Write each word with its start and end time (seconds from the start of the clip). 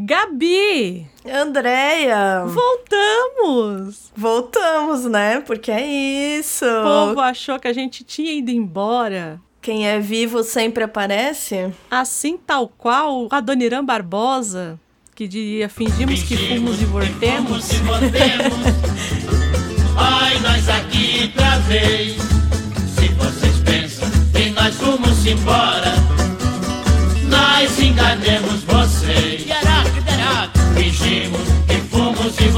Gabi! 0.00 1.08
Andréia! 1.28 2.44
Voltamos! 2.46 4.12
Voltamos, 4.16 5.04
né? 5.06 5.40
Porque 5.40 5.72
é 5.72 5.84
isso. 6.38 6.64
O 6.64 6.82
povo 6.84 7.20
achou 7.20 7.58
que 7.58 7.66
a 7.66 7.72
gente 7.72 8.04
tinha 8.04 8.30
ido 8.30 8.48
embora. 8.52 9.40
Quem 9.60 9.88
é 9.88 9.98
vivo 9.98 10.44
sempre 10.44 10.84
aparece? 10.84 11.72
Assim 11.90 12.36
tal 12.36 12.68
qual 12.68 13.26
Adoniran 13.28 13.84
Barbosa, 13.84 14.78
que 15.16 15.26
diria 15.26 15.68
fingimos, 15.68 16.22
que 16.22 16.36
fomos 16.36 16.80
e 16.80 16.84
voltemos. 16.84 17.68
Ai, 19.96 20.38
nós 20.38 20.68
aqui 20.68 21.22
outra 21.24 21.58
vez. 21.66 22.14
Se 22.94 23.08
vocês 23.14 23.58
pensam 23.64 24.08
que 24.32 24.50
nós 24.50 24.76
fomos 24.76 25.26
embora, 25.26 25.92
nós 27.28 27.80
enganemos 27.80 28.67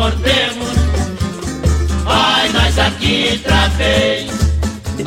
voltemos. 0.00 0.70
Ai, 2.06 2.48
nós 2.54 2.78
aqui 2.78 3.28
outra 3.32 3.68
vez. 3.76 4.39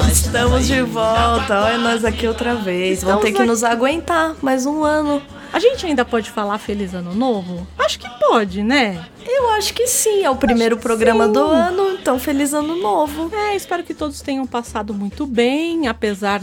Estamos 0.02 0.65
de 0.65 0.81
volta, 0.81 1.61
olha 1.65 1.77
nós 1.77 2.03
aqui 2.03 2.27
outra 2.27 2.55
vez. 2.55 3.03
Vão 3.03 3.20
ter 3.20 3.31
que 3.31 3.43
nos 3.43 3.63
aguentar 3.63 4.35
mais 4.41 4.65
um 4.65 4.84
ano. 4.84 5.21
A 5.51 5.59
gente 5.59 5.85
ainda 5.85 6.03
pode 6.03 6.31
falar 6.31 6.57
Feliz 6.57 6.95
Ano 6.95 7.13
Novo? 7.13 7.67
Acho 7.77 7.99
que 7.99 8.09
pode, 8.20 8.63
né? 8.63 9.05
Eu 9.27 9.51
acho 9.51 9.71
que 9.73 9.85
sim, 9.85 10.23
é 10.23 10.29
o 10.29 10.35
primeiro 10.35 10.77
programa 10.77 11.27
sim. 11.27 11.34
do 11.34 11.39
ano, 11.39 11.91
então 11.91 12.17
feliz 12.17 12.53
ano 12.53 12.75
novo. 12.75 13.29
É, 13.35 13.55
espero 13.55 13.84
que 13.84 13.93
todos 13.93 14.20
tenham 14.21 14.48
passado 14.48 14.93
muito 14.95 15.27
bem, 15.27 15.87
apesar 15.87 16.41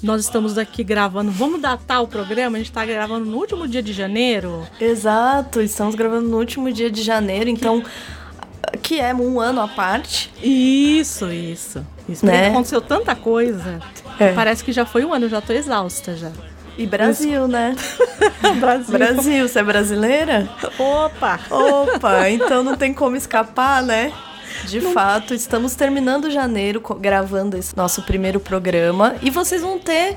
nós 0.00 0.22
estamos 0.22 0.56
aqui 0.56 0.84
gravando. 0.84 1.32
Vamos 1.32 1.60
datar 1.60 2.02
o 2.02 2.06
programa? 2.06 2.56
A 2.56 2.60
gente 2.60 2.70
está 2.70 2.84
gravando 2.84 3.24
no 3.24 3.36
último 3.36 3.66
dia 3.66 3.82
de 3.82 3.92
janeiro. 3.92 4.64
Exato, 4.80 5.60
estamos 5.60 5.96
gravando 5.96 6.28
no 6.28 6.38
último 6.38 6.72
dia 6.72 6.90
de 6.90 7.02
janeiro, 7.02 7.50
então 7.50 7.82
que 8.80 9.00
é 9.00 9.12
um 9.14 9.40
ano 9.40 9.60
à 9.60 9.66
parte. 9.66 10.32
Isso, 10.42 11.30
isso. 11.30 11.84
Isso 12.08 12.24
Né? 12.26 12.48
aconteceu 12.48 12.80
tanta 12.80 13.14
coisa. 13.14 13.80
É. 14.18 14.32
Parece 14.32 14.62
que 14.64 14.72
já 14.72 14.84
foi 14.84 15.04
um 15.04 15.12
ano, 15.12 15.28
já 15.28 15.40
tô 15.40 15.52
exausta 15.52 16.16
já. 16.16 16.30
E 16.76 16.86
Brasil, 16.86 17.46
né? 17.46 17.76
Brasil. 18.58 18.98
Brasil, 18.98 19.48
você 19.48 19.58
é 19.58 19.62
brasileira? 19.62 20.48
Opa! 20.78 21.38
Opa, 21.50 22.30
então 22.30 22.62
não 22.62 22.76
tem 22.76 22.94
como 22.94 23.14
escapar, 23.14 23.82
né? 23.82 24.12
De 24.64 24.80
fato, 24.80 25.34
estamos 25.34 25.74
terminando 25.74 26.30
janeiro 26.30 26.80
gravando 27.00 27.56
esse 27.56 27.76
nosso 27.76 28.02
primeiro 28.02 28.38
programa 28.40 29.16
e 29.22 29.30
vocês 29.30 29.60
vão 29.62 29.78
ter 29.78 30.16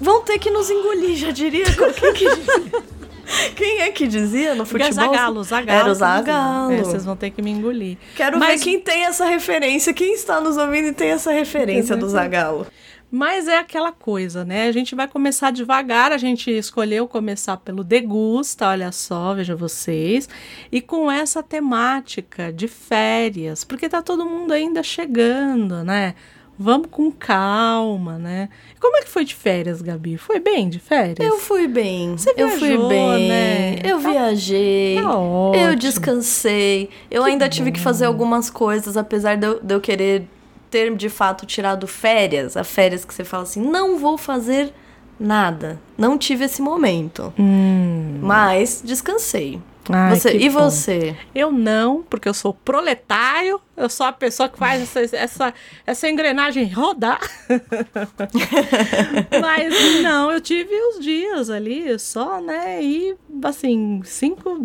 vão 0.00 0.22
ter 0.22 0.38
que 0.38 0.50
nos 0.50 0.68
engolir, 0.70 1.16
já 1.16 1.30
diria 1.30 1.64
qualquer 1.74 2.12
que 2.12 2.26
Quem 3.56 3.80
é 3.80 3.90
que 3.90 4.06
dizia 4.06 4.54
no 4.54 4.64
futebol? 4.64 4.92
Zagalo, 4.92 5.42
Zagalo. 5.44 5.80
Era 5.80 5.90
o 5.90 5.94
Zagalo. 5.94 6.72
É, 6.72 6.78
vocês 6.78 7.04
vão 7.04 7.16
ter 7.16 7.30
que 7.30 7.42
me 7.42 7.50
engolir. 7.50 7.96
Quero 8.14 8.38
Mas- 8.38 8.60
ver 8.60 8.64
quem 8.64 8.80
tem 8.80 9.04
essa 9.04 9.24
referência, 9.24 9.92
quem 9.92 10.14
está 10.14 10.40
nos 10.40 10.56
ouvindo 10.56 10.88
e 10.88 10.92
tem 10.92 11.10
essa 11.10 11.32
referência 11.32 11.96
do 11.96 12.08
Zagalo. 12.08 12.66
Mas 13.10 13.46
é 13.46 13.56
aquela 13.58 13.92
coisa, 13.92 14.44
né? 14.44 14.66
A 14.66 14.72
gente 14.72 14.94
vai 14.94 15.06
começar 15.06 15.52
devagar, 15.52 16.10
a 16.10 16.18
gente 16.18 16.50
escolheu 16.50 17.06
começar 17.06 17.56
pelo 17.56 17.84
degusta, 17.84 18.68
olha 18.68 18.90
só, 18.90 19.32
veja 19.32 19.54
vocês, 19.54 20.28
e 20.72 20.80
com 20.80 21.10
essa 21.10 21.40
temática 21.42 22.52
de 22.52 22.66
férias, 22.66 23.62
porque 23.62 23.88
tá 23.88 24.02
todo 24.02 24.26
mundo 24.26 24.52
ainda 24.52 24.82
chegando, 24.82 25.84
né? 25.84 26.14
Vamos 26.58 26.88
com 26.90 27.10
calma, 27.12 28.18
né? 28.18 28.48
Como 28.80 28.96
é 28.96 29.02
que 29.02 29.08
foi 29.08 29.24
de 29.24 29.34
férias, 29.34 29.82
Gabi? 29.82 30.16
Foi 30.16 30.40
bem 30.40 30.68
de 30.68 30.78
férias? 30.78 31.18
Eu 31.28 31.38
fui 31.38 31.66
bem. 31.68 32.16
Você 32.16 32.32
eu 32.36 32.48
fui 32.50 32.68
viajou, 32.68 32.88
bem. 32.88 33.28
né? 33.28 33.74
Eu 33.84 34.00
Tá- 34.00 34.10
viajei. 34.10 34.98
tá 35.02 35.18
ótimo. 35.18 35.64
eu 35.64 35.76
descansei. 35.76 36.88
Eu 37.10 37.24
ainda 37.24 37.48
tive 37.48 37.70
que 37.72 37.80
fazer 37.80 38.06
algumas 38.06 38.48
coisas, 38.48 38.96
apesar 38.96 39.36
de 39.36 39.46
eu, 39.46 39.60
de 39.62 39.74
eu 39.74 39.80
querer 39.80 40.24
ter 40.70 40.94
de 40.96 41.08
fato 41.08 41.44
tirado 41.46 41.86
férias. 41.86 42.56
A 42.56 42.64
férias 42.64 43.04
que 43.04 43.12
você 43.12 43.22
fala 43.24 43.42
assim, 43.42 43.60
não 43.60 43.98
vou 43.98 44.16
fazer 44.16 44.72
nada. 45.20 45.78
Não 45.96 46.16
tive 46.18 46.44
esse 46.46 46.60
momento. 46.62 47.32
Hum. 47.38 48.18
Mas 48.22 48.82
descansei. 48.84 49.60
Ai, 49.88 50.16
Você- 50.18 50.36
e 50.36 50.48
bom. 50.50 50.68
você? 50.68 51.16
Eu 51.34 51.52
não, 51.52 52.02
porque 52.02 52.28
eu 52.28 52.34
sou 52.34 52.52
proletário, 52.52 53.60
eu 53.76 53.88
sou 53.88 54.04
a 54.06 54.12
pessoa 54.12 54.48
que 54.48 54.58
faz 54.58 54.82
essa, 54.96 55.16
essa, 55.16 55.54
essa 55.86 56.08
engrenagem 56.08 56.66
rodar. 56.72 57.20
Mas 59.40 60.02
não, 60.02 60.30
eu 60.30 60.40
tive 60.40 60.74
os 60.90 61.00
dias 61.00 61.50
ali 61.50 61.98
só, 61.98 62.40
né? 62.40 62.82
E 62.82 63.16
assim, 63.44 64.00
cinco. 64.04 64.58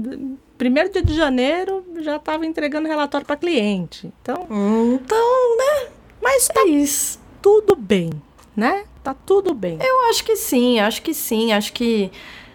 Primeiro 0.57 0.89
dia 0.91 1.01
de 1.03 1.13
janeiro 1.15 1.83
já 2.01 2.17
estava 2.17 2.45
entregando 2.45 2.87
relatório 2.87 3.25
para 3.25 3.35
cliente. 3.35 4.11
Então, 4.21 4.47
Então, 4.93 5.57
né? 5.57 5.89
mas 6.21 6.47
tá 6.47 6.61
É 6.61 6.65
isso. 6.65 7.19
tudo 7.41 7.75
bem, 7.75 8.11
né? 8.55 8.83
Tá 9.03 9.13
tudo 9.15 9.53
bem. 9.55 9.79
Eu 9.81 10.09
acho 10.09 10.23
que 10.23 10.35
sim, 10.35 10.79
acho 10.79 11.01
que 11.01 11.13
sim. 11.13 11.51
Acho 11.51 11.73
que 11.73 12.11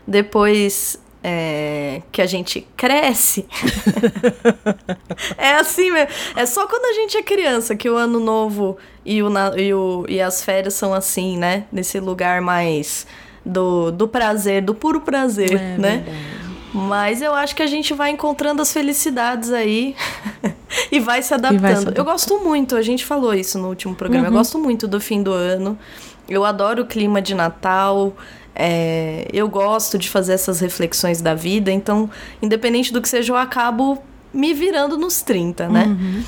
depois 0.06 1.00
é, 1.28 2.02
que 2.12 2.22
a 2.22 2.26
gente 2.26 2.64
cresce. 2.76 3.44
é 5.36 5.54
assim 5.56 5.90
mesmo. 5.90 6.08
É 6.36 6.46
só 6.46 6.66
quando 6.68 6.84
a 6.84 6.92
gente 6.92 7.16
é 7.16 7.22
criança 7.22 7.74
que 7.74 7.90
o 7.90 7.96
ano 7.96 8.20
novo 8.20 8.76
e, 9.04 9.20
o, 9.22 9.28
e, 9.56 9.74
o, 9.74 10.04
e 10.08 10.20
as 10.20 10.44
férias 10.44 10.74
são 10.74 10.94
assim, 10.94 11.36
né? 11.36 11.64
Nesse 11.72 11.98
lugar 11.98 12.40
mais 12.40 13.06
do, 13.44 13.90
do 13.90 14.06
prazer, 14.06 14.62
do 14.62 14.72
puro 14.74 15.00
prazer, 15.00 15.52
É 15.54 15.76
né? 15.76 15.96
verdade. 16.04 16.36
Mas 16.72 17.22
eu 17.22 17.34
acho 17.34 17.56
que 17.56 17.62
a 17.62 17.66
gente 17.66 17.94
vai 17.94 18.10
encontrando 18.10 18.60
as 18.60 18.70
felicidades 18.72 19.50
aí 19.50 19.96
e 20.92 21.00
vai 21.00 21.22
se 21.22 21.32
adaptando. 21.32 21.60
vai 21.60 21.70
se 21.72 21.76
adaptando. 21.82 21.98
Eu 21.98 22.04
gosto 22.04 22.38
muito, 22.40 22.76
a 22.76 22.82
gente 22.82 23.04
falou 23.04 23.32
isso 23.34 23.58
no 23.58 23.68
último 23.68 23.94
programa, 23.94 24.26
eu 24.26 24.30
Uhum. 24.30 24.36
gosto 24.38 24.58
muito 24.58 24.86
do 24.86 25.00
fim 25.00 25.22
do 25.22 25.32
ano. 25.32 25.78
Eu 26.28 26.44
adoro 26.44 26.82
o 26.82 26.86
clima 26.86 27.22
de 27.22 27.34
Natal. 27.34 28.12
É, 28.58 29.28
eu 29.32 29.48
gosto 29.48 29.98
de 29.98 30.08
fazer 30.08 30.32
essas 30.32 30.60
reflexões 30.60 31.20
da 31.20 31.34
vida, 31.34 31.70
então, 31.70 32.10
independente 32.40 32.92
do 32.92 33.00
que 33.02 33.08
seja, 33.08 33.32
eu 33.32 33.36
acabo 33.36 33.98
me 34.32 34.52
virando 34.54 34.96
nos 34.96 35.22
30, 35.22 35.68
né? 35.68 35.84
Uhum. 35.86 36.22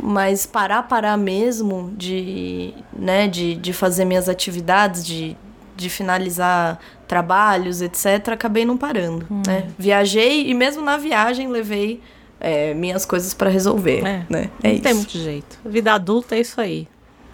Mas 0.00 0.46
parar, 0.46 0.84
parar 0.84 1.16
mesmo 1.16 1.92
de, 1.96 2.72
né, 2.96 3.26
de, 3.28 3.54
de 3.56 3.72
fazer 3.72 4.04
minhas 4.04 4.28
atividades, 4.28 5.04
de, 5.04 5.36
de 5.76 5.88
finalizar 5.90 6.78
trabalhos, 7.06 7.82
etc., 7.82 8.28
acabei 8.32 8.64
não 8.64 8.76
parando, 8.76 9.26
Hum. 9.30 9.42
né? 9.46 9.64
Viajei 9.78 10.48
e 10.48 10.54
mesmo 10.54 10.82
na 10.82 10.96
viagem 10.96 11.48
levei 11.48 12.00
é, 12.40 12.74
minhas 12.74 13.04
coisas 13.04 13.34
pra 13.34 13.50
resolver, 13.50 13.98
É, 14.06 14.24
né? 14.30 14.50
É 14.62 14.68
não 14.68 14.74
isso. 14.74 14.82
tem 14.82 14.94
muito 14.94 15.18
jeito. 15.18 15.58
Vida 15.64 15.92
adulta 15.94 16.36
é 16.36 16.40
isso 16.40 16.60
aí. 16.60 16.86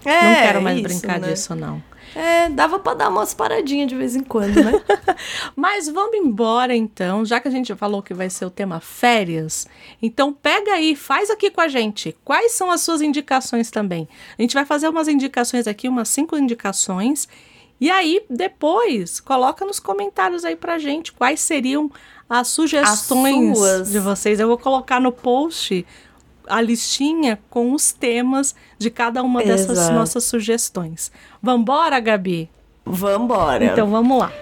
É, 0.05 0.23
não 0.23 0.35
quero 0.35 0.63
mais 0.63 0.79
isso, 0.79 0.89
brincar 0.89 1.21
né? 1.21 1.29
disso, 1.29 1.55
não. 1.55 1.83
É, 2.15 2.49
dava 2.49 2.79
pra 2.79 2.95
dar 2.95 3.09
umas 3.09 3.35
paradinhas 3.35 3.89
de 3.89 3.97
vez 3.97 4.15
em 4.15 4.23
quando, 4.23 4.55
né? 4.63 4.73
Mas 5.57 5.89
vamos 5.89 6.17
embora 6.17 6.75
então, 6.75 7.25
já 7.25 7.41
que 7.41 7.49
a 7.49 7.51
gente 7.51 7.75
falou 7.75 8.03
que 8.03 8.15
vai 8.15 8.31
ser 8.31 8.45
o 8.45 8.51
tema 8.51 8.81
férias. 8.81 9.67
Então 10.01 10.33
pega 10.33 10.73
aí, 10.73 10.95
faz 10.95 11.29
aqui 11.31 11.51
com 11.51 11.61
a 11.61 11.69
gente. 11.69 12.17
Quais 12.25 12.53
são 12.53 12.71
as 12.71 12.83
suas 12.83 13.03
indicações 13.03 13.71
também? 13.71 14.09
A 14.39 14.43
gente 14.43 14.55
vai 14.55 14.65
fazer 14.65 14.89
umas 14.89 15.09
indicações 15.09 15.67
aqui, 15.67 15.89
umas 15.89 16.09
cinco 16.09 16.37
indicações. 16.37 17.29
E 17.81 17.91
aí 17.91 18.25
depois 18.31 19.19
coloca 19.21 19.65
nos 19.65 19.81
comentários 19.81 20.45
aí 20.45 20.55
pra 20.55 20.79
gente 20.79 21.13
quais 21.13 21.41
seriam 21.41 21.91
as 22.29 22.49
sugestões 22.49 23.59
suas. 23.59 23.91
de 23.91 23.99
vocês. 23.99 24.41
Eu 24.41 24.49
vou 24.49 24.59
colocar 24.59 25.01
no 25.01 25.13
post 25.13 25.85
a 26.47 26.61
listinha 26.61 27.39
com 27.51 27.73
os 27.73 27.93
temas 27.93 28.55
de 28.79 28.91
cada 28.91 29.23
uma 29.23 29.43
dessas 29.43 29.79
Exato. 29.79 29.95
nossas 29.95 30.25
sugestões. 30.25 31.11
Vambora, 31.43 31.99
Gabi? 32.01 32.51
Vambora. 32.85 33.65
Então 33.65 33.91
vamos 33.91 34.19
lá. 34.19 34.33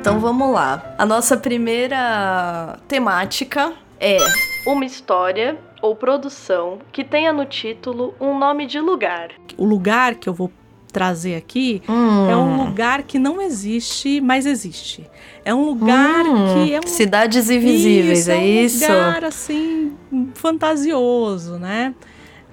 Então 0.00 0.18
vamos 0.18 0.50
lá. 0.52 0.94
A 0.96 1.04
nossa 1.04 1.36
primeira 1.36 2.78
temática 2.88 3.74
é 4.00 4.18
uma 4.66 4.84
história 4.84 5.58
ou 5.82 5.94
produção 5.94 6.78
que 6.90 7.04
tenha 7.04 7.32
no 7.32 7.44
título 7.44 8.14
um 8.20 8.38
nome 8.38 8.66
de 8.66 8.80
lugar. 8.80 9.30
O 9.56 9.64
lugar 9.64 10.14
que 10.14 10.28
eu 10.28 10.34
vou 10.34 10.50
trazer 10.90 11.36
aqui 11.36 11.82
é 11.88 12.36
um 12.36 12.64
lugar 12.64 13.02
que 13.02 13.18
não 13.18 13.40
existe, 13.40 14.20
mas 14.20 14.46
existe. 14.46 15.08
É 15.44 15.54
um 15.54 15.64
lugar 15.64 16.24
Hum, 16.26 16.64
que 16.64 16.74
é 16.74 16.78
um 16.84 16.86
Cidades 16.86 17.48
Invisíveis, 17.50 18.20
Isso, 18.20 18.30
é 18.30 18.36
um 18.36 18.42
isso? 18.44 18.84
lugar 18.92 19.24
assim 19.24 19.92
fantasioso, 20.34 21.58
né? 21.58 21.94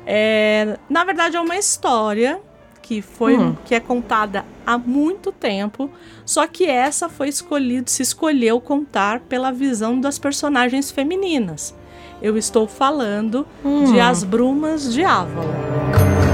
É, 0.06 0.78
na 0.90 1.04
verdade 1.04 1.36
é 1.36 1.42
uma 1.42 1.58
história 1.58 2.40
que 2.82 3.02
foi 3.02 3.38
Hum. 3.38 3.56
que 3.66 3.76
é 3.76 3.80
contada 3.82 4.46
há 4.66 4.78
muito 4.78 5.32
tempo, 5.34 5.90
só 6.26 6.48
que 6.48 6.66
essa 6.66 7.10
foi 7.10 7.28
escolhido, 7.28 7.90
se 7.90 8.02
escolheu 8.02 8.62
contar 8.62 9.20
pela 9.22 9.52
visão 9.52 10.00
das 10.00 10.18
personagens 10.18 10.90
femininas. 10.90 11.76
Eu 12.22 12.38
estou 12.38 12.66
falando 12.68 13.46
Hum. 13.66 13.92
de 13.92 14.00
As 14.00 14.24
Brumas 14.24 14.94
de 14.94 15.04
Avalon. 15.04 16.27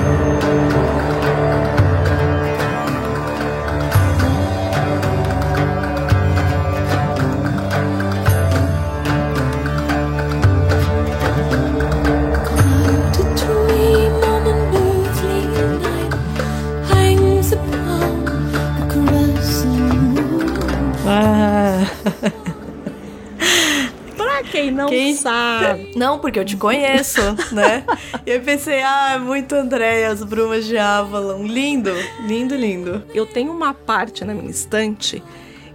pra 24.15 24.43
quem 24.43 24.71
não 24.71 24.87
quem... 24.87 25.15
sabe. 25.15 25.91
Não, 25.95 26.19
porque 26.19 26.39
eu 26.39 26.45
te 26.45 26.57
conheço, 26.57 27.21
né? 27.51 27.83
e 28.25 28.31
eu 28.31 28.41
pensei, 28.41 28.81
ah, 28.81 29.13
é 29.15 29.19
muito 29.19 29.53
Andréia, 29.53 30.09
as 30.09 30.23
brumas 30.23 30.65
de 30.65 30.77
Avalon. 30.77 31.45
Lindo, 31.45 31.91
lindo, 32.25 32.55
lindo. 32.55 33.03
Eu 33.13 33.25
tenho 33.25 33.51
uma 33.51 33.73
parte 33.73 34.23
na 34.23 34.33
minha 34.33 34.51
estante 34.51 35.21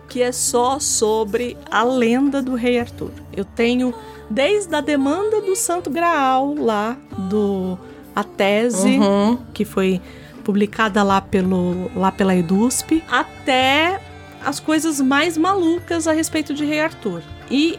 que 0.08 0.22
é 0.22 0.32
só 0.32 0.80
sobre 0.80 1.56
a 1.70 1.84
lenda 1.84 2.40
do 2.40 2.54
Rei 2.54 2.80
Arthur. 2.80 3.10
Eu 3.36 3.44
tenho 3.44 3.94
desde 4.30 4.74
a 4.74 4.80
demanda 4.80 5.40
do 5.40 5.54
Santo 5.54 5.90
Graal 5.90 6.54
lá 6.54 6.96
do 7.16 7.78
a 8.14 8.24
tese 8.24 8.98
uhum. 8.98 9.38
que 9.52 9.64
foi 9.64 10.00
publicada 10.42 11.02
lá 11.02 11.20
pelo 11.20 11.90
lá 11.94 12.10
pela 12.10 12.34
Edusp 12.34 13.02
até 13.08 14.00
as 14.48 14.58
coisas 14.58 14.98
mais 15.00 15.36
malucas 15.36 16.08
a 16.08 16.12
respeito 16.12 16.54
de 16.54 16.64
Rei 16.64 16.80
Arthur. 16.80 17.22
E 17.50 17.78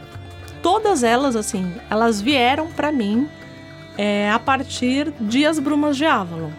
todas 0.61 1.01
elas, 1.03 1.35
assim, 1.35 1.73
elas 1.89 2.21
vieram 2.21 2.67
pra 2.67 2.91
mim 2.91 3.27
é, 3.97 4.29
a 4.31 4.37
partir 4.37 5.11
de 5.19 5.45
As 5.47 5.57
Brumas 5.57 5.97
de 5.97 6.05
Avalon. 6.05 6.51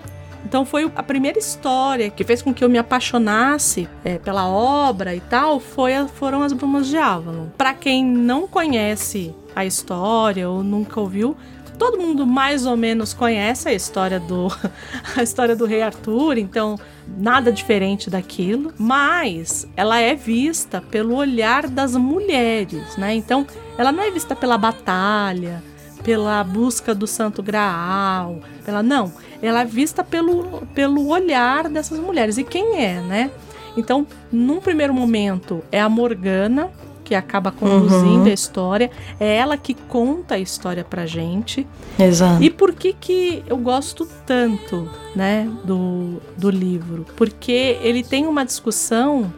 Então 0.44 0.64
foi 0.64 0.90
a 0.96 1.02
primeira 1.02 1.38
história 1.38 2.10
que 2.10 2.24
fez 2.24 2.42
com 2.42 2.52
que 2.52 2.64
eu 2.64 2.68
me 2.68 2.78
apaixonasse 2.78 3.88
é, 4.04 4.18
pela 4.18 4.48
obra 4.48 5.14
e 5.14 5.20
tal, 5.20 5.60
foi 5.60 5.94
a- 5.94 6.08
foram 6.08 6.42
As 6.42 6.52
Brumas 6.52 6.88
de 6.88 6.96
Avalon. 6.96 7.46
Pra 7.56 7.72
quem 7.72 8.04
não 8.04 8.48
conhece 8.48 9.32
a 9.54 9.64
história 9.64 10.48
ou 10.50 10.64
nunca 10.64 10.98
ouviu, 11.00 11.36
todo 11.78 11.98
mundo 11.98 12.26
mais 12.26 12.66
ou 12.66 12.76
menos 12.76 13.14
conhece 13.14 13.68
a 13.68 13.72
história 13.72 14.18
do 14.18 14.48
a 15.16 15.22
história 15.22 15.54
do 15.54 15.66
rei 15.66 15.82
Arthur, 15.82 16.36
então 16.36 16.76
nada 17.16 17.52
diferente 17.52 18.08
daquilo, 18.08 18.72
mas 18.78 19.66
ela 19.76 19.98
é 20.00 20.14
vista 20.14 20.80
pelo 20.80 21.16
olhar 21.16 21.68
das 21.68 21.96
mulheres, 21.96 22.96
né? 22.96 23.14
Então, 23.14 23.46
ela 23.76 23.92
não 23.92 24.02
é 24.02 24.10
vista 24.10 24.34
pela 24.36 24.56
batalha, 24.56 25.62
pela 26.02 26.42
busca 26.42 26.94
do 26.94 27.06
Santo 27.06 27.42
Graal, 27.42 28.40
pela 28.64 28.82
não, 28.82 29.12
ela 29.42 29.62
é 29.62 29.64
vista 29.64 30.02
pelo, 30.02 30.66
pelo 30.74 31.08
olhar 31.08 31.68
dessas 31.68 31.98
mulheres. 31.98 32.38
E 32.38 32.44
quem 32.44 32.82
é, 32.82 33.00
né? 33.00 33.30
Então, 33.76 34.06
num 34.32 34.60
primeiro 34.60 34.92
momento 34.92 35.62
é 35.70 35.80
a 35.80 35.88
Morgana 35.88 36.70
que 37.10 37.14
acaba 37.16 37.50
conduzindo 37.50 38.28
a 38.28 38.32
história, 38.32 38.88
é 39.18 39.34
ela 39.34 39.56
que 39.56 39.74
conta 39.74 40.36
a 40.36 40.38
história 40.38 40.84
pra 40.84 41.06
gente. 41.06 41.66
Exato. 41.98 42.40
E 42.40 42.48
por 42.48 42.72
que 42.72 42.92
que 42.92 43.42
eu 43.48 43.58
gosto 43.58 44.06
tanto, 44.24 44.88
né, 45.16 45.50
do, 45.64 46.22
do 46.38 46.48
livro? 46.48 47.04
Porque 47.16 47.80
ele 47.82 48.04
tem 48.04 48.28
uma 48.28 48.44
discussão 48.44 49.34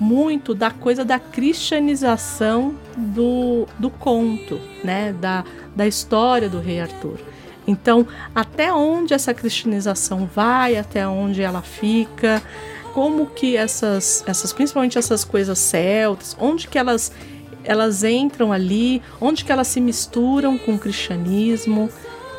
muito 0.00 0.52
da 0.52 0.72
coisa 0.72 1.04
da 1.04 1.20
cristianização 1.20 2.74
do, 2.96 3.68
do 3.78 3.88
conto, 3.88 4.58
né, 4.82 5.12
da, 5.12 5.44
da 5.76 5.86
história 5.86 6.48
do 6.48 6.58
rei 6.58 6.80
Arthur. 6.80 7.20
Então, 7.68 8.04
até 8.34 8.72
onde 8.72 9.14
essa 9.14 9.32
cristianização 9.32 10.26
vai, 10.26 10.76
até 10.76 11.06
onde 11.06 11.40
ela 11.40 11.62
fica, 11.62 12.42
como 12.94 13.26
que 13.26 13.56
essas, 13.56 14.22
essas 14.26 14.52
principalmente 14.52 14.98
essas 14.98 15.24
coisas 15.24 15.58
celtas, 15.58 16.36
onde 16.40 16.68
que 16.68 16.78
elas 16.78 17.12
elas 17.64 18.02
entram 18.02 18.52
ali, 18.52 19.00
onde 19.20 19.44
que 19.44 19.52
elas 19.52 19.68
se 19.68 19.80
misturam 19.80 20.58
com 20.58 20.74
o 20.74 20.78
cristianismo. 20.78 21.88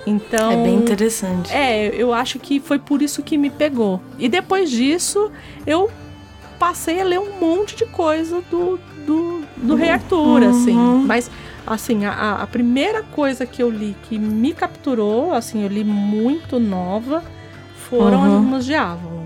Então, 0.06 0.52
É 0.52 0.58
bem 0.58 0.76
interessante. 0.76 1.50
é, 1.54 1.88
eu 1.96 2.14
acho 2.14 2.38
que 2.40 2.60
foi 2.60 2.78
por 2.78 3.02
isso 3.02 3.24
que 3.24 3.38
me 3.38 3.50
pegou. 3.50 4.02
E 4.20 4.28
depois 4.28 4.70
disso, 4.70 5.32
eu 5.66 5.90
passei 6.60 7.00
a 7.00 7.06
ler 7.06 7.20
um 7.20 7.40
monte 7.40 7.74
de 7.78 7.86
coisa 7.86 8.42
do, 8.52 8.78
do, 9.08 9.44
do 9.56 9.76
Rei 9.76 9.92
Arthur, 9.92 10.44
assim. 10.44 10.76
Mas, 11.06 11.32
assim, 11.66 12.04
a, 12.04 12.42
a 12.42 12.48
primeira 12.48 13.02
coisa 13.02 13.46
que 13.46 13.64
eu 13.64 13.70
li 13.70 13.96
que 14.10 14.20
me 14.20 14.52
capturou, 14.54 15.32
assim, 15.34 15.64
eu 15.64 15.70
li 15.70 15.86
muito 15.86 16.60
nova, 16.60 17.24
foram 17.90 18.42
Uhum. 18.42 18.56
as 18.56 18.66
de 18.66 18.76
Avalon. 18.76 19.23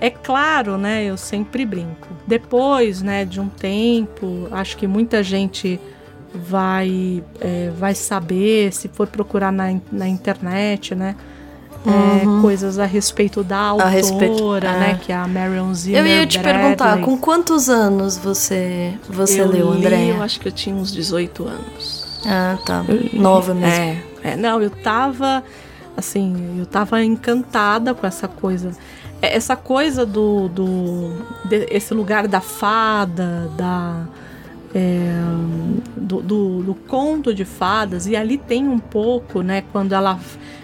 É 0.00 0.08
claro, 0.10 0.78
né, 0.78 1.04
eu 1.04 1.16
sempre 1.16 1.64
brinco. 1.66 2.08
Depois, 2.26 3.02
né, 3.02 3.24
de 3.24 3.40
um 3.40 3.48
tempo, 3.48 4.48
acho 4.50 4.76
que 4.76 4.86
muita 4.86 5.22
gente 5.22 5.78
vai, 6.34 7.22
é, 7.40 7.70
vai 7.78 7.94
saber, 7.94 8.72
se 8.72 8.88
for 8.88 9.06
procurar 9.06 9.52
na, 9.52 9.74
na 9.92 10.08
internet, 10.08 10.94
né, 10.94 11.16
é, 11.86 12.40
coisas 12.42 12.78
a 12.78 12.84
respeito 12.84 13.42
da 13.42 13.56
autora, 13.58 13.88
Uhum. 13.88 13.94
respeito- 13.94 14.52
né, 14.60 14.90
é. 14.92 14.94
que 15.04 15.12
é 15.12 15.16
a 15.16 15.26
Marion 15.26 15.72
Zimmer 15.74 16.00
Eu 16.00 16.06
ia 16.06 16.26
te 16.26 16.38
Bradley. 16.38 16.62
perguntar, 16.62 17.00
com 17.00 17.16
quantos 17.18 17.68
anos 17.70 18.16
você, 18.18 18.94
você 19.08 19.40
eu 19.40 19.48
leu, 19.48 19.70
André? 19.70 20.10
Eu 20.10 20.22
acho 20.22 20.38
que 20.40 20.48
eu 20.48 20.52
tinha 20.52 20.74
uns 20.74 20.92
18 20.92 21.44
anos. 21.46 22.20
Ah, 22.26 22.58
tá. 22.66 22.84
Nova 23.14 23.54
mesmo. 23.54 23.72
É, 23.74 24.02
é, 24.22 24.36
não, 24.36 24.60
eu 24.62 24.68
tava 24.70 25.42
assim, 25.96 26.56
eu 26.58 26.66
tava 26.66 27.02
encantada 27.02 27.94
com 27.94 28.06
essa 28.06 28.28
coisa. 28.28 28.72
É, 29.22 29.36
Essa 29.36 29.56
coisa 29.56 30.04
do, 30.06 30.48
do 30.48 31.12
de- 31.48 31.66
esse 31.70 31.92
lugar 31.94 32.26
da 32.28 32.40
fada, 32.40 33.50
da 33.56 34.04
é, 34.72 35.10
do, 35.96 36.22
do, 36.22 36.62
do 36.62 36.74
conto 36.74 37.34
de 37.34 37.44
fadas 37.44 38.06
e 38.06 38.14
ali 38.14 38.38
tem 38.38 38.68
um 38.68 38.78
pouco, 38.78 39.42
né, 39.42 39.64
quando 39.72 39.92
ela 39.92 40.18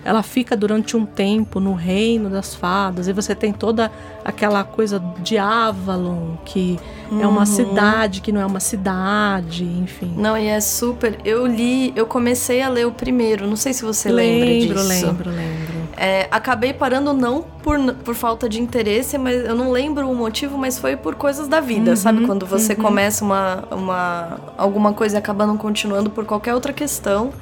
ela 0.05 0.23
fica 0.23 0.57
durante 0.57 0.97
um 0.97 1.05
tempo 1.05 1.59
no 1.59 1.75
reino 1.75 2.31
das 2.31 2.55
fadas 2.55 3.09
e 3.09 3.13
você 3.13 3.35
tem 3.35 3.53
toda 3.53 3.91
aquela 4.25 4.63
coisa 4.63 5.03
de 5.25 5.37
Avalon 5.37 6.37
que 6.45 6.79
é 7.21 7.27
uma 7.27 7.45
cidade 7.45 8.21
que 8.21 8.31
não 8.31 8.41
é 8.41 8.47
uma 8.47 8.61
cidade, 8.61 9.65
enfim. 9.65 10.13
Não, 10.17 10.39
e 10.39 10.47
é 10.47 10.61
super. 10.61 11.19
Eu 11.25 11.45
li, 11.47 11.93
eu 11.97 12.07
comecei 12.07 12.63
a 12.63 12.69
ler 12.69 12.87
o 12.87 12.93
primeiro, 12.93 13.47
não 13.49 13.57
sei 13.57 13.73
se 13.73 13.85
você 13.85 14.09
lembra 14.11 14.47
lembro, 14.49 14.75
disso. 14.77 14.89
lembro, 15.07 15.31
lembro. 15.31 15.66
É, 15.97 16.29
acabei 16.31 16.75
parando 16.75 17.15
não 17.15 17.43
por, 17.63 17.79
por 18.05 18.15
falta 18.15 18.49
de 18.49 18.61
interesse, 18.61 19.17
mas 19.17 19.45
eu 19.47 19.55
não 19.55 19.73
lembro 19.73 20.09
o 20.11 20.15
motivo, 20.15 20.59
mas 20.59 20.79
foi 20.79 20.95
por 20.95 21.15
coisas 21.15 21.49
da 21.49 21.59
vida, 21.59 21.91
Uhum, 21.93 21.97
sabe? 21.97 22.27
Quando 22.27 22.45
você 22.45 22.75
começa 22.75 23.25
uma, 23.25 23.65
uma 23.71 24.39
alguma 24.59 24.93
coisa 24.93 25.17
e 25.17 25.19
acaba 25.19 25.47
não 25.47 25.57
continuando 25.57 26.11
por 26.11 26.27
qualquer 26.27 26.55
outra 26.55 26.73
questão. 26.73 27.33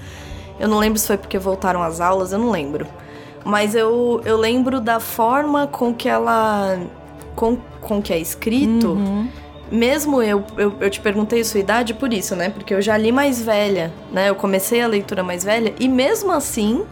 Eu 0.58 0.68
não 0.68 0.78
lembro 0.78 1.00
se 1.00 1.06
foi 1.06 1.16
porque 1.16 1.36
voltaram 1.36 1.82
as 1.82 2.00
aulas, 2.00 2.32
eu 2.32 2.38
não 2.38 2.50
lembro. 2.50 2.86
Mas 3.44 3.74
eu, 3.74 4.22
eu 4.24 4.36
lembro 4.36 4.80
da 4.80 5.00
forma 5.00 5.66
com 5.66 5.92
que 5.92 6.08
ela. 6.08 6.78
com, 7.34 7.58
com 7.80 8.00
que 8.00 8.12
é 8.12 8.18
escrito. 8.18 8.90
Uhum. 8.90 9.28
Mesmo 9.70 10.22
eu, 10.22 10.44
eu, 10.56 10.74
eu 10.80 10.90
te 10.90 11.00
perguntei 11.00 11.40
a 11.40 11.44
sua 11.44 11.58
idade 11.58 11.92
por 11.92 12.12
isso, 12.12 12.36
né? 12.36 12.50
Porque 12.50 12.72
eu 12.72 12.80
já 12.80 12.96
li 12.96 13.10
mais 13.10 13.42
velha, 13.42 13.92
né? 14.12 14.28
Eu 14.30 14.36
comecei 14.36 14.80
a 14.80 14.86
leitura 14.86 15.24
mais 15.24 15.42
velha 15.42 15.74
e 15.80 15.88
mesmo 15.88 16.30
assim 16.30 16.84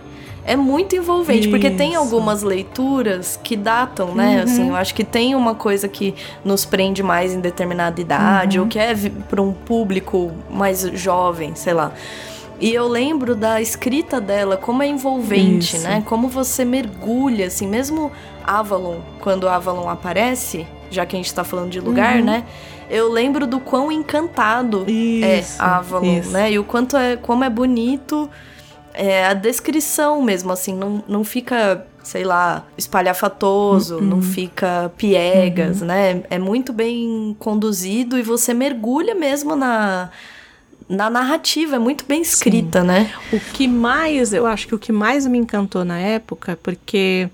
é 0.44 0.56
muito 0.56 0.96
envolvente, 0.96 1.49
porque 1.49 1.70
tem 1.70 1.90
Isso. 1.92 2.00
algumas 2.00 2.42
leituras 2.42 3.38
que 3.42 3.56
datam, 3.56 4.14
né? 4.14 4.37
Uhum. 4.38 4.42
Assim, 4.42 4.68
eu 4.70 4.76
acho 4.76 4.94
que 4.94 5.04
tem 5.04 5.34
uma 5.34 5.54
coisa 5.54 5.87
que 5.88 6.14
nos 6.44 6.64
prende 6.64 7.02
mais 7.02 7.32
em 7.32 7.40
determinada 7.40 8.00
idade, 8.00 8.58
Uhum. 8.58 8.64
ou 8.64 8.68
que 8.70 8.78
é 8.78 8.94
para 9.28 9.40
um 9.40 9.52
público 9.52 10.32
mais 10.50 10.80
jovem, 10.94 11.54
sei 11.54 11.72
lá. 11.75 11.92
E 12.61 12.72
eu 12.72 12.87
lembro 12.87 13.34
da 13.34 13.61
escrita 13.61 14.20
dela, 14.20 14.56
como 14.56 14.82
é 14.82 14.87
envolvente, 14.87 15.76
Isso. 15.76 15.84
né? 15.88 16.02
Como 16.06 16.28
você 16.28 16.64
mergulha, 16.64 17.46
assim, 17.46 17.66
mesmo 17.66 18.11
Avalon, 18.44 18.99
quando 19.20 19.49
Avalon 19.49 19.88
aparece, 19.88 20.66
já 20.90 21.04
que 21.06 21.16
a 21.16 21.18
gente 21.18 21.32
tá 21.34 21.42
falando 21.42 21.70
de 21.70 21.80
lugar, 21.80 22.16
Uhum. 22.18 22.25
né? 22.25 22.44
Eu 22.90 23.11
lembro 23.11 23.46
do 23.46 23.58
quão 23.58 23.90
encantado 23.90 24.84
Isso, 24.88 25.61
é 25.61 25.64
Avalon, 25.64 26.18
isso. 26.18 26.30
né? 26.30 26.52
E 26.52 26.58
o 26.58 26.64
quanto 26.64 26.96
é, 26.96 27.16
como 27.16 27.42
é 27.42 27.49
bonito 27.50 28.28
é, 28.94 29.26
a 29.26 29.34
descrição 29.34 30.22
mesmo, 30.22 30.52
assim, 30.52 30.75
não, 30.75 31.02
não 31.08 31.25
fica, 31.25 31.87
sei 32.02 32.25
lá, 32.25 32.64
espalhafatoso, 32.76 33.96
Uhum. 33.96 34.02
não 34.02 34.22
fica 34.22 34.90
piegas, 34.96 35.80
né? 35.80 36.22
É 36.30 36.38
muito 36.38 36.72
bem 36.72 37.34
conduzido 37.38 38.18
e 38.18 38.22
você 38.22 38.52
mergulha 38.54 39.14
mesmo 39.14 39.56
na, 39.56 40.11
na 40.88 41.08
narrativa, 41.11 41.76
é 41.76 41.78
muito 41.78 42.04
bem 42.06 42.20
escrita, 42.22 42.82
né? 42.84 43.12
O 43.32 43.38
que 43.40 43.66
mais, 43.68 44.32
eu 44.32 44.46
acho 44.46 44.66
que 44.68 44.75
o 44.75 44.78
que 44.78 44.92
mais 44.92 45.26
me 45.26 45.38
encantou 45.38 45.84
na 45.84 45.99
época, 45.99 46.58
porque 46.62 47.28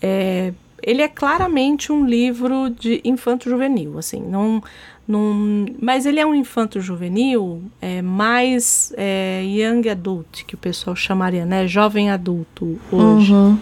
é, 0.00 0.52
ele 0.82 1.02
é 1.02 1.08
claramente 1.08 1.90
um 1.90 2.04
livro 2.06 2.70
de 2.70 3.00
infanto-juvenil, 3.04 3.98
assim, 3.98 4.20
não, 4.20 4.62
não, 5.06 5.66
mas 5.80 6.04
ele 6.04 6.18
é 6.18 6.26
um 6.26 6.34
infanto-juvenil 6.34 7.62
é, 7.80 8.02
mais 8.02 8.92
é, 8.96 9.42
young 9.44 9.88
adult, 9.88 10.44
que 10.44 10.56
o 10.56 10.58
pessoal 10.58 10.96
chamaria, 10.96 11.46
né, 11.46 11.66
jovem 11.68 12.10
adulto 12.10 12.78
hoje. 12.90 13.32
Uhum. 13.32 13.58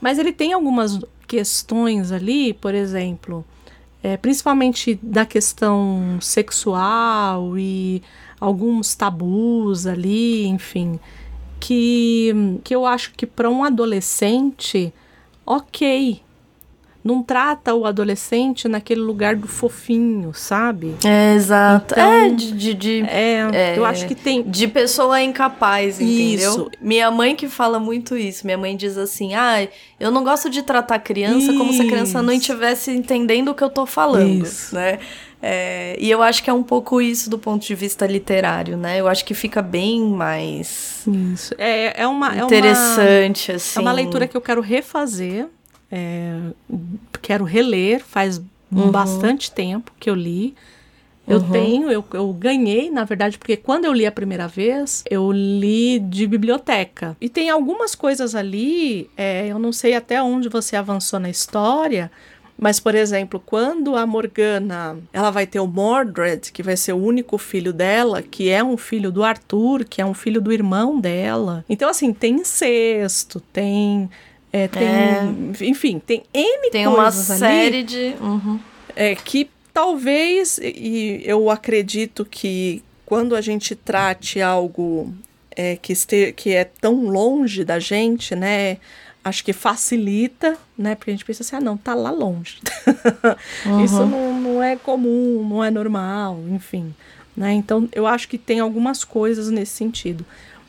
Mas 0.00 0.18
ele 0.18 0.32
tem 0.32 0.52
algumas 0.52 1.00
questões 1.26 2.12
ali, 2.12 2.52
por 2.52 2.74
exemplo, 2.74 3.44
é, 4.02 4.16
principalmente 4.16 4.98
da 5.02 5.24
questão 5.24 6.18
sexual 6.20 7.58
e 7.58 8.02
alguns 8.38 8.94
tabus 8.94 9.86
ali, 9.86 10.46
enfim, 10.46 11.00
que, 11.58 12.60
que 12.62 12.74
eu 12.74 12.84
acho 12.84 13.12
que 13.14 13.26
para 13.26 13.48
um 13.48 13.64
adolescente, 13.64 14.92
ok. 15.44 16.22
Não 17.08 17.22
trata 17.22 17.74
o 17.74 17.86
adolescente 17.86 18.68
naquele 18.68 19.00
lugar 19.00 19.34
do 19.34 19.48
fofinho, 19.48 20.32
sabe? 20.34 20.94
É, 21.04 21.34
exato. 21.34 21.94
Então, 21.94 22.12
é, 22.12 22.28
de, 22.28 22.52
de, 22.52 22.74
de- 22.74 23.00
É, 23.08 23.48
é, 23.52 23.78
eu 23.78 23.84
acho 23.86 24.06
que 24.06 24.14
tem. 24.14 24.42
de 24.42 24.68
pessoa 24.68 25.20
incapaz, 25.22 26.00
entendeu? 26.00 26.50
Isso. 26.52 26.70
Minha 26.80 27.10
mãe 27.10 27.34
que 27.34 27.48
fala 27.48 27.80
muito 27.80 28.16
isso. 28.16 28.44
Minha 28.44 28.58
mãe 28.58 28.76
diz 28.76 28.98
assim: 28.98 29.34
ah, 29.34 29.66
eu 29.98 30.10
não 30.10 30.22
gosto 30.22 30.50
de 30.50 30.62
tratar 30.62 30.96
a 30.96 30.98
criança 30.98 31.52
como 31.54 31.72
se 31.72 31.80
a 31.82 31.86
criança 31.86 32.20
não 32.22 32.32
Isso. 32.32 32.42
estivesse 32.42 32.90
entendendo 32.90 33.48
o 33.50 33.54
que 33.54 33.64
eu 33.64 33.70
tô 33.70 33.86
falando, 33.86 34.44
Isso. 34.44 34.74
né? 34.74 34.98
É, 35.40 35.96
e 36.00 36.10
eu 36.10 36.20
acho 36.20 36.42
que 36.42 36.50
é 36.50 36.52
um 36.52 36.64
pouco 36.64 37.00
isso 37.00 37.30
do 37.30 37.38
ponto 37.38 37.64
de 37.64 37.72
vista 37.72 38.04
literário, 38.08 38.76
né? 38.76 38.98
Eu 39.00 39.06
acho 39.06 39.24
que 39.24 39.34
fica 39.34 39.62
bem 39.62 40.02
mais 40.02 41.02
Isso. 41.32 41.54
É, 41.56 42.02
é 42.02 42.06
uma. 42.08 42.30
é 42.34 42.42
uma- 42.42 42.46
interessante, 42.46 43.52
assim. 43.52 43.78
É 43.78 43.82
uma 43.82 43.92
leitura 43.92 44.26
que 44.26 44.36
eu 44.36 44.40
quero 44.40 44.60
refazer, 44.60 45.46
é, 45.90 46.38
quero 47.22 47.44
reler, 47.44 48.02
faz 48.04 48.40
bastante 48.70 49.50
tempo 49.50 49.92
que 49.98 50.10
eu 50.10 50.14
li. 50.14 50.54
Eu 51.26 51.42
tenho, 51.42 51.90
eu, 51.90 52.02
eu 52.14 52.32
ganhei, 52.32 52.90
na 52.90 53.04
verdade, 53.04 53.36
porque 53.36 53.54
quando 53.54 53.84
eu 53.84 53.92
li 53.92 54.06
a 54.06 54.12
primeira 54.12 54.48
vez, 54.48 55.04
eu 55.10 55.30
li 55.30 55.98
de 55.98 56.26
biblioteca. 56.26 57.14
E 57.20 57.28
tem 57.28 57.50
algumas 57.50 57.94
coisas 57.94 58.34
ali, 58.34 59.10
é, 59.14 59.46
eu 59.46 59.58
não 59.58 59.70
sei 59.70 59.94
até 59.94 60.22
onde 60.22 60.48
você 60.48 60.74
avançou 60.74 61.20
na 61.20 61.28
história, 61.28 62.10
mas, 62.58 62.80
por 62.80 62.94
exemplo, 62.96 63.40
quando 63.44 63.94
a 63.94 64.04
Morgana 64.04 64.98
ela 65.12 65.30
vai 65.30 65.46
ter 65.46 65.60
o 65.60 65.66
Mordred, 65.66 66.50
que 66.50 66.62
vai 66.62 66.76
ser 66.76 66.92
o 66.92 66.96
único 66.96 67.38
filho 67.38 67.72
dela, 67.72 68.20
que 68.20 68.50
é 68.50 68.64
um 68.64 68.76
filho 68.76 69.12
do 69.12 69.22
Arthur, 69.22 69.84
que 69.84 70.02
é 70.02 70.04
um 70.04 70.14
filho 70.14 70.40
do 70.40 70.52
irmão 70.52 70.98
dela. 70.98 71.64
Então, 71.68 71.88
assim, 71.88 72.12
tem 72.12 72.34
incesto, 72.34 73.38
tem. 73.52 74.10
É, 74.52 74.68
tem 74.68 75.68
Enfim, 75.68 75.98
tem 75.98 76.22
N 76.32 76.70
Tem 76.70 76.86
uma 76.86 77.02
coisas 77.04 77.30
ali 77.30 77.40
série 77.40 77.82
de. 77.82 78.14
Uhum. 78.20 78.58
é, 78.96 79.14
que 79.14 79.50
talvez, 79.72 80.58
e 80.58 81.22
eu 81.24 81.50
acredito 81.50 82.24
que 82.24 82.82
quando 83.04 83.36
a 83.36 83.40
gente 83.40 83.74
trate 83.74 84.40
algo 84.40 85.12
é, 85.58 85.76
que, 85.76 85.92
este, 85.92 86.32
que 86.32 86.54
é 86.54 86.64
tão 86.64 87.06
longe 87.06 87.64
da 87.64 87.78
gente, 87.78 88.34
né? 88.34 88.78
Acho 89.24 89.44
que 89.44 89.52
facilita, 89.52 90.56
né? 90.76 90.94
Porque 90.94 91.10
a 91.10 91.14
gente 91.14 91.24
pensa 91.24 91.42
assim, 91.42 91.56
ah, 91.56 91.60
não, 91.60 91.76
tá 91.76 91.94
lá 91.94 92.10
longe. 92.10 92.58
Isso 93.84 94.06
não, 94.06 94.40
não 94.40 94.62
é 94.62 94.76
comum, 94.76 95.46
não 95.48 95.62
é 95.62 95.70
normal, 95.70 96.38
enfim. 96.50 96.94
Né? 97.36 97.52
Então, 97.52 97.88
eu 97.92 98.06
acho 98.06 98.28
que 98.28 98.38
tem 98.38 98.60
algumas 98.60 99.04
coisas 99.04 99.48
nesse 99.48 99.72
sentido. 99.72 100.24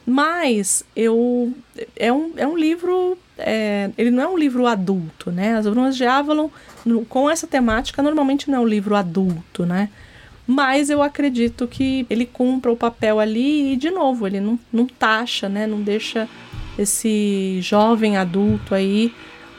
Mas 0.10 0.84
eu 0.96 1.54
é 1.96 2.12
um, 2.12 2.32
é 2.36 2.48
um 2.48 2.58
livro. 2.58 3.16
é, 3.38 3.92
ele 3.96 4.10
não 4.10 4.24
é 4.24 4.28
um 4.28 4.38
livro 4.38 4.66
adulto, 4.66 5.32
né? 5.32 5.56
As 5.56 5.68
Brumas 5.68 5.96
de 5.96 6.04
Avalon, 6.04 6.50
no- 6.84 7.06
com 7.06 7.30
essa 7.30 7.46
temática, 7.46 8.02
normalmente 8.02 8.50
não 8.50 8.58
é 8.58 8.62
um 8.62 8.68
livro 8.68 8.96
adulto, 8.96 9.66
né? 9.66 9.90
Mas 10.48 10.90
eu 10.90 11.04
acredito 11.04 11.68
que 11.68 12.08
ele 12.10 12.26
cumpra 12.26 12.72
o 12.72 12.76
papel 12.76 13.20
ali 13.20 13.74
e, 13.74 13.76
de 13.78 13.92
novo, 13.92 14.26
ele 14.26 14.40
não, 14.40 14.58
não 14.74 14.88
taxa, 14.88 15.48
né? 15.48 15.68
Não 15.68 15.80
deixa 15.82 16.28
esse 16.78 17.60
jovem 17.62 18.18
adulto 18.18 18.74
aí, 18.74 19.14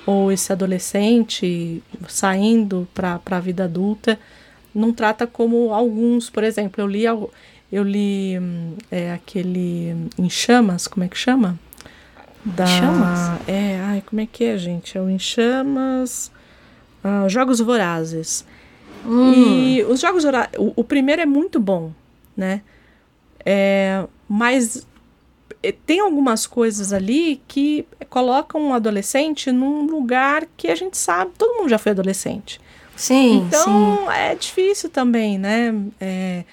ou 0.05 0.33
esse 0.33 0.53
adolescente 0.53 1.81
saindo 2.09 2.89
para 2.93 3.21
a 3.31 3.41
vida 3.41 3.65
adulta, 3.65 4.19
não 4.75 4.93
trata 4.93 5.27
como 5.27 5.73
alguns, 5.73 6.29
por 6.29 6.43
exemplo, 6.43 6.83
eu 6.83 6.89
li, 6.89 7.05
eu 7.73 7.83
li 7.83 8.39
hum, 8.39 8.75
é, 8.91 9.13
aquele 9.13 10.09
Em 10.19 10.29
Chamas, 10.29 10.87
como 10.87 11.05
é 11.05 11.09
que 11.09 11.17
chama? 11.17 11.59
Da, 12.45 12.67
Chamas? 12.67 13.41
É, 13.47 13.79
ai, 13.81 14.03
como 14.05 14.21
é 14.21 14.27
que 14.27 14.45
é, 14.45 14.57
gente? 14.57 14.97
É 14.97 15.01
o 15.01 15.09
Em 15.09 15.19
Chamas, 15.19 16.31
ah, 17.05 17.29
Jogos 17.29 17.61
Vorazes. 17.61 18.45
E 19.07 19.83
os 19.89 20.01
Jogos 20.01 20.25
Vorazes, 20.25 20.51
o, 20.59 20.73
o 20.77 20.85
primeiro 20.85 21.23
é 21.23 21.27
muito 21.27 21.59
bom, 21.59 21.93
né? 22.37 22.63
É, 23.45 24.05
mas 24.29 24.87
eh, 25.63 25.73
tem 25.73 26.01
algumas 26.01 26.47
coisas 26.47 26.93
ali 26.93 27.43
que 27.49 27.87
colocam 28.09 28.61
um 28.61 28.75
adolescente 28.75 29.51
num 29.51 29.87
lugar 29.87 30.47
que 30.57 30.69
a 30.69 30.75
gente 30.75 30.97
sabe, 30.97 31.33
todo 31.39 31.57
mundo 31.59 31.69
já 31.69 31.79
foi 31.79 31.93
adolescente. 31.93 32.61
Sim, 32.97 33.41
sim. 33.41 33.47
Então 33.47 34.13
é 34.13 34.35
difícil 34.35 34.91
também, 34.91 35.39
né? 35.39 35.75
É, 35.99 36.45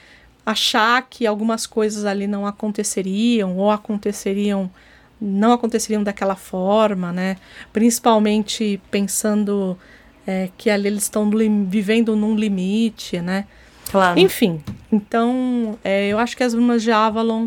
achar 0.47 1.05
que 1.09 1.27
algumas 1.27 1.67
coisas 1.67 2.05
ali 2.05 2.25
não 2.25 2.47
aconteceriam 2.47 3.57
ou 3.57 3.69
aconteceriam, 3.69 4.71
não 5.19 5.51
aconteceriam 5.51 6.01
daquela 6.01 6.37
forma, 6.37 7.11
né? 7.11 7.35
Principalmente 7.73 8.79
pensando 8.89 9.77
é, 10.25 10.49
que 10.57 10.69
ali 10.69 10.87
eles 10.87 11.03
estão 11.03 11.29
vivendo 11.67 12.15
num 12.15 12.33
limite, 12.33 13.19
né? 13.19 13.45
Claro. 13.91 14.17
Enfim, 14.17 14.63
então 14.89 15.77
é, 15.83 16.07
eu 16.07 16.17
acho 16.17 16.37
que 16.37 16.43
As 16.43 16.55
Brumas 16.55 16.81
de 16.81 16.93
Avalon 16.93 17.45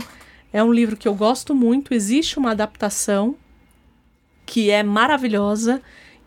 é 0.53 0.63
um 0.63 0.71
livro 0.71 0.95
que 0.95 1.09
eu 1.09 1.15
gosto 1.15 1.55
muito. 1.55 1.95
Existe 1.95 2.39
uma 2.39 2.51
adaptação 2.51 3.35
que 4.45 4.71
é 4.71 4.83
maravilhosa, 4.83 5.81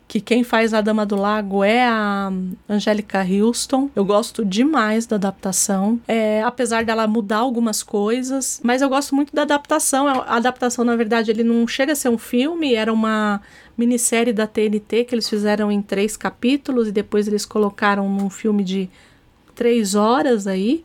que 0.08 0.22
quem 0.22 0.44
faz 0.44 0.74
A 0.74 0.82
Dama 0.82 1.06
do 1.06 1.16
Lago 1.16 1.64
é 1.64 1.88
a 1.88 2.32
Angélica 2.70 3.26
Houston. 3.26 3.90
Eu 3.96 4.06
gosto 4.06 4.46
demais 4.46 5.06
da 5.06 5.16
adaptação, 5.16 6.00
é, 6.08 6.44
apesar 6.44 6.86
dela 6.86 7.08
mudar 7.08 7.38
algumas 7.38 7.82
coisas, 7.82 8.60
mas 8.64 8.82
eu 8.82 8.90
gosto 8.90 9.16
muito 9.16 9.34
da 9.34 9.42
adaptação. 9.42 10.08
A 10.08 10.36
adaptação, 10.36 10.86
na 10.86 10.96
verdade, 10.96 11.32
ele 11.32 11.44
não 11.44 11.68
chega 11.68 11.94
a 11.94 11.96
ser 11.96 12.10
um 12.10 12.18
filme, 12.18 12.76
era 12.76 12.92
uma 12.92 13.42
minissérie 13.78 14.34
da 14.34 14.46
TNT 14.46 15.06
que 15.06 15.16
eles 15.16 15.28
fizeram 15.28 15.72
em 15.72 15.82
três 15.82 16.16
capítulos 16.16 16.88
e 16.88 16.92
depois 16.92 17.28
eles 17.28 17.46
colocaram 17.46 18.08
num 18.08 18.30
filme 18.30 18.64
de 18.64 18.90
três 19.56 19.96
horas 19.96 20.48
aí. 20.48 20.84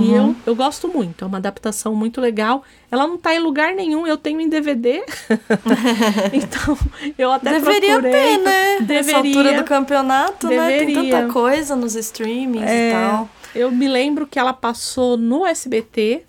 E 0.00 0.12
eu, 0.12 0.36
eu 0.46 0.54
gosto 0.54 0.86
muito, 0.88 1.24
é 1.24 1.26
uma 1.26 1.38
adaptação 1.38 1.94
muito 1.94 2.20
legal. 2.20 2.62
Ela 2.90 3.06
não 3.06 3.16
tá 3.16 3.34
em 3.34 3.38
lugar 3.38 3.72
nenhum, 3.74 4.06
eu 4.06 4.16
tenho 4.16 4.40
em 4.40 4.48
DVD. 4.48 5.02
então, 6.32 6.76
eu 7.16 7.30
até 7.32 7.52
Deveria 7.52 7.92
procurei. 7.94 8.12
ter, 8.12 8.38
né? 8.38 8.72
Nessa 8.80 8.84
Deveria. 8.84 9.16
altura 9.16 9.52
do 9.54 9.64
campeonato, 9.64 10.48
né? 10.48 10.78
Tem 10.78 10.86
Deveria. 10.88 11.20
tanta 11.20 11.32
coisa 11.32 11.74
nos 11.76 11.94
streamings 11.94 12.68
É, 12.68 12.88
e 12.90 12.92
tal. 12.92 13.28
Eu 13.54 13.70
me 13.70 13.88
lembro 13.88 14.26
que 14.26 14.38
ela 14.38 14.52
passou 14.52 15.16
no 15.16 15.46
SBT. 15.46 16.22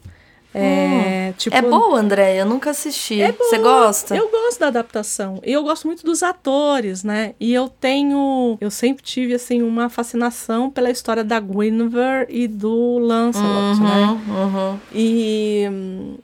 É, 0.54 1.32
tipo, 1.38 1.56
é 1.56 1.62
boa, 1.62 2.00
André? 2.00 2.42
Eu 2.42 2.46
nunca 2.46 2.72
assisti. 2.72 3.22
É 3.22 3.32
Você 3.32 3.60
gosta? 3.60 4.16
Eu 4.16 4.30
gosto 4.30 4.60
da 4.60 4.68
adaptação. 4.68 5.40
E 5.46 5.52
eu 5.52 5.64
gosto 5.64 5.86
muito 5.86 6.04
dos 6.04 6.24
atores, 6.24 7.04
né? 7.04 7.36
E 7.40 7.54
eu 7.54 7.70
tenho. 7.70 8.58
Eu 8.60 8.72
sempre 8.72 9.04
tive, 9.04 9.34
assim, 9.36 9.62
uma 9.62 9.90
fascinação 9.90 10.70
pela 10.70 10.90
história 10.90 11.24
da 11.24 11.40
Guinevere 11.40 12.26
e 12.30 12.48
do 12.48 12.98
Lancelot, 12.98 13.80
né? 13.80 14.22
Uhum. 14.28 14.80
E, 14.94 15.68
hum, 15.72 16.18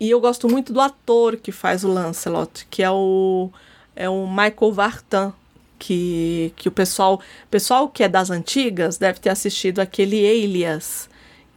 e 0.00 0.10
eu 0.10 0.20
gosto 0.20 0.48
muito 0.48 0.72
do 0.72 0.80
ator 0.80 1.36
que 1.36 1.52
faz 1.52 1.84
o 1.84 1.88
Lancelot, 1.88 2.66
que 2.68 2.82
é 2.82 2.90
o, 2.90 3.48
é 3.94 4.08
o 4.08 4.26
Michael 4.26 4.72
Vartan. 4.72 5.32
Que, 5.78 6.52
que 6.54 6.68
o 6.68 6.70
pessoal, 6.70 7.20
pessoal 7.50 7.88
que 7.88 8.04
é 8.04 8.08
das 8.08 8.30
antigas 8.30 8.98
deve 8.98 9.18
ter 9.18 9.30
assistido 9.30 9.80
aquele 9.80 10.24
Alias, 10.24 11.10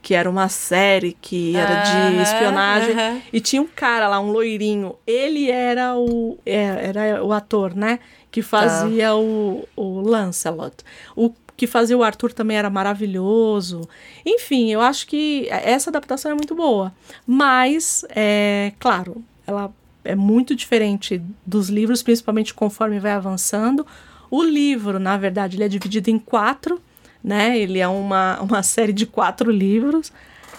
que 0.06 0.14
era 0.14 0.30
uma 0.30 0.48
série 0.50 1.18
que 1.20 1.56
era 1.56 1.82
de 1.82 2.22
espionagem. 2.22 2.96
E 3.34 3.42
tinha 3.42 3.60
um 3.60 3.66
cara 3.66 4.08
lá, 4.08 4.20
um 4.20 4.32
loirinho. 4.32 4.96
Ele 5.08 5.50
era 5.50 5.98
o, 5.98 6.38
é, 6.46 6.90
era 6.90 7.26
o 7.26 7.34
ator, 7.34 7.76
né? 7.76 7.98
Que 8.30 8.44
fazia 8.44 9.16
o, 9.16 9.68
o 9.76 10.02
Lancelot. 10.02 10.76
O 11.16 11.34
que 11.58 11.66
fazia 11.66 11.98
o 11.98 12.04
Arthur 12.04 12.32
também 12.34 12.56
era 12.56 12.70
maravilhoso. 12.70 13.82
Enfim, 14.24 14.72
eu 14.72 14.80
acho 14.80 15.08
que 15.08 15.48
essa 15.50 15.90
adaptação 15.90 16.30
é 16.30 16.36
muito 16.36 16.54
boa. 16.54 16.94
Mas, 17.26 18.06
é 18.10 18.74
claro, 18.78 19.24
ela 19.48 19.74
é 20.04 20.14
muito 20.14 20.56
diferente 20.56 21.20
dos 21.44 21.68
livros, 21.68 22.04
principalmente 22.04 22.54
conforme 22.54 23.00
vai 23.00 23.14
avançando. 23.14 23.84
O 24.30 24.44
livro, 24.44 25.00
na 25.00 25.18
verdade, 25.18 25.58
ele 25.58 25.64
é 25.64 25.68
dividido 25.68 26.12
em 26.12 26.20
quatro, 26.20 26.80
né? 27.26 27.58
Ele 27.58 27.80
é 27.80 27.88
uma, 27.88 28.40
uma 28.40 28.62
série 28.62 28.94
de 28.94 29.08
quatro 29.08 29.50
livros. 29.50 30.14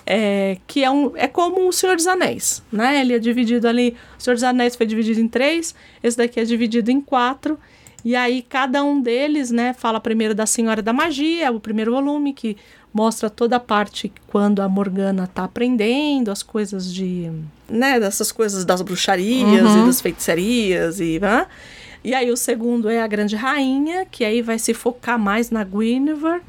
É, 0.08 0.58
que 0.68 0.85
é, 0.85 0.90
um, 0.90 1.16
é 1.16 1.26
como 1.26 1.66
o 1.68 1.73
Senhor 1.73 1.96
dos 1.96 2.06
Anéis, 2.06 2.62
né? 2.70 3.00
Ele 3.00 3.12
é 3.12 3.18
dividido 3.18 3.66
ali. 3.66 3.96
O 4.16 4.23
Senhor 4.23 4.35
dos 4.35 4.44
Anéis 4.44 4.76
foi 4.76 4.87
dividido 4.87 5.20
em 5.20 5.26
três, 5.26 5.75
esse 6.00 6.16
daqui 6.16 6.38
é 6.38 6.44
dividido 6.44 6.92
em 6.92 7.00
quatro. 7.00 7.58
E 8.04 8.14
aí 8.14 8.40
cada 8.40 8.85
um 8.85 9.00
deles, 9.00 9.50
né, 9.50 9.73
fala 9.73 9.99
primeiro 9.99 10.32
da 10.32 10.46
Senhora 10.46 10.80
da 10.80 10.92
Magia, 10.92 11.50
o 11.50 11.58
primeiro 11.58 11.90
volume 11.90 12.32
que 12.32 12.56
mostra 12.94 13.28
toda 13.28 13.56
a 13.56 13.61
parte 13.61 14.12
quando 14.28 14.62
a 14.62 14.68
Morgana 14.68 15.26
tá 15.26 15.42
aprendendo 15.42 16.30
as 16.30 16.40
coisas 16.40 16.92
de, 16.92 17.28
né, 17.68 17.99
dessas 17.99 18.30
coisas 18.30 18.64
das 18.64 18.80
bruxarias 18.80 19.75
e 19.75 19.87
das 19.87 20.00
feitiçarias 20.00 21.00
e, 21.00 21.18
né? 21.18 21.49
E 22.04 22.14
aí 22.14 22.30
o 22.30 22.37
segundo 22.37 22.88
é 22.88 23.02
a 23.02 23.06
Grande 23.08 23.35
Rainha, 23.35 24.06
que 24.08 24.25
aí 24.25 24.40
vai 24.40 24.61
se 24.61 24.73
focar 24.73 25.18
mais 25.18 25.50
na 25.50 25.64
Guinevere. 25.64 26.40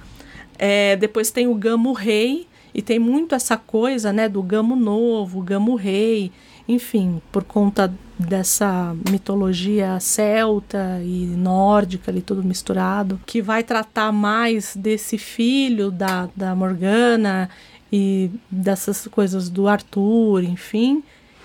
É, 0.58 0.96
depois 0.96 1.32
tem 1.32 1.48
o 1.48 1.56
Gamo 1.56 1.94
Rei, 1.94 2.48
e 2.78 2.82
tem 2.82 3.00
muito 3.00 3.34
essa 3.34 3.58
coisa, 3.58 4.14
né, 4.14 4.30
do 4.30 4.44
Gamo 4.44 4.76
Novo, 4.76 5.42
Gamo 5.42 5.76
Rei. 5.76 6.32
enfim, 6.68 7.22
por 7.32 7.44
conta 7.44 7.92
dessa 8.20 8.96
mitologia 9.10 10.00
celta 10.00 11.02
e 11.04 11.26
nórdica 11.26 12.12
ali 12.12 12.22
tudo 12.22 12.44
misturado, 12.44 13.20
que 13.26 13.42
vai 13.42 13.64
tratar 13.64 14.12
mais 14.12 14.76
desse 14.76 15.18
filho 15.18 15.90
da, 15.90 16.30
da 16.36 16.54
Morgana 16.54 17.50
e 17.92 18.30
dessas 18.52 19.08
coisas 19.08 19.50
do 19.50 19.68
Arthur, 19.68 20.44
enfim. 20.44 21.04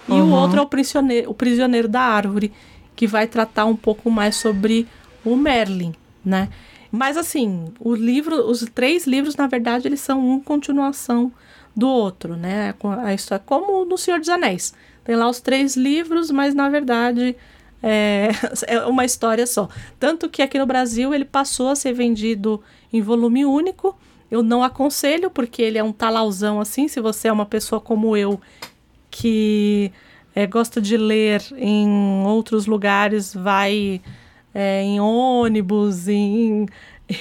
E 0.08 0.12
uhum. 0.12 0.32
o 0.32 0.34
outro 0.34 0.58
é 0.58 0.62
o 0.62 0.66
prisioneiro, 0.66 1.30
o 1.30 1.34
prisioneiro 1.34 1.88
da 1.88 2.00
árvore, 2.00 2.52
que 2.94 3.06
vai 3.06 3.26
tratar 3.26 3.64
um 3.64 3.76
pouco 3.76 4.10
mais 4.10 4.36
sobre 4.36 4.86
o 5.24 5.36
Merlin, 5.36 5.94
né? 6.24 6.48
Mas 6.92 7.16
assim, 7.16 7.72
o 7.80 7.94
livro, 7.94 8.46
os 8.46 8.60
três 8.74 9.06
livros, 9.06 9.34
na 9.34 9.46
verdade, 9.46 9.88
eles 9.88 10.00
são 10.00 10.20
uma 10.20 10.40
continuação 10.40 11.32
do 11.74 11.88
outro, 11.88 12.36
né? 12.36 12.74
A 13.02 13.14
história, 13.14 13.42
como 13.44 13.86
no 13.86 13.96
Senhor 13.96 14.20
dos 14.20 14.28
Anéis. 14.28 14.74
Tem 15.02 15.16
lá 15.16 15.26
os 15.28 15.40
três 15.40 15.74
livros, 15.74 16.30
mas 16.30 16.54
na 16.54 16.68
verdade 16.68 17.34
é, 17.82 18.28
é 18.68 18.80
uma 18.84 19.06
história 19.06 19.46
só. 19.46 19.68
Tanto 19.98 20.28
que 20.28 20.42
aqui 20.42 20.58
no 20.58 20.66
Brasil 20.66 21.12
ele 21.14 21.24
passou 21.24 21.70
a 21.70 21.76
ser 21.76 21.92
vendido 21.94 22.62
em 22.92 23.00
volume 23.00 23.44
único. 23.46 23.96
Eu 24.30 24.42
não 24.42 24.62
aconselho, 24.62 25.30
porque 25.30 25.60
ele 25.60 25.78
é 25.78 25.82
um 25.82 25.92
talauzão 25.92 26.60
assim. 26.60 26.88
Se 26.88 27.00
você 27.00 27.28
é 27.28 27.32
uma 27.32 27.46
pessoa 27.46 27.80
como 27.80 28.16
eu, 28.16 28.40
que 29.10 29.90
é, 30.34 30.46
gosta 30.46 30.80
de 30.80 30.96
ler 30.96 31.42
em 31.56 31.88
outros 32.24 32.66
lugares, 32.66 33.34
vai 33.34 34.00
é, 34.54 34.82
em 34.82 35.00
ônibus, 35.00 36.08
em, 36.08 36.66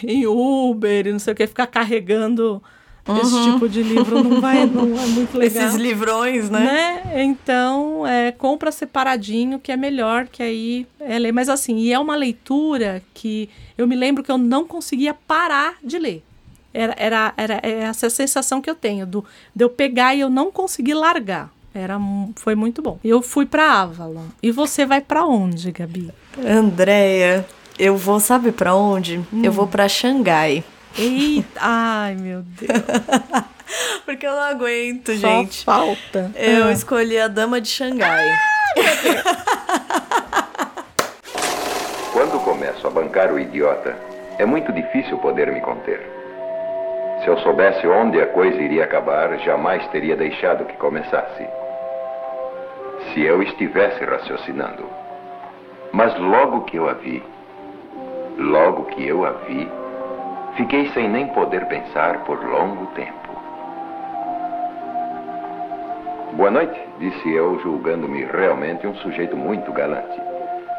em 0.04 0.28
Uber, 0.28 1.12
não 1.12 1.20
sei 1.20 1.34
o 1.34 1.36
que, 1.36 1.48
ficar 1.48 1.68
carregando 1.68 2.62
uhum. 3.08 3.18
esse 3.18 3.52
tipo 3.52 3.68
de 3.68 3.82
livro 3.84 4.24
não 4.24 4.42
vai 4.42 4.66
não 4.66 5.00
é 5.00 5.06
muito 5.08 5.36
legal. 5.38 5.68
Esses 5.68 5.76
livrões, 5.76 6.50
né? 6.50 7.02
né? 7.06 7.24
Então, 7.24 8.06
é, 8.06 8.32
compra 8.32 8.72
separadinho, 8.72 9.60
que 9.60 9.72
é 9.72 9.78
melhor, 9.78 10.28
que 10.28 10.44
aí 10.44 10.88
é 11.00 11.18
ler. 11.18 11.32
Mas 11.32 11.50
assim, 11.50 11.78
e 11.78 11.92
é 11.92 12.00
uma 12.00 12.16
leitura 12.16 13.02
que 13.14 13.50
eu 13.78 13.88
me 13.88 13.96
lembro 13.96 14.24
que 14.24 14.32
eu 14.32 14.38
não 14.38 14.66
conseguia 14.66 15.14
parar 15.14 15.76
de 15.84 15.98
ler. 15.98 16.24
Era, 16.74 16.96
era, 16.98 17.34
era 17.36 17.68
essa 17.68 18.10
sensação 18.10 18.62
que 18.62 18.70
eu 18.70 18.76
tenho, 18.76 19.06
do, 19.06 19.26
de 19.54 19.64
eu 19.64 19.70
pegar 19.70 20.16
e 20.16 20.22
eu 20.22 20.30
não 20.30 20.52
conseguir 20.52 20.94
largar. 20.94 21.52
Era, 21.74 21.98
foi 22.36 22.56
muito 22.56 22.82
bom. 22.82 23.00
Eu 23.04 23.22
fui 23.22 23.46
para 23.46 23.82
Avalon. 23.82 24.26
E 24.44 24.52
você 24.52 24.86
vai 24.86 25.02
para 25.02 25.26
onde, 25.26 25.72
Gabi? 25.72 26.12
Andréia, 26.46 27.46
eu 27.80 27.96
vou, 27.96 28.20
sabe 28.20 28.52
para 28.52 28.76
onde? 28.76 29.20
Hum. 29.34 29.42
Eu 29.44 29.52
vou 29.52 29.68
para 29.68 29.88
Xangai. 29.88 30.64
Eita, 30.98 31.60
ai 31.62 32.16
meu 32.16 32.42
Deus. 32.42 32.84
Porque 34.06 34.28
eu 34.28 34.34
não 34.34 34.42
aguento, 34.42 35.18
Só 35.18 35.40
gente. 35.40 35.64
falta. 35.64 36.30
Eu 36.36 36.66
ah. 36.66 36.72
escolhi 36.74 37.18
a 37.18 37.30
Dama 37.30 37.62
de 37.62 37.70
Xangai. 37.70 38.38
Quando 42.12 42.44
começo 42.44 42.86
a 42.86 42.90
bancar 42.90 43.32
o 43.32 43.40
idiota, 43.40 43.96
é 44.38 44.46
muito 44.46 44.74
difícil 44.74 45.18
poder 45.20 45.50
me 45.54 45.62
conter. 45.62 46.02
Se 47.24 47.28
eu 47.28 47.38
soubesse 47.40 47.88
onde 47.88 48.20
a 48.20 48.28
coisa 48.28 48.62
iria 48.62 48.84
acabar, 48.84 49.38
jamais 49.40 49.88
teria 49.90 50.18
deixado 50.18 50.66
que 50.66 50.76
começasse. 50.78 51.61
Se 53.10 53.22
eu 53.24 53.42
estivesse 53.42 54.04
raciocinando. 54.04 54.86
Mas 55.92 56.18
logo 56.18 56.62
que 56.62 56.78
eu 56.78 56.90
a 56.90 56.94
vi, 56.94 57.22
logo 58.38 58.86
que 58.86 59.06
eu 59.06 59.26
a 59.26 59.32
vi, 59.32 59.70
Fiquei 60.56 60.90
sem 60.90 61.08
nem 61.08 61.28
poder 61.28 61.66
pensar 61.68 62.26
por 62.26 62.44
longo 62.44 62.86
tempo. 62.88 63.30
Boa 66.34 66.52
noite, 66.52 66.78
disse 67.00 67.34
eu, 67.34 67.58
julgando-me 67.60 68.26
realmente 68.26 68.86
um 68.86 68.94
sujeito 68.96 69.36
muito 69.38 69.72
galante. 69.72 70.20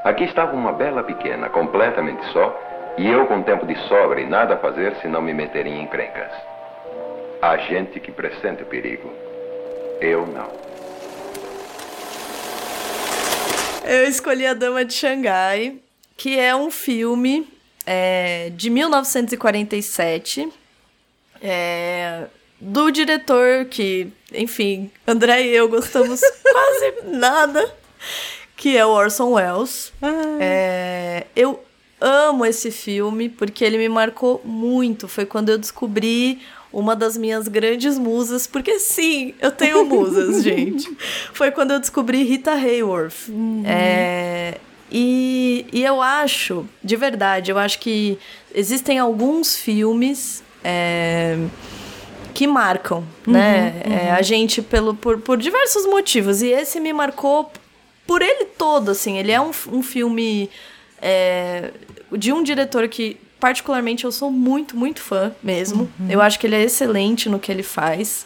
Aqui 0.05 0.25
estava 0.25 0.55
uma 0.55 0.73
bela 0.73 1.03
pequena, 1.03 1.49
completamente 1.49 2.23
só, 2.27 2.55
e 2.99 3.11
eu 3.11 3.27
com 3.27 3.43
tempo 3.43 3.65
de 3.65 3.75
sobra 3.89 4.21
e 4.21 4.27
nada 4.27 4.55
a 4.55 4.59
fazer 4.59 4.95
se 4.97 5.09
não 5.09 5.23
me 5.23 5.33
meter 5.33 5.67
em 5.67 5.83
encrencas. 5.83 6.33
Há 7.41 7.57
gente 7.57 7.99
que 7.99 8.13
pressente 8.13 8.63
o 8.63 8.67
perigo. 8.67 9.11
Eu 10.01 10.27
não. 10.27 10.72
Eu 13.85 14.05
escolhi 14.09 14.47
A 14.47 14.55
Dama 14.55 14.85
de 14.85 14.95
Xangai, 14.95 15.77
que 16.17 16.39
é 16.39 16.55
um 16.55 16.71
filme 16.71 17.47
é, 17.85 18.51
de 18.55 18.71
1947, 18.71 20.49
é, 21.43 22.27
do 22.61 22.91
diretor 22.91 23.65
que, 23.65 24.09
enfim, 24.33 24.91
André 25.07 25.43
e 25.43 25.57
eu 25.57 25.69
gostamos 25.69 26.21
quase 26.53 26.95
nada, 27.05 27.75
que 28.57 28.77
é 28.77 28.87
o 28.87 28.91
Orson 28.91 29.33
Welles. 29.33 29.93
É, 30.41 31.27
eu 31.35 31.63
amo 32.01 32.47
esse 32.47 32.71
filme 32.71 33.29
porque 33.29 33.65
ele 33.65 33.79
me 33.79 33.89
marcou 33.89 34.41
muito. 34.45 35.09
Foi 35.09 35.27
quando 35.27 35.49
eu 35.49 35.59
descobri 35.59 36.41
uma 36.73 36.97
das 36.97 37.17
minhas 37.17 37.49
grandes 37.49 37.99
musas, 37.99 38.47
porque 38.47 38.79
sim, 38.79 39.35
eu 39.41 39.51
tenho 39.51 39.85
musas, 39.87 40.43
gente. 40.43 40.91
Foi 41.33 41.51
quando 41.51 41.73
eu 41.73 41.81
descobri 41.81 42.23
Rita 42.23 42.53
Hayworth. 42.53 43.29
Uhum. 43.29 43.63
É, 43.67 44.59
e, 44.91 45.67
e 45.73 45.83
eu 45.83 46.01
acho, 46.01 46.67
de 46.83 46.97
verdade, 46.97 47.51
eu 47.51 47.59
acho 47.59 47.79
que 47.79 48.19
existem 48.55 48.99
alguns 48.99 49.57
filmes 49.57 50.43
é, 50.65 51.39
que 52.35 52.47
marcam, 52.47 53.05
uhum, 53.27 53.33
né? 53.33 53.83
Uhum. 53.87 53.93
É, 53.93 54.11
a 54.11 54.23
gente 54.23 54.63
pelo, 54.63 54.95
por, 54.95 55.19
por 55.21 55.39
diversos 55.39 55.87
motivos. 55.87 56.43
E 56.43 56.49
esse 56.49 56.81
me 56.81 56.93
marcou 56.93 57.51
por 58.07 58.23
ele 58.23 58.45
todo, 58.45 58.91
assim. 58.91 59.19
Ele 59.19 59.33
é 59.33 59.41
um, 59.41 59.51
um 59.71 59.83
filme 59.83 60.51
é, 61.01 61.71
de 62.13 62.33
um 62.33 62.43
diretor 62.43 62.89
que, 62.89 63.17
particularmente, 63.43 64.05
eu 64.05 64.13
sou 64.13 64.31
muito, 64.31 64.77
muito 64.77 65.01
fã 65.01 65.35
mesmo. 65.43 65.91
Uhum. 65.99 66.09
Eu 66.09 66.23
acho 66.23 66.39
que 66.39 66.47
ele 66.47 66.55
é 66.55 66.63
excelente 66.63 67.29
no 67.29 67.41
que 67.41 67.51
ele 67.51 67.65
faz. 67.65 68.25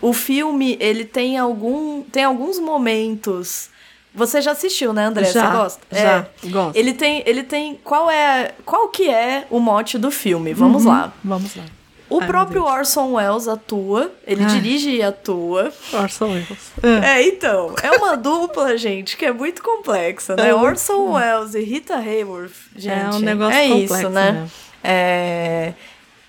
O 0.00 0.14
filme, 0.14 0.78
ele 0.80 1.04
tem 1.04 1.36
algum 1.36 2.02
tem 2.04 2.24
alguns 2.24 2.58
momentos 2.58 3.68
você 4.14 4.40
já 4.40 4.52
assistiu, 4.52 4.92
né, 4.92 5.04
André? 5.04 5.26
Já, 5.26 5.50
Você 5.50 5.56
gosta? 5.56 5.86
Já, 5.92 6.26
é. 6.44 6.48
gosto. 6.48 6.76
Ele 6.76 6.92
tem, 6.94 7.22
ele 7.26 7.44
tem. 7.44 7.78
Qual 7.84 8.10
é, 8.10 8.54
qual 8.64 8.88
que 8.88 9.08
é 9.08 9.46
o 9.50 9.60
mote 9.60 9.98
do 9.98 10.10
filme? 10.10 10.52
Vamos 10.52 10.84
uhum, 10.84 10.90
lá. 10.90 11.12
Vamos 11.22 11.54
lá. 11.54 11.62
O 12.10 12.20
Ai, 12.20 12.26
próprio 12.26 12.64
Orson 12.64 13.12
Welles 13.12 13.46
atua, 13.46 14.12
ele 14.26 14.42
Ai. 14.42 14.50
dirige 14.50 14.90
e 14.90 15.02
atua. 15.02 15.72
Orson 15.92 16.32
Welles. 16.32 16.72
É. 16.82 17.22
é, 17.22 17.28
então, 17.28 17.74
é 17.80 17.92
uma 17.92 18.16
dupla, 18.16 18.76
gente, 18.76 19.16
que 19.16 19.24
é 19.24 19.32
muito 19.32 19.62
complexa, 19.62 20.34
né? 20.34 20.48
É 20.48 20.54
Orson 20.54 21.12
Welles 21.12 21.54
e 21.54 21.60
Rita 21.60 21.96
Hayworth, 21.96 22.52
gente. 22.74 23.00
É 23.00 23.16
um 23.16 23.20
negócio 23.20 23.56
é 23.56 23.68
complexo, 23.68 23.94
isso, 23.94 24.10
né? 24.10 24.32
né? 24.32 24.48
É... 24.82 25.72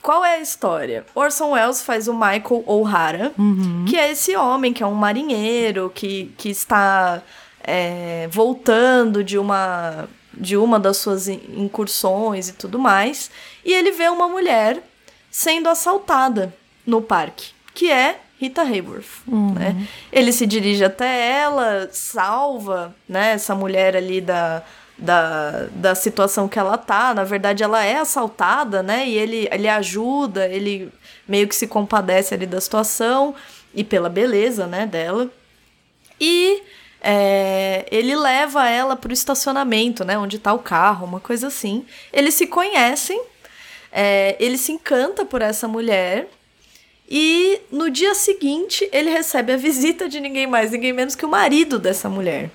Qual 0.04 0.24
é 0.24 0.36
a 0.36 0.40
história? 0.40 1.06
Orson 1.16 1.52
Welles 1.52 1.82
faz 1.82 2.08
o 2.08 2.14
Michael 2.14 2.64
O'Hara, 2.66 3.32
uhum. 3.38 3.86
que 3.88 3.98
é 3.98 4.12
esse 4.12 4.36
homem 4.36 4.74
que 4.74 4.84
é 4.84 4.88
um 4.88 4.94
marinheiro 4.94 5.92
que, 5.94 6.32
que 6.38 6.50
está 6.50 7.22
é, 7.64 8.28
voltando 8.32 9.24
de 9.24 9.38
uma 9.38 10.08
de 10.34 10.56
uma 10.56 10.80
das 10.80 10.98
suas 10.98 11.28
incursões 11.28 12.48
e 12.48 12.54
tudo 12.54 12.80
mais, 12.80 13.30
e 13.66 13.74
ele 13.74 13.92
vê 13.92 14.08
uma 14.08 14.30
mulher 14.30 14.82
sendo 15.32 15.70
assaltada 15.70 16.54
no 16.86 17.02
parque, 17.02 17.54
que 17.74 17.90
é 17.90 18.20
Rita 18.38 18.64
Hayworth, 18.64 19.22
uhum. 19.28 19.54
né? 19.54 19.88
Ele 20.12 20.34
se 20.34 20.46
dirige 20.46 20.84
até 20.84 21.42
ela, 21.42 21.88
salva, 21.92 22.94
né, 23.08 23.34
essa 23.34 23.56
mulher 23.56 23.96
ali 23.96 24.20
da, 24.20 24.64
da, 24.98 25.68
da 25.76 25.96
situação 25.96 26.48
que 26.48 26.58
ela 26.60 26.78
tá. 26.78 27.14
Na 27.14 27.24
verdade, 27.24 27.64
ela 27.64 27.84
é 27.86 27.98
assaltada, 27.98 28.82
né? 28.82 29.08
E 29.08 29.16
ele, 29.16 29.48
ele 29.52 29.68
ajuda, 29.68 30.48
ele 30.48 30.92
meio 31.28 31.48
que 31.48 31.56
se 31.56 31.68
compadece 31.68 32.34
ali 32.34 32.46
da 32.46 32.60
situação 32.60 33.36
e 33.74 33.84
pela 33.84 34.10
beleza, 34.10 34.66
né, 34.66 34.86
dela. 34.86 35.30
E 36.20 36.64
é, 37.02 37.86
ele 37.92 38.16
leva 38.16 38.70
ela 38.70 38.96
para 38.96 39.10
o 39.10 39.14
estacionamento, 39.14 40.04
né? 40.04 40.18
Onde 40.18 40.38
está 40.38 40.54
o 40.54 40.60
carro, 40.60 41.06
uma 41.06 41.20
coisa 41.20 41.48
assim. 41.48 41.86
Eles 42.14 42.36
se 42.36 42.46
conhecem, 42.46 43.22
é, 43.92 44.36
ele 44.40 44.58
se 44.58 44.72
encanta 44.72 45.26
por 45.26 45.42
essa 45.42 45.68
mulher. 45.68 46.30
E 47.10 47.60
no 47.70 47.90
dia 47.90 48.16
seguinte 48.16 48.88
ele 48.94 49.10
recebe 49.10 49.52
a 49.52 49.58
visita 49.58 50.08
de 50.08 50.20
ninguém 50.20 50.48
mais, 50.48 50.72
ninguém 50.72 50.94
menos 50.94 51.14
que 51.14 51.26
o 51.26 51.30
marido 51.30 51.78
dessa 51.78 52.08
mulher, 52.08 52.50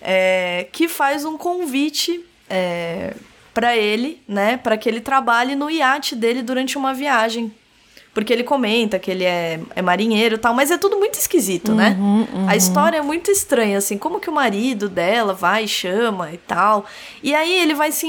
é, 0.00 0.66
que 0.70 0.88
faz 0.88 1.24
um 1.24 1.38
convite 1.38 2.22
é, 2.50 3.14
para 3.54 3.74
ele, 3.74 4.20
né, 4.28 4.58
para 4.58 4.76
que 4.76 4.88
ele 4.88 5.00
trabalhe 5.00 5.56
no 5.56 5.70
iate 5.70 6.14
dele 6.14 6.42
durante 6.42 6.76
uma 6.76 6.92
viagem 6.92 7.50
porque 8.14 8.32
ele 8.32 8.44
comenta 8.44 8.98
que 8.98 9.10
ele 9.10 9.24
é, 9.24 9.58
é 9.74 9.80
marinheiro 9.80 10.34
e 10.34 10.38
tal, 10.38 10.52
mas 10.54 10.70
é 10.70 10.76
tudo 10.76 10.98
muito 10.98 11.14
esquisito, 11.14 11.74
né? 11.74 11.96
uhum, 11.98 12.20
né? 12.20 12.28
Uhum. 12.32 12.48
A 12.48 12.56
história 12.56 12.98
é 12.98 13.02
muito 13.02 13.30
estranha, 13.30 13.78
assim, 13.78 13.96
como 13.96 14.20
que 14.20 14.28
o 14.28 14.32
marido 14.32 14.88
dela 14.88 15.32
vai, 15.32 15.66
chama 15.66 16.30
e 16.32 16.36
tal. 16.36 16.84
E 17.22 17.34
aí 17.34 17.52
ele 17.60 17.74
vai 17.74 17.90
se 17.90 18.06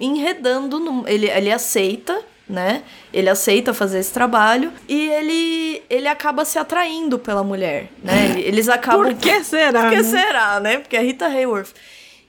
enredando, 0.00 0.80
no, 0.80 1.06
ele, 1.06 1.28
ele 1.28 1.52
aceita, 1.52 2.18
né? 2.48 2.82
Ele 3.12 3.28
aceita 3.28 3.74
fazer 3.74 3.98
esse 3.98 4.12
trabalho 4.12 4.72
e 4.88 5.08
ele 5.08 5.82
ele 5.88 6.08
acaba 6.08 6.44
se 6.44 6.58
atraindo 6.58 7.18
pela 7.18 7.42
mulher, 7.42 7.88
né? 8.02 8.34
Eles 8.40 8.68
acabam 8.68 9.06
Por 9.06 9.14
que 9.14 9.44
será? 9.44 9.82
Por 9.82 9.90
que 9.90 9.96
né? 9.96 10.02
será, 10.02 10.60
né? 10.60 10.78
Porque 10.78 10.96
é 10.96 11.00
Rita 11.00 11.26
Hayworth. 11.26 11.72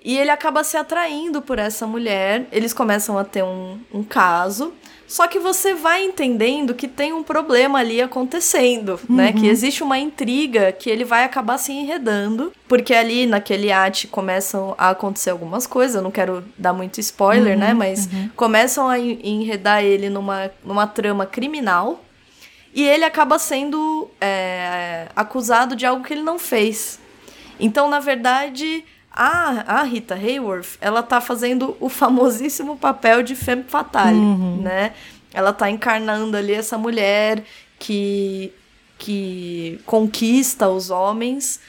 E 0.03 0.17
ele 0.19 0.29
acaba 0.29 0.63
se 0.63 0.77
atraindo 0.77 1.41
por 1.41 1.57
essa 1.57 1.87
mulher. 1.87 2.45
Eles 2.51 2.73
começam 2.73 3.17
a 3.17 3.23
ter 3.23 3.43
um, 3.43 3.79
um 3.91 4.03
caso. 4.03 4.71
Só 5.07 5.27
que 5.27 5.37
você 5.39 5.73
vai 5.75 6.03
entendendo 6.03 6.73
que 6.73 6.87
tem 6.87 7.13
um 7.13 7.21
problema 7.23 7.79
ali 7.79 8.01
acontecendo, 8.01 8.99
né? 9.07 9.31
Que 9.33 9.47
existe 9.47 9.83
uma 9.83 9.99
intriga 9.99 10.71
que 10.71 10.89
ele 10.89 11.03
vai 11.05 11.23
acabar 11.23 11.57
se 11.59 11.71
enredando. 11.71 12.51
Porque 12.67 12.93
ali 12.93 13.25
naquele 13.27 13.67
iate 13.67 14.07
começam 14.07 14.73
a 14.77 14.89
acontecer 14.89 15.29
algumas 15.29 15.67
coisas. 15.67 15.95
Eu 15.95 16.01
não 16.01 16.09
quero 16.11 16.43
dar 16.57 16.73
muito 16.73 16.99
spoiler, 16.99 17.55
né? 17.57 17.73
Mas 17.73 18.09
começam 18.35 18.89
a 18.89 18.97
en- 18.99 19.19
enredar 19.23 19.83
ele 19.83 20.09
numa, 20.09 20.49
numa 20.63 20.87
trama 20.87 21.25
criminal. 21.25 22.03
E 22.73 22.83
ele 22.83 23.05
acaba 23.05 23.37
sendo 23.39 24.09
é, 24.19 25.07
acusado 25.15 25.75
de 25.75 25.85
algo 25.85 26.03
que 26.03 26.13
ele 26.13 26.23
não 26.23 26.37
fez. 26.39 26.99
Então, 27.59 27.87
na 27.89 27.99
verdade, 27.99 28.83
a, 29.15 29.79
a 29.79 29.83
Rita 29.83 30.13
Hayworth, 30.13 30.77
ela 30.81 31.01
tá 31.01 31.21
fazendo 31.21 31.77
o 31.79 31.87
famosíssimo 31.87 32.77
papel 32.77 33.23
de 33.23 33.33
femme 33.35 33.63
fatale, 33.63 34.19
né? 34.61 34.93
Ela 35.33 35.53
tá 35.53 35.69
encarnando 35.69 36.35
ali 36.35 36.53
essa 36.53 36.77
mulher 36.77 37.43
que, 37.79 38.51
que 38.97 39.79
conquista 39.85 40.67
os 40.67 40.89
homens 40.89 41.59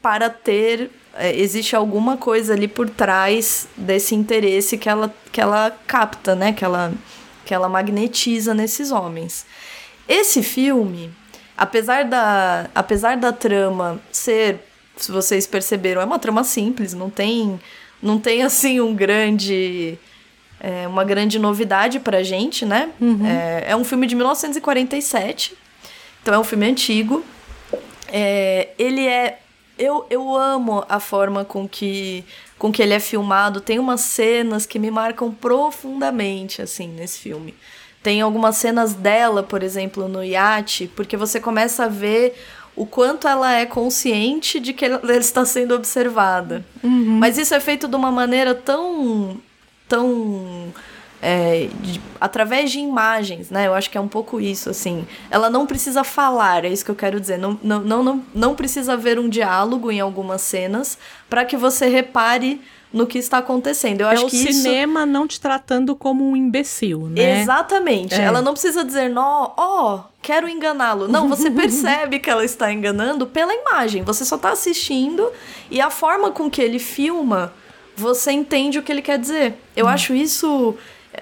para 0.00 0.28
ter... 0.28 0.90
é, 1.14 1.36
existe 1.36 1.76
alguma 1.76 2.16
coisa 2.16 2.52
ali 2.54 2.66
por 2.68 2.88
trás 2.88 3.68
desse 3.76 4.14
interesse 4.14 4.76
que 4.78 4.88
ela, 4.88 5.12
que 5.30 5.40
ela 5.40 5.76
capta, 5.86 6.34
né? 6.34 6.52
Que 6.52 6.64
ela, 6.64 6.92
que 7.44 7.54
ela 7.54 7.68
magnetiza 7.68 8.54
nesses 8.54 8.90
homens. 8.90 9.46
Esse 10.08 10.42
filme, 10.42 11.12
apesar 11.56 12.04
da, 12.04 12.68
apesar 12.74 13.16
da 13.16 13.32
trama 13.32 14.00
ser, 14.10 14.60
se 14.96 15.10
vocês 15.10 15.46
perceberam, 15.46 16.00
é 16.00 16.04
uma 16.04 16.18
trama 16.18 16.44
simples, 16.44 16.94
não 16.94 17.10
tem, 17.10 17.60
não 18.02 18.18
tem 18.18 18.42
assim 18.42 18.80
um 18.80 18.94
grande, 18.94 19.98
é, 20.60 20.86
uma 20.86 21.04
grande 21.04 21.38
novidade 21.38 21.98
pra 22.00 22.22
gente, 22.22 22.64
né? 22.64 22.90
É, 23.26 23.72
é 23.72 23.76
um 23.76 23.84
filme 23.84 24.06
de 24.06 24.14
1947, 24.14 25.54
então 26.22 26.34
é 26.34 26.38
um 26.38 26.44
filme 26.44 26.66
antigo. 26.66 27.24
É, 28.08 28.68
ele 28.78 29.06
é. 29.06 29.38
Eu, 29.78 30.06
eu 30.10 30.36
amo 30.36 30.84
a 30.88 31.00
forma 31.00 31.44
com 31.44 31.66
que, 31.66 32.24
com 32.58 32.70
que 32.70 32.82
ele 32.82 32.92
é 32.92 33.00
filmado. 33.00 33.60
Tem 33.60 33.78
umas 33.78 34.02
cenas 34.02 34.66
que 34.66 34.78
me 34.78 34.90
marcam 34.90 35.32
profundamente, 35.32 36.60
assim, 36.60 36.88
nesse 36.88 37.18
filme. 37.18 37.54
Tem 38.02 38.20
algumas 38.20 38.56
cenas 38.56 38.92
dela, 38.94 39.42
por 39.42 39.62
exemplo, 39.62 40.08
no 40.08 40.22
iate, 40.22 40.90
porque 40.94 41.16
você 41.16 41.40
começa 41.40 41.84
a 41.84 41.88
ver 41.88 42.34
o 42.74 42.86
quanto 42.86 43.28
ela 43.28 43.52
é 43.52 43.66
consciente 43.66 44.58
de 44.58 44.72
que 44.72 44.84
ela 44.84 45.16
está 45.16 45.44
sendo 45.44 45.74
observada. 45.74 46.64
Mas 46.82 47.36
isso 47.38 47.54
é 47.54 47.60
feito 47.60 47.86
de 47.88 47.94
uma 47.96 48.10
maneira 48.10 48.54
tão. 48.54 49.36
tão. 49.88 50.72
é, 51.20 51.68
de- 51.80 52.00
através 52.20 52.70
de 52.72 52.78
imagens, 52.80 53.48
né? 53.50 53.66
Eu 53.66 53.74
acho 53.74 53.88
que 53.90 53.96
é 53.96 54.00
um 54.00 54.08
pouco 54.08 54.40
isso, 54.40 54.68
assim. 54.70 55.06
Ela 55.30 55.48
não 55.50 55.66
precisa 55.66 56.02
falar, 56.02 56.64
é 56.64 56.68
isso 56.68 56.84
que 56.84 56.90
eu 56.90 56.96
quero 56.96 57.20
dizer. 57.20 57.38
Não, 57.38 57.58
não, 57.62 57.80
não, 57.80 58.02
não, 58.02 58.24
não 58.34 58.54
precisa 58.56 58.94
haver 58.94 59.18
um 59.18 59.28
diálogo 59.28 59.90
em 59.90 60.00
algumas 60.00 60.40
cenas 60.42 60.98
para 61.30 61.44
que 61.44 61.56
você 61.56 61.86
repare 61.86 62.60
no 62.92 63.06
que 63.06 63.18
está 63.18 63.38
acontecendo. 63.38 64.02
Eu 64.02 64.08
É 64.08 64.12
acho 64.14 64.26
o 64.26 64.28
que 64.30 64.36
isso 64.36 64.62
cinema 64.62 65.06
não 65.06 65.26
te 65.26 65.40
tratando 65.40 65.96
como 65.96 66.28
um 66.28 66.36
imbecil, 66.36 67.08
né? 67.08 67.40
Exatamente. 67.40 68.14
É. 68.14 68.22
Ela 68.22 68.42
não 68.42 68.52
precisa 68.52 68.84
dizer, 68.84 69.08
nó, 69.08 69.50
ó, 69.56 70.00
quero 70.20 70.48
enganá-lo. 70.48 71.08
Não, 71.08 71.28
você 71.28 71.48
percebe 71.52 72.18
que 72.18 72.28
ela 72.28 72.44
está 72.44 72.72
enganando 72.72 73.26
pela 73.26 73.52
imagem. 73.54 74.02
Você 74.02 74.24
só 74.24 74.36
está 74.36 74.50
assistindo 74.50 75.30
e 75.70 75.80
a 75.80 75.88
forma 75.90 76.30
com 76.30 76.50
que 76.50 76.60
ele 76.60 76.78
filma, 76.78 77.52
você 77.96 78.30
entende 78.32 78.78
o 78.78 78.82
que 78.82 78.92
ele 78.92 79.02
quer 79.02 79.18
dizer. 79.18 79.54
Eu 79.76 79.86
Hum. 79.86 79.88
acho 79.88 80.14
isso. 80.14 80.74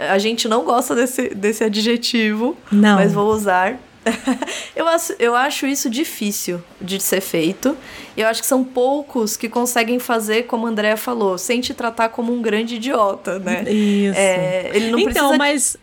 A 0.09 0.19
gente 0.19 0.47
não 0.49 0.65
gosta 0.65 0.95
desse, 0.95 1.31
desse 1.35 1.65
adjetivo, 1.65 2.57
Não. 2.71 2.97
mas 2.97 3.13
vou 3.13 3.29
usar. 3.33 3.77
eu, 4.75 4.89
acho, 4.89 5.15
eu 5.19 5.35
acho 5.35 5.67
isso 5.67 5.91
difícil 5.91 6.63
de 6.81 7.01
ser 7.01 7.21
feito. 7.21 7.77
Eu 8.17 8.27
acho 8.27 8.41
que 8.41 8.47
são 8.47 8.65
poucos 8.65 9.37
que 9.37 9.49
conseguem 9.49 9.99
fazer, 9.99 10.45
como 10.45 10.67
a 10.67 10.71
Andrea 10.71 10.97
falou, 10.97 11.37
sem 11.37 11.61
te 11.61 11.75
tratar 11.75 12.09
como 12.09 12.33
um 12.33 12.41
grande 12.41 12.77
idiota, 12.77 13.39
né? 13.39 13.63
Isso. 13.71 14.19
É, 14.19 14.71
ele 14.75 14.91
não 14.91 14.99
então, 14.99 15.37
precisa 15.37 15.39
mas 15.39 15.77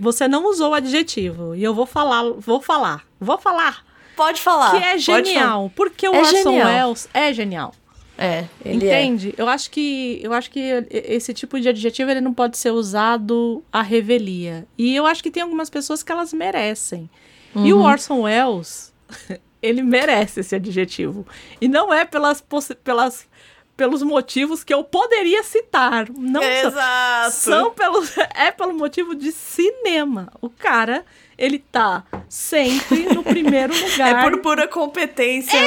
você, 0.00 0.28
não 0.28 0.48
usou 0.48 0.70
o 0.70 0.74
adjetivo. 0.74 1.54
E 1.54 1.62
eu 1.62 1.74
vou 1.74 1.86
falar, 1.86 2.24
vou 2.38 2.60
falar, 2.60 3.04
vou 3.20 3.38
falar. 3.38 3.84
Pode 4.16 4.40
falar. 4.40 4.72
que 4.72 4.84
é 4.84 4.98
genial. 4.98 5.72
Porque 5.74 6.08
o 6.08 6.14
É 6.14 6.18
Orson. 6.18 6.56
Welles 6.56 7.08
é 7.14 7.32
genial. 7.32 7.72
É, 8.18 8.44
ele 8.62 8.86
é. 8.86 9.02
Entende? 9.02 9.34
Eu 9.38 9.48
acho 9.48 9.70
que 9.70 10.20
eu 10.22 10.34
acho 10.34 10.50
que 10.50 10.60
esse 10.90 11.32
tipo 11.32 11.58
de 11.58 11.70
adjetivo 11.70 12.10
ele 12.10 12.20
não 12.20 12.34
pode 12.34 12.58
ser 12.58 12.70
usado 12.70 13.64
à 13.72 13.80
revelia. 13.80 14.66
E 14.76 14.94
eu 14.94 15.06
acho 15.06 15.22
que 15.22 15.30
tem 15.30 15.42
algumas 15.42 15.70
pessoas 15.70 16.02
que 16.02 16.12
elas 16.12 16.30
merecem. 16.34 17.08
E 17.54 17.72
Uhum. 17.72 17.80
o 17.80 17.82
Orson 17.84 18.20
Welles, 18.22 18.92
ele 19.62 19.82
merece 19.82 20.40
esse 20.40 20.54
adjetivo. 20.54 21.26
E 21.60 21.68
não 21.68 21.92
é 21.92 22.04
pelas 22.04 22.42
pelas 22.84 23.28
pelos 23.76 24.02
motivos 24.02 24.62
que 24.62 24.74
eu 24.74 24.84
poderia 24.84 25.42
citar. 25.42 26.06
Não 26.10 26.42
são- 26.42 26.50
Exato. 26.70 27.30
são 27.32 27.70
pelos 27.70 28.12
é 28.36 28.50
pelo 28.50 28.74
motivo 28.74 29.14
de 29.14 29.32
cinema. 29.32 30.30
O 30.42 30.50
cara, 30.50 31.02
ele 31.38 31.58
tá 31.58 32.04
sempre 32.28 33.04
no 33.14 33.22
primeiro 33.24 33.72
lugar. 33.90 34.26
É 34.26 34.30
por 34.30 34.38
pura 34.42 34.68
competência 34.68 35.58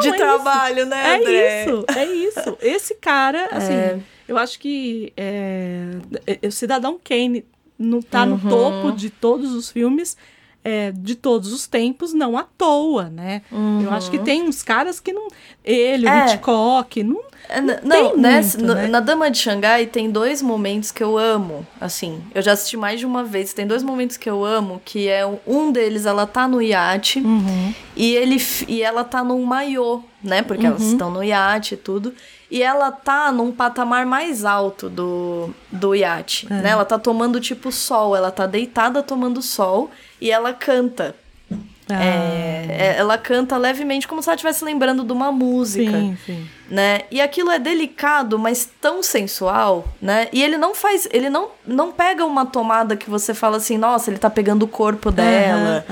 de 0.00 0.08
é 0.08 0.12
trabalho, 0.16 0.86
né, 0.86 1.08
É 1.08 1.16
André? 1.20 1.62
isso, 1.64 1.84
é 1.96 2.04
isso. 2.04 2.58
Esse 2.60 2.94
cara, 2.96 3.48
assim, 3.52 3.72
É. 3.72 4.00
eu 4.26 4.36
acho 4.36 4.58
que 4.58 5.12
é, 5.16 5.90
é, 6.42 6.46
o 6.48 6.50
Cidadão 6.52 6.98
Kane 7.02 7.44
não 7.78 8.02
tá 8.02 8.24
Uhum. 8.24 8.36
no 8.38 8.50
topo 8.50 8.90
de 8.92 9.08
todos 9.08 9.54
os 9.54 9.70
filmes 9.70 10.16
é, 10.68 10.90
de 10.92 11.14
todos 11.14 11.52
os 11.52 11.66
tempos, 11.68 12.12
não 12.12 12.36
à 12.36 12.42
toa, 12.42 13.04
né? 13.08 13.42
Eu 13.82 13.90
acho 13.92 14.10
que 14.10 14.18
tem 14.18 14.42
uns 14.42 14.62
caras 14.64 14.98
que 14.98 15.12
não. 15.12 15.28
Ele, 15.64 16.06
o 16.06 16.10
Uhum. 16.10 16.14
É. 16.16 16.24
Hitchcock, 16.26 17.02
não. 17.04 17.20
É, 17.48 17.60
Não 17.60 17.74
Não, 17.84 17.90
tem 18.10 18.16
né, 18.16 18.40
muito, 18.40 18.74
né? 18.74 18.86
na 18.88 18.98
Dama 18.98 19.30
de 19.30 19.38
Xangai 19.38 19.86
tem 19.86 20.10
dois 20.10 20.42
momentos 20.42 20.90
que 20.90 21.04
eu 21.04 21.16
amo, 21.16 21.64
assim. 21.80 22.20
Eu 22.34 22.42
já 22.42 22.52
assisti 22.52 22.76
mais 22.76 22.98
de 22.98 23.06
uma 23.06 23.22
vez. 23.22 23.52
Tem 23.52 23.64
dois 23.64 23.84
momentos 23.84 24.16
que 24.16 24.28
eu 24.28 24.44
amo, 24.44 24.80
que 24.84 25.06
é 25.08 25.24
um- 25.46 25.70
deles, 25.70 26.06
ela 26.06 26.26
tá 26.26 26.48
no 26.48 26.60
iate 26.60 27.20
Uhum. 27.20 27.72
e 27.94 28.16
ele 28.16 28.36
e 28.66 28.82
ela 28.82 29.04
tá 29.04 29.22
num 29.22 29.44
maiô, 29.44 30.02
né? 30.24 30.42
Porque 30.42 30.66
elas 30.66 30.82
Uhum. 30.82 30.92
estão 30.92 31.10
no 31.12 31.22
iate 31.22 31.74
e 31.74 31.76
tudo. 31.76 32.12
E 32.50 32.62
ela 32.62 32.90
tá 32.92 33.30
num 33.32 33.50
patamar 33.52 34.06
mais 34.06 34.44
alto 34.44 34.88
do, 34.88 35.50
do 35.70 35.94
iate, 35.94 36.46
É. 36.50 36.54
né? 36.62 36.70
Ela 36.70 36.84
tá 36.84 36.98
tomando 36.98 37.40
tipo 37.40 37.70
sol, 37.70 38.16
ela 38.16 38.30
tá 38.32 38.46
deitada 38.46 39.02
tomando 39.04 39.40
sol 39.42 39.90
e 40.20 40.30
ela 40.30 40.52
canta. 40.52 41.14
Ah, 41.88 42.02
É, 42.04 42.66
é, 42.68 42.94
ela 42.98 43.16
canta 43.16 43.56
levemente 43.56 44.08
como 44.08 44.20
se 44.20 44.28
ela 44.28 44.34
estivesse 44.34 44.64
lembrando 44.64 45.04
de 45.04 45.12
uma 45.12 45.30
música 45.30 45.92
sim, 45.92 46.18
sim. 46.26 46.46
né? 46.68 47.02
E 47.12 47.20
aquilo 47.20 47.48
é 47.48 47.60
delicado, 47.60 48.36
mas 48.40 48.68
tão 48.80 49.04
sensual, 49.04 49.86
né? 50.02 50.26
E 50.32 50.42
ele 50.42 50.58
não 50.58 50.74
faz, 50.74 51.06
ele 51.12 51.30
não, 51.30 51.50
não 51.64 51.92
pega 51.92 52.24
uma 52.26 52.44
tomada 52.44 52.96
que 52.96 53.08
você 53.08 53.32
fala 53.32 53.58
assim, 53.58 53.78
nossa, 53.78 54.10
ele 54.10 54.18
tá 54.18 54.28
pegando 54.28 54.64
o 54.64 54.68
corpo 54.68 55.12
dela. 55.12 55.86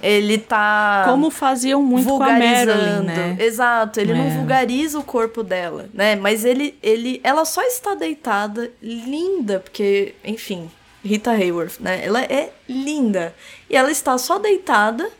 Ele 0.00 0.38
tá 0.38 1.02
Como 1.06 1.32
faziam 1.32 1.82
muito 1.82 2.06
com 2.16 2.22
a 2.22 2.30
Marilyn, 2.30 3.02
né? 3.04 3.36
Exato, 3.40 3.98
ele 3.98 4.14
não 4.14 4.26
É. 4.26 4.30
vulgariza 4.30 5.00
o 5.00 5.02
corpo 5.02 5.42
dela, 5.42 5.88
né? 5.92 6.14
Mas 6.14 6.44
ele 6.44 6.78
ele 6.80 7.20
ela 7.24 7.44
só 7.44 7.60
está 7.62 7.96
deitada, 7.96 8.70
linda, 8.80 9.58
porque, 9.58 10.14
enfim, 10.24 10.70
Rita 11.04 11.30
Hayworth, 11.30 11.80
né? 11.80 12.04
Ela 12.04 12.22
é 12.22 12.52
linda. 12.68 13.34
E 13.68 13.76
ela 13.76 13.90
está 13.90 14.16
só 14.18 14.38
deitada 14.38 15.10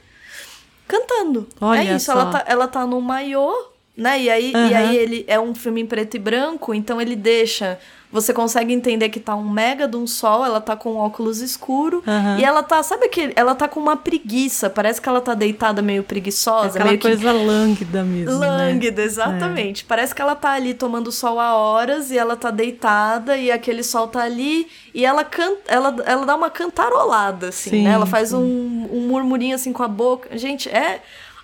cantando. 0.86 1.48
Olha 1.60 1.80
é 1.80 1.96
isso, 1.96 2.06
só. 2.06 2.12
ela 2.12 2.26
tá, 2.26 2.44
ela 2.46 2.68
tá 2.68 2.86
no 2.86 3.00
maiô, 3.00 3.54
né? 3.96 4.20
E 4.20 4.30
aí, 4.30 4.52
e 4.52 4.56
Aham. 4.56 4.76
aí 4.76 4.96
ele 4.96 5.24
é 5.28 5.38
um 5.38 5.54
filme 5.54 5.80
em 5.80 5.86
preto 5.86 6.16
e 6.16 6.18
branco, 6.18 6.74
então 6.74 7.00
ele 7.00 7.14
deixa. 7.14 7.78
Você 8.12 8.32
consegue 8.34 8.72
entender 8.72 9.08
que 9.08 9.20
tá 9.20 9.36
um 9.36 9.48
mega 9.48 9.86
de 9.86 9.96
um 9.96 10.06
sol, 10.06 10.44
ela 10.44 10.60
tá 10.60 10.74
com 10.74 10.96
óculos 10.96 11.40
escuro. 11.40 12.02
Aham. 12.06 12.38
E 12.38 12.44
ela 12.44 12.62
tá, 12.62 12.82
sabe 12.82 13.08
que 13.08 13.32
ela 13.36 13.54
tá 13.54 13.68
com 13.68 13.78
uma 13.78 13.96
preguiça, 13.96 14.68
parece 14.68 15.00
que 15.00 15.08
ela 15.08 15.20
tá 15.20 15.32
deitada 15.32 15.80
meio 15.80 16.02
preguiçosa, 16.02 16.70
Aquela 16.70 16.86
meio 16.86 16.98
que 16.98 17.06
coisa 17.06 17.30
lânguida 17.32 18.02
mesmo. 18.02 18.38
né? 18.38 18.46
lânguida, 18.46 19.02
exatamente. 19.02 19.84
Parece 19.84 20.12
que 20.14 20.20
ela 20.20 20.34
tá 20.34 20.50
ali 20.50 20.74
tomando 20.74 21.12
sol 21.12 21.38
há 21.38 21.54
horas 21.54 22.10
e 22.10 22.18
ela 22.18 22.34
tá 22.36 22.50
deitada 22.50 23.36
e 23.36 23.50
aquele 23.50 23.84
sol 23.84 24.08
tá 24.08 24.22
ali 24.22 24.66
e 24.92 25.04
ela 25.06 25.24
canta, 25.24 25.60
ela, 25.68 25.94
ela 26.04 26.26
dá 26.26 26.34
uma 26.34 26.50
cantarolada 26.50 27.48
assim, 27.48 27.70
Sim, 27.70 27.82
né? 27.84 27.92
Ela 27.92 28.06
faz 28.06 28.32
um, 28.32 28.40
um 28.90 29.06
murmurinho 29.06 29.54
assim 29.54 29.72
com 29.72 29.82
a 29.82 29.88
boca. 29.88 30.36
Gente, 30.36 30.68
é 30.68 31.00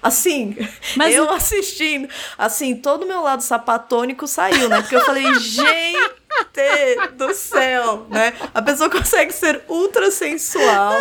Assim, 0.07 0.57
Mas 0.97 1.15
eu 1.15 1.31
assistindo, 1.31 2.09
assim, 2.39 2.77
todo 2.77 3.05
o 3.05 3.09
meu 3.09 3.23
lado 3.23 3.43
sapatônico 3.43 4.27
saiu, 4.27 4.69
né? 4.69 4.81
Porque 4.81 4.97
eu 4.97 5.05
falei, 5.05 5.35
gente, 5.41 6.15
do 7.15 7.35
céu, 7.35 8.07
né? 8.09 8.33
A 8.53 8.63
pessoa 8.63 8.91
consegue 8.91 9.33
ser 9.33 9.63
ultra 9.69 10.11
sensual 10.11 10.95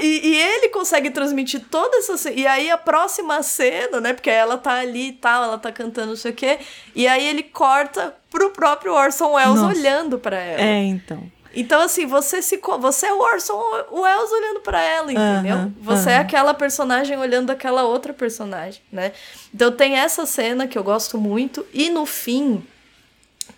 e, 0.00 0.28
e, 0.28 0.40
ele 0.40 0.68
consegue 0.68 1.10
transmitir 1.10 1.62
toda 1.70 1.96
essa 1.98 2.30
e 2.30 2.46
aí 2.46 2.70
a 2.70 2.78
próxima 2.78 3.42
cena, 3.42 4.00
né? 4.00 4.12
Porque 4.12 4.30
ela 4.30 4.56
tá 4.58 4.74
ali 4.74 5.08
e 5.08 5.12
tal, 5.12 5.44
ela 5.44 5.58
tá 5.58 5.72
cantando 5.72 6.08
não 6.08 6.16
sei 6.16 6.32
o 6.32 6.34
quê, 6.34 6.58
e 6.94 7.06
aí 7.06 7.26
ele 7.26 7.42
corta 7.42 8.14
pro 8.30 8.50
próprio 8.50 8.92
Orson 8.94 9.32
Welles 9.32 9.60
Nossa. 9.60 9.78
olhando 9.78 10.18
para 10.18 10.36
ela. 10.36 10.62
É, 10.62 10.82
então. 10.84 11.30
Então, 11.54 11.80
assim, 11.80 12.06
você 12.06 12.40
se 12.40 12.60
você 12.78 13.06
é 13.06 13.12
o 13.12 13.18
Orson 13.18 13.60
Welles 13.90 14.30
olhando 14.30 14.60
para 14.60 14.80
ela, 14.80 15.12
entendeu? 15.12 15.56
Uhum, 15.56 15.74
você 15.80 16.08
uhum. 16.08 16.14
é 16.14 16.18
aquela 16.18 16.54
personagem 16.54 17.16
olhando 17.18 17.50
aquela 17.50 17.82
outra 17.82 18.12
personagem, 18.12 18.80
né? 18.92 19.12
Então 19.52 19.72
tem 19.72 19.96
essa 19.96 20.24
cena 20.26 20.68
que 20.68 20.78
eu 20.78 20.84
gosto 20.84 21.18
muito, 21.18 21.66
e 21.72 21.90
no 21.90 22.06
fim 22.06 22.62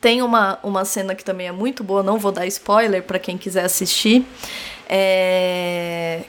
tem 0.01 0.23
uma, 0.23 0.59
uma 0.63 0.85
cena 0.85 1.15
que 1.15 1.25
também 1.25 1.49
é 1.49 1.53
muito 1.53 1.85
boa, 1.85 2.03
não 2.03 2.19
vou 2.19 2.33
dar 2.33 2.47
spoiler 2.47 3.03
para 3.03 3.19
quem 3.19 3.37
quiser 3.37 3.65
assistir, 3.65 4.25
é... 4.89 6.23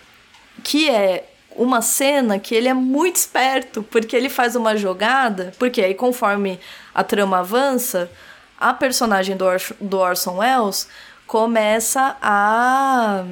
que 0.64 0.90
é 0.90 1.26
uma 1.56 1.82
cena 1.82 2.40
que 2.40 2.54
ele 2.54 2.68
é 2.68 2.74
muito 2.74 3.16
esperto, 3.16 3.84
porque 3.84 4.16
ele 4.16 4.30
faz 4.30 4.56
uma 4.56 4.76
jogada, 4.76 5.54
porque 5.58 5.82
aí 5.82 5.94
conforme 5.94 6.60
a 6.94 7.04
trama 7.04 7.40
avança, 7.40 8.12
a 8.60 8.74
personagem 8.74 9.36
do, 9.36 9.46
Or 9.46 9.62
do 9.80 9.98
Orson 9.98 10.38
Welles 10.38 10.88
começa 11.34 12.16
a, 12.22 13.26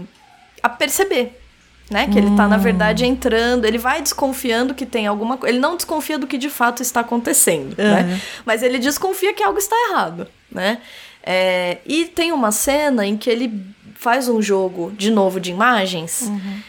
a 0.63 0.69
perceber. 0.69 1.39
Né? 1.87 2.07
Que 2.07 2.15
hum. 2.15 2.17
ele 2.17 2.35
tá, 2.35 2.47
na 2.47 2.57
verdade, 2.57 3.05
entrando, 3.05 3.65
ele 3.65 3.77
vai 3.77 4.01
desconfiando 4.01 4.73
que 4.73 4.87
tem 4.87 5.05
alguma 5.05 5.37
coisa. 5.37 5.53
Ele 5.53 5.61
não 5.61 5.75
desconfia 5.75 6.17
do 6.17 6.25
que 6.25 6.35
de 6.35 6.49
fato 6.49 6.81
está 6.81 7.01
acontecendo, 7.01 7.77
uhum. 7.77 7.85
né? 7.85 8.21
Mas 8.43 8.63
ele 8.63 8.79
desconfia 8.79 9.35
que 9.35 9.43
algo 9.43 9.59
está 9.59 9.75
errado, 9.89 10.27
né? 10.51 10.79
É, 11.21 11.77
e 11.85 12.05
tem 12.05 12.31
uma 12.31 12.51
cena 12.51 13.05
em 13.05 13.15
que 13.15 13.29
ele 13.29 13.61
faz 13.93 14.27
um 14.27 14.41
jogo 14.41 14.91
de 14.97 15.11
novo 15.11 15.39
de 15.39 15.51
imagens 15.51 16.21
uhum. 16.21 16.59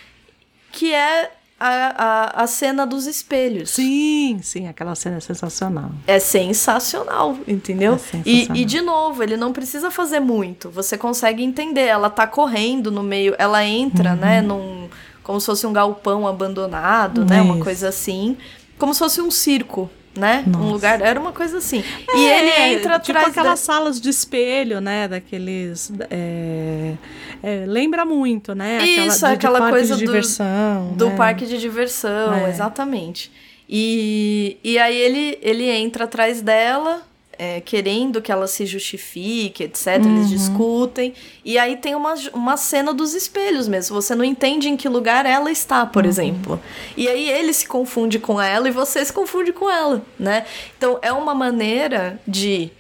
que 0.71 0.92
é 0.92 1.31
a, 1.62 1.94
a, 1.96 2.42
a 2.42 2.46
cena 2.46 2.85
dos 2.85 3.07
espelhos. 3.07 3.70
Sim, 3.70 4.40
sim, 4.42 4.66
aquela 4.66 4.94
cena 4.96 5.18
é 5.18 5.20
sensacional. 5.20 5.92
É 6.07 6.18
sensacional, 6.18 7.38
entendeu? 7.46 7.94
É 7.94 7.98
sensacional. 7.98 8.57
E, 8.57 8.62
e, 8.62 8.64
de 8.64 8.81
novo, 8.81 9.22
ele 9.22 9.37
não 9.37 9.53
precisa 9.53 9.90
fazer 9.90 10.18
muito. 10.18 10.70
Você 10.70 10.98
consegue 10.98 11.42
entender. 11.42 11.87
Ela 11.87 12.11
tá 12.11 12.27
correndo 12.27 12.90
no 12.90 13.03
meio, 13.03 13.35
ela 13.38 13.64
entra, 13.64 14.16
né, 14.16 14.40
uhum. 14.40 14.42
né, 14.42 14.42
num. 14.42 14.88
Como 15.22 15.40
se 15.40 15.46
fosse 15.46 15.64
um 15.66 15.72
galpão 15.72 16.27
abandonado, 16.27 17.25
né? 17.25 17.40
Uma 17.40 17.62
coisa 17.62 17.88
assim. 17.88 18.37
Como 18.77 18.92
se 18.92 18.98
fosse 18.98 19.20
um 19.20 19.31
circo 19.31 19.88
né? 20.16 20.44
Nossa. 20.46 20.64
Um 20.64 20.72
lugar. 20.72 21.01
Era 21.01 21.18
uma 21.18 21.33
coisa 21.33 21.59
assim. 21.59 21.83
É, 22.09 22.16
e 22.16 22.29
ele 22.29 22.75
entra 22.75 22.98
tipo 22.98 23.16
atrás. 23.16 23.29
aquelas 23.29 23.61
da... 23.61 23.64
salas 23.64 24.01
de 24.01 24.11
espelho, 24.11 24.81
né? 24.81 25.09
Daqueles. 25.09 25.92
É, 26.11 26.94
é, 27.42 27.64
lembra 27.66 28.05
muito, 28.05 28.55
né? 28.55 28.78
Aquela, 28.78 29.07
Isso, 29.07 29.26
de, 29.26 29.33
aquela 29.33 29.61
de 29.61 29.70
coisa 29.70 29.94
de 29.96 30.05
diversão. 30.05 30.92
Do 30.92 31.09
né? 31.09 31.16
parque 31.16 31.46
de 31.46 31.59
diversão, 31.59 32.35
é. 32.35 32.50
exatamente. 32.50 33.31
E, 33.68 34.59
e 34.62 34.78
aí 34.78 34.96
ele, 34.96 35.38
ele 35.42 35.68
entra 35.68 36.05
atrás 36.05 36.40
dela 36.42 37.02
é, 37.38 37.61
querendo 37.61 38.20
que 38.20 38.31
ela 38.31 38.46
se 38.46 38.66
justifique, 38.66 39.64
etc. 39.64 39.98
Uhum. 40.00 40.16
Eles 40.16 40.28
discutem. 40.28 41.14
E 41.44 41.59
aí 41.59 41.76
tem 41.76 41.94
uma, 41.94 42.14
uma 42.33 42.57
cena 42.57 42.94
dos 42.94 43.14
espelhos 43.14 43.66
mesmo. 43.66 44.00
Você 44.00 44.14
não 44.14 44.24
entende 44.24 44.68
em 44.68 44.76
que 44.76 44.88
lugar 44.88 45.26
ela 45.26 45.50
está, 45.50 45.85
por 45.85 46.05
uhum. 46.05 46.09
exemplo. 46.09 46.61
E 46.96 47.09
aí 47.09 47.28
ele 47.28 47.52
se 47.52 47.66
confunde 47.66 48.18
com 48.18 48.40
ela 48.40 48.68
e 48.68 48.70
você 48.70 49.05
se 49.05 49.12
confunde 49.12 49.52
com 49.52 49.68
ela, 49.68 50.02
né? 50.18 50.44
Então 50.76 50.98
é 51.02 51.12
uma 51.12 51.35
maneira 51.35 52.20
de, 52.28 52.70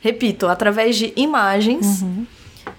repito, 0.00 0.46
através 0.46 0.96
de 0.96 1.12
imagens. 1.16 2.02
Uhum. 2.02 2.26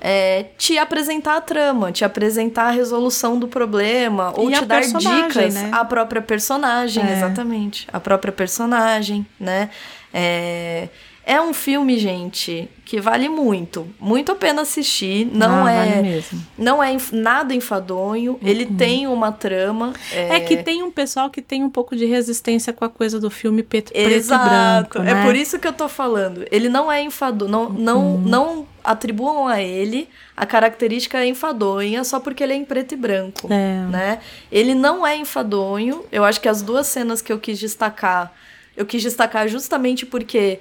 É, 0.02 0.46
te 0.58 0.78
apresentar 0.78 1.38
a 1.38 1.42
trama, 1.42 1.92
te 1.92 2.06
apresentar 2.06 2.68
a 2.68 2.72
resolução 2.72 3.38
do 3.38 3.48
problema, 3.48 4.34
ou 4.36 4.50
e 4.50 4.54
te 4.54 4.66
dar 4.66 4.82
dicas 4.82 5.56
né? 5.56 5.70
à 5.72 5.84
própria 5.86 6.22
personagem, 6.22 7.04
é. 7.04 7.14
exatamente. 7.14 7.88
A 7.92 8.00
própria 8.00 8.32
personagem, 8.32 9.26
né? 9.40 9.70
É, 10.14 10.90
é 11.30 11.40
um 11.40 11.54
filme, 11.54 12.00
gente, 12.00 12.68
que 12.84 13.00
vale 13.00 13.30
muito, 13.30 13.88
muito 14.00 14.32
a 14.32 14.36
pena 14.36 14.64
assistir. 14.64 15.30
Não 15.32 15.64
ah, 15.64 15.72
é, 15.72 15.94
vale 15.94 16.26
não 16.58 16.84
é 16.84 16.98
nada 17.12 17.54
enfadonho. 17.54 18.32
Uhum. 18.32 18.40
Ele 18.42 18.66
tem 18.66 19.06
uma 19.06 19.32
trama. 19.32 19.94
É... 20.12 20.38
é... 20.38 20.40
que 20.40 20.58
tem 20.58 20.82
um 20.82 20.90
pessoal 20.90 21.30
que 21.30 21.40
tem 21.40 21.64
um 21.64 21.70
pouco 21.70 21.96
de 21.96 22.06
resistência 22.06 22.74
com 22.74 22.84
a 22.84 22.90
coisa 22.90 23.20
do 23.20 23.30
filme 23.30 23.62
preto, 23.62 23.92
Exato. 23.94 24.42
preto 24.42 24.48
e 24.48 24.50
branco. 24.50 24.98
É 24.98 25.02
né? 25.04 25.22
É 25.22 25.24
por 25.24 25.36
isso 25.36 25.60
que 25.60 25.68
eu 25.68 25.74
tô 25.74 25.88
falando. 25.88 26.48
Ele 26.52 26.68
não 26.68 26.92
é 26.92 27.00
enfadonho, 27.04 27.52
não, 27.52 27.70
não, 27.70 28.16
uhum. 28.16 28.22
não 28.22 28.68
atribuam 28.84 29.48
a 29.48 29.62
ele 29.62 30.10
a 30.36 30.48
característica 30.48 31.24
enfadonha 31.24 32.04
só 32.04 32.20
porque 32.20 32.42
ele 32.42 32.54
é 32.54 32.56
em 32.56 32.66
preto 32.66 32.94
e 32.94 32.98
branco, 32.98 33.54
é. 33.54 33.86
né? 33.88 34.20
Ele 34.52 34.74
não 34.74 35.06
é 35.06 35.16
enfadonho. 35.16 36.06
Eu 36.12 36.26
acho 36.26 36.42
que 36.42 36.50
as 36.50 36.64
duas 36.64 36.88
cenas 36.88 37.22
que 37.22 37.32
eu 37.32 37.38
quis 37.38 37.60
destacar, 37.60 38.34
eu 38.76 38.84
quis 38.84 39.04
destacar 39.04 39.48
justamente 39.48 40.08
porque 40.08 40.60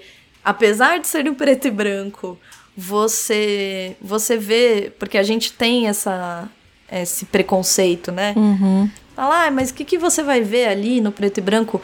apesar 0.49 0.99
de 0.99 1.07
ser 1.07 1.27
em 1.27 1.35
preto 1.35 1.69
e 1.69 1.71
branco, 1.71 2.39
você 2.75 3.95
você 4.01 4.39
vê, 4.39 4.91
porque 4.99 5.19
a 5.19 5.23
gente 5.23 5.53
tem 5.53 5.89
essa 5.89 6.49
esse 6.91 7.27
preconceito, 7.27 8.11
né? 8.11 8.33
Uhum. 8.35 8.91
Fala, 9.15 9.47
ah, 9.47 9.51
mas 9.51 9.69
o 9.69 9.75
que, 9.75 9.85
que 9.85 9.99
você 9.99 10.23
vai 10.23 10.41
ver 10.41 10.69
ali 10.69 11.03
no 11.03 11.13
preto 11.13 11.37
e 11.37 11.43
branco? 11.43 11.83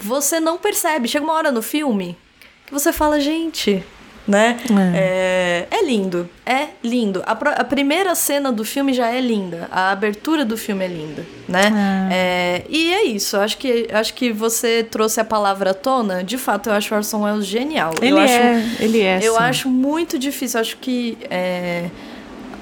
Você 0.00 0.40
não 0.40 0.56
percebe. 0.56 1.06
Chega 1.06 1.22
uma 1.24 1.34
hora 1.34 1.52
no 1.52 1.60
filme 1.60 2.16
que 2.64 2.72
você 2.72 2.94
fala, 2.94 3.20
gente, 3.20 3.84
né? 4.28 4.58
É. 4.94 5.66
É, 5.70 5.78
é 5.78 5.84
lindo, 5.84 6.28
é 6.44 6.68
lindo. 6.84 7.22
A, 7.24 7.32
a, 7.32 7.64
primeira 7.64 8.14
cena 8.14 8.52
do 8.52 8.62
filme 8.62 8.92
já 8.92 9.08
é 9.08 9.20
linda, 9.20 9.66
a 9.72 9.90
abertura 9.90 10.44
do 10.44 10.56
filme 10.56 10.84
é 10.84 10.88
linda, 10.88 11.26
né? 11.48 12.08
É. 12.12 12.14
É, 12.14 12.64
e 12.68 12.92
é 12.92 13.04
isso, 13.04 13.38
acho 13.38 13.56
que, 13.56 13.88
acho 13.90 14.12
que 14.12 14.30
você 14.30 14.84
trouxe 14.84 15.18
a 15.18 15.24
palavra 15.24 15.70
à 15.70 15.74
tona, 15.74 16.22
de 16.22 16.36
fato 16.36 16.68
eu 16.68 16.74
acho 16.74 16.94
o 16.94 16.96
Orson 16.98 17.22
Welles 17.22 17.46
genial. 17.46 17.94
Ele 18.02 18.12
eu 18.12 18.18
é, 18.18 18.56
acho, 18.56 18.82
ele 18.82 19.00
é. 19.00 19.18
Eu 19.22 19.34
sim. 19.34 19.40
acho 19.40 19.68
muito 19.70 20.18
difícil, 20.18 20.60
acho 20.60 20.76
que 20.76 21.16
é, 21.30 21.88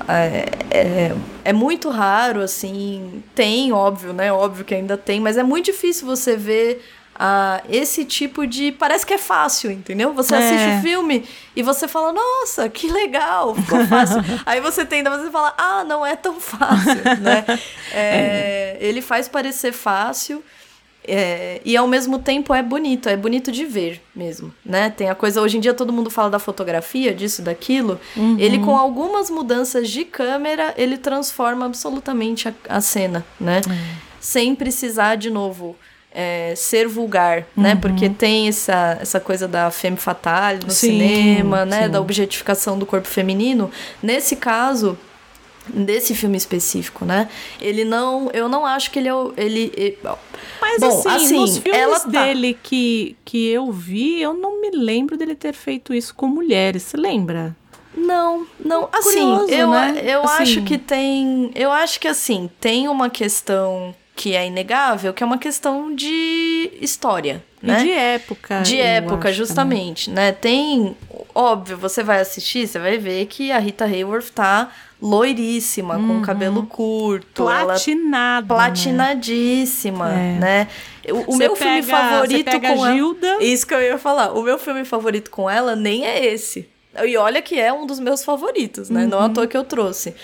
é, 0.09 0.45
é, 0.71 1.13
é, 1.45 1.53
muito 1.53 1.91
raro, 1.91 2.41
assim. 2.41 3.23
Tem, 3.35 3.73
óbvio, 3.73 4.13
né? 4.13 4.33
Óbvio 4.33 4.65
que 4.65 4.75
ainda 4.75 4.97
tem, 4.97 5.19
mas 5.19 5.37
é 5.37 5.43
muito 5.43 5.67
difícil 5.67 6.07
você 6.07 6.37
ver 6.37 6.81
a 7.19 7.63
esse 7.69 8.05
tipo 8.05 8.47
de. 8.47 8.73
Parece 8.73 9.05
que 9.07 9.15
é 9.15 9.19
fácil, 9.19 9.71
entendeu? 9.71 10.13
Você 10.13 10.35
é. 10.35 10.39
assiste 10.39 10.79
o 10.79 10.83
filme 10.83 11.25
e 11.55 11.63
você 11.63 11.89
fala, 11.89 12.13
nossa, 12.13 12.69
que 12.69 12.89
legal, 12.89 13.55
ficou 13.55 13.85
fácil. 13.87 14.19
Aí 14.45 14.61
você 14.61 14.85
tenta, 14.85 15.11
você 15.11 15.31
fala, 15.31 15.55
ah, 15.57 15.85
não 15.85 16.05
é 16.05 16.15
tão 16.17 16.41
fácil, 16.41 17.03
né? 17.21 17.45
É, 17.93 17.99
é. 18.01 18.79
Ele 18.81 19.01
faz 19.01 19.29
parecer 19.29 19.73
fácil. 19.73 20.43
É, 21.09 21.61
e 21.65 21.77
ao 21.77 21.87
mesmo 21.87 22.19
tempo 22.19 22.53
é 22.53 22.61
bonito, 22.61 23.09
é 23.09 23.17
bonito 23.17 23.53
de 23.53 23.65
ver 23.65 24.03
mesmo, 24.13 24.53
né? 24.65 24.91
Tem 24.91 25.09
a 25.09 25.15
coisa, 25.15 25.41
hoje 25.41 25.57
em 25.57 25.61
dia 25.61 25.73
todo 25.73 25.93
mundo 25.93 26.11
fala 26.11 26.29
da 26.29 26.41
fotografia, 26.41 27.15
disso, 27.15 27.43
daquilo. 27.43 28.01
Uhum. 28.17 28.37
Ele, 28.41 28.59
com 28.59 28.77
algumas 28.77 29.31
mudanças 29.31 29.89
de 29.89 30.05
câmera, 30.05 30.75
ele 30.77 30.99
transforma 30.99 31.65
absolutamente 31.65 32.49
a, 32.49 32.55
a 32.69 32.81
cena, 32.81 33.25
né? 33.39 33.61
Uhum. 33.69 33.97
Sem 34.19 34.57
precisar, 34.57 35.15
de 35.15 35.31
novo, 35.31 35.77
é, 36.19 36.55
ser 36.57 36.89
vulgar, 36.89 37.41
né? 37.41 37.47
uhum. 37.57 37.63
né? 37.63 37.77
Porque 37.77 38.09
tem 38.09 38.49
essa, 38.49 38.97
essa 38.99 39.21
coisa 39.21 39.47
da 39.47 39.71
femme 39.71 39.99
fatale 39.99 40.61
no 40.65 40.71
sim, 40.71 40.93
cinema, 40.93 41.67
né? 41.67 41.85
Sim. 41.85 41.91
Da 41.91 42.01
objetificação 42.01 42.79
do 42.79 42.87
corpo 42.87 43.07
feminino. 43.07 43.71
Nesse 44.03 44.35
caso, 44.35 44.99
desse 45.69 46.15
filme 46.15 46.39
específico, 46.39 47.05
né? 47.05 47.29
Ele 47.61 47.85
não, 47.85 48.31
eu 48.33 48.49
não 48.49 48.65
acho 48.65 48.91
que 48.91 48.99
ele 48.99 49.11
é 49.11 49.13
ele, 49.37 49.71
ele 49.77 49.99
Mas 50.59 50.81
bom, 50.81 50.87
assim, 50.87 51.09
assim, 51.09 51.37
nos 51.37 51.59
filmes 51.59 51.81
ela 51.81 52.01
tá... 52.01 52.09
dele 52.09 52.59
que 52.63 53.15
que 53.23 53.49
eu 53.49 53.71
vi, 53.71 54.23
eu 54.23 54.33
não 54.33 54.59
me 54.59 54.71
lembro 54.71 55.19
dele 55.19 55.35
ter 55.35 55.53
feito 55.53 55.93
isso 55.93 56.15
com 56.15 56.27
mulheres. 56.27 56.83
Você 56.83 56.97
lembra? 56.97 57.55
Não, 57.95 58.47
não, 58.63 58.89
assim, 58.93 59.21
Curioso, 59.21 59.53
eu 59.53 59.71
né? 59.71 60.03
eu 60.03 60.23
assim. 60.23 60.43
acho 60.43 60.63
que 60.63 60.79
tem, 60.79 61.51
eu 61.55 61.71
acho 61.73 62.01
que 62.01 62.09
assim, 62.09 62.49
tem 62.61 62.89
uma 62.89 63.09
questão 63.09 63.95
que 64.17 64.35
é 64.35 64.47
inegável, 64.47 65.13
que 65.13 65.23
é 65.23 65.27
uma 65.27 65.37
questão 65.37 65.95
de 65.95 66.73
história, 66.81 67.45
né? 67.63 67.81
E 67.81 67.85
de 67.85 67.91
época. 67.93 68.63
De 68.63 68.81
época, 68.81 69.31
justamente, 69.31 70.07
também. 70.07 70.25
né? 70.25 70.33
Tem, 70.33 70.97
óbvio, 71.35 71.77
você 71.77 72.03
vai 72.03 72.21
assistir, 72.21 72.67
você 72.67 72.79
vai 72.79 72.97
ver 72.97 73.27
que 73.27 73.53
a 73.53 73.59
Rita 73.59 73.85
Hayworth 73.85 74.31
tá 74.31 74.71
loiríssima, 75.01 75.99
uhum. 75.99 76.09
com 76.09 76.23
cabelo 76.23 76.65
curto, 76.65 77.45
platinada, 77.45 78.55
ela 78.55 78.65
platinadíssima, 78.65 80.09
né? 80.09 80.39
né? 80.41 80.69
O, 81.13 81.35
o 81.35 81.37
meu 81.37 81.53
pega, 81.53 81.65
filme 81.65 81.83
favorito 81.83 82.61
com 82.61 82.85
a 82.85 82.93
Gilda. 82.95 83.27
Ela, 83.27 83.45
isso 83.45 83.67
que 83.67 83.75
eu 83.75 83.83
ia 83.83 83.99
falar. 83.99 84.33
O 84.33 84.43
meu 84.43 84.59
filme 84.59 84.85
favorito 84.87 85.31
com 85.31 85.49
ela 85.49 85.77
nem 85.77 86.07
é 86.07 86.25
esse. 86.25 86.67
E 87.05 87.15
olha 87.19 87.43
que 87.43 87.61
é 87.61 87.71
um 87.71 87.87
dos 87.87 88.01
meus 88.01 88.25
favoritos, 88.25 88.89
né? 88.89 89.03
Uhum. 89.03 89.09
Não 89.11 89.21
à 89.21 89.29
toa 89.29 89.47
que 89.47 89.57
eu 89.57 89.65
trouxe. 89.65 90.15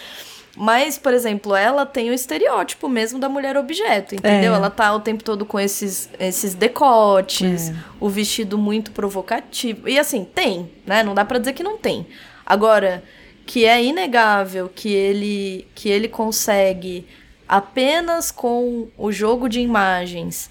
Mas, 0.57 0.99
por 0.99 1.15
exemplo, 1.15 1.55
ela 1.55 1.87
tem 1.87 2.11
o 2.11 2.12
estereótipo 2.12 2.87
mesmo 2.88 3.19
da 3.19 3.29
mulher 3.29 3.57
objeto, 3.57 4.15
entendeu? 4.15 4.53
É. 4.53 4.57
Ela 4.57 4.69
tá 4.69 4.95
o 4.95 5.01
tempo 5.01 5.25
todo 5.25 5.47
com 5.47 5.59
esses, 5.59 6.11
esses 6.21 6.53
decotes, 6.55 7.71
É. 7.71 7.75
o 7.99 8.09
vestido 8.09 8.59
muito 8.59 8.91
provocativo. 8.93 9.88
E 9.88 9.99
assim, 9.99 10.25
tem, 10.25 10.71
né? 10.87 11.03
Não 11.03 11.15
dá 11.15 11.25
pra 11.25 11.38
dizer 11.38 11.55
que 11.55 11.62
não 11.62 11.79
tem. 11.79 12.07
Agora, 12.45 13.03
que 13.47 13.65
é 13.65 13.83
inegável 13.83 14.71
que 14.75 14.93
ele, 14.93 15.67
que 15.75 15.88
ele 15.88 16.07
consegue 16.09 17.07
apenas 17.49 18.31
com 18.31 18.88
o 18.97 19.11
jogo 19.11 19.49
de 19.49 19.61
imagens 19.61 20.51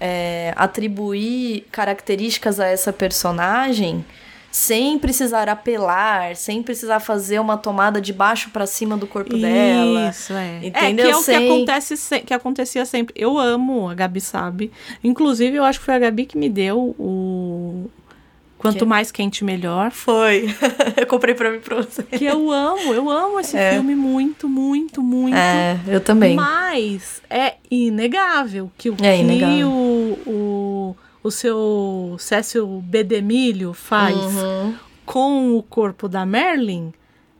é, 0.00 0.52
atribuir 0.56 1.66
características 1.70 2.58
a 2.60 2.66
essa 2.66 2.92
personagem 2.92 4.04
sem 4.58 4.98
precisar 4.98 5.48
apelar, 5.48 6.34
sem 6.34 6.62
precisar 6.64 6.98
fazer 6.98 7.38
uma 7.38 7.56
tomada 7.56 8.00
de 8.00 8.12
baixo 8.12 8.50
pra 8.50 8.66
cima 8.66 8.96
do 8.96 9.06
corpo 9.06 9.36
dela. 9.38 10.08
Isso, 10.10 10.32
é. 10.32 10.66
Entendeu? 10.66 11.06
É 11.06 11.10
que 11.10 11.12
é 11.12 11.14
o 11.14 11.18
que, 11.18 11.24
Sem- 11.24 11.46
acontece 11.48 11.96
se- 11.96 12.20
que 12.20 12.34
acontecia 12.34 12.84
sempre. 12.84 13.14
Eu 13.16 13.38
amo, 13.38 13.88
a 13.88 13.94
Gabi 13.94 14.20
sabe. 14.20 14.72
Inclusive, 15.04 15.56
eu 15.56 15.64
acho 15.64 15.78
que 15.78 15.84
foi 15.84 15.94
a 15.94 15.98
Gabi 16.00 16.26
que 16.26 16.36
me 16.36 16.48
deu 16.48 16.94
o. 16.98 17.88
Quanto 18.58 18.78
Que? 18.80 18.84
mais 18.84 19.12
quente, 19.12 19.44
melhor. 19.44 19.92
Foi. 19.92 20.52
eu 20.96 21.06
comprei 21.06 21.32
pra 21.36 21.52
mim 21.52 21.60
pra 21.60 21.76
você. 21.76 22.02
Que 22.02 22.24
eu 22.24 22.50
amo, 22.50 22.92
eu 22.92 23.08
amo 23.08 23.38
esse 23.38 23.56
É. 23.56 23.74
filme 23.74 23.94
muito, 23.94 24.48
muito, 24.48 25.00
muito. 25.00 25.36
É, 25.36 25.78
eu 25.86 26.00
também. 26.00 26.34
Mas 26.34 27.22
é 27.30 27.54
inegável 27.70 28.68
que 28.76 28.90
o 28.90 28.96
É 29.00 29.14
que 29.18 29.22
inegável. 29.22 29.68
o, 29.70 30.18
o, 30.26 30.96
o 31.22 31.30
seu 31.30 32.16
Cécio 32.18 32.66
Bedemilho 32.84 33.72
faz 33.72 34.16
Uhum. 34.16 34.74
com 35.06 35.56
o 35.56 35.62
corpo 35.62 36.08
da 36.08 36.24
Merlin 36.26 36.92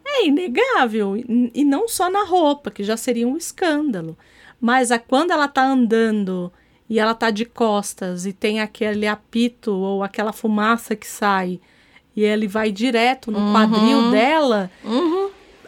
é 0.07 0.27
inegável. 0.27 1.15
E 1.55 1.65
não 1.65 1.87
só 1.89 2.11
na 2.11 2.25
roupa, 2.25 2.71
que 2.71 2.83
já 2.83 2.97
seria 2.97 3.29
um 3.29 3.37
escândalo. 3.37 4.17
Mas 4.61 4.91
a, 4.91 4.99
quando 4.99 5.31
ela 5.33 5.47
tá 5.47 5.63
andando 5.65 6.51
e 6.91 6.99
ela 6.99 7.15
tá 7.15 7.31
de 7.31 7.45
costas 7.45 8.25
e 8.27 8.33
tem 8.33 8.61
aquele 8.61 9.07
apito 9.07 9.71
ou 9.73 10.03
aquela 10.03 10.33
fumaça 10.33 10.97
que 10.97 11.07
sai 11.07 11.61
e 12.17 12.25
ele 12.25 12.49
vai 12.49 12.73
direto 12.73 13.31
no 13.31 13.53
quadril 13.53 14.11
dela. 14.11 14.71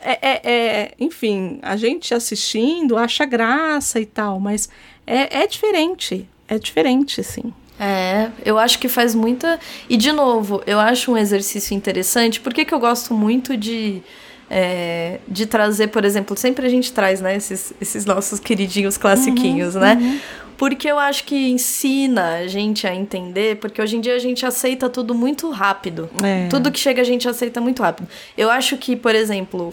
É, 0.02 0.18
é- 0.30 0.40
é- 0.52 0.94
enfim, 0.98 1.58
a 1.62 1.76
gente 1.76 2.14
assistindo 2.14 2.96
acha 2.96 3.26
graça 3.26 4.00
e 4.00 4.06
tal, 4.06 4.40
mas 4.40 4.68
é, 5.06 5.42
é 5.42 5.46
diferente. 5.46 6.26
É 6.48 6.58
diferente, 6.58 7.22
sim. 7.22 7.52
É, 7.80 8.28
eu 8.44 8.58
acho 8.58 8.78
que 8.78 8.88
faz 8.88 9.14
muita. 9.14 9.58
E, 9.88 9.96
de 9.96 10.12
novo, 10.12 10.62
eu 10.66 10.78
acho 10.78 11.10
um 11.10 11.16
exercício 11.16 11.74
interessante. 11.74 12.38
Por 12.38 12.52
que, 12.52 12.66
que 12.66 12.74
eu 12.74 12.78
gosto 12.78 13.14
muito 13.14 13.56
de. 13.56 14.02
é, 14.50 15.18
de 15.26 15.46
trazer, 15.46 15.86
por 15.88 16.04
exemplo, 16.04 16.36
sempre 16.36 16.66
a 16.66 16.68
gente 16.68 16.92
traz, 16.92 17.22
né, 17.22 17.36
esses, 17.36 17.72
esses 17.80 18.04
nossos 18.04 18.38
queridinhos 18.38 18.98
classiquinhos, 18.98 19.74
né? 19.74 20.20
Porque 20.58 20.90
eu 20.90 20.98
acho 20.98 21.24
que 21.24 21.48
ensina 21.48 22.34
a 22.34 22.46
gente 22.46 22.86
a 22.86 22.94
entender, 22.94 23.56
porque 23.56 23.80
hoje 23.80 23.96
em 23.96 24.00
dia 24.02 24.14
a 24.14 24.18
gente 24.18 24.44
aceita 24.44 24.90
tudo 24.90 25.14
muito 25.14 25.48
rápido. 25.48 26.10
É. 26.22 26.48
Tudo 26.48 26.70
que 26.70 26.78
chega 26.78 27.00
a 27.00 27.04
gente 27.04 27.26
aceita 27.26 27.62
muito 27.62 27.82
rápido. 27.82 28.06
Eu 28.36 28.50
acho 28.50 28.76
que, 28.76 28.94
por 28.94 29.14
exemplo, 29.14 29.72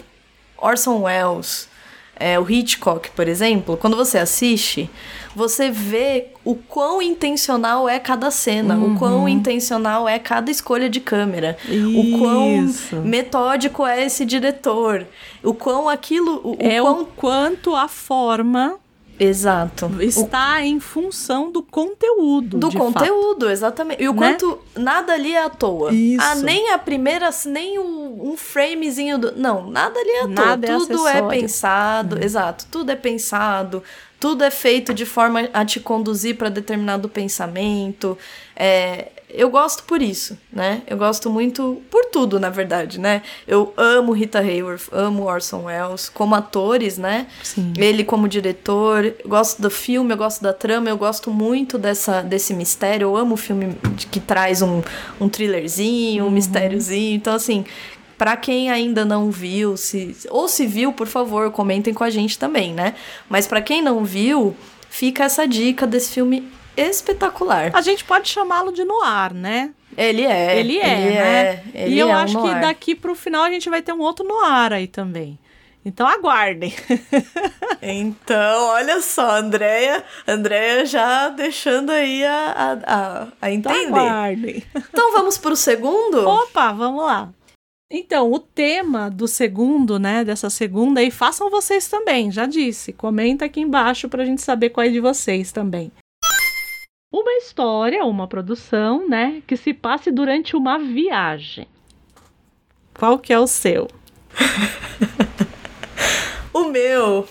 Orson 0.56 1.02
Welles, 1.02 1.68
é, 2.18 2.38
o 2.38 2.48
Hitchcock, 2.50 3.10
por 3.12 3.28
exemplo, 3.28 3.76
quando 3.76 3.96
você 3.96 4.18
assiste, 4.18 4.90
você 5.34 5.70
vê 5.70 6.28
o 6.44 6.54
quão 6.54 7.00
intencional 7.00 7.88
é 7.88 7.98
cada 7.98 8.30
cena, 8.30 8.76
o 8.76 8.84
Uhum. 8.88 8.96
quão 8.98 9.28
intencional 9.28 10.08
é 10.08 10.18
cada 10.18 10.50
escolha 10.50 10.88
de 10.88 11.00
câmera, 11.00 11.56
o 11.68 12.18
quão 12.18 12.64
Isso. 12.64 12.96
metódico 12.96 13.86
é 13.86 14.04
esse 14.04 14.24
diretor, 14.24 15.06
o 15.42 15.54
quão 15.54 15.88
aquilo. 15.88 16.40
O, 16.42 16.50
o 16.52 16.56
É 16.58 16.80
quão... 16.80 17.02
o 17.02 17.06
quanto 17.06 17.74
a 17.76 17.86
forma 17.88 18.76
Exato. 19.18 19.86
O 19.86 20.00
está 20.02 20.64
em 20.64 20.78
função 20.80 21.50
do 21.50 21.62
conteúdo. 21.62 22.58
do 22.58 22.68
de 22.68 22.78
fato. 22.78 22.92
conteúdo, 22.92 23.50
exatamente. 23.50 24.02
E 24.02 24.08
o 24.08 24.12
Né? 24.12 24.18
quanto 24.18 24.58
nada 24.76 25.12
ali 25.14 25.32
é 25.32 25.42
à 25.44 25.48
toa. 25.50 25.92
Isso. 25.92 26.24
Ah, 26.24 26.34
nem 26.36 26.70
a 26.72 26.78
primeira, 26.78 27.28
nem 27.46 27.78
o, 27.78 28.30
um 28.30 28.36
framezinho 28.36 29.18
do. 29.18 29.32
Não, 29.36 29.68
nada 29.70 29.98
ali 29.98 30.10
é 30.10 30.20
à 30.22 30.26
Nada 30.28 30.66
é 30.66 30.70
toa. 30.70 30.86
Tudo 30.86 31.08
é 31.08 31.22
pensado. 31.28 32.24
Exato, 32.24 32.66
tudo 32.70 32.90
é 32.92 32.96
pensado. 32.96 33.82
Tudo 34.20 34.42
é 34.42 34.50
feito 34.50 34.92
de 34.92 35.04
forma 35.06 35.48
a 35.52 35.64
te 35.64 35.78
conduzir 35.80 36.36
para 36.36 36.48
determinado 36.48 37.08
pensamento. 37.08 38.18
É, 38.56 39.08
eu 39.30 39.50
gosto 39.50 39.82
por 39.84 40.00
isso, 40.00 40.38
né? 40.52 40.82
Eu 40.86 40.96
gosto 40.96 41.28
muito 41.28 41.82
por 41.90 42.06
tudo, 42.06 42.40
na 42.40 42.48
verdade, 42.48 42.98
né? 42.98 43.22
Eu 43.46 43.74
amo 43.76 44.12
Rita 44.12 44.38
Hayworth, 44.38 44.88
amo 44.90 45.24
Orson 45.24 45.64
Welles 45.64 46.08
como 46.08 46.34
atores, 46.34 46.96
né? 46.96 47.26
Sim. 47.42 47.72
Ele 47.76 48.04
como 48.04 48.26
diretor, 48.26 49.14
gosto 49.26 49.60
do 49.60 49.70
filme, 49.70 50.12
eu 50.12 50.16
gosto 50.16 50.42
da 50.42 50.52
trama, 50.52 50.88
eu 50.88 50.96
gosto 50.96 51.30
muito 51.30 51.76
dessa, 51.76 52.22
desse 52.22 52.54
mistério. 52.54 53.08
Eu 53.08 53.16
amo 53.16 53.34
o 53.34 53.36
filme 53.36 53.76
que 54.10 54.18
traz 54.18 54.62
um, 54.62 54.82
um 55.20 55.28
thrillerzinho, 55.28 56.24
um 56.24 56.30
mistériozinho. 56.30 57.16
Então, 57.16 57.34
assim, 57.34 57.66
pra 58.16 58.36
quem 58.36 58.70
ainda 58.70 59.04
não 59.04 59.30
viu, 59.30 59.76
se, 59.76 60.16
ou 60.30 60.48
se 60.48 60.66
viu, 60.66 60.92
por 60.92 61.06
favor, 61.06 61.50
comentem 61.50 61.92
com 61.92 62.02
a 62.02 62.10
gente 62.10 62.38
também, 62.38 62.72
né? 62.72 62.94
Mas 63.28 63.46
pra 63.46 63.60
quem 63.60 63.82
não 63.82 64.04
viu, 64.04 64.56
fica 64.88 65.24
essa 65.24 65.46
dica 65.46 65.86
desse 65.86 66.12
filme 66.12 66.48
espetacular. 66.80 67.70
A 67.74 67.80
gente 67.80 68.04
pode 68.04 68.28
chamá-lo 68.28 68.72
de 68.72 68.84
noir, 68.84 69.34
né? 69.34 69.70
Ele 69.96 70.24
é. 70.24 70.60
ele 70.60 70.78
é, 70.78 71.00
ele 71.00 71.14
né? 71.14 71.42
é, 71.44 71.62
ele 71.74 71.94
e 71.94 71.98
eu 71.98 72.08
é 72.08 72.12
um 72.12 72.16
acho 72.16 72.36
que 72.36 72.48
noir. 72.48 72.60
daqui 72.60 72.94
pro 72.94 73.14
final 73.14 73.42
a 73.42 73.50
gente 73.50 73.68
vai 73.68 73.82
ter 73.82 73.92
um 73.92 74.00
outro 74.00 74.26
noir 74.26 74.72
aí 74.72 74.86
também. 74.86 75.38
Então 75.84 76.06
aguardem. 76.06 76.72
Então, 77.80 78.66
olha 78.70 79.00
só, 79.00 79.36
Andréia, 79.36 80.04
Andréia 80.26 80.84
já 80.84 81.28
deixando 81.28 81.90
aí 81.90 82.24
a, 82.24 82.50
a, 82.50 82.72
a, 83.22 83.28
a 83.40 83.52
entender. 83.52 83.86
Aguardem. 83.86 84.64
Então 84.74 85.12
vamos 85.12 85.38
pro 85.38 85.54
segundo? 85.54 86.26
Opa, 86.26 86.72
vamos 86.72 87.04
lá. 87.04 87.32
Então, 87.90 88.30
o 88.30 88.38
tema 88.38 89.08
do 89.08 89.26
segundo, 89.26 89.98
né, 89.98 90.22
dessa 90.24 90.50
segunda 90.50 91.00
aí, 91.00 91.10
façam 91.10 91.48
vocês 91.48 91.88
também, 91.88 92.30
já 92.30 92.44
disse. 92.44 92.92
Comenta 92.92 93.46
aqui 93.46 93.60
embaixo 93.60 94.08
pra 94.08 94.24
gente 94.24 94.42
saber 94.42 94.70
qual 94.70 94.84
é 94.84 94.90
de 94.90 95.00
vocês 95.00 95.52
também. 95.52 95.90
Uma 97.10 97.32
história, 97.32 98.04
uma 98.04 98.28
produção, 98.28 99.08
né, 99.08 99.42
que 99.46 99.56
se 99.56 99.72
passe 99.72 100.10
durante 100.10 100.54
uma 100.54 100.78
viagem. 100.78 101.66
Qual 102.98 103.18
que 103.18 103.32
é 103.32 103.38
o 103.38 103.46
seu? 103.46 103.88
O 106.52 106.64
meu. 106.64 107.28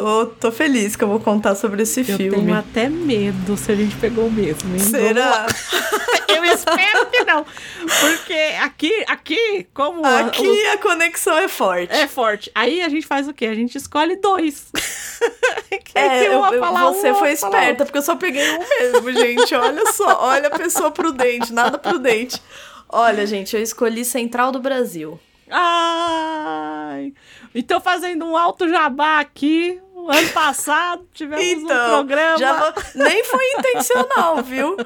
Tô, 0.00 0.26
tô 0.26 0.50
feliz 0.52 0.96
que 0.96 1.04
eu 1.04 1.08
vou 1.08 1.20
contar 1.20 1.54
sobre 1.54 1.82
esse 1.82 2.00
Eu 2.00 2.04
filme. 2.16 2.30
tenho 2.30 2.54
até 2.54 2.88
medo 2.88 3.56
se 3.56 3.70
a 3.70 3.74
gente 3.76 3.94
pegou 3.96 4.26
o 4.26 4.30
mesmo. 4.30 4.72
hein? 4.72 4.78
Será? 4.80 5.46
Eu 6.28 6.42
espero 6.44 7.06
que 7.06 7.24
não. 7.24 7.44
Porque 8.00 8.32
aqui, 8.60 9.04
aqui, 9.06 9.66
como 9.72 10.04
a- 10.04 10.20
Aqui 10.20 10.66
a 10.66 10.78
conexão 10.78 11.38
é 11.38 11.46
forte. 11.46 11.92
É 11.92 12.08
forte. 12.08 12.50
Aí 12.54 12.82
a 12.82 12.88
gente 12.88 13.06
faz 13.06 13.28
o 13.28 13.32
quê? 13.32 13.46
A 13.46 13.54
gente 13.54 13.76
escolhe 13.78 14.16
dois. 14.16 14.66
É, 15.94 16.18
se 16.18 16.24
eu- 16.26 16.38
uma 16.40 16.52
eu- 16.52 16.92
você 16.92 17.12
um, 17.12 17.14
foi 17.14 17.30
esperta, 17.32 17.84
porque 17.84 17.98
eu 17.98 18.02
só 18.02 18.16
peguei 18.16 18.42
um 18.50 18.58
mesmo, 18.58 19.12
gente. 19.12 19.54
Olha 19.54 19.92
só, 19.92 20.18
olha 20.24 20.48
a 20.48 20.58
pessoa 20.58 20.90
prudente, 20.90 21.52
nada 21.52 21.78
prudente. 21.78 22.42
Olha, 22.88 23.24
gente, 23.26 23.54
eu 23.56 23.62
escolhi 23.62 24.04
Central 24.04 24.50
do 24.50 24.58
Brasil. 24.58 25.18
Ai. 25.48 27.12
Então, 27.54 27.80
fazendo 27.80 28.24
um 28.26 28.36
alto 28.36 28.68
jabá 28.68 29.20
aqui, 29.20 29.80
ano 30.10 30.28
passado 30.30 31.02
tivemos 31.12 31.44
um 31.44 31.48
Então, 31.48 31.88
programa. 32.06 32.38
já 32.38 32.52
vou- 32.52 32.72
nem 32.94 33.24
foi 33.24 33.44
intencional, 33.58 34.42
viu? 34.42 34.76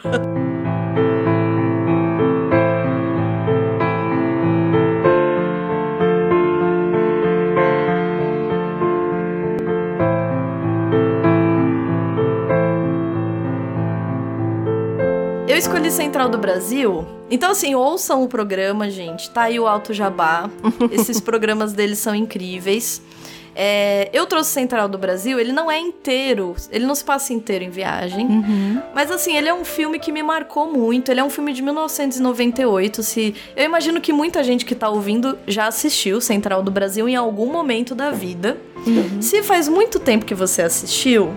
Eu 15.47 15.57
escolhi 15.57 15.91
Central 15.91 16.29
do 16.29 16.37
Brasil. 16.39 17.07
Então, 17.31 17.51
assim, 17.51 17.75
ouçam 17.75 18.23
o 18.23 18.29
programa, 18.29 18.91
gente. 18.91 19.31
Tá 19.31 19.43
aí 19.43 19.59
o 19.59 19.67
Alto 19.67 19.95
Jabá. 19.95 20.49
Esses 20.91 21.21
programas 21.23 21.73
deles 21.73 21.99
são 21.99 22.15
incríveis. 22.15 23.01
É, 23.61 24.09
eu 24.13 24.25
trouxe 24.25 24.51
Central 24.51 24.89
do 24.89 24.97
Brasil, 24.97 25.41
ele 25.41 25.51
não 25.51 25.69
é 25.69 25.81
inteiro, 25.81 26.55
ele 26.71 26.87
não 26.87 26.95
se 26.95 27.03
passa 27.03 27.33
inteiro 27.33 27.65
em 27.65 27.71
viagem. 27.71 28.25
Uhum. 28.25 28.81
Mas 28.95 29.11
assim, 29.11 29.37
ele 29.37 29.49
é 29.49 29.53
um 29.53 29.65
filme 29.65 29.99
que 29.99 30.13
me 30.13 30.23
marcou 30.23 30.73
muito. 30.73 31.11
Ele 31.11 31.19
é 31.19 31.25
um 31.25 31.29
filme 31.29 31.53
de 31.53 31.61
1998. 31.61 33.03
Se 33.03 33.35
eu 33.57 33.65
imagino 33.65 34.01
que 34.01 34.13
muita 34.13 34.45
gente 34.45 34.65
que 34.65 34.77
tá 34.77 34.89
ouvindo 34.89 35.37
já 35.45 35.67
assistiu 35.67 36.21
Central 36.21 36.63
do 36.63 36.71
Brasil 36.71 37.09
em 37.09 37.17
algum 37.17 37.51
momento 37.51 37.97
da 37.97 38.13
vida. 38.13 38.57
Se 39.21 39.43
faz 39.43 39.67
muito 39.69 39.99
tempo 39.99 40.25
que 40.25 40.37
você 40.37 40.63
assistiu, 40.63 41.35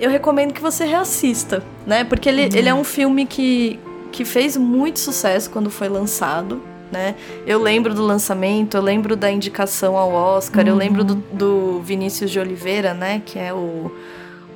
eu 0.00 0.08
recomendo 0.08 0.54
que 0.54 0.60
você 0.62 0.86
reassista, 0.86 1.62
né? 1.86 2.02
Porque 2.02 2.30
ele, 2.30 2.48
ele 2.54 2.68
é 2.70 2.74
um 2.74 2.82
filme 2.82 3.26
que, 3.26 3.78
que 4.10 4.24
fez 4.24 4.56
muito 4.56 4.98
sucesso 4.98 5.50
quando 5.50 5.70
foi 5.70 5.90
lançado. 5.90 6.62
Né? 6.90 7.14
Eu 7.46 7.62
lembro 7.62 7.94
do 7.94 8.02
lançamento, 8.04 8.76
eu 8.76 8.82
lembro 8.82 9.16
da 9.16 9.30
indicação 9.30 9.96
ao 9.96 10.12
Oscar, 10.12 10.66
eu 10.66 10.74
lembro 10.74 11.04
do, 11.04 11.14
do 11.14 11.80
Vinícius 11.82 12.30
de 12.30 12.38
Oliveira, 12.38 12.92
né? 12.94 13.22
Que 13.24 13.38
é 13.38 13.52
o, 13.52 13.90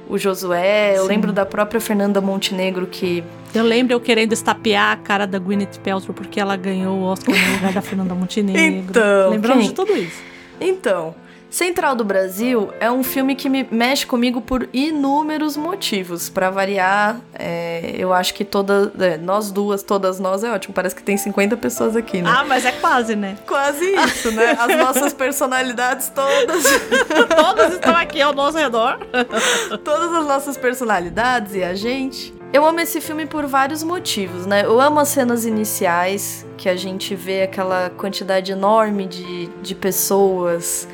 o 0.09 0.19
Josué, 0.19 0.97
eu 0.97 1.03
Sim. 1.03 1.09
lembro 1.09 1.33
da 1.33 1.47
própria 1.47 1.81
Fernanda 1.81 2.21
Montenegro, 2.21 2.87
que 2.87 3.23
Eu 3.55 3.65
lembro 3.65 3.95
eu 3.95 4.01
querendo 4.01 4.33
estapear 4.33 4.93
a 4.93 4.97
cara 4.97 5.27
da 5.27 5.39
Gwyneth 5.39 5.79
Paltrow 5.83 6.15
porque 6.15 6.41
ela 6.41 6.57
ganhou 6.57 6.99
o 6.99 7.03
Oscar 7.05 7.35
no 7.35 7.55
lugar 7.55 7.73
da 7.73 7.83
Fernanda 7.83 8.15
Montenegro. 8.15 8.85
Então, 8.91 9.31
Lembramos 9.31 9.65
quem? 9.65 9.69
de 9.71 9.75
tudo 9.75 9.97
isso. 9.97 10.23
Então, 10.61 11.15
Central 11.55 11.95
do 11.95 12.05
Brasil 12.05 12.73
é 12.81 12.91
um 12.91 13.05
filme 13.05 13.37
que 13.37 13.49
me 13.49 13.65
mexe 13.71 14.05
comigo 14.05 14.41
por 14.41 14.69
inúmeros 14.73 15.57
motivos. 15.57 16.29
Pra 16.29 16.51
variar, 16.51 17.21
é, 17.33 17.95
eu 17.97 18.13
acho 18.13 18.35
que 18.35 18.45
todas. 18.45 18.91
é, 19.01 19.17
nós 19.19 19.53
duas, 19.53 19.81
todas 19.81 20.19
nós 20.19 20.43
é 20.43 20.51
ótimo. 20.51 20.75
Parece 20.75 20.97
que 20.97 21.03
tem 21.05 21.17
50 21.17 21.57
pessoas 21.57 21.95
aqui, 21.95 22.21
né? 22.21 22.29
Ah, 22.29 22.45
mas 22.45 22.65
é 22.65 22.73
quase, 22.73 23.15
né? 23.15 23.39
Quase 23.47 23.85
isso, 24.05 24.33
né? 24.33 24.57
As 24.59 24.77
nossas 24.77 25.13
personalidades 25.13 26.09
todas. 26.09 26.65
Todos 27.37 27.75
estão 27.75 27.95
aqui 27.95 28.21
ao 28.21 28.35
nosso 28.35 28.59
redor. 28.59 28.99
todas 29.85 30.13
as 30.13 30.27
nossas 30.27 30.57
personalidades 30.57 31.55
e 31.55 31.63
a 31.63 31.73
gente. 31.73 32.35
Eu 32.53 32.67
amo 32.67 32.81
esse 32.81 33.01
filme 33.01 33.27
por 33.27 33.47
vários 33.47 33.85
motivos, 33.85 34.45
né? 34.45 34.65
Eu 34.65 34.81
amo 34.81 34.99
as 34.99 35.09
cenas 35.09 35.47
iniciais, 35.47 36.45
que 36.57 36.69
a 36.69 36.75
gente 36.75 37.15
vê 37.15 37.43
aquela 37.43 37.91
quantidade 37.91 38.51
enorme 38.51 39.07
de, 39.07 39.47
de 39.63 39.75
pessoas 39.77 40.89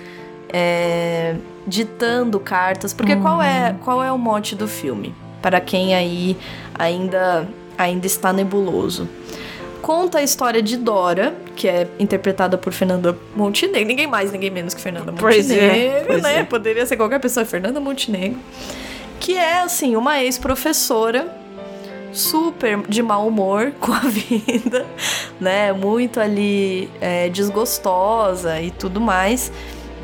é, 0.53 1.37
ditando 1.67 2.39
cartas. 2.41 2.93
Porque 2.93 3.17
qual, 3.17 3.43
é, 3.43 3.75
qual 3.85 4.03
é 4.03 4.11
o 4.13 4.19
mote 4.19 4.55
do 4.55 4.69
filme? 4.69 5.15
Para 5.41 5.61
quem 5.61 5.95
aí 5.95 6.37
ainda, 6.79 7.49
ainda 7.79 8.07
está 8.07 8.33
nebuloso. 8.33 9.09
Conta 9.81 10.19
a 10.19 10.23
história 10.23 10.61
de 10.61 10.77
Dora, 10.77 11.35
que 11.57 11.67
é 11.67 11.89
interpretada 11.99 12.59
por 12.59 12.73
Fernanda 12.73 13.17
Montenegro. 13.35 13.89
Ninguém 13.89 14.07
mais, 14.07 14.31
ninguém 14.31 14.51
menos 14.51 14.75
que 14.75 14.81
Fernanda 14.81 15.13
Pois 15.13 15.49
Montenegro, 15.49 15.79
é, 15.79 16.05
pois 16.07 16.23
né? 16.23 16.39
é. 16.41 16.45
Poderia 16.45 16.85
ser 16.85 16.97
qualquer 16.97 17.19
pessoa, 17.19 17.47
Fernanda 17.47 17.81
Montenegro. 17.81 18.39
Que 19.19 19.37
é, 19.37 19.63
assim, 19.63 19.97
uma 19.97 20.23
ex-professora 20.23 21.35
super 22.13 22.83
de 22.89 23.03
mau 23.03 23.27
humor 23.27 23.73
com 23.81 23.93
a 23.93 24.01
vida, 24.01 24.87
né? 25.41 25.73
Muito 25.73 26.21
ali 26.21 26.91
é, 27.01 27.29
desgostosa 27.29 28.61
e 28.61 28.71
tudo 28.71 29.01
mais. 29.01 29.51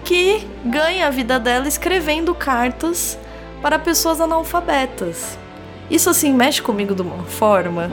Que 0.07 0.47
ganha 0.65 1.09
a 1.09 1.11
vida 1.11 1.39
dela 1.39 1.69
escrevendo 1.69 2.35
cartas 2.35 3.19
para 3.61 3.79
pessoas 3.79 4.21
analfabetas. 4.21 5.37
Isso, 5.91 6.09
assim, 6.09 6.33
mexe 6.33 6.63
comigo 6.63 6.95
de 6.95 7.03
uma 7.03 7.25
forma 7.25 7.91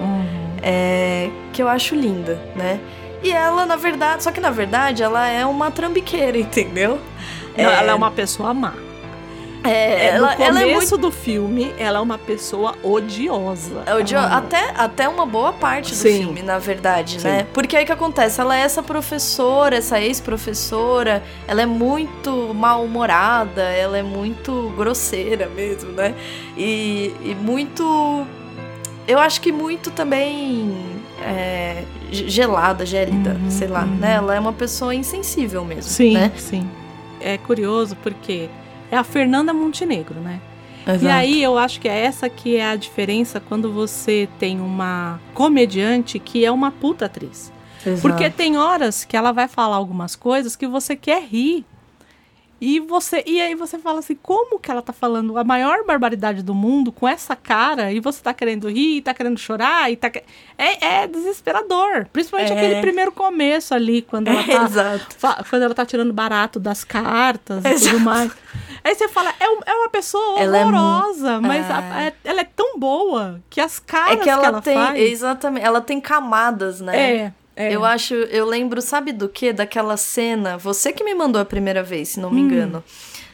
é, 0.61 1.29
que 1.51 1.61
eu 1.61 1.67
acho 1.67 1.95
linda, 1.95 2.39
né? 2.55 2.79
E 3.23 3.31
ela, 3.31 3.65
na 3.65 3.75
verdade, 3.75 4.23
só 4.23 4.31
que 4.31 4.39
na 4.39 4.51
verdade 4.51 5.01
ela 5.01 5.27
é 5.27 5.45
uma 5.45 5.71
trambiqueira, 5.71 6.37
entendeu? 6.39 6.99
Não, 7.57 7.63
Ela 7.63 7.91
é 7.91 7.95
uma 7.95 8.11
pessoa 8.11 8.53
má. 8.53 8.73
É, 9.63 9.69
É, 9.69 10.05
ela, 10.15 10.35
no 10.35 10.43
ela 10.43 10.53
começo 10.59 10.69
é 10.69 10.73
muito 10.75 10.97
do 10.97 11.11
filme, 11.11 11.73
ela 11.77 11.99
é 11.99 12.01
uma 12.01 12.17
pessoa 12.17 12.75
odiosa. 12.83 13.83
É 13.85 13.93
odio- 13.95 14.17
Ela- 14.17 14.37
até, 14.37 14.73
até 14.75 15.07
uma 15.07 15.25
boa 15.25 15.53
parte 15.53 15.91
do 15.91 15.95
Sim. 15.95 16.17
filme, 16.19 16.41
na 16.41 16.59
verdade, 16.59 17.21
Sim. 17.21 17.27
né? 17.27 17.47
Porque 17.53 17.75
aí 17.77 17.83
o 17.83 17.85
que 17.85 17.91
acontece? 17.93 18.41
Ela 18.41 18.57
é 18.57 18.61
essa 18.61 18.83
professora, 18.83 19.77
essa 19.77 20.01
ex-professora, 20.01 21.23
ela 21.47 21.61
é 21.61 21.65
muito 21.65 22.53
mal-humorada, 22.53 23.61
ela 23.61 23.97
é 23.97 24.03
muito 24.03 24.73
grosseira 24.75 25.47
mesmo, 25.47 25.91
né? 25.93 26.13
E, 26.57 27.13
e 27.23 27.33
muito. 27.35 28.25
Eu 29.07 29.19
acho 29.19 29.39
que 29.41 29.51
muito 29.51 29.91
também. 29.91 30.91
é, 31.25 31.83
ge- 32.11 32.27
gelada, 32.27 32.85
gélida, 32.85 33.37
Uhum, 33.41 33.49
sei 33.49 33.69
lá, 33.69 33.83
uhum. 33.83 33.95
né? 33.95 34.15
Ela 34.15 34.35
é 34.35 34.39
uma 34.41 34.51
pessoa 34.51 34.93
insensível 34.93 35.63
mesmo, 35.63 35.83
Sim, 35.89 36.13
né? 36.15 36.31
sim. 36.35 36.69
É 37.21 37.37
curioso 37.37 37.95
porque 38.03 38.49
é 38.91 38.97
a 38.97 39.03
Fernanda 39.03 39.53
Montenegro, 39.53 40.19
né? 40.19 40.39
E 40.85 40.91
Exato. 40.91 41.07
aí 41.15 41.41
eu 41.41 41.57
acho 41.57 41.79
que 41.79 41.87
é 41.87 41.97
essa 41.99 42.27
que 42.29 42.57
é 42.57 42.65
a 42.69 42.75
diferença 42.75 43.39
quando 43.39 43.71
você 43.71 44.27
tem 44.37 44.59
uma 44.59 45.19
comediante 45.33 46.19
que 46.19 46.43
é 46.45 46.51
uma 46.51 46.71
puta 46.71 47.05
atriz. 47.05 47.51
Exato. 47.85 48.01
Porque 48.01 48.29
tem 48.29 48.57
horas 48.57 49.05
que 49.05 49.15
ela 49.15 49.31
vai 49.31 49.47
falar 49.47 49.75
algumas 49.77 50.15
coisas 50.15 50.55
que 50.55 50.67
você 50.67 50.95
quer 50.95 51.23
rir. 51.23 51.65
E 52.65 52.79
você 52.79 53.21
e 53.27 53.41
aí 53.41 53.55
você 53.55 53.77
fala 53.77 53.99
assim, 53.99 54.15
como 54.15 54.57
que 54.57 54.71
ela 54.71 54.81
tá 54.81 54.93
falando 54.93 55.37
a 55.37 55.43
maior 55.43 55.83
barbaridade 55.85 56.41
do 56.41 56.55
mundo 56.55 56.93
com 56.93 57.05
essa 57.05 57.35
cara 57.35 57.91
e 57.91 57.99
você 57.99 58.21
tá 58.23 58.33
querendo 58.33 58.69
rir, 58.69 59.01
tá 59.01 59.13
querendo 59.13 59.37
chorar 59.37 59.91
e 59.91 59.97
tá 59.97 60.09
é, 60.57 61.01
é 61.01 61.07
desesperador, 61.07 62.05
principalmente 62.13 62.53
É. 62.53 62.55
aquele 62.55 62.79
primeiro 62.81 63.11
começo 63.11 63.73
ali 63.73 64.01
quando 64.01 64.29
ela 64.29 64.43
tá 64.47 64.99
fa- 65.17 65.43
quando 65.49 65.61
ela 65.63 65.73
tá 65.75 65.85
tirando 65.85 66.13
barato 66.13 66.57
das 66.57 66.85
cartas 66.85 67.65
e 67.65 67.89
tudo 67.89 67.99
mais. 67.99 68.31
Aí 68.83 68.93
você 68.95 69.07
fala, 69.07 69.33
é, 69.39 69.45
é 69.71 69.73
uma 69.75 69.89
pessoa 69.89 70.39
Ela 70.39 70.57
é 70.57 70.65
mu- 70.65 70.75
horrorosa, 70.77 71.39
mas 71.39 71.69
É. 71.69 71.73
a- 71.73 72.01
é- 72.03 72.13
ela 72.23 72.41
é 72.41 72.43
tão 72.43 72.77
boa 72.77 73.41
que 73.49 73.61
as 73.61 73.79
caras 73.79 74.19
É 74.19 74.23
que 74.23 74.29
ela, 74.29 74.61
tem. 74.61 74.75
faz... 74.75 74.99
Exatamente. 74.99 75.65
Ela 75.65 75.79
tem 75.81 76.01
camadas, 76.01 76.81
né? 76.81 76.97
É, 76.97 77.33
é. 77.55 77.73
Eu 77.75 77.85
acho, 77.85 78.13
eu 78.13 78.45
lembro, 78.45 78.81
sabe 78.81 79.11
do 79.13 79.29
que? 79.29 79.53
Daquela 79.53 79.95
cena, 79.95 80.57
você 80.57 80.91
que 80.91 81.03
me 81.03 81.13
mandou 81.15 81.41
a 81.41 81.45
primeira 81.45 81.81
vez, 81.81 82.09
se 82.09 82.19
não 82.19 82.29
Hum. 82.29 82.33
me 82.33 82.41
engano, 82.41 82.83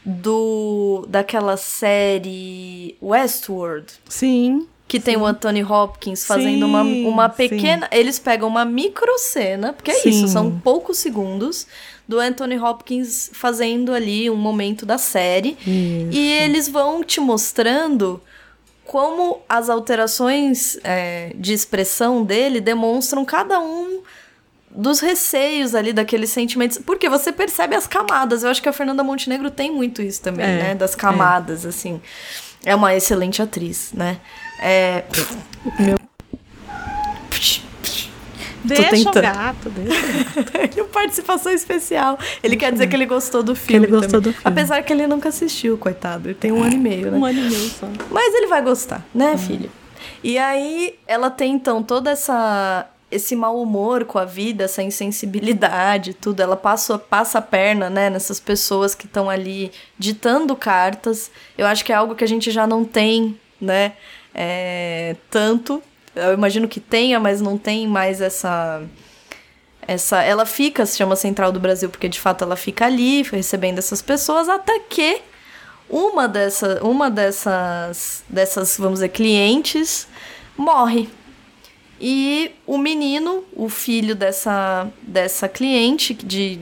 do 0.06 1.06
daquela 1.08 1.58
série 1.58 2.95
Westworld, 3.02 3.86
Sim. 4.08 4.68
que 4.88 5.00
tem 5.00 5.18
o 5.18 5.26
Anthony 5.26 5.64
Hopkins 5.64 6.26
fazendo 6.26 6.66
uma, 6.66 6.84
Sim, 6.84 7.06
uma 7.06 7.30
sim. 7.30 7.36
pequena, 7.50 7.88
eles 7.91 8.18
pegam 8.20 8.47
uma 8.47 8.66
microcena, 8.66 9.74
porque 9.74 9.91
é 9.91 9.95
Sim. 9.95 10.10
isso, 10.10 10.28
são 10.28 10.60
poucos 10.60 10.97
segundos 10.97 11.68
do 12.10 12.20
Anthony 12.20 12.57
Hopkins 12.57 13.30
fazendo 13.34 13.93
ali 13.93 14.32
um 14.32 14.36
momento 14.36 14.84
da 14.84 14.97
série. 14.97 15.55
E 16.12 16.32
eles 16.41 16.68
vão 16.68 17.03
te 17.03 17.20
mostrando 17.20 18.20
como 18.84 19.43
as 19.47 19.70
alterações 19.70 20.80
é, 20.84 21.32
de 21.36 21.53
expressão 21.53 22.24
dele 22.24 22.60
demonstram 22.60 23.24
cada 23.24 23.60
um 23.60 24.01
dos 24.72 24.99
receios 24.99 25.76
ali, 25.76 25.93
daqueles 25.93 26.32
sentimentos. 26.32 26.80
Porque 26.80 27.07
você 27.07 27.32
percebe 27.32 27.76
as 27.76 27.86
camadas. 27.86 28.43
Eu 28.43 28.49
acho 28.49 28.60
que 28.60 28.70
a 28.70 28.74
Fernanda 28.74 29.03
Montenegro 29.03 29.51
tem 29.51 29.72
muito 29.72 30.01
isso 30.01 30.20
também, 30.24 30.47
É, 30.47 30.57
né? 30.57 30.76
Das 30.76 30.95
camadas, 30.95 31.64
assim. 31.64 32.01
É 32.66 32.74
uma 32.74 32.95
excelente 32.95 33.39
atriz, 33.39 33.91
né? 33.93 34.20
É. 34.60 35.03
Deixa 38.76 39.09
o 39.09 39.13
gato, 39.13 39.70
deixa. 39.70 40.84
participação 40.99 41.51
especial. 41.51 42.20
Ele 42.43 42.57
quer 42.57 42.72
dizer 42.72 42.88
que 42.88 42.95
ele 42.95 43.05
gostou 43.05 43.41
do 43.41 43.55
filme. 43.55 43.86
ele 43.86 43.91
gostou 43.91 44.22
também. 44.22 44.34
do 44.34 44.34
filme. 44.34 44.43
Apesar 44.43 44.82
que 44.84 44.91
ele 44.91 45.07
nunca 45.07 45.30
assistiu, 45.30 45.78
coitado. 45.78 46.28
Ele 46.28 46.36
tem 46.36 46.51
um 46.51 46.61
ano 46.61 46.74
e 46.74 46.78
meio, 46.78 47.11
né? 47.11 47.17
Um 47.17 47.26
ano 47.26 47.39
e 47.39 47.49
meio 47.49 47.70
só. 47.70 47.88
Mas 48.11 48.34
ele 48.34 48.47
vai 48.47 48.61
gostar, 48.61 49.05
né, 49.13 49.38
filho? 49.38 49.72
E 50.24 50.38
aí 50.38 50.95
ela 51.07 51.30
tem 51.30 51.53
então 51.53 51.82
toda 51.82 52.11
essa 52.11 52.88
esse 53.11 53.36
mau 53.36 53.59
humor 53.59 54.05
com 54.05 54.20
a 54.20 54.26
vida, 54.26 54.65
essa 54.65 54.84
insensibilidade, 54.84 56.13
tudo. 56.13 56.41
Ela 56.41 56.55
passa, 56.55 56.99
passa 56.99 57.39
a 57.39 57.41
perna, 57.41 57.89
né, 57.89 58.07
nessas 58.07 58.39
pessoas 58.39 58.93
que 58.93 59.07
estão 59.07 59.30
ali 59.30 59.72
ditando 59.97 60.55
cartas. 60.55 61.32
Eu 61.57 61.65
acho 61.65 61.84
que 61.84 61.91
é 61.91 61.95
algo 61.95 62.13
que 62.13 62.24
a 62.24 62.28
gente 62.28 62.51
já 62.51 62.67
não 62.67 62.86
tem, 62.86 63.36
né, 63.59 63.93
é, 64.34 65.15
tanto. 65.32 65.82
Eu 66.16 66.34
imagino 66.34 66.68
que 66.68 66.80
tenha, 66.80 67.20
mas 67.20 67.41
não 67.41 67.57
tem 67.57 67.88
mais 67.88 68.22
essa 68.22 68.82
essa 69.88 70.22
ela 70.22 70.45
fica 70.45 70.86
se 70.86 70.97
chama 70.97 71.16
Central 71.16 71.51
do 71.51 71.60
Brasil 71.60 71.89
porque 71.89 72.07
de 72.07 72.20
fato 72.20 72.43
ela 72.43 72.55
fica 72.55 72.86
ali 72.86 73.24
recebendo 73.24 73.80
essas 73.80 74.03
pessoas 74.03 74.47
até 74.47 74.80
que 74.82 75.20
uma 75.89 76.28
dessa 76.28 76.80
uma 76.84 77.10
dessas 77.10 78.24
dessas 78.30 78.78
vamos 78.78 78.99
dizer 78.99 79.10
clientes 79.10 80.07
morre. 80.55 81.10
E 81.99 82.51
o 82.68 82.78
menino 82.78 83.43
o 83.53 83.68
filho 83.68 84.16
dessa 84.16 84.88
dessa 85.01 85.49
cliente 85.49 86.14
de 86.14 86.60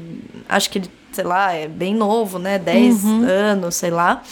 acho 0.48 0.70
que 0.70 0.80
ele 0.80 0.90
sei 1.12 1.24
lá 1.24 1.52
é 1.52 1.68
bem 1.68 1.94
novo 1.94 2.40
né 2.40 2.58
10 2.58 3.04
anos 3.06 3.76
sei 3.76 3.90
lá 3.90 4.24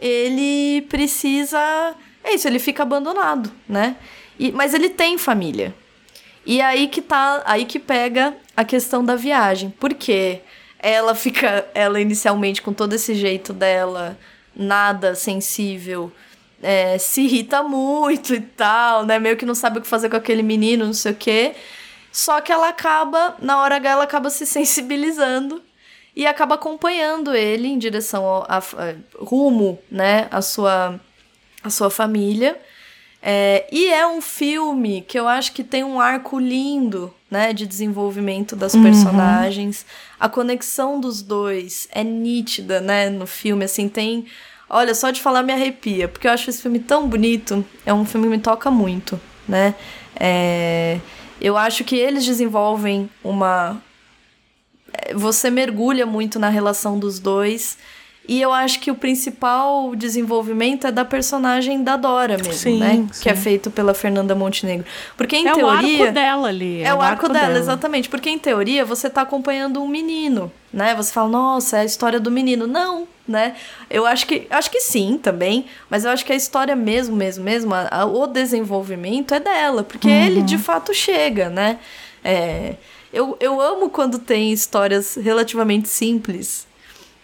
ele 0.00 0.82
precisa 0.82 1.58
é 2.22 2.34
isso 2.34 2.46
ele 2.46 2.58
fica 2.58 2.82
abandonado 2.82 3.50
né 3.68 3.96
e, 4.38 4.52
mas 4.52 4.74
ele 4.74 4.88
tem 4.90 5.18
família 5.18 5.74
e 6.46 6.60
aí 6.62 6.88
que 6.88 7.02
tá, 7.02 7.42
aí 7.44 7.64
que 7.66 7.78
pega 7.78 8.34
a 8.56 8.64
questão 8.64 9.04
da 9.04 9.14
viagem. 9.14 9.68
Porque 9.78 10.40
ela 10.78 11.14
fica, 11.14 11.66
ela 11.74 12.00
inicialmente 12.00 12.62
com 12.62 12.72
todo 12.72 12.94
esse 12.94 13.14
jeito 13.14 13.52
dela, 13.52 14.16
nada 14.56 15.14
sensível, 15.14 16.10
é, 16.62 16.96
se 16.96 17.22
irrita 17.22 17.62
muito 17.62 18.32
e 18.34 18.40
tal, 18.40 19.04
né? 19.04 19.18
Meio 19.18 19.36
que 19.36 19.44
não 19.44 19.54
sabe 19.54 19.78
o 19.78 19.82
que 19.82 19.86
fazer 19.88 20.08
com 20.08 20.16
aquele 20.16 20.42
menino, 20.42 20.86
não 20.86 20.94
sei 20.94 21.12
o 21.12 21.16
quê. 21.16 21.54
Só 22.10 22.40
que 22.40 22.50
ela 22.50 22.68
acaba, 22.70 23.36
na 23.40 23.60
hora 23.60 23.76
H, 23.76 23.90
ela 23.90 24.04
acaba 24.04 24.30
se 24.30 24.46
sensibilizando 24.46 25.62
e 26.16 26.26
acaba 26.26 26.54
acompanhando 26.54 27.34
ele 27.34 27.68
em 27.68 27.78
direção 27.78 28.24
ao 28.24 28.42
a, 28.48 28.56
a- 28.58 28.94
rumo, 29.18 29.78
né, 29.90 30.26
a 30.30 30.40
sua 30.40 30.98
a 31.62 31.68
sua 31.70 31.90
família. 31.90 32.58
É, 33.20 33.66
e 33.72 33.88
é 33.88 34.06
um 34.06 34.20
filme 34.20 35.02
que 35.02 35.18
eu 35.18 35.26
acho 35.26 35.52
que 35.52 35.64
tem 35.64 35.82
um 35.82 36.00
arco 36.00 36.38
lindo 36.38 37.12
né, 37.30 37.52
de 37.52 37.66
desenvolvimento 37.66 38.54
das 38.54 38.74
personagens. 38.76 39.84
A 40.20 40.28
conexão 40.28 41.00
dos 41.00 41.20
dois 41.20 41.88
é 41.90 42.04
nítida, 42.04 42.80
né, 42.80 43.10
no 43.10 43.26
filme, 43.26 43.64
assim, 43.64 43.88
tem... 43.88 44.26
Olha, 44.70 44.94
só 44.94 45.10
de 45.10 45.20
falar 45.20 45.42
me 45.42 45.52
arrepia, 45.52 46.06
porque 46.06 46.28
eu 46.28 46.30
acho 46.30 46.48
esse 46.48 46.62
filme 46.62 46.78
tão 46.78 47.08
bonito, 47.08 47.64
é 47.84 47.92
um 47.92 48.04
filme 48.04 48.26
que 48.26 48.36
me 48.36 48.38
toca 48.38 48.70
muito, 48.70 49.20
né? 49.48 49.74
É, 50.14 51.00
eu 51.40 51.56
acho 51.56 51.84
que 51.84 51.96
eles 51.96 52.24
desenvolvem 52.24 53.10
uma... 53.24 53.82
é, 54.92 55.14
Você 55.14 55.50
mergulha 55.50 56.06
muito 56.06 56.38
na 56.38 56.48
relação 56.48 56.98
dos 56.98 57.18
dois... 57.18 57.76
E 58.28 58.42
eu 58.42 58.52
acho 58.52 58.78
que 58.80 58.90
o 58.90 58.94
principal 58.94 59.96
desenvolvimento 59.96 60.86
é 60.86 60.92
da 60.92 61.02
personagem 61.02 61.82
da 61.82 61.96
Dora 61.96 62.36
mesmo, 62.36 62.52
Sim, 62.52 62.78
né? 62.78 63.08
sim. 63.10 63.22
Que 63.22 63.30
é 63.30 63.34
feito 63.34 63.70
pela 63.70 63.94
Fernanda 63.94 64.34
Montenegro. 64.34 64.84
Porque 65.16 65.34
em 65.34 65.48
é 65.48 65.52
teoria. 65.54 65.98
o 65.98 66.02
arco 66.02 66.12
dela 66.14 66.48
ali. 66.48 66.82
É, 66.82 66.92
o 66.94 67.00
arco, 67.00 67.26
dela, 67.30 67.58
exatamente. 67.58 68.06
Porque 68.10 68.28
em 68.28 68.38
teoria 68.38 68.84
você 68.84 69.08
tá 69.08 69.22
acompanhando 69.22 69.82
um 69.82 69.88
menino, 69.88 70.52
né? 70.70 70.94
Você 70.94 71.10
fala, 71.10 71.30
nossa, 71.30 71.78
é 71.78 71.80
a 71.80 71.84
história 71.86 72.20
do 72.20 72.30
menino. 72.30 72.66
Não, 72.66 73.08
né? 73.26 73.54
Eu 73.88 74.04
acho 74.04 74.26
que 74.26 74.46
acho 74.50 74.70
que 74.70 74.80
sim 74.82 75.18
também, 75.22 75.64
mas 75.88 76.04
eu 76.04 76.10
acho 76.10 76.22
que 76.26 76.32
a 76.32 76.36
história 76.36 76.76
mesmo, 76.76 77.16
mesmo, 77.16 77.42
mesmo, 77.44 77.72
a- 77.74 77.88
a- 77.90 78.04
o 78.04 78.26
desenvolvimento 78.26 79.32
é 79.32 79.40
dela, 79.40 79.82
porque 79.82 80.06
ele 80.08 80.42
de 80.42 80.58
fato 80.58 80.92
chega, 80.92 81.48
né? 81.48 81.78
É, 82.22 82.74
eu, 83.10 83.38
eu 83.40 83.58
amo 83.58 83.88
quando 83.88 84.18
tem 84.18 84.52
histórias 84.52 85.14
relativamente 85.16 85.88
simples 85.88 86.67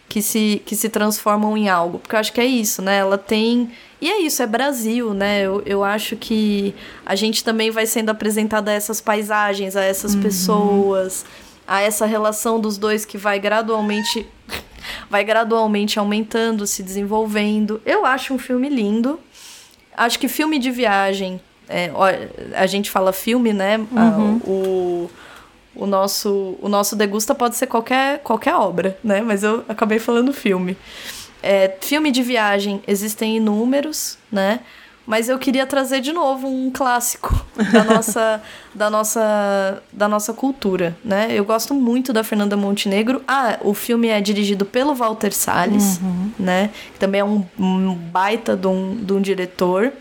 que 0.07 0.21
se, 0.21 0.61
que 0.65 0.75
se 0.75 0.89
transformam 0.89 1.57
em 1.57 1.69
algo. 1.69 1.99
Porque 1.99 2.15
eu 2.15 2.19
acho 2.19 2.33
que 2.33 2.41
é 2.41 2.45
isso, 2.45 2.81
né? 2.81 2.97
Ela 2.97 3.17
tem. 3.17 3.71
E 3.99 4.09
é 4.09 4.21
isso, 4.21 4.41
é 4.41 4.47
Brasil, 4.47 5.13
né? 5.13 5.41
Eu, 5.41 5.61
eu 5.65 5.83
acho 5.83 6.15
que 6.15 6.75
a 7.05 7.15
gente 7.15 7.43
também 7.43 7.71
vai 7.71 7.85
sendo 7.85 8.09
apresentada 8.09 8.71
a 8.71 8.73
essas 8.73 9.01
paisagens, 9.01 9.75
a 9.75 9.83
essas 9.83 10.15
pessoas, 10.15 11.25
a 11.67 11.81
essa 11.81 12.05
relação 12.05 12.59
dos 12.59 12.77
dois 12.77 13.05
que 13.05 13.17
vai 13.17 13.39
gradualmente. 13.39 14.25
Vai 15.09 15.23
gradualmente 15.23 15.97
aumentando, 15.97 16.67
se 16.67 16.83
desenvolvendo. 16.83 17.81
Eu 17.83 18.05
acho 18.05 18.35
um 18.35 18.37
filme 18.37 18.69
lindo. 18.69 19.19
Acho 19.97 20.19
que 20.19 20.27
filme 20.27 20.59
de 20.59 20.69
viagem. 20.69 21.41
é, 21.67 21.89
a 22.55 22.67
gente 22.67 22.91
fala 22.91 23.11
filme, 23.11 23.51
né? 23.51 23.79
Ah, 23.95 24.15
o, 24.45 25.09
o 25.75 25.85
nosso, 25.85 26.57
o 26.61 26.69
nosso 26.69 26.95
degusta 26.95 27.35
pode 27.35 27.55
ser 27.55 27.67
qualquer, 27.67 28.19
qualquer 28.19 28.55
obra, 28.55 28.97
né? 29.03 29.21
Mas 29.21 29.43
eu 29.43 29.63
acabei 29.67 29.99
falando 29.99 30.33
filme. 30.33 30.77
É, 31.43 31.77
filme 31.81 32.11
de 32.11 32.23
viagem 32.23 32.81
existem 32.87 33.37
inúmeros, 33.37 34.17
né? 34.31 34.61
Mas 35.05 35.29
eu 35.29 35.37
queria 35.37 35.65
trazer 35.65 36.01
de 36.01 36.11
novo 36.11 36.47
um 36.47 36.71
clássico 36.71 37.45
da 37.71 37.83
nossa, 37.83 38.41
da 38.73 38.89
nossa, 38.89 39.83
da 39.91 40.07
nossa 40.07 40.33
cultura, 40.33 40.97
né? 41.03 41.27
Eu 41.31 41.45
gosto 41.45 41.73
muito 41.73 42.11
da 42.11 42.23
Fernanda 42.23 42.57
Montenegro. 42.57 43.21
Ah, 43.27 43.59
o 43.61 43.73
filme 43.73 44.07
é 44.07 44.19
dirigido 44.19 44.65
pelo 44.65 44.95
Walter 44.95 45.31
Salles, 45.31 45.99
né? 46.39 46.71
Que 46.93 46.99
também 46.99 47.21
é 47.21 47.25
um, 47.25 47.45
um 47.59 47.93
baita 47.93 48.55
de 48.55 48.67
um, 48.67 48.95
de 48.95 49.13
um 49.13 49.21
diretor. 49.21 49.93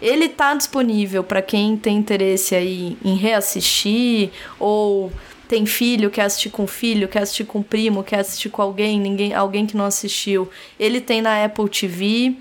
Ele 0.00 0.28
tá 0.28 0.54
disponível 0.54 1.22
para 1.22 1.40
quem 1.40 1.76
tem 1.76 1.96
interesse 1.96 2.54
aí 2.54 2.98
em 3.04 3.14
reassistir 3.16 4.30
ou 4.58 5.12
tem 5.52 5.66
filho, 5.66 6.10
quer 6.10 6.22
assistir 6.22 6.48
com 6.48 6.66
filho, 6.66 7.06
quer 7.06 7.22
assistir 7.22 7.44
com 7.44 7.62
primo, 7.62 8.02
quer 8.02 8.20
assistir 8.20 8.48
com 8.48 8.62
alguém, 8.62 8.98
ninguém, 8.98 9.34
alguém 9.34 9.66
que 9.66 9.76
não 9.76 9.84
assistiu. 9.84 10.48
Ele 10.80 10.98
tem 10.98 11.20
na 11.20 11.44
Apple 11.44 11.68
TV, 11.68 12.36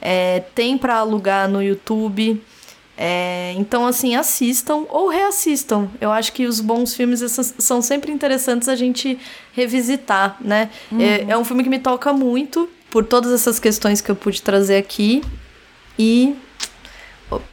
é, 0.00 0.40
tem 0.54 0.76
para 0.78 0.96
alugar 0.96 1.48
no 1.48 1.62
YouTube. 1.62 2.42
É, 2.98 3.52
então, 3.58 3.86
assim, 3.86 4.16
assistam 4.16 4.86
ou 4.88 5.08
reassistam. 5.08 5.90
Eu 6.00 6.10
acho 6.10 6.32
que 6.32 6.46
os 6.46 6.60
bons 6.60 6.94
filmes 6.94 7.20
essas- 7.20 7.54
são 7.58 7.82
sempre 7.82 8.10
interessantes 8.10 8.68
a 8.70 8.74
gente 8.76 9.18
revisitar, 9.52 10.36
né? 10.40 10.70
É, 10.98 11.26
é 11.32 11.36
um 11.36 11.44
filme 11.44 11.62
que 11.62 11.68
me 11.68 11.78
toca 11.78 12.10
muito 12.14 12.68
por 12.90 13.04
todas 13.04 13.32
essas 13.32 13.58
questões 13.60 14.00
que 14.00 14.10
eu 14.10 14.16
pude 14.16 14.40
trazer 14.40 14.78
aqui. 14.78 15.22
E 15.98 16.34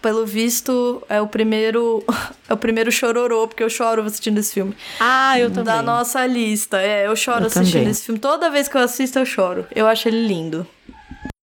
pelo 0.02 0.26
visto 0.26 1.02
é 1.10 1.20
o 1.20 1.28
primeiro 1.28 2.04
é 2.48 2.54
o 2.54 2.58
primeiro 2.58 2.92
chororô, 2.92 3.48
porque 3.48 3.64
eu 3.64 3.70
choro 3.70 4.02
assistindo 4.04 4.38
esse 4.38 4.54
filme. 4.54 4.74
Ah, 5.00 5.38
eu 5.40 5.50
também. 5.50 5.66
Da 5.66 5.82
nossa 5.82 6.26
lista. 6.26 6.80
É, 6.82 7.08
eu 7.08 7.16
choro 7.18 7.42
Eu 7.42 7.48
assistindo 7.48 7.72
também. 7.80 7.90
esse 7.90 8.06
filme. 8.06 8.20
Toda 8.20 8.50
vez 8.50 8.68
que 8.70 8.78
eu 8.78 8.82
assisto, 8.82 9.20
eu 9.20 9.26
choro. 9.26 9.66
Eu 9.76 9.88
acho 9.88 10.08
ele 10.08 10.26
lindo. 10.28 10.66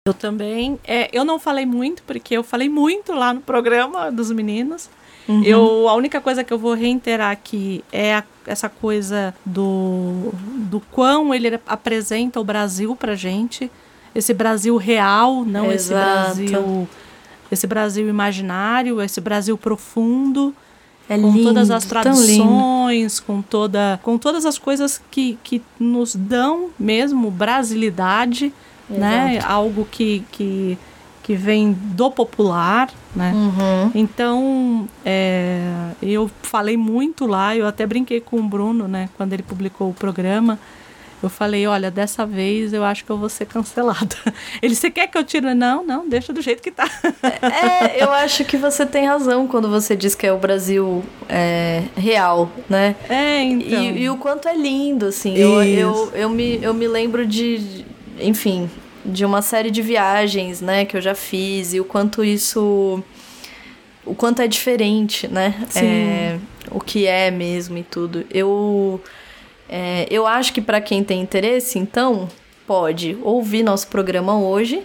Eu 0.10 0.14
também. 0.14 0.80
É, 0.86 1.10
eu 1.12 1.24
não 1.24 1.40
falei 1.40 1.66
muito, 1.66 2.04
porque 2.04 2.36
eu 2.36 2.44
falei 2.44 2.68
muito 2.70 3.14
lá 3.14 3.34
no 3.34 3.42
programa 3.42 4.12
dos 4.12 4.32
meninos. 4.32 4.90
Eu, 5.44 5.88
a 5.88 5.94
única 5.94 6.20
coisa 6.20 6.44
que 6.44 6.52
eu 6.52 6.58
vou 6.58 6.74
reiterar 6.74 7.30
aqui 7.32 7.84
é 7.92 8.16
a- 8.16 8.24
essa 8.48 8.68
coisa 8.68 9.32
do, 9.46 10.32
do 10.56 10.80
quão 10.92 11.32
ele 11.36 11.60
apresenta 11.68 12.40
o 12.40 12.44
Brasil 12.44 12.96
pra 12.96 13.14
gente. 13.14 13.70
Esse 14.16 14.34
Brasil 14.34 14.76
real, 14.78 15.46
não 15.46 15.72
esse 15.72 15.94
Exato. 15.94 16.36
Brasil. 16.36 16.88
Esse 17.52 17.68
Brasil 17.68 18.10
imaginário, 18.10 19.00
esse 19.04 19.22
Brasil 19.22 19.56
profundo. 19.56 20.52
É 21.08 21.16
com 21.18 21.32
lindo, 21.32 21.44
todas 21.44 21.70
as 21.70 21.86
tradições, 21.86 23.20
com 23.20 23.42
toda, 23.42 24.00
com 24.02 24.18
todas 24.18 24.48
as 24.48 24.58
coisas 24.58 25.00
que, 25.12 25.38
que 25.44 25.62
nos 25.80 26.16
dão 26.16 26.70
mesmo 26.80 27.30
brasilidade, 27.32 28.52
né? 28.90 29.40
Algo 29.46 29.88
que, 29.90 30.24
que, 30.32 30.78
que 31.24 31.36
vem 31.36 31.74
do 31.74 32.10
popular, 32.10 32.90
né? 33.16 33.32
Uhum. 33.34 33.92
Então, 33.94 34.88
é, 35.06 35.92
eu 36.02 36.30
falei 36.42 36.78
muito 36.78 37.26
lá, 37.26 37.56
eu 37.56 37.68
até 37.68 37.86
brinquei 37.86 38.20
com 38.20 38.38
o 38.38 38.44
Bruno, 38.44 38.88
né? 38.88 39.10
Quando 39.18 39.34
ele 39.34 39.44
publicou 39.44 39.90
o 39.90 39.94
programa. 39.94 40.60
Eu 41.22 41.30
falei, 41.30 41.68
olha, 41.68 41.92
dessa 41.92 42.26
vez 42.26 42.72
eu 42.72 42.84
acho 42.84 43.04
que 43.04 43.10
eu 43.10 43.18
vou 43.18 43.28
ser 43.28 43.46
cancelada. 43.46 44.16
Ele, 44.62 44.74
você 44.74 44.90
quer 44.90 45.08
que 45.08 45.18
eu 45.18 45.24
tire? 45.24 45.54
Não, 45.54 45.86
não, 45.86 46.08
deixa 46.08 46.32
do 46.32 46.42
jeito 46.42 46.64
que 46.64 46.72
tá. 46.72 46.90
É, 47.42 48.02
eu 48.02 48.10
acho 48.12 48.46
que 48.46 48.56
você 48.56 48.86
tem 48.86 49.06
razão 49.06 49.46
quando 49.46 49.70
você 49.70 49.98
diz 49.98 50.16
que 50.16 50.26
é 50.26 50.32
o 50.32 50.38
Brasil 50.38 51.04
é, 51.28 51.84
real, 51.98 52.50
né? 52.70 52.96
É, 53.10 53.42
então. 53.44 53.84
E, 53.84 54.04
e 54.04 54.10
o 54.10 54.16
quanto 54.16 54.48
é 54.48 54.56
lindo, 54.56 55.08
assim. 55.08 55.36
Eu, 55.36 55.62
eu, 55.62 56.12
eu, 56.14 56.30
me, 56.30 56.64
eu 56.64 56.74
me 56.74 56.88
lembro 56.88 57.28
de, 57.28 57.86
enfim, 58.22 58.70
de 59.06 59.26
uma 59.26 59.42
série 59.42 59.72
de 59.72 59.82
viagens, 59.82 60.62
né, 60.62 60.86
que 60.86 60.98
eu 60.98 61.02
já 61.02 61.16
fiz 61.16 61.74
e 61.74 61.80
o 61.80 61.86
quanto 61.86 62.24
isso. 62.24 63.04
O 64.06 64.16
quanto 64.16 64.42
é 64.42 64.48
diferente, 64.48 65.28
né? 65.28 65.54
É, 65.76 66.40
o 66.72 66.80
que 66.80 67.06
é 67.06 67.30
mesmo 67.30 67.78
e 67.78 67.84
tudo. 67.84 68.26
Eu. 68.32 69.02
é, 69.70 70.08
eu 70.10 70.26
acho 70.26 70.52
que 70.54 70.62
para 70.62 70.82
quem 70.82 71.04
tem 71.04 71.22
interesse, 71.22 71.78
então, 71.78 72.28
pode 72.70 73.18
ouvir 73.24 73.64
nosso 73.64 73.88
programa 73.88 74.40
hoje. 74.40 74.84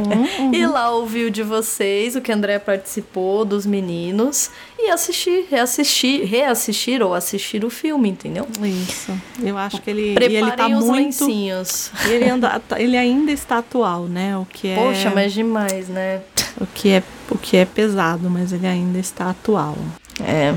e 0.54 0.66
lá 0.66 0.90
ouvir 0.90 1.26
o 1.26 1.30
de 1.30 1.42
vocês, 1.42 2.16
o 2.16 2.20
que 2.22 2.32
André 2.32 2.58
participou, 2.58 3.44
dos 3.44 3.66
meninos. 3.66 4.50
E 4.78 4.88
assistir, 4.88 5.46
reassistir, 5.50 6.24
reassistir 6.24 7.02
ou 7.02 7.12
assistir 7.12 7.62
o 7.62 7.68
filme, 7.68 8.08
entendeu? 8.08 8.48
Isso. 8.88 9.12
Eu 9.42 9.58
acho 9.58 9.82
que 9.82 9.90
ele, 9.90 10.14
Preparem 10.14 10.38
ele 10.38 10.52
tá 10.52 10.66
os 10.66 10.86
muito. 10.86 11.26
lencinhos. 11.26 11.90
Ele, 12.08 12.26
anda, 12.30 12.58
tá- 12.58 12.80
ele 12.80 12.96
ainda 12.96 13.30
está 13.30 13.58
atual, 13.58 14.04
né? 14.04 14.34
O 14.38 14.46
que 14.46 14.68
é, 14.68 14.76
Poxa, 14.76 15.10
mas 15.14 15.34
demais, 15.34 15.90
né? 15.90 16.22
o 16.58 16.66
que 16.66 16.88
é 16.88 17.02
o 17.30 17.36
que 17.36 17.58
é 17.58 17.66
pesado, 17.66 18.30
mas 18.30 18.50
ele 18.50 18.66
ainda 18.66 18.98
está 18.98 19.28
atual. 19.28 19.76
É, 20.24 20.54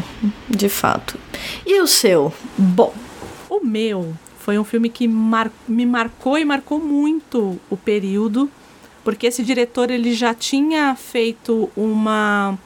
de 0.49 0.69
fato. 0.69 1.19
E 1.65 1.81
o 1.81 1.87
seu? 1.87 2.31
Bom, 2.57 2.93
o 3.49 3.59
meu 3.59 4.13
foi 4.39 4.57
um 4.57 4.63
filme 4.63 4.89
que 4.89 5.07
mar- 5.07 5.51
me 5.67 5.85
marcou 5.85 6.37
e 6.37 6.45
marcou 6.45 6.79
muito 6.79 7.59
o 7.69 7.77
período, 7.77 8.49
porque 9.03 9.27
esse 9.27 9.43
diretor 9.43 9.91
ele 9.91 10.13
já 10.13 10.33
tinha 10.33 10.95
feito 10.95 11.69
uma 11.75 12.57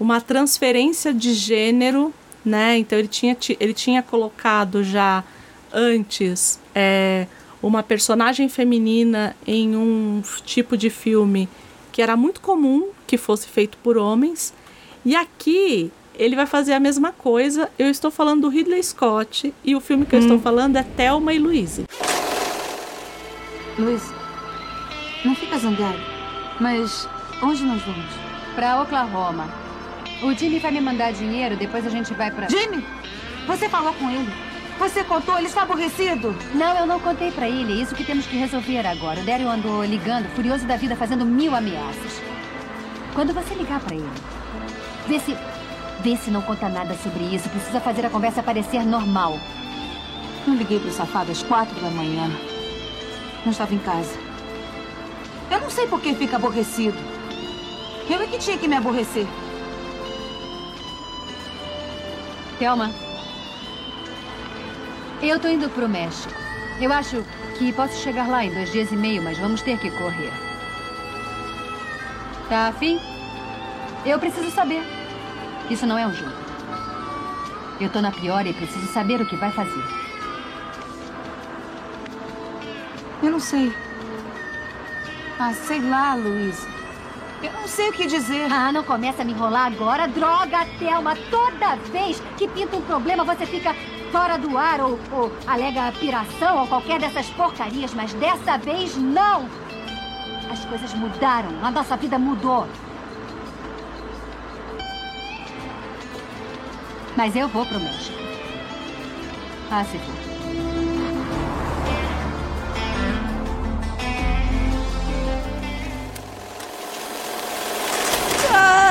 uma 0.00 0.20
transferência 0.20 1.12
de 1.12 1.32
gênero, 1.34 2.14
né? 2.44 2.78
Então 2.78 2.96
ele 2.98 3.08
tinha 3.08 3.34
ti- 3.34 3.56
ele 3.58 3.74
tinha 3.74 4.00
colocado 4.02 4.84
já 4.84 5.24
antes 5.72 6.60
é, 6.74 7.26
uma 7.60 7.82
personagem 7.82 8.48
feminina 8.48 9.34
em 9.46 9.76
um 9.76 10.22
tipo 10.44 10.76
de 10.76 10.88
filme 10.88 11.48
que 11.90 12.00
era 12.00 12.16
muito 12.16 12.40
comum 12.40 12.90
que 13.08 13.16
fosse 13.16 13.48
feito 13.48 13.76
por 13.78 13.96
homens. 13.96 14.54
E 15.04 15.16
aqui 15.16 15.90
ele 16.18 16.36
vai 16.36 16.46
fazer 16.46 16.72
a 16.72 16.80
mesma 16.80 17.12
coisa. 17.12 17.70
Eu 17.78 17.88
estou 17.88 18.10
falando 18.10 18.42
do 18.42 18.48
Ridley 18.48 18.82
Scott 18.82 19.54
e 19.64 19.76
o 19.76 19.80
filme 19.80 20.04
que 20.04 20.16
eu 20.16 20.20
estou 20.20 20.38
falando 20.38 20.76
é 20.76 20.82
Thelma 20.82 21.32
e 21.32 21.38
Louise. 21.38 21.84
Luiz, 23.78 24.02
não 25.24 25.34
fica 25.34 25.56
zangado. 25.58 25.98
Mas 26.60 27.08
onde 27.42 27.62
nós 27.64 27.80
vamos? 27.82 28.10
Pra 28.54 28.82
Oklahoma. 28.82 29.48
O 30.22 30.32
Jimmy 30.34 30.58
vai 30.58 30.72
me 30.72 30.80
mandar 30.80 31.12
dinheiro, 31.12 31.56
depois 31.56 31.86
a 31.86 31.90
gente 31.90 32.12
vai 32.12 32.30
pra. 32.30 32.48
Jimmy, 32.48 32.84
você 33.46 33.68
falou 33.68 33.94
com 33.94 34.10
ele. 34.10 34.28
Você 34.78 35.02
contou, 35.02 35.36
ele 35.36 35.46
está 35.46 35.62
aborrecido. 35.62 36.34
Não, 36.54 36.76
eu 36.76 36.86
não 36.86 37.00
contei 37.00 37.32
pra 37.32 37.48
ele. 37.48 37.72
É 37.72 37.82
isso 37.82 37.94
que 37.94 38.04
temos 38.04 38.26
que 38.26 38.36
resolver 38.36 38.86
agora. 38.86 39.20
O 39.20 39.24
Daryl 39.24 39.48
andou 39.48 39.84
ligando, 39.84 40.28
furioso 40.34 40.66
da 40.66 40.76
vida, 40.76 40.94
fazendo 40.96 41.24
mil 41.24 41.54
ameaças. 41.54 42.20
Quando 43.14 43.32
você 43.32 43.54
ligar 43.54 43.80
pra 43.80 43.94
ele, 43.94 44.08
vê 45.06 45.18
se. 45.18 45.36
Vê 46.00 46.16
se 46.16 46.30
não 46.30 46.42
conta 46.42 46.68
nada 46.68 46.94
sobre 46.96 47.24
isso. 47.34 47.48
Precisa 47.48 47.80
fazer 47.80 48.06
a 48.06 48.10
conversa 48.10 48.42
parecer 48.42 48.84
normal. 48.84 49.38
Eu 50.46 50.54
liguei 50.54 50.78
pro 50.78 50.92
safado 50.92 51.32
às 51.32 51.42
quatro 51.42 51.78
da 51.80 51.90
manhã. 51.90 52.30
Não 53.44 53.52
estava 53.52 53.74
em 53.74 53.78
casa. 53.78 54.16
Eu 55.50 55.60
não 55.60 55.70
sei 55.70 55.86
por 55.86 56.00
que 56.00 56.14
fica 56.14 56.36
aborrecido. 56.36 56.96
Eu 58.08 58.22
é 58.22 58.26
que 58.26 58.38
tinha 58.38 58.56
que 58.56 58.68
me 58.68 58.76
aborrecer. 58.76 59.26
Thelma. 62.58 62.90
Eu 65.22 65.38
tô 65.38 65.48
indo 65.48 65.68
pro 65.68 65.88
México. 65.88 66.32
Eu 66.80 66.92
acho 66.92 67.24
que 67.58 67.72
posso 67.72 68.00
chegar 68.02 68.28
lá 68.28 68.44
em 68.44 68.52
dois 68.52 68.70
dias 68.70 68.90
e 68.92 68.96
meio, 68.96 69.22
mas 69.22 69.36
vamos 69.36 69.62
ter 69.62 69.78
que 69.78 69.90
correr. 69.90 70.32
Tá 72.48 72.68
afim? 72.68 73.00
Eu 74.06 74.18
preciso 74.18 74.50
saber. 74.50 74.97
Isso 75.70 75.86
não 75.86 75.98
é 75.98 76.06
um 76.06 76.14
jogo. 76.14 76.32
Eu 77.80 77.90
tô 77.90 78.00
na 78.00 78.10
pior 78.10 78.46
e 78.46 78.52
preciso 78.52 78.86
saber 78.86 79.20
o 79.20 79.26
que 79.26 79.36
vai 79.36 79.52
fazer. 79.52 79.84
Eu 83.22 83.30
não 83.30 83.40
sei. 83.40 83.72
Ah, 85.38 85.52
sei 85.52 85.80
lá, 85.80 86.14
Luiz. 86.14 86.66
Eu 87.42 87.52
não 87.52 87.68
sei 87.68 87.88
o 87.88 87.92
que 87.92 88.06
dizer. 88.06 88.50
Ah, 88.52 88.72
não 88.72 88.82
começa 88.82 89.22
a 89.22 89.24
me 89.24 89.32
enrolar 89.32 89.66
agora. 89.66 90.08
Droga, 90.08 90.66
Thelma. 90.78 91.16
Toda 91.30 91.76
vez 91.92 92.20
que 92.36 92.48
pinta 92.48 92.76
um 92.76 92.82
problema, 92.82 93.22
você 93.22 93.46
fica 93.46 93.74
fora 94.10 94.38
do 94.38 94.56
ar 94.56 94.80
ou, 94.80 94.98
ou 95.12 95.32
alega 95.46 95.92
piração 95.92 96.58
ou 96.58 96.66
qualquer 96.66 96.98
dessas 96.98 97.28
porcarias. 97.30 97.94
Mas 97.94 98.12
dessa 98.14 98.56
vez, 98.58 98.96
não. 98.96 99.46
As 100.50 100.64
coisas 100.64 100.92
mudaram. 100.94 101.50
A 101.62 101.70
nossa 101.70 101.96
vida 101.96 102.18
mudou. 102.18 102.66
Mas 107.16 107.34
eu 107.36 107.48
vou 107.48 107.66
pro 107.66 107.80
México. 107.80 108.18
Ah, 109.70 109.84
se 109.84 109.98
for. 109.98 110.27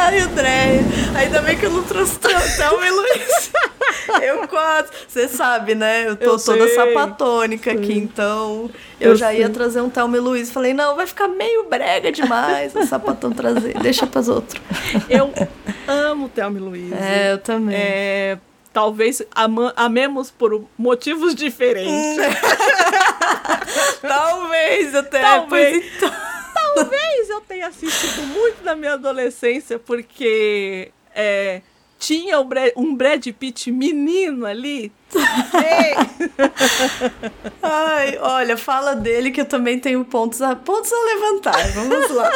Ai, 0.08 0.20
André. 0.20 0.80
Ainda 1.18 1.42
bem 1.42 1.58
que 1.58 1.66
eu 1.66 1.70
não 1.72 1.84
trouxe 1.84 2.18
Thelma 2.20 2.88
e 2.88 2.92
Luiz. 2.92 3.52
Eu 4.22 4.48
quase. 4.48 4.88
Você 5.08 5.28
sabe, 5.28 5.76
né? 5.76 6.08
Eu 6.08 6.16
tô 6.16 6.26
Eu 6.26 6.40
toda 6.40 6.66
sei. 6.68 6.76
sapatônica 6.76 7.72
aqui, 7.72 7.94
então 7.98 8.70
eu, 9.00 9.12
Eu 9.12 9.16
já 9.18 9.34
ia 9.34 9.46
sei. 9.46 9.54
trazer 9.54 9.82
um 9.82 9.90
Thelma 9.90 10.16
e 10.16 10.20
Luiz. 10.20 10.50
Falei, 10.50 10.74
não, 10.74 10.96
vai 10.96 11.06
ficar 11.06 11.28
meio 11.28 11.66
brega 11.70 12.10
demais 12.12 12.74
o 12.74 12.86
sapatão 12.86 13.32
trazer. 13.32 13.74
Deixa 13.80 14.08
pras 14.08 14.30
outros. 14.30 14.62
Eu 15.10 15.34
amo 15.88 16.30
Thelma 16.30 16.58
e 16.58 16.62
Luiz. 16.62 16.94
É, 16.94 17.34
eu 17.34 17.38
também. 17.40 17.76
É, 17.76 18.38
talvez 18.72 19.22
ama- 19.36 19.74
amemos 19.76 20.32
por 20.32 20.64
motivos 20.78 21.36
diferentes. 21.36 22.18
Talvez 24.02 24.96
até. 24.96 25.20
Talvez. 25.22 25.72
pois 25.84 25.96
então. 25.98 26.37
Talvez 26.78 27.30
eu 27.30 27.42
tenha 27.42 27.68
assistido 27.68 28.24
muito 28.28 28.64
na 28.64 28.76
minha 28.76 28.94
adolescência, 28.94 29.80
porque 29.80 30.92
é, 31.16 31.62
tinha 32.00 32.40
um 32.40 32.46
Brad, 32.46 32.72
um 32.76 32.96
Brad 32.96 33.26
Pitt 33.28 33.72
menino 33.72 34.46
ali. 34.46 34.92
Ai, 37.64 38.18
olha, 38.20 38.58
fala 38.58 38.94
dele 38.96 39.32
que 39.32 39.42
eu 39.42 39.46
também 39.46 39.80
tenho 39.80 40.04
pontos 40.06 40.42
a, 40.42 40.56
pontos 40.56 40.92
a 40.92 41.06
levantar. 41.06 41.72
Vamos 41.72 42.10
lá. 42.12 42.30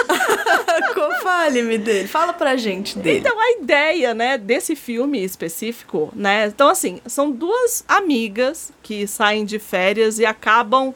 Fale-me 1.22 1.78
dele. 1.78 2.08
Fala 2.08 2.34
pra 2.34 2.56
gente 2.56 2.98
dele. 2.98 3.20
Então, 3.20 3.40
a 3.40 3.52
ideia, 3.52 4.14
né, 4.14 4.38
desse 4.38 4.76
filme 4.76 5.24
específico, 5.24 6.12
né? 6.16 6.48
Então, 6.48 6.70
assim, 6.70 7.00
são 7.06 7.30
duas 7.30 7.84
amigas 7.88 8.72
que 8.82 9.06
saem 9.06 9.46
de 9.46 9.60
férias 9.60 10.18
e 10.18 10.26
acabam 10.26 10.94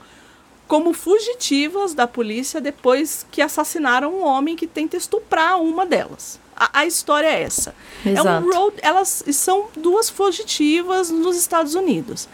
como 0.67 0.93
fugitivas 0.93 1.93
da 1.93 2.07
polícia 2.07 2.59
depois 2.59 3.25
que 3.31 3.41
assassinaram 3.41 4.13
um 4.15 4.23
homem 4.25 4.55
que 4.55 4.65
tenta 4.67 4.97
estuprar 4.97 5.61
uma 5.61 5.85
delas. 5.85 6.39
A, 6.55 6.79
a 6.79 6.85
história 6.85 7.27
é 7.27 7.41
essa. 7.43 7.75
É 8.05 8.09
Exato. 8.11 8.47
um 8.47 8.51
road, 8.53 8.75
elas 8.81 9.23
são 9.33 9.67
duas 9.75 10.09
fugitivas 10.09 11.09
nos 11.11 11.37
Estados 11.37 11.75
Unidos. 11.75 12.27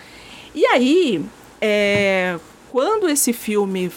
E 0.55 0.65
aí, 0.67 1.23
é, 1.59 2.39
quando 2.71 3.09
esse 3.09 3.33
filme 3.33 3.91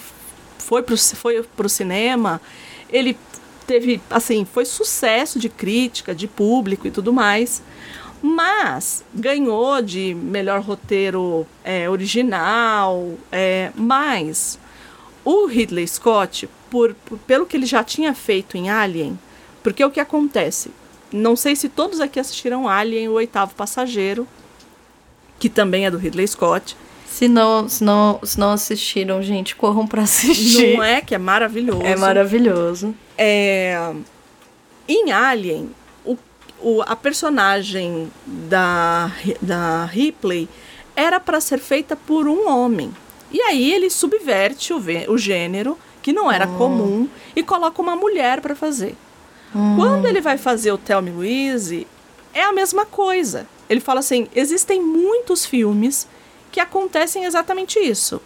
foi 0.57 0.81
pro, 0.81 0.97
ci- 0.97 1.15
foi 1.15 1.41
pro 1.55 1.69
cinema, 1.69 2.41
ele 2.89 3.17
teve, 3.67 4.01
assim, 4.09 4.45
foi 4.45 4.65
sucesso 4.65 5.39
de 5.39 5.47
crítica, 5.49 6.13
de 6.13 6.27
público 6.27 6.87
e 6.87 6.91
tudo 6.91 7.13
mais. 7.13 7.61
Mas 8.27 9.03
ganhou 9.13 9.79
de 9.83 10.15
melhor 10.15 10.59
roteiro 10.61 11.45
é, 11.63 11.87
original, 11.87 13.13
é, 13.31 13.71
mas 13.75 14.57
o 15.23 15.45
Ridley 15.45 15.87
Scott, 15.87 16.49
por, 16.71 16.95
por- 17.05 17.19
pelo 17.19 17.45
que 17.45 17.55
ele 17.55 17.67
já 17.67 17.83
tinha 17.83 18.15
feito 18.15 18.57
em 18.57 18.67
Alien, 18.67 19.19
porque 19.61 19.85
o 19.85 19.91
que 19.91 19.99
acontece? 19.99 20.71
Não 21.11 21.35
sei 21.35 21.55
se 21.55 21.69
todos 21.69 21.99
aqui 22.01 22.19
assistiram 22.19 22.67
Alien, 22.67 23.09
o 23.09 23.13
oitavo 23.13 23.53
passageiro, 23.53 24.27
que 25.37 25.47
também 25.47 25.85
é 25.85 25.91
do 25.91 25.97
Ridley 25.99 26.27
Scott. 26.27 26.75
Se 27.07 27.27
não, 27.27 27.69
se 27.69 27.83
não, 27.83 28.19
se 28.23 28.39
não 28.39 28.51
assistiram, 28.53 29.21
gente, 29.21 29.55
corram 29.55 29.85
pra 29.85 30.01
assistir. 30.01 30.75
Não 30.77 30.83
é 30.83 30.99
que 30.99 31.13
é 31.13 31.19
maravilhoso. 31.19 31.83
É 31.83 31.95
maravilhoso. 31.95 32.95
É, 33.15 33.93
em 34.87 35.11
Alien, 35.11 35.69
o, 36.67 36.81
a 36.81 36.95
personagem 36.95 38.11
da, 38.25 39.11
da 39.41 39.85
Ripley 39.85 40.49
era 40.95 41.19
para 41.19 41.39
ser 41.39 41.59
feita 41.59 41.95
por 41.95 42.27
um 42.27 42.49
homem. 42.49 42.91
E 43.31 43.39
aí 43.41 43.71
ele 43.71 43.89
subverte 43.89 44.73
o, 44.73 44.81
o 45.09 45.17
gênero, 45.17 45.77
que 46.01 46.11
não 46.13 46.31
era 46.31 46.47
comum, 46.47 47.07
e 47.35 47.43
coloca 47.43 47.81
uma 47.81 47.95
mulher 47.95 48.41
para 48.41 48.55
fazer. 48.55 48.95
Quando 49.77 50.05
ele 50.07 50.21
vai 50.21 50.37
fazer 50.37 50.71
o 50.71 50.77
Tell 50.77 51.01
Me 51.01 51.11
Louise, 51.11 51.85
é 52.33 52.43
a 52.43 52.51
mesma 52.51 52.85
coisa. 52.85 53.47
Ele 53.69 53.79
fala 53.79 53.99
assim: 53.99 54.27
existem 54.35 54.81
muitos 54.81 55.45
filmes 55.45 56.07
que 56.51 56.59
acontecem 56.59 57.25
exatamente 57.25 57.79
isso. 57.79 58.21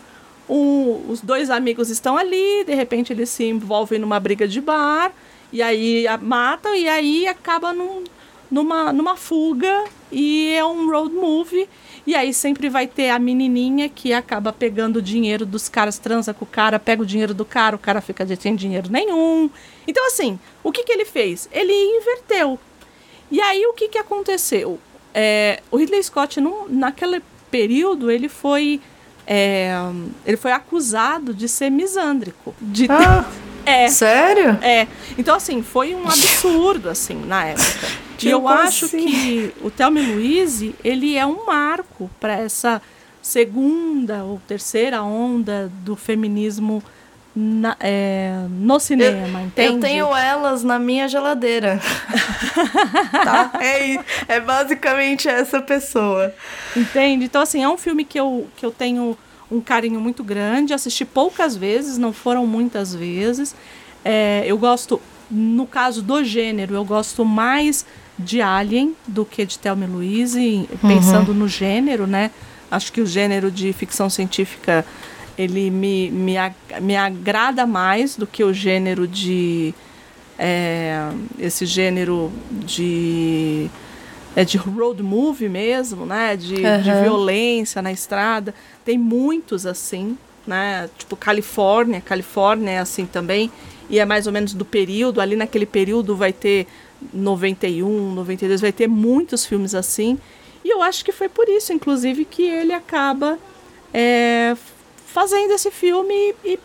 Um- 0.49 1.05
os 1.09 1.21
dois 1.21 1.49
amigos 1.49 1.89
estão 1.89 2.17
ali, 2.17 2.63
de 2.65 2.73
repente 2.73 3.13
eles 3.13 3.29
se 3.29 3.43
envolvem 3.43 3.99
numa 3.99 4.19
briga 4.19 4.47
de 4.47 4.59
bar, 4.61 5.11
e 5.51 5.61
aí 5.61 6.07
a, 6.07 6.17
matam, 6.17 6.75
e 6.75 6.87
aí 6.89 7.27
acaba 7.27 7.71
num- 7.73 8.03
numa, 8.49 8.91
numa 8.93 9.15
fuga, 9.15 9.85
e 10.11 10.51
é 10.53 10.63
um 10.65 10.89
road 10.89 11.13
movie. 11.13 11.67
E 12.07 12.15
aí 12.15 12.33
sempre 12.33 12.69
vai 12.69 12.87
ter 12.87 13.09
a 13.11 13.19
menininha 13.19 13.87
que 13.87 14.13
acaba 14.13 14.51
pegando 14.51 14.97
o 14.97 15.01
dinheiro 15.01 15.45
dos 15.45 15.69
caras, 15.69 15.99
transa 15.99 16.33
com 16.33 16.43
o 16.43 16.47
cara, 16.47 16.79
pega 16.79 17.03
o 17.03 17.05
dinheiro 17.05 17.33
do 17.33 17.45
cara, 17.45 17.75
o 17.75 17.79
cara 17.79 18.01
fica 18.01 18.25
sem 18.35 18.55
dinheiro 18.55 18.89
nenhum. 18.91 19.49
Então, 19.87 20.07
assim, 20.07 20.39
o 20.63 20.71
que, 20.71 20.83
que 20.83 20.91
ele 20.91 21.05
fez? 21.05 21.47
Ele 21.51 21.71
inverteu. 21.71 22.57
E 23.29 23.39
aí 23.39 23.63
o 23.67 23.73
que, 23.73 23.89
que 23.89 23.97
aconteceu? 23.97 24.79
É, 25.13 25.61
o 25.69 25.77
Ridley 25.77 26.01
Scott, 26.01 26.41
num, 26.41 26.67
naquele 26.67 27.21
período, 27.51 28.09
ele 28.09 28.27
foi. 28.29 28.81
é, 29.27 29.71
ele 30.25 30.37
foi 30.37 30.51
acusado 30.51 31.31
de 31.33 31.47
ser 31.47 31.69
misândrico. 31.69 32.55
De 32.59 32.87
Ah, 32.89 33.25
é, 33.69 33.87
sério? 33.89 34.57
é. 34.61 34.87
Então, 35.17 35.35
assim, 35.35 35.61
foi 35.63 35.93
um 35.95 36.03
absurdo, 36.05 36.89
assim, 36.89 37.15
na 37.25 37.45
época. 37.45 37.65
E 38.19 38.23
Tipo 38.23 38.31
eu 38.33 38.47
acho 38.49 38.83
assim. 38.87 39.05
que 39.05 39.53
o 39.61 39.71
Thelma 39.71 40.01
Louise, 40.01 40.75
ele 40.83 41.15
é 41.15 41.25
um 41.25 41.45
marco 41.45 42.09
para 42.19 42.33
essa 42.33 42.81
segunda 43.21 44.25
ou 44.25 44.41
terceira 44.45 45.01
onda 45.01 45.71
do 45.85 45.95
feminismo 45.95 46.83
na- 47.33 47.77
é, 47.79 48.33
no 48.49 48.77
cinema, 48.77 49.41
entende? 49.43 49.73
Eu 49.75 49.79
tenho 49.79 50.13
elas 50.13 50.65
na 50.65 50.77
minha 50.77 51.07
geladeira. 51.07 51.79
tá? 53.23 53.51
É, 53.61 53.99
é 54.27 54.39
basicamente 54.41 55.29
essa 55.29 55.61
pessoa. 55.61 56.33
Entende? 56.75 57.23
Então, 57.25 57.41
assim, 57.41 57.63
é 57.63 57.69
um 57.69 57.77
filme 57.77 58.03
que 58.03 58.19
eu, 58.19 58.47
que 58.57 58.65
eu 58.65 58.71
tenho 58.71 59.17
um 59.51 59.61
carinho 59.61 59.99
muito 59.99 60.23
grande. 60.23 60.73
Assisti 60.73 61.05
poucas 61.05 61.55
vezes, 61.55 61.97
não 61.97 62.13
foram 62.13 62.45
muitas 62.45 62.93
vezes. 62.93 63.55
É, 64.03 64.43
eu 64.45 64.57
gosto, 64.57 65.01
no 65.29 65.65
caso 65.65 66.01
do 66.01 66.23
gênero, 66.23 66.75
eu 66.75 66.85
gosto 66.85 67.25
mais 67.25 67.85
de 68.17 68.41
Alien 68.41 68.95
do 69.07 69.25
que 69.25 69.45
de 69.45 69.57
Thelma 69.57 69.85
e 69.85 69.87
Louise, 69.87 70.69
pensando 70.87 71.33
no 71.33 71.47
gênero, 71.47 72.05
né? 72.05 72.31
Acho 72.69 72.91
que 72.91 73.01
o 73.01 73.05
gênero 73.05 73.49
de 73.49 73.71
ficção 73.73 74.09
científica 74.09 74.85
ele 75.37 75.71
me, 75.71 76.11
me, 76.11 76.35
me 76.81 76.95
agrada 76.97 77.65
mais 77.65 78.17
do 78.17 78.27
que 78.27 78.43
o 78.43 78.53
gênero 78.53 79.07
de 79.07 79.73
é, 80.37 81.09
esse 81.39 81.65
gênero 81.65 82.31
de 82.51 83.69
é 84.35 84.45
de 84.45 84.57
road 84.57 85.01
movie 85.01 85.49
mesmo, 85.49 86.05
né? 86.05 86.35
De, 86.35 86.55
de 86.55 86.67
Aham. 86.67 87.01
violência 87.01 87.81
na 87.81 87.91
estrada. 87.91 88.53
Tem 88.89 88.97
muitos 88.97 89.67
assim, 89.67 90.17
né? 90.47 90.89
Tipo 90.97 91.15
Califórnia, 91.15 92.01
Califórnia 92.01 92.71
é 92.71 92.79
assim 92.79 93.05
também. 93.05 93.51
E 93.87 93.99
é 93.99 94.03
mais 94.03 94.25
ou 94.25 94.33
menos 94.33 94.51
do 94.55 94.65
período, 94.65 95.21
ali 95.21 95.35
naquele 95.35 95.67
período 95.67 96.15
vai 96.15 96.33
ter 96.33 96.65
91, 97.13 98.15
92, 98.15 98.59
vai 98.59 98.71
ter 98.71 98.87
muitos 98.87 99.45
filmes 99.45 99.75
assim. 99.75 100.17
E 100.65 100.73
eu 100.73 100.81
acho 100.81 101.05
que 101.05 101.11
foi 101.11 101.29
por 101.29 101.47
isso, 101.47 101.71
inclusive, 101.71 102.25
que 102.25 102.41
ele 102.41 102.73
acaba 102.73 103.37
é, 103.93 104.57
fazendo 105.05 105.51
esse 105.51 105.69
filme 105.69 106.33
e, 106.43 106.57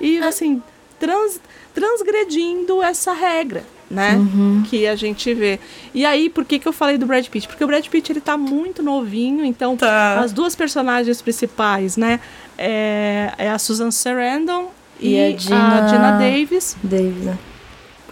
e 0.00 0.18
assim, 0.20 0.62
trans, 0.98 1.38
transgredindo 1.74 2.82
essa 2.82 3.12
regra, 3.12 3.62
né? 3.90 4.16
Uhum. 4.16 4.62
Que 4.68 4.86
a 4.86 4.94
gente 4.96 5.32
vê. 5.34 5.58
E 5.94 6.04
aí, 6.04 6.28
por 6.28 6.44
que, 6.44 6.58
que 6.58 6.68
eu 6.68 6.72
falei 6.72 6.98
do 6.98 7.06
Brad 7.06 7.26
Pitt? 7.28 7.48
Porque 7.48 7.64
o 7.64 7.66
Brad 7.66 7.86
Pitt, 7.86 8.12
ele 8.12 8.20
tá 8.20 8.36
muito 8.36 8.82
novinho, 8.82 9.44
então 9.44 9.76
Tá. 9.76 10.20
as 10.20 10.32
duas 10.32 10.54
personagens 10.54 11.22
principais, 11.22 11.96
né? 11.96 12.20
É, 12.56 13.32
é 13.38 13.50
a 13.50 13.58
Susan 13.58 13.90
Sarandon 13.90 14.70
e, 15.00 15.14
E 15.14 15.20
a 15.20 15.34
a 15.34 15.38
Gina- 15.38 15.88
Gina 15.88 16.12
Davis. 16.18 16.76
Davis, 16.82 17.24
né? 17.24 17.38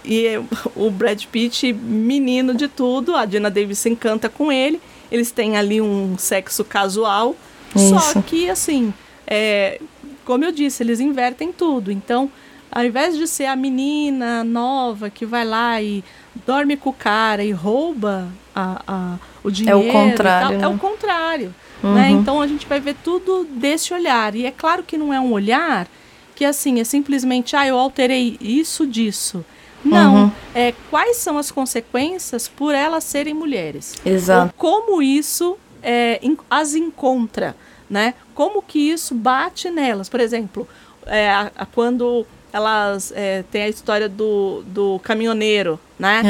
E 0.05 0.39
o 0.75 0.89
Brad 0.89 1.21
Pitt, 1.25 1.73
menino 1.73 2.53
de 2.53 2.67
tudo, 2.67 3.15
a 3.15 3.25
Dina 3.25 3.49
Davis 3.51 3.79
se 3.79 3.89
encanta 3.89 4.29
com 4.29 4.51
ele. 4.51 4.79
Eles 5.11 5.31
têm 5.31 5.57
ali 5.57 5.81
um 5.81 6.17
sexo 6.17 6.63
casual. 6.63 7.35
Só 7.75 7.97
Isso. 7.97 8.21
que, 8.23 8.49
assim, 8.49 8.93
é, 9.27 9.81
como 10.23 10.45
eu 10.45 10.51
disse, 10.51 10.81
eles 10.81 11.01
invertem 11.01 11.51
tudo. 11.51 11.91
Então, 11.91 12.31
ao 12.71 12.83
invés 12.83 13.17
de 13.17 13.27
ser 13.27 13.45
a 13.45 13.55
menina 13.55 14.43
nova 14.43 15.09
que 15.09 15.25
vai 15.25 15.45
lá 15.45 15.81
e 15.81 16.03
dorme 16.45 16.77
com 16.77 16.89
o 16.89 16.93
cara 16.93 17.43
e 17.43 17.51
rouba 17.51 18.27
a, 18.55 18.81
a- 18.87 19.15
o 19.43 19.49
dinheiro, 19.51 19.83
e 19.83 19.91
contrário, 19.91 20.47
tal, 20.47 20.53
é 20.53 20.57
né? 20.57 20.67
o 20.67 20.77
contrário. 20.77 21.55
Né? 21.81 22.09
Então 22.09 22.41
a 22.41 22.47
gente 22.47 22.65
vai 22.65 22.79
ver 22.79 22.95
tudo 23.03 23.45
desse 23.45 23.93
olhar. 23.93 24.35
E 24.35 24.45
é 24.45 24.51
claro 24.51 24.83
que 24.83 24.97
não 24.97 25.13
é 25.13 25.19
um 25.19 25.31
olhar 25.31 25.87
que 26.35 26.43
assim 26.43 26.79
é 26.79 26.83
simplesmente, 26.83 27.55
ah, 27.55 27.67
eu 27.67 27.77
alterei 27.77 28.37
isso 28.41 28.85
disso. 28.85 29.43
Não, 29.85 30.23
Uhum. 30.25 30.31
é 30.55 30.73
quais 30.89 31.17
são 31.17 31.37
as 31.37 31.51
consequências 31.51 32.47
por 32.47 32.73
elas 32.75 33.03
serem 33.03 33.33
mulheres. 33.33 33.93
Exato. 34.05 34.47
Ou 34.47 34.53
como 34.71 35.01
isso 35.01 35.55
é, 35.83 36.19
as 36.49 36.73
encontra, 36.75 37.55
né? 37.89 38.15
Como 38.33 38.61
que 38.61 38.79
isso 38.79 39.13
bate 39.15 39.69
nelas. 39.69 40.09
Por 40.09 40.19
exemplo, 40.19 40.67
é, 41.05 41.29
a- 41.29 41.51
a- 41.55 41.65
quando 41.65 42.25
elas 42.51 43.13
é, 43.15 43.43
tem 43.51 43.63
a 43.63 43.69
história 43.69 44.09
do, 44.09 44.63
do 44.67 44.99
caminhoneiro, 45.03 45.79
né? 45.97 46.21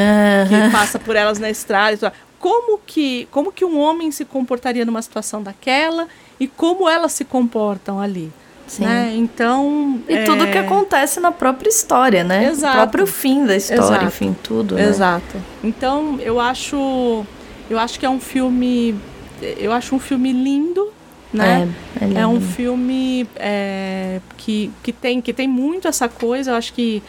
que 0.47 0.71
passa 0.71 0.99
por 0.99 1.15
elas 1.15 1.39
na 1.39 1.49
estrada 1.49 1.97
tudo. 1.97 2.11
Como 2.39 2.79
que, 2.85 3.27
como 3.31 3.51
que 3.51 3.65
um 3.65 3.79
homem 3.79 4.11
se 4.11 4.23
comportaria 4.23 4.85
numa 4.85 5.01
situação 5.01 5.41
daquela 5.41 6.07
e 6.39 6.47
como 6.47 6.87
elas 6.87 7.13
se 7.13 7.25
comportam 7.25 7.99
ali. 7.99 8.31
Sim. 8.67 8.83
Né? 8.83 9.13
Então. 9.15 10.01
E 10.07 10.25
tudo 10.25 10.43
é, 10.43 10.51
que 10.51 10.57
acontece 10.57 11.19
na 11.19 11.31
própria 11.31 11.69
história, 11.69 12.23
né? 12.23 12.45
Exato. 12.45 12.75
O 12.75 12.81
próprio 12.81 13.07
fim 13.07 13.45
da 13.45 13.55
história, 13.55 13.81
Exato. 13.81 14.05
enfim, 14.05 14.35
tudo. 14.43 14.75
né? 14.75 14.83
Exato. 14.83 15.41
Então, 15.63 16.19
eu 16.19 16.39
acho. 16.39 17.25
Eu 17.69 17.79
acho 17.79 17.99
que 17.99 18.05
é 18.05 18.09
um 18.09 18.19
filme. 18.19 18.99
Eu 19.41 19.71
acho 19.71 19.95
um 19.95 19.99
filme 19.99 20.33
lindo, 20.33 20.91
né? 21.33 21.67
É, 21.99 22.05
é. 22.05 22.13
É 22.21 22.27
um 22.27 22.39
filme 22.39 23.27
é, 23.35 24.19
que, 24.37 24.71
que, 24.81 24.91
tem, 24.91 25.21
que 25.21 25.33
tem 25.33 25.47
muito 25.47 25.87
essa 25.87 26.07
coisa. 26.07 26.51
Eu 26.51 26.55
acho 26.55 26.73
que 26.73 27.03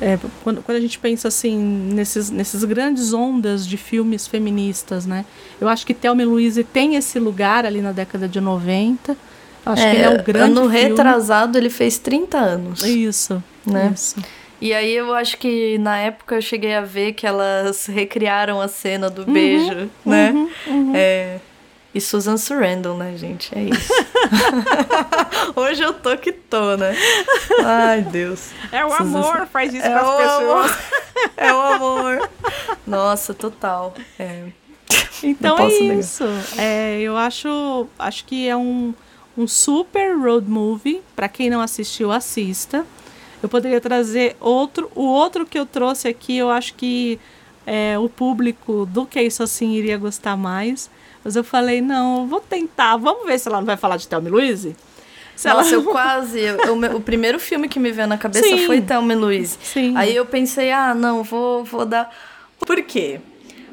é, 0.00 0.18
quando, 0.44 0.62
quando 0.62 0.76
a 0.76 0.80
gente 0.80 0.98
pensa 0.98 1.28
assim 1.28 1.58
nesses, 1.58 2.30
nesses 2.30 2.62
grandes 2.64 3.12
ondas 3.12 3.66
de 3.66 3.76
filmes 3.76 4.26
feministas, 4.26 5.06
né? 5.06 5.24
Eu 5.60 5.68
acho 5.68 5.86
que 5.86 5.94
Thelma 5.94 6.22
e 6.22 6.24
Louise 6.26 6.62
tem 6.64 6.96
esse 6.96 7.18
lugar 7.18 7.64
ali 7.64 7.80
na 7.80 7.92
década 7.92 8.28
de 8.28 8.40
90. 8.40 9.12
Eu 9.12 9.72
acho 9.72 9.82
que 9.82 9.88
ele 9.88 10.02
é 10.02 10.10
um 10.10 10.22
grande 10.22 10.58
ano 10.58 10.70
filme. 10.70 10.76
retrasado 10.76 11.58
ele 11.58 11.70
fez 11.70 11.98
30 11.98 12.38
anos. 12.38 12.82
Isso, 12.84 13.42
Né? 13.66 13.92
Isso. 13.94 14.16
E 14.60 14.72
aí 14.72 14.94
eu 14.94 15.12
acho 15.12 15.36
que 15.36 15.76
na 15.78 15.98
época 15.98 16.36
eu 16.36 16.40
cheguei 16.40 16.74
a 16.74 16.80
ver 16.80 17.12
que 17.12 17.26
elas 17.26 17.86
recriaram 17.86 18.60
a 18.60 18.68
cena 18.68 19.10
do 19.10 19.26
beijo, 19.26 19.90
né? 20.04 20.32
É, 20.94 21.38
E 21.94 22.00
Susan 22.00 22.36
Sarandon, 22.36 22.96
né, 22.98 23.16
gente? 23.16 23.56
É 23.56 23.62
isso. 23.62 23.92
Hoje 25.56 25.82
eu 25.82 25.94
tô 25.94 26.16
que 26.18 26.30
tô, 26.32 26.76
né? 26.76 26.94
Ai, 27.64 28.02
Deus. 28.02 28.50
É 28.70 28.84
o 28.84 28.90
Susan- 28.90 29.02
amor, 29.18 29.46
faz 29.46 29.72
isso 29.72 29.86
É 29.86 29.90
com 29.90 29.96
as 29.98 30.06
o 30.08 30.16
pessoas. 30.16 30.70
amor. 30.70 30.78
É 31.38 31.52
o 31.52 31.58
amor. 31.58 32.28
Nossa, 32.86 33.32
total. 33.32 33.94
É. 34.18 34.44
Então 35.22 35.58
é 35.58 35.68
isso. 35.68 36.24
É, 36.58 37.00
eu 37.00 37.16
acho, 37.16 37.86
acho 37.98 38.24
que 38.26 38.46
é 38.46 38.54
um, 38.54 38.92
um 39.36 39.46
super 39.48 40.14
road 40.18 40.46
movie. 40.48 41.00
Pra 41.16 41.26
quem 41.28 41.48
não 41.48 41.62
assistiu, 41.62 42.12
assista. 42.12 42.84
Eu 43.42 43.48
poderia 43.48 43.80
trazer 43.80 44.36
outro. 44.40 44.90
O 44.94 45.04
outro 45.06 45.46
que 45.46 45.58
eu 45.58 45.64
trouxe 45.64 46.06
aqui, 46.06 46.36
eu 46.36 46.50
acho 46.50 46.74
que 46.74 47.18
é, 47.66 47.98
o 47.98 48.08
público 48.10 48.84
do 48.86 49.06
Que 49.06 49.22
Isso 49.22 49.42
Assim 49.42 49.72
iria 49.72 49.96
gostar 49.96 50.36
mais. 50.36 50.90
Mas 51.26 51.34
eu 51.34 51.42
falei, 51.42 51.80
não, 51.80 52.20
eu 52.20 52.26
vou 52.28 52.38
tentar. 52.40 52.96
Vamos 52.98 53.26
ver 53.26 53.36
se 53.40 53.48
ela 53.48 53.58
não 53.58 53.66
vai 53.66 53.76
falar 53.76 53.96
de 53.96 54.06
Thelma 54.06 54.28
e 54.28 54.30
Louise? 54.30 54.76
Se 55.34 55.48
Nossa, 55.48 55.74
ela... 55.74 55.82
eu 55.82 55.82
quase. 55.90 56.38
eu- 56.38 56.72
o, 56.72 56.76
meu- 56.76 56.94
o 56.98 57.00
primeiro 57.00 57.40
filme 57.40 57.68
que 57.68 57.80
me 57.80 57.90
veio 57.90 58.06
na 58.06 58.16
cabeça 58.16 58.46
Sim. 58.46 58.64
foi 58.64 58.80
Thelma 58.80 59.12
e 59.12 59.16
Louise. 59.16 59.58
Sim. 59.60 59.96
Aí 59.96 60.14
eu 60.14 60.24
pensei, 60.24 60.70
ah, 60.70 60.94
não, 60.94 61.24
vou, 61.24 61.64
vou 61.64 61.84
dar. 61.84 62.08
Por 62.60 62.80
quê? 62.82 63.18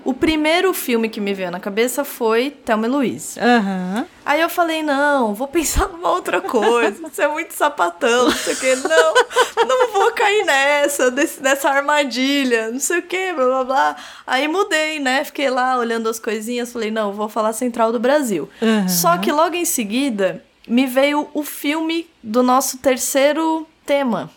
O 0.05 0.13
primeiro 0.13 0.73
filme 0.73 1.07
que 1.07 1.21
me 1.21 1.33
veio 1.33 1.49
na 1.49 1.59
cabeça 1.59 2.03
foi 2.03 2.49
Thelma 2.49 2.87
e 2.87 2.89
Louise. 2.89 3.39
Aham. 3.39 4.05
Aí 4.25 4.41
eu 4.41 4.49
falei, 4.49 4.83
não, 4.83 5.33
vou 5.33 5.47
pensar 5.47 5.87
numa 5.87 6.11
outra 6.11 6.41
coisa. 6.41 7.07
Isso 7.07 7.21
é 7.21 7.27
muito 7.27 7.53
sapatão, 7.53 8.25
não 8.25 8.31
sei 8.31 8.53
o 8.53 8.57
quê. 8.57 8.75
Não, 8.75 9.65
não 9.65 9.91
vou 9.91 10.11
cair 10.11 10.45
nessa, 10.45 11.09
desse, 11.09 11.41
nessa 11.41 11.69
armadilha, 11.69 12.69
não 12.71 12.79
sei 12.79 12.99
o 12.99 13.01
quê, 13.03 13.33
blá 13.33 13.45
blá 13.45 13.63
blá. 13.63 13.95
Aí 14.27 14.47
mudei, 14.47 14.99
né? 14.99 15.23
Fiquei 15.23 15.49
lá 15.49 15.77
olhando 15.77 16.09
as 16.09 16.19
coisinhas, 16.19 16.73
falei, 16.73 16.91
não, 16.91 17.13
vou 17.13 17.29
falar 17.29 17.53
Central 17.53 17.91
do 17.91 17.99
Brasil. 17.99 18.49
Aham. 18.61 18.87
Só 18.87 19.17
que 19.17 19.31
logo 19.31 19.55
em 19.55 19.65
seguida 19.65 20.43
me 20.67 20.85
veio 20.85 21.29
o 21.33 21.43
filme 21.43 22.07
do 22.21 22.43
nosso 22.43 22.77
terceiro 22.77 23.67
tema. 23.85 24.29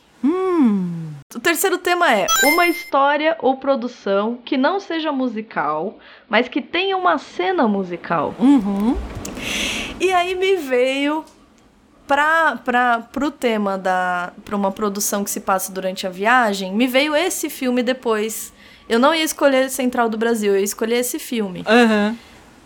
O 1.37 1.39
terceiro 1.39 1.77
tema 1.77 2.11
é 2.11 2.27
uma 2.45 2.67
história 2.67 3.37
ou 3.41 3.59
produção 3.59 4.39
que 4.43 4.57
não 4.57 4.81
seja 4.81 5.13
musical, 5.13 5.99
mas 6.31 6.49
que 6.49 6.63
tenha 6.63 6.97
uma 6.97 7.19
cena 7.19 7.69
musical. 7.69 8.35
Uhum. 8.39 8.97
E 10.01 10.11
aí 10.15 10.35
me 10.35 10.57
veio 10.57 11.27
pra, 12.07 12.59
pro 13.13 13.31
tema 13.31 13.77
da. 13.77 14.33
pra 14.47 14.57
uma 14.57 14.73
produção 14.73 15.23
que 15.23 15.31
se 15.31 15.41
passa 15.41 15.71
durante 15.71 16.07
a 16.07 16.11
viagem, 16.11 16.73
me 16.75 16.87
veio 16.87 17.15
esse 17.15 17.51
filme 17.51 17.83
depois. 17.83 18.51
Eu 18.89 18.99
não 18.99 19.15
ia 19.15 19.23
escolher 19.23 19.69
Central 19.69 20.09
do 20.09 20.17
Brasil, 20.17 20.55
eu 20.55 20.59
ia 20.59 20.65
escolher 20.65 20.97
esse 20.97 21.19
filme. 21.19 21.63
Aham. 21.67 22.17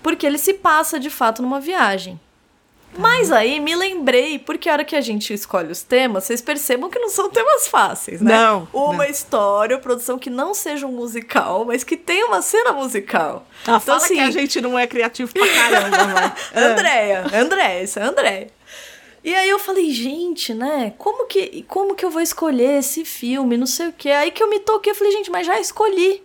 Porque 0.01 0.25
ele 0.25 0.39
se 0.39 0.55
passa 0.55 1.01
de 1.01 1.11
fato 1.11 1.43
numa 1.43 1.59
viagem. 1.59 2.21
Mas 2.99 3.30
aí 3.30 3.61
me 3.61 3.74
lembrei, 3.74 4.38
porque 4.38 4.68
a 4.68 4.72
hora 4.72 4.84
que 4.84 4.97
a 4.97 5.01
gente 5.01 5.32
escolhe 5.32 5.70
os 5.70 5.82
temas, 5.82 6.24
vocês 6.24 6.41
percebam 6.43 6.91
que 6.91 6.99
não 6.99 7.09
são 7.09 7.30
temas 7.30 7.68
fáceis, 7.68 8.20
né? 8.20 8.34
Não, 8.34 8.68
Uma 8.72 9.05
não. 9.05 9.11
história, 9.11 9.78
produção 9.78 10.18
que 10.18 10.28
não 10.28 10.53
seja 10.53 10.86
um 10.86 10.93
musical, 10.93 11.64
mas 11.64 11.84
que 11.84 11.97
tenha 11.97 12.26
uma 12.26 12.43
cena 12.43 12.72
musical. 12.72 13.47
Ah, 13.61 13.62
Então, 13.62 13.80
fala 13.80 13.99
assim, 13.99 14.14
que 14.14 14.20
a 14.20 14.30
gente 14.30 14.61
não 14.61 14.78
é 14.78 14.86
criativo 14.86 15.32
pra 15.32 15.47
caramba, 15.47 15.97
vai. 15.99 16.32
Andréia, 16.70 17.24
Andréia, 17.32 17.82
isso 17.84 17.99
é 17.99 18.03
Andréia. 18.03 18.49
E 19.22 19.34
aí 19.34 19.49
eu 19.51 19.59
falei, 19.59 19.91
gente, 19.93 20.53
né? 20.55 20.95
Como 20.99 21.26
que, 21.26 21.62
como 21.68 21.95
que 21.95 22.05
eu 22.05 22.11
vou 22.11 22.22
escolher 22.22 22.78
esse 22.78 23.05
filme? 23.05 23.57
Não 23.57 23.66
sei 23.66 23.88
o 23.88 23.93
quê. 23.93 24.09
Aí 24.11 24.30
que 24.30 24.43
eu 24.43 24.49
me 24.49 24.59
toquei, 24.61 24.93
eu 24.93 24.97
falei, 24.97 25.12
gente, 25.12 25.30
mas 25.30 25.47
já 25.47 25.61
escolhi. 25.61 26.22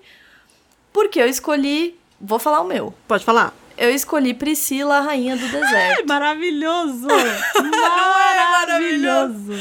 Porque 0.93 1.20
eu 1.22 1.28
escolhi. 1.28 1.99
Vou 2.20 2.39
falar 2.39 2.61
o 2.61 2.66
meu. 2.66 2.93
Pode 3.05 3.26
falar. 3.26 3.53
Eu 3.78 3.89
escolhi 3.91 4.34
Priscila, 4.34 4.97
a 4.97 5.01
Rainha 5.01 5.36
do 5.36 5.45
Ai, 5.45 5.51
Deserto. 5.51 6.07
maravilhoso! 6.07 7.07
é 7.11 8.51
maravilhoso! 8.51 9.53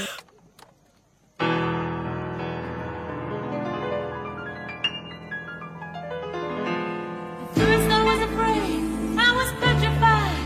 First 7.54 7.88
I 7.90 8.00
was 8.10 8.20
afraid, 8.30 8.80
I 9.18 9.30
was 9.38 9.50
petrified. 9.62 10.38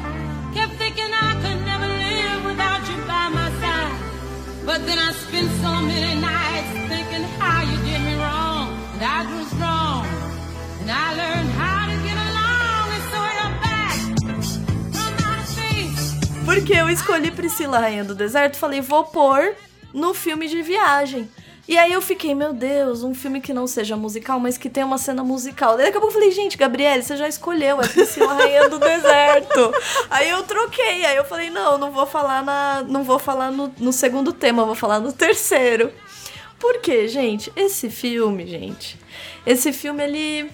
Kept 0.54 0.72
thinking 0.80 1.10
I 1.12 1.30
could 1.42 1.60
never 1.70 1.88
live 1.88 2.40
without 2.50 2.82
you 2.88 2.96
by 3.06 3.28
my 3.28 3.48
side. 3.60 3.96
But 4.64 4.86
then 4.86 4.98
I 4.98 5.12
spent 5.12 5.48
so 5.64 5.72
many 5.92 6.20
nights 6.20 6.70
thinking 6.88 7.24
how 7.40 7.60
you 7.70 7.76
did 7.84 8.00
me 8.08 8.14
wrong. 8.16 8.66
Porque 16.49 16.72
eu 16.72 16.88
escolhi 16.88 17.30
Priscila, 17.30 17.78
Rainha 17.78 18.03
do 18.03 18.14
Deserto, 18.14 18.57
falei, 18.57 18.80
vou 18.80 19.05
pôr 19.05 19.55
no 19.92 20.14
filme 20.14 20.49
de 20.49 20.62
viagem. 20.62 21.28
E 21.68 21.76
aí 21.76 21.92
eu 21.92 22.01
fiquei, 22.01 22.34
meu 22.34 22.55
Deus, 22.55 23.03
um 23.03 23.14
filme 23.14 23.38
que 23.38 23.53
não 23.53 23.66
seja 23.66 23.94
musical, 23.99 24.40
mas 24.40 24.57
que 24.57 24.70
tenha 24.70 24.86
uma 24.86 24.96
cena 24.96 25.22
musical. 25.22 25.76
Daí 25.76 25.84
daqui 25.84 25.99
a 25.99 26.01
pouco 26.01 26.14
eu 26.14 26.18
falei, 26.18 26.30
gente, 26.30 26.57
Gabriele, 26.57 27.03
você 27.03 27.18
já 27.18 27.28
escolheu, 27.28 27.82
é 27.82 27.86
Priscila, 27.86 28.32
Rainha 28.32 28.66
do 28.66 28.78
Deserto. 28.78 29.74
Aí 30.09 30.30
eu 30.30 30.42
troquei, 30.44 31.05
aí 31.05 31.16
eu 31.18 31.24
falei, 31.26 31.51
não, 31.51 31.76
não 31.76 31.90
vou 31.90 32.07
falar 32.07 32.42
na. 32.42 32.82
Não 32.88 33.05
vou 33.05 33.18
falar 33.18 33.51
no, 33.51 33.70
no 33.78 33.92
segundo 33.92 34.32
tema, 34.32 34.64
vou 34.64 34.74
falar 34.74 35.01
no 35.01 35.12
terceiro. 35.12 35.92
Por 36.59 36.80
quê, 36.80 37.09
gente? 37.09 37.53
Esse 37.55 37.90
filme, 37.90 38.46
gente. 38.46 38.99
Esse 39.44 39.70
filme, 39.70 40.03
ele. 40.03 40.51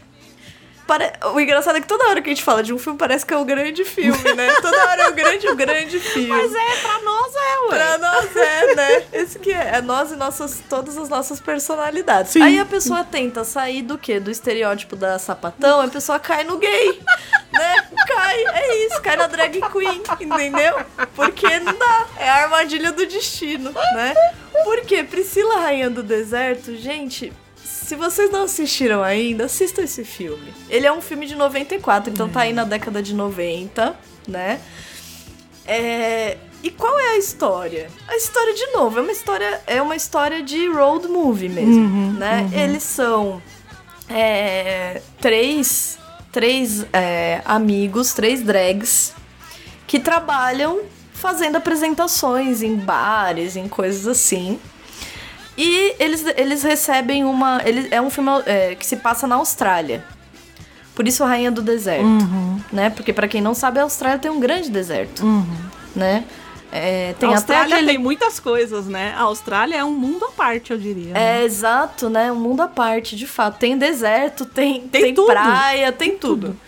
Pare... 0.87 1.12
O 1.32 1.41
engraçado 1.41 1.76
é 1.76 1.80
que 1.80 1.87
toda 1.87 2.09
hora 2.09 2.20
que 2.20 2.28
a 2.28 2.35
gente 2.35 2.45
fala 2.45 2.62
de 2.62 2.72
um 2.72 2.78
filme 2.78 2.99
parece 2.99 3.24
que 3.24 3.32
é 3.32 3.37
o 3.37 3.45
grande 3.45 3.85
filme, 3.85 4.35
né? 4.35 4.53
Toda 4.61 4.87
hora 4.87 5.03
é 5.03 5.09
o 5.09 5.14
grande, 5.14 5.49
o 5.49 5.57
grande 5.57 5.99
filme. 5.99 6.28
Mas 6.28 6.55
é, 6.55 6.76
pra 6.82 7.01
nós 7.01 7.35
é, 7.35 7.59
ué. 7.61 7.68
Pra 7.68 7.99
nós 7.99 8.37
é, 8.37 8.74
né? 8.74 9.07
Esse 9.12 9.39
que 9.39 9.51
é. 9.51 9.76
É 9.76 9.80
nós 9.80 10.12
e 10.12 10.16
nossas, 10.16 10.62
todas 10.68 10.99
as 10.99 11.09
nossas 11.09 11.41
personalidades. 11.41 12.32
Sim. 12.32 12.43
Aí 12.43 12.59
a 12.59 12.66
pessoa 12.66 13.03
tenta 13.03 13.45
sair 13.45 13.82
do 13.82 13.97
quê? 13.97 14.20
Do 14.20 14.30
estereótipo 14.30 14.95
da 14.95 15.18
sapatão, 15.18 15.80
a 15.80 15.89
pessoa 15.89 16.18
cai 16.18 16.45
no 16.45 16.59
gay. 16.59 17.01
Né? 17.53 17.89
Cai, 18.07 18.45
é 18.47 18.87
isso, 18.87 19.01
cai 19.01 19.16
na 19.16 19.26
drag 19.26 19.61
queen, 19.72 20.03
entendeu? 20.20 20.85
Porque 21.14 21.61
não 21.61 21.76
dá. 21.76 22.07
É 22.18 22.28
a 22.28 22.35
armadilha 22.45 22.93
do 22.93 23.07
destino, 23.07 23.70
né? 23.70 24.14
Porque 24.64 25.03
Priscila 25.05 25.61
Rainha 25.61 25.89
do 25.89 26.03
Deserto, 26.03 26.74
gente. 26.76 27.32
Se 27.85 27.97
vocês 27.97 28.30
não 28.30 28.45
assistiram 28.45 29.03
ainda, 29.03 29.45
assistam 29.45 29.82
esse 29.82 30.05
filme. 30.05 30.53
Ele 30.70 30.87
é 30.87 30.93
um 30.93 31.03
filme 31.03 31.26
de 31.26 31.35
94, 31.35 32.11
então 32.11 32.28
tá 32.28 32.41
aí 32.41 32.53
na 32.53 32.64
década 32.64 33.03
de 33.03 33.14
90, 33.14 33.95
né? 34.26 34.59
É, 35.66 36.39
E 36.62 36.70
qual 36.70 36.99
é 36.99 37.11
a 37.11 37.18
história? 37.18 37.91
A 38.09 38.16
história, 38.16 38.55
de 38.55 38.66
novo, 38.72 38.99
é 38.99 39.03
uma 39.03 39.12
história, 39.12 39.61
é 39.66 39.82
uma 39.82 39.95
história 39.97 40.43
de 40.43 40.66
road 40.68 41.07
movie 41.09 41.49
mesmo, 41.51 42.12
né? 42.18 42.49
Eles 42.55 42.82
são 42.82 43.43
é, 44.09 45.03
três, 45.20 45.99
três 46.32 46.87
é, 46.91 47.43
amigos, 47.45 48.14
três 48.14 48.43
drags, 48.43 49.12
que 49.87 49.99
trabalham 50.01 50.80
fazendo 51.12 51.57
apresentações 51.57 52.62
em 52.62 52.76
bares, 52.76 53.57
em 53.57 53.68
coisas 53.68 54.07
assim. 54.07 54.59
E 55.57 55.94
eles, 56.00 56.24
eles 56.36 56.62
recebem 56.62 57.24
uma. 57.24 57.61
Ele, 57.64 57.88
é 57.90 58.00
um 58.00 58.11
filme 58.11 58.30
é, 58.46 58.74
que 58.74 58.84
se 58.86 58.96
passa 58.96 59.26
na 59.26 59.36
Austrália. 59.36 60.05
Por 60.94 61.07
isso 61.09 61.24
Rainha 61.24 61.50
do 61.50 61.62
Deserto. 61.62 62.05
Né? 62.72 62.90
Porque, 62.90 63.12
pra 63.12 63.26
quem 63.28 63.40
não 63.40 63.55
sabe, 63.55 63.78
a 63.80 63.82
Austrália 63.82 64.18
tem 64.18 64.30
um 64.30 64.38
grande 64.40 64.70
deserto. 64.70 65.22
Né? 65.94 66.24
É, 66.72 67.14
tem 67.20 67.28
a 67.28 67.32
até 67.32 67.36
Austrália 67.55 67.74
aquele- 67.76 67.88
tem 67.92 67.98
muitas 67.98 68.40
coisas, 68.40 68.86
né? 68.86 69.14
A 69.16 69.22
Austrália 69.22 69.76
é 69.76 69.84
um 69.84 69.92
mundo 69.92 70.24
à 70.24 70.30
parte, 70.32 70.72
eu 70.72 70.78
diria. 70.78 71.16
É, 71.16 71.44
exato, 71.44 72.09
né? 72.11 72.32
Um 72.32 72.36
mundo 72.40 72.62
à 72.62 72.68
parte, 72.68 73.14
de 73.14 73.26
fato. 73.28 73.59
Tem 73.59 73.78
deserto, 73.78 74.44
tem, 74.44 74.80
Tem 74.88 75.02
tem, 75.02 75.14
tudo. 75.14 75.26
praia, 75.26 75.92
tem, 75.92 76.16
tudo. 76.16 76.48
tudo. 76.48 76.61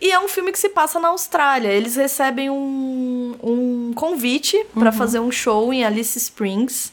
E 0.00 0.10
é 0.10 0.18
um 0.18 0.28
filme 0.28 0.50
que 0.52 0.58
se 0.58 0.70
passa 0.70 0.98
na 0.98 1.08
Austrália. 1.08 1.68
Eles 1.68 1.96
recebem 1.96 2.48
um, 2.48 3.34
um 3.42 3.92
convite 3.94 4.56
Uhum. 4.56 4.80
pra 4.80 4.90
fazer 4.92 5.18
um 5.20 5.30
show 5.30 5.70
em 5.72 5.84
Alice 5.84 6.16
Springs. 6.16 6.90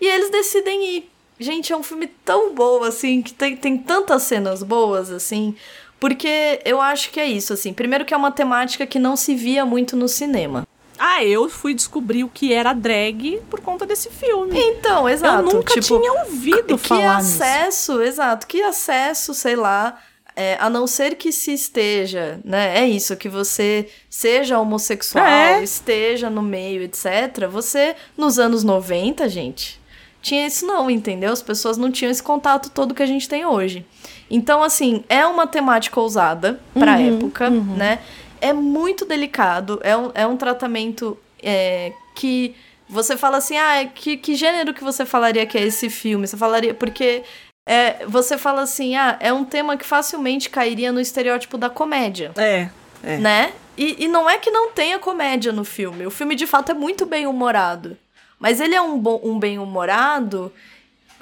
E 0.00 0.06
eles 0.06 0.30
decidem 0.30 0.96
ir. 0.96 1.10
Gente, 1.38 1.72
é 1.72 1.76
um 1.76 1.82
filme 1.82 2.06
tão 2.24 2.54
bom, 2.54 2.82
assim, 2.82 3.20
que 3.22 3.32
tem, 3.34 3.56
tem 3.56 3.76
tantas 3.76 4.22
cenas 4.22 4.62
boas, 4.62 5.10
assim. 5.10 5.54
Porque 6.00 6.60
eu 6.64 6.80
acho 6.80 7.10
que 7.10 7.20
é 7.20 7.26
isso, 7.26 7.52
assim. 7.52 7.72
Primeiro 7.72 8.04
que 8.04 8.14
é 8.14 8.16
uma 8.16 8.30
temática 8.30 8.86
que 8.86 8.98
não 8.98 9.16
se 9.16 9.34
via 9.34 9.64
muito 9.64 9.96
no 9.96 10.08
cinema. 10.08 10.66
Ah, 10.98 11.22
eu 11.22 11.48
fui 11.48 11.74
descobrir 11.74 12.24
o 12.24 12.28
que 12.28 12.54
era 12.54 12.72
drag 12.72 13.38
por 13.50 13.60
conta 13.60 13.84
desse 13.84 14.08
filme. 14.10 14.58
Então, 14.58 15.06
exato. 15.08 15.46
eu 15.46 15.54
nunca 15.54 15.74
tipo, 15.74 15.98
tinha 15.98 16.12
ouvido 16.24 16.78
que 16.78 16.88
falar 16.88 17.18
nisso. 17.18 17.42
acesso, 17.42 18.00
exato, 18.02 18.46
que 18.46 18.62
acesso, 18.62 19.34
sei 19.34 19.56
lá, 19.56 20.00
é, 20.34 20.56
a 20.58 20.70
não 20.70 20.86
ser 20.86 21.16
que 21.16 21.32
se 21.32 21.52
esteja, 21.52 22.40
né? 22.42 22.78
É 22.78 22.86
isso, 22.86 23.14
que 23.16 23.28
você 23.28 23.88
seja 24.08 24.58
homossexual, 24.58 25.24
É. 25.26 25.62
esteja 25.62 26.30
no 26.30 26.40
meio, 26.40 26.82
etc. 26.82 27.46
Você, 27.50 27.94
nos 28.16 28.38
anos 28.38 28.64
90, 28.64 29.28
gente, 29.28 29.78
tinha 30.26 30.44
isso 30.44 30.66
não, 30.66 30.90
entendeu? 30.90 31.32
As 31.32 31.40
pessoas 31.40 31.76
não 31.78 31.88
tinham 31.92 32.10
esse 32.10 32.22
contato 32.22 32.68
todo 32.70 32.92
que 32.94 33.02
a 33.02 33.06
gente 33.06 33.28
tem 33.28 33.46
hoje. 33.46 33.86
Então, 34.28 34.60
assim, 34.60 35.04
é 35.08 35.24
uma 35.24 35.46
temática 35.46 36.00
ousada 36.00 36.60
pra 36.74 36.96
Uhum, 36.96 37.14
época, 37.16 37.48
né? 37.48 38.00
É 38.40 38.52
muito 38.52 39.04
delicado, 39.04 39.78
é 39.84 39.96
um, 39.96 40.10
é 40.14 40.26
um 40.26 40.36
tratamento 40.36 41.16
é, 41.40 41.92
que 42.16 42.56
você 42.88 43.16
fala 43.16 43.36
assim, 43.38 43.56
ah, 43.56 43.84
que, 43.94 44.16
que 44.16 44.34
gênero 44.34 44.74
que 44.74 44.82
você 44.82 45.06
falaria 45.06 45.46
que 45.46 45.56
é 45.56 45.62
esse 45.62 45.88
filme? 45.88 46.26
Você 46.26 46.36
falaria, 46.36 46.74
porque 46.74 47.22
é, 47.68 48.04
você 48.06 48.36
fala 48.36 48.62
assim, 48.62 48.96
ah, 48.96 49.16
é 49.20 49.32
um 49.32 49.44
tema 49.44 49.76
que 49.76 49.86
facilmente 49.86 50.50
cairia 50.50 50.90
no 50.90 51.00
estereótipo 51.00 51.56
da 51.56 51.70
comédia, 51.70 52.32
É, 52.36 52.68
é. 53.04 53.16
né? 53.18 53.52
E, 53.78 54.04
e 54.04 54.08
não 54.08 54.28
é 54.28 54.38
que 54.38 54.50
não 54.50 54.72
tenha 54.72 54.98
comédia 54.98 55.52
no 55.52 55.64
filme, 55.64 56.04
o 56.04 56.10
filme 56.10 56.34
de 56.34 56.46
fato 56.48 56.70
é 56.72 56.74
muito 56.74 57.06
bem 57.06 57.26
humorado, 57.26 57.96
mas 58.38 58.60
ele 58.60 58.74
é 58.74 58.82
um, 58.82 58.98
bom, 58.98 59.20
um 59.22 59.38
bem 59.38 59.58
humorado 59.58 60.52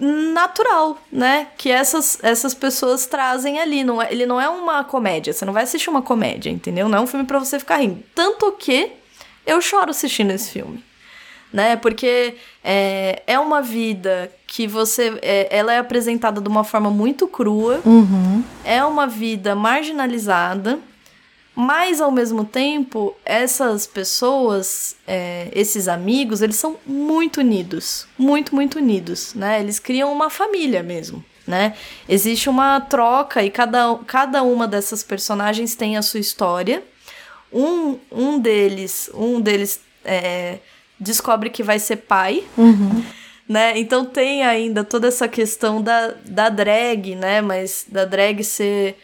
natural, 0.00 0.98
né? 1.10 1.48
Que 1.56 1.70
essas, 1.70 2.18
essas 2.22 2.52
pessoas 2.54 3.06
trazem 3.06 3.60
ali. 3.60 3.84
Não 3.84 4.02
é, 4.02 4.12
ele 4.12 4.26
não 4.26 4.40
é 4.40 4.48
uma 4.48 4.82
comédia. 4.82 5.32
Você 5.32 5.44
não 5.44 5.52
vai 5.52 5.62
assistir 5.62 5.88
uma 5.90 6.02
comédia, 6.02 6.50
entendeu? 6.50 6.88
Não 6.88 6.98
é 6.98 7.00
um 7.00 7.06
filme 7.06 7.24
pra 7.24 7.38
você 7.38 7.58
ficar 7.58 7.76
rindo. 7.76 8.02
Tanto 8.14 8.50
que 8.52 8.90
eu 9.46 9.60
choro 9.60 9.90
assistindo 9.90 10.32
esse 10.32 10.50
filme. 10.50 10.82
Né? 11.52 11.76
Porque 11.76 12.34
é, 12.64 13.22
é 13.28 13.38
uma 13.38 13.62
vida 13.62 14.32
que 14.46 14.66
você. 14.66 15.16
é, 15.22 15.56
ela 15.56 15.72
é 15.72 15.78
apresentada 15.78 16.40
de 16.40 16.48
uma 16.48 16.64
forma 16.64 16.90
muito 16.90 17.28
crua. 17.28 17.80
É 18.64 18.84
uma 18.84 19.06
vida 19.06 19.54
marginalizada. 19.54 20.80
Mas, 21.56 22.00
ao 22.00 22.10
mesmo 22.10 22.44
tempo, 22.44 23.14
essas 23.24 23.86
pessoas, 23.86 24.96
é, 25.06 25.48
esses 25.54 25.86
amigos, 25.86 26.42
eles 26.42 26.56
são 26.56 26.76
muito 26.84 27.38
unidos. 27.38 28.08
Muito, 28.18 28.54
muito 28.54 28.78
unidos, 28.78 29.34
né? 29.34 29.60
Eles 29.60 29.78
criam 29.78 30.12
uma 30.12 30.28
família 30.28 30.82
mesmo, 30.82 31.24
né? 31.46 31.74
Existe 32.08 32.48
uma 32.50 32.80
troca 32.80 33.44
e 33.44 33.50
cada, 33.50 33.96
cada 34.04 34.42
uma 34.42 34.66
dessas 34.66 35.04
personagens 35.04 35.76
tem 35.76 35.96
a 35.96 36.02
sua 36.02 36.18
história. 36.18 36.82
Um, 37.52 37.98
um 38.10 38.40
deles, 38.40 39.08
um 39.14 39.40
deles 39.40 39.80
é, 40.04 40.58
descobre 40.98 41.50
que 41.50 41.62
vai 41.62 41.78
ser 41.78 41.96
pai, 41.98 42.42
né? 43.48 43.78
Então 43.78 44.04
tem 44.04 44.42
ainda 44.42 44.82
toda 44.82 45.06
essa 45.06 45.28
questão 45.28 45.80
da, 45.80 46.14
da 46.24 46.48
drag, 46.48 47.14
né? 47.14 47.40
Mas 47.40 47.86
da 47.88 48.04
drag 48.04 48.42
ser 48.42 48.98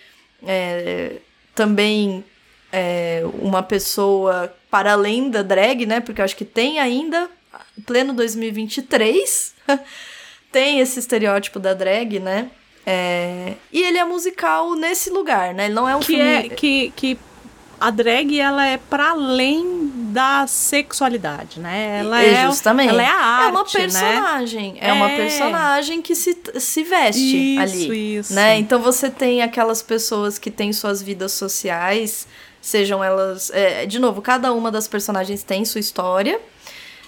é, 0.45 1.19
também 1.55 2.25
é, 2.73 3.23
uma 3.41 3.63
pessoa 3.63 4.53
para 4.71 4.93
além 4.93 5.31
da 5.31 5.43
drag, 5.43 5.87
né? 5.87 6.01
Porque 6.01 6.21
eu 6.21 6.25
acho 6.25 6.37
que 6.37 6.45
tem 6.45 6.79
ainda, 6.79 7.29
pleno 7.87 8.13
2023, 8.13 9.55
tem 10.53 10.81
esse 10.81 10.99
estereótipo 10.99 11.59
da 11.59 11.75
drag, 11.75 12.19
né? 12.21 12.51
É, 12.87 13.55
e 13.73 13.83
ele 13.83 13.99
é 13.99 14.05
musical 14.05 14.75
nesse 14.75 15.11
lugar, 15.11 15.55
né? 15.55 15.67
Ele 15.67 15.75
não 15.75 15.89
é 15.89 15.95
um 15.95 16.01
que 16.01 16.07
filme... 16.07 16.23
é 16.25 16.49
que, 16.49 16.93
que 16.97 17.19
a 17.79 17.91
drag 17.91 18.39
ela 18.39 18.67
é 18.67 18.77
para 18.79 19.11
além 19.11 19.91
da 20.13 20.47
sexualidade, 20.47 21.61
né? 21.61 22.01
Ela 22.01 22.23
é, 22.23 22.47
justamente. 22.47 22.89
ela 22.91 23.03
é 23.03 23.07
a 23.07 23.15
arte, 23.15 23.47
É 23.47 23.51
uma 23.51 23.63
né? 23.63 23.69
personagem. 23.73 24.77
É, 24.81 24.93
uma 24.93 25.11
É. 25.11 25.17
personagem 25.17 26.03
que 26.03 26.15
se, 26.15 26.37
se 26.59 26.83
veste 26.83 27.21
Isso, 27.55 27.61
ali. 27.63 28.17
isso. 28.17 28.35
Né? 28.35 28.59
Então 28.59 28.81
você 28.81 29.09
tem 29.09 29.41
aquelas 29.43 29.83
pessoas 29.83 30.39
que 30.39 30.51
têm 30.51 30.73
suas 30.73 31.01
vidas 31.01 31.33
sociais, 31.33 32.27
sejam 32.61 33.03
elas. 33.03 33.51
é, 33.51 33.87
de 33.87 33.99
novo, 33.99 34.21
cada 34.23 34.53
uma 34.53 34.71
das 34.71 34.87
personagens 34.87 35.43
tem 35.43 35.65
sua 35.65 35.81
história. 35.81 36.41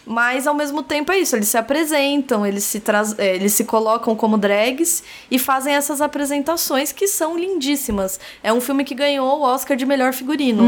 Mas 0.04 0.46
ao 0.46 0.54
mesmo 0.54 0.82
tempo 0.82 1.12
é 1.12 1.18
isso, 1.18 1.36
eles 1.36 1.48
se 1.48 1.56
apresentam, 1.56 2.44
eles 2.44 2.64
se, 2.64 2.80
traz, 2.80 3.16
é, 3.18 3.36
eles 3.36 3.52
se 3.52 3.64
colocam 3.64 4.16
como 4.16 4.36
drags 4.36 5.02
e 5.30 5.38
fazem 5.38 5.74
essas 5.74 6.00
apresentações 6.00 6.90
que 6.90 7.06
são 7.06 7.38
lindíssimas. 7.38 8.18
É 8.42 8.52
um 8.52 8.60
filme 8.60 8.84
que 8.84 8.94
ganhou 8.94 9.38
o 9.38 9.42
Oscar 9.42 9.76
de 9.76 9.86
melhor 9.86 10.12
figurino. 10.12 10.62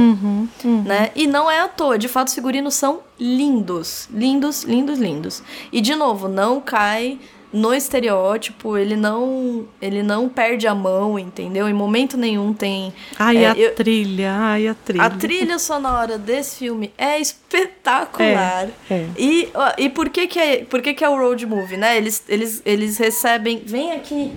Né? 0.85 1.11
E 1.17 1.27
não 1.27 1.51
é 1.51 1.61
à 1.61 1.69
toa, 1.69 1.99
de 1.99 2.07
fato, 2.07 2.29
os 2.29 2.35
figurinos 2.35 2.75
são 2.75 3.01
lindos. 3.19 4.09
Lindos, 4.13 4.63
lindos, 4.63 4.99
lindos. 4.99 5.43
E 5.73 5.81
de 5.81 5.95
novo, 5.97 6.29
não 6.29 6.61
cai 6.61 7.19
no 7.55 7.73
estereótipo, 7.73 8.77
ele 8.77 8.97
não, 8.97 9.65
ele 9.81 10.03
não 10.03 10.29
perde 10.29 10.67
a 10.67 10.75
mão, 10.75 11.17
entendeu? 11.17 11.69
Em 11.69 11.73
momento 11.73 12.17
nenhum 12.17 12.53
tem. 12.53 12.93
Ai, 13.17 13.45
é, 13.45 13.51
a 13.51 13.55
eu- 13.55 13.75
trilha, 13.77 14.33
ai, 14.33 14.67
a 14.67 14.75
trilha. 14.75 15.05
a 15.05 15.11
trilha 15.11 15.59
sonora 15.61 16.19
desse 16.19 16.57
filme 16.57 16.93
é 16.99 17.21
espetacular. 17.21 18.69
É, 18.91 18.95
é. 18.95 19.07
E, 19.17 19.49
e 19.79 19.89
por 19.89 20.09
que 20.09 20.27
que 20.27 20.39
é, 20.41 20.65
por 20.65 20.83
que 20.83 20.95
que 20.95 21.05
é 21.05 21.09
o 21.09 21.17
road 21.17 21.47
movie, 21.47 21.77
né? 21.77 21.97
Eles, 21.97 22.25
eles, 22.29 22.61
eles 22.67 22.99
recebem... 22.99 23.63
Vem 23.65 23.93
aqui. 23.93 24.33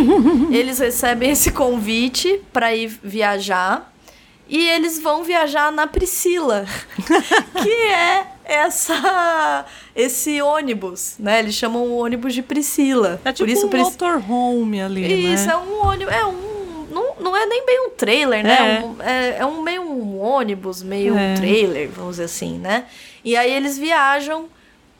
eles 0.52 0.78
recebem 0.78 1.30
esse 1.30 1.50
convite 1.50 2.42
pra 2.52 2.74
ir 2.74 2.88
viajar. 3.02 3.90
E 4.46 4.68
eles 4.68 5.00
vão 5.00 5.24
viajar 5.24 5.72
na 5.72 5.86
Priscila. 5.86 6.66
que 7.62 7.70
é 7.70 8.26
essa... 8.48 9.64
Esse 9.94 10.40
ônibus, 10.40 11.16
né? 11.18 11.40
Eles 11.40 11.54
chamam 11.54 11.82
o 11.82 11.96
ônibus 11.98 12.32
de 12.34 12.42
Priscila. 12.42 13.20
É 13.24 13.32
tipo 13.32 13.46
por 13.46 13.52
isso, 13.52 13.66
um 13.66 13.70
Pris- 13.70 13.82
motorhome 13.84 14.80
ali, 14.80 15.32
isso, 15.34 15.46
né? 15.46 15.52
é 15.52 15.56
um 15.56 15.86
ônibus. 15.86 16.14
É 16.14 16.24
um. 16.24 16.86
Não, 16.90 17.14
não 17.20 17.36
é 17.36 17.44
nem 17.46 17.66
bem 17.66 17.86
um 17.86 17.90
trailer, 17.90 18.42
né? 18.44 18.80
É. 18.80 18.84
Um- 18.86 19.02
É, 19.02 19.36
é 19.40 19.46
um 19.46 19.60
meio 19.62 19.82
um 19.82 20.18
ônibus, 20.20 20.82
meio 20.82 21.16
É. 21.18 21.32
um 21.32 21.34
trailer, 21.34 21.90
vamos 21.90 22.12
dizer 22.12 22.24
assim, 22.24 22.58
né? 22.58 22.84
E 23.24 23.36
aí 23.36 23.52
eles 23.52 23.76
viajam 23.76 24.46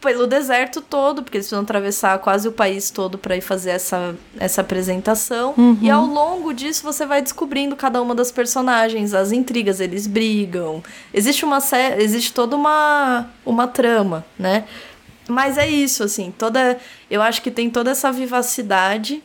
pelo 0.01 0.27
deserto 0.27 0.81
todo, 0.81 1.23
porque 1.23 1.39
eles 1.39 1.47
precisam 1.47 1.63
atravessar 1.63 2.19
quase 2.21 2.47
o 2.47 2.53
país 2.53 2.91
todo 2.91 3.19
para 3.19 3.37
ir 3.37 3.41
fazer 3.41 3.71
essa, 3.71 4.15
essa 4.39 4.61
apresentação. 4.61 5.55
E 5.83 5.91
ao 5.91 6.07
longo 6.07 6.53
disso 6.53 6.83
você 6.83 7.05
vai 7.05 7.21
descobrindo 7.21 7.75
cada 7.75 8.01
uma 8.01 8.15
das 8.15 8.31
personagens, 8.31 9.13
as 9.13 9.33
intrigas, 9.33 9.81
eles 9.81 10.07
brigam. 10.07 10.83
Existe 11.13 11.45
uma 11.45 11.59
existe 11.99 12.33
toda 12.33 12.55
uma 12.55 13.29
uma 13.45 13.67
trama, 13.67 14.25
né? 14.39 14.65
Mas 15.29 15.59
é 15.59 15.69
isso, 15.69 16.05
assim, 16.05 16.33
toda 16.37 16.79
eu 17.11 17.21
acho 17.21 17.43
que 17.43 17.51
tem 17.51 17.69
toda 17.69 17.91
essa 17.91 18.11
vivacidade, 18.11 19.23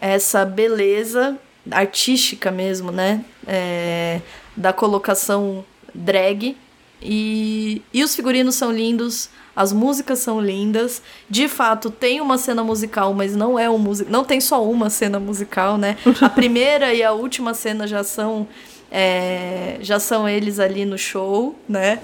essa 0.00 0.44
beleza 0.44 1.38
artística 1.70 2.50
mesmo, 2.50 2.90
né? 2.90 3.24
É, 3.46 4.20
da 4.56 4.72
colocação 4.72 5.64
drag. 5.94 6.56
E, 7.04 7.82
e 7.92 8.02
os 8.02 8.16
figurinos 8.16 8.54
são 8.54 8.72
lindos, 8.72 9.28
as 9.54 9.72
músicas 9.72 10.20
são 10.20 10.40
lindas. 10.40 11.02
De 11.28 11.48
fato, 11.48 11.90
tem 11.90 12.20
uma 12.20 12.38
cena 12.38 12.64
musical, 12.64 13.12
mas 13.12 13.36
não 13.36 13.58
é 13.58 13.68
um 13.68 13.78
music... 13.78 14.10
não 14.10 14.24
tem 14.24 14.40
só 14.40 14.64
uma 14.68 14.88
cena 14.88 15.20
musical, 15.20 15.76
né? 15.76 15.96
A 16.20 16.28
primeira 16.30 16.94
e 16.94 17.02
a 17.02 17.12
última 17.12 17.52
cena 17.52 17.86
já 17.86 18.02
são 18.02 18.48
é, 18.96 19.78
já 19.80 19.98
são 19.98 20.28
eles 20.28 20.60
ali 20.60 20.84
no 20.84 20.96
show, 20.96 21.58
né? 21.68 21.98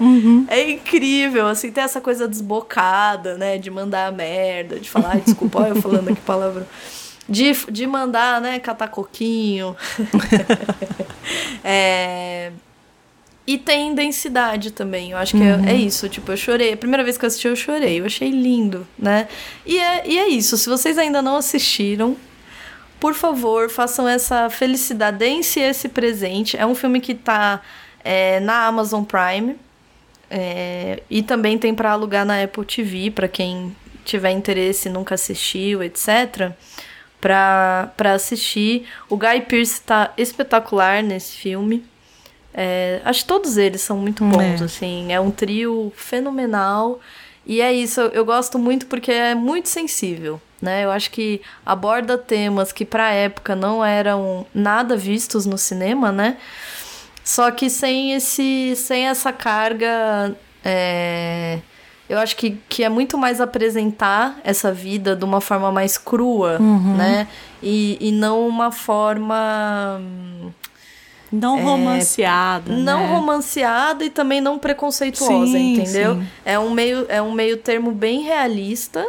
É 0.49 0.71
incrível, 0.71 1.47
assim, 1.47 1.71
tem 1.71 1.83
essa 1.83 2.01
coisa 2.01 2.27
desbocada, 2.27 3.37
né? 3.37 3.57
De 3.57 3.71
mandar 3.71 4.07
a 4.07 4.11
merda, 4.11 4.77
de 4.77 4.89
falar, 4.89 5.11
"Ai, 5.13 5.21
desculpa, 5.21 5.61
olha 5.61 5.69
eu 5.69 5.81
falando 5.81 6.09
aqui 6.09 6.19
palavra. 6.21 6.67
De, 7.29 7.53
de 7.71 7.87
mandar, 7.87 8.41
né, 8.41 8.59
catar 8.59 8.89
coquinho. 8.89 9.73
é, 11.63 12.51
e 13.45 13.57
tem 13.57 13.95
densidade 13.95 14.71
também. 14.71 15.11
Eu 15.11 15.17
acho 15.17 15.35
que 15.35 15.43
é, 15.43 15.71
é 15.71 15.75
isso. 15.75 16.07
Tipo, 16.07 16.31
eu 16.31 16.37
chorei. 16.37 16.73
A 16.73 16.77
primeira 16.77 17.03
vez 17.03 17.17
que 17.17 17.25
eu 17.25 17.27
assisti, 17.27 17.47
eu 17.47 17.55
chorei. 17.55 17.99
Eu 17.99 18.05
achei 18.05 18.29
lindo, 18.29 18.87
né? 18.97 19.27
E 19.65 19.77
é, 19.77 20.07
e 20.07 20.19
é 20.19 20.27
isso. 20.29 20.57
Se 20.57 20.69
vocês 20.69 20.97
ainda 20.97 21.21
não 21.21 21.37
assistiram, 21.37 22.15
por 22.99 23.13
favor, 23.15 23.69
façam 23.69 24.07
essa 24.07 24.49
felicidade. 24.49 25.17
Deem-se 25.17 25.59
esse 25.59 25.89
presente. 25.89 26.55
É 26.55 26.65
um 26.65 26.75
filme 26.75 27.01
que 27.01 27.15
tá 27.15 27.61
é, 28.03 28.39
na 28.39 28.67
Amazon 28.67 29.03
Prime. 29.03 29.55
é, 30.29 31.03
e 31.09 31.21
também 31.21 31.57
tem 31.57 31.75
para 31.75 31.91
alugar 31.91 32.25
na 32.25 32.41
Apple 32.41 32.63
TV, 32.63 33.11
para 33.11 33.27
quem 33.27 33.75
tiver 34.05 34.31
interesse 34.31 34.87
e 34.87 34.91
nunca 34.91 35.15
assistiu, 35.15 35.83
etc. 35.83 36.51
Pra, 37.19 37.91
pra 37.97 38.13
assistir. 38.13 38.87
O 39.09 39.17
Guy 39.17 39.41
Pearce 39.41 39.81
tá 39.81 40.13
espetacular 40.17 41.03
nesse 41.03 41.33
filme. 41.33 41.83
É, 42.53 43.01
acho 43.05 43.21
que 43.21 43.27
todos 43.27 43.57
eles 43.57 43.81
são 43.81 43.97
muito 43.97 44.23
bons, 44.25 44.61
É. 44.61 44.63
assim. 44.65 45.11
É 45.11 45.19
um 45.19 45.31
trio 45.31 45.91
fenomenal. 45.95 46.99
E 47.45 47.61
é 47.61 47.73
isso, 47.73 47.99
eu, 48.01 48.23
gosto 48.23 48.59
muito 48.59 48.85
porque 48.85 49.11
é 49.11 49.33
muito 49.33 49.67
sensível, 49.67 50.39
né? 50.61 50.85
Eu 50.85 50.91
acho 50.91 51.09
que 51.09 51.41
aborda 51.65 52.17
temas 52.17 52.71
que 52.71 52.85
pra 52.85 53.11
época 53.11 53.55
não 53.55 53.83
eram 53.83 54.45
nada 54.53 54.95
vistos 54.95 55.45
no 55.45 55.57
cinema, 55.57 56.11
né? 56.11 56.37
Só 57.23 57.49
que 57.51 57.69
sem 57.69 58.13
esse 58.13 58.73
sem 58.75 59.07
essa 59.07 59.31
carga 59.31 60.35
é, 60.63 61.59
eu 62.07 62.19
acho 62.19 62.35
que, 62.35 62.57
que 62.67 62.83
é 62.83 62.89
muito 62.89 63.17
mais 63.17 63.39
apresentar 63.41 64.39
essa 64.43 64.71
vida 64.71 65.15
de 65.15 65.23
uma 65.23 65.39
forma 65.39 65.71
mais 65.71 65.97
crua, 65.97 66.59
né? 66.59 67.27
E, 67.63 67.97
e 68.01 68.11
não 68.11 68.47
uma 68.47 68.71
forma 68.71 70.01
Não 71.31 71.63
romanceada. 71.63 72.73
não 72.73 72.99
né? 73.07 73.13
romanceada 73.13 74.03
e 74.03 74.09
também 74.09 74.41
não 74.41 74.59
preconceituosa, 74.59 75.53
Sim, 75.53 75.73
entendeu? 75.75 76.15
sim. 76.15 76.27
É 76.43 76.59
um 76.59 76.69
meio 76.71 77.05
é 77.07 77.21
um 77.21 77.31
meio 77.31 77.57
termo 77.57 77.91
bem 77.91 78.21
realista 78.21 79.05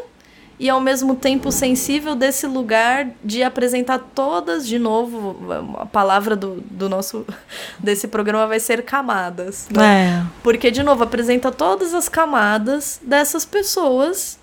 e 0.58 0.70
ao 0.70 0.80
mesmo 0.80 1.16
tempo 1.16 1.50
sensível 1.50 2.14
desse 2.14 2.46
lugar 2.46 3.08
de 3.24 3.42
apresentar 3.42 3.98
todas 4.14 4.66
de 4.68 4.78
novo 4.78 5.36
a 5.78 5.86
palavra 5.86 6.36
do, 6.36 6.62
do 6.70 6.88
nosso 6.88 7.26
desse 7.80 8.06
programa 8.06 8.46
vai 8.46 8.60
ser 8.60 8.82
camadas, 8.84 9.66
né? 9.70 10.22
É. 10.22 10.26
Porque 10.42 10.70
de 10.70 10.82
novo 10.84 11.02
apresenta 11.02 11.50
todas 11.50 11.92
as 11.92 12.08
camadas 12.08 13.00
dessas 13.02 13.44
pessoas 13.44 14.38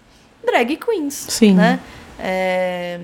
drag 0.46 0.76
queens, 0.76 1.14
Sim. 1.30 1.54
né? 1.54 1.80
É, 2.20 3.00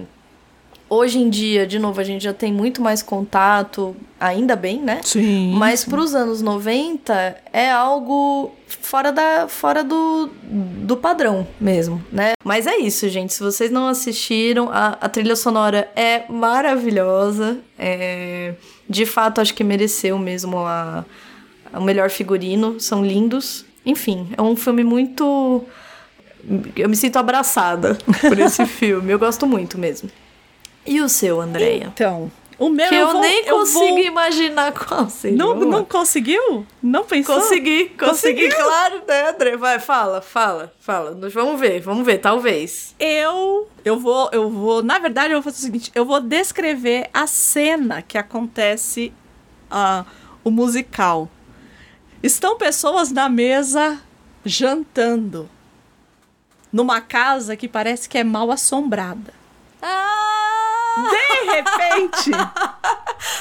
Hoje 0.88 1.18
em 1.18 1.30
dia, 1.30 1.66
de 1.66 1.80
novo, 1.80 2.00
a 2.00 2.04
gente 2.04 2.24
já 2.24 2.34
tem 2.34 2.54
muito 2.54 2.80
mais 2.80 3.02
contato, 3.02 3.96
ainda 4.20 4.56
bem, 4.56 4.80
né? 4.80 5.02
Sim. 5.04 5.54
Mas 5.56 5.84
para 5.84 6.00
os 6.00 6.14
anos 6.14 6.44
90 6.44 7.38
é 7.52 7.72
algo 7.72 8.52
fora, 8.68 9.12
da, 9.12 9.48
fora 9.48 9.84
do, 9.84 10.30
do 10.44 10.96
padrão 10.96 11.48
mesmo, 11.60 12.04
né? 12.12 12.34
Mas 12.44 12.68
é 12.68 12.78
isso, 12.78 13.10
gente. 13.10 13.34
Se 13.34 13.42
vocês 13.42 13.72
não 13.72 13.88
assistiram, 13.88 14.70
a, 14.72 14.90
a 15.02 15.10
trilha 15.10 15.36
sonora 15.36 15.90
é 15.96 16.24
maravilhosa. 16.30 17.58
É, 17.80 18.54
de 18.88 19.08
fato, 19.08 19.42
acho 19.42 19.56
que 19.56 19.64
mereceu 19.64 20.20
mesmo 20.20 20.60
a, 20.60 21.04
o 21.74 21.82
melhor 21.82 22.12
figurino. 22.12 22.80
São 22.80 23.04
lindos. 23.04 23.66
Enfim, 23.84 24.30
é 24.38 24.42
um 24.42 24.56
filme 24.56 24.84
muito. 24.84 25.64
Eu 26.76 26.88
me 26.88 26.96
sinto 26.96 27.18
abraçada 27.18 27.98
por 28.22 28.38
esse 28.38 28.64
filme. 28.68 29.12
Eu 29.12 29.18
gosto 29.18 29.48
muito 29.48 29.80
mesmo. 29.80 30.12
E 30.86 31.02
o 31.02 31.10
seu, 31.10 31.42
Andréia? 31.42 31.92
Então, 31.94 32.32
o 32.58 32.70
meu 32.70 32.88
Que 32.88 32.96
eu, 32.96 33.12
vou- 33.12 33.22
nem 33.22 33.46
eu 33.46 33.58
consigo 33.58 33.80
vou- 33.80 33.98
imaginar 34.00 34.72
qual 34.72 35.10
seria. 35.10 35.38
Não, 35.38 35.56
não 35.56 35.84
conseguiu? 35.84 36.66
Não 36.82 37.04
pensou? 37.04 37.36
Consegui, 37.42 37.90
consegui, 37.90 38.48
Conseguiu? 38.50 38.50
claro, 38.56 39.02
né, 39.08 39.30
André? 39.30 39.58
Vai, 39.58 39.80
fala, 39.80 40.22
fala, 40.22 40.74
fala. 40.80 41.12
Nós 41.12 41.34
vamos 41.34 41.60
ver, 41.60 41.82
vamos 41.82 42.06
ver, 42.06 42.20
talvez. 42.20 42.96
Eu, 43.00 43.68
eu 43.84 44.00
vou, 44.00 44.30
eu 44.32 44.50
vou, 44.50 44.82
na 44.84 45.00
verdade, 45.00 45.34
eu 45.34 45.42
vou 45.42 45.52
fazer 45.52 45.58
o 45.58 45.66
seguinte, 45.66 45.92
eu 45.96 46.06
vou 46.06 46.22
descrever 46.22 47.10
a 47.14 47.26
cena 47.28 48.02
que 48.02 48.18
acontece 48.18 49.12
ah, 49.70 50.06
o 50.44 50.52
musical. 50.52 51.30
Estão 52.24 52.58
pessoas 52.58 53.12
na 53.12 53.28
mesa 53.28 54.00
jantando 54.46 55.50
numa 56.72 57.02
casa 57.02 57.56
que 57.56 57.68
parece 57.68 58.08
que 58.08 58.18
é 58.18 58.24
mal 58.24 58.50
assombrada. 58.52 59.34
Ah! 59.82 60.22
De 60.96 61.52
repente, 61.52 62.32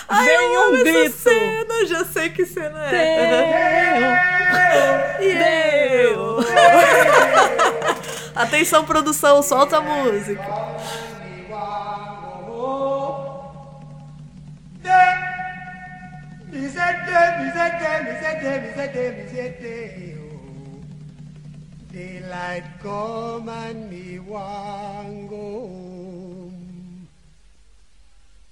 Ai, 0.09 0.27
vem 0.27 0.59
um 0.59 0.83
grito. 0.83 1.17
cena, 1.17 1.75
eu 1.75 1.87
já 1.87 2.05
sei 2.05 2.31
que 2.31 2.45
cena 2.45 2.85
é. 2.87 4.19
Deu! 5.21 6.41
Deu! 6.41 6.45
Atenção, 8.35 8.85
produção, 8.85 9.43
solta 9.43 9.79
a 9.79 9.81
música. 9.81 10.43
Daylight 21.95 22.65
come 22.83 23.49
and 23.49 23.89
me 23.89 24.19
want 24.19 25.29
go 25.29 25.37
home. 25.37 25.94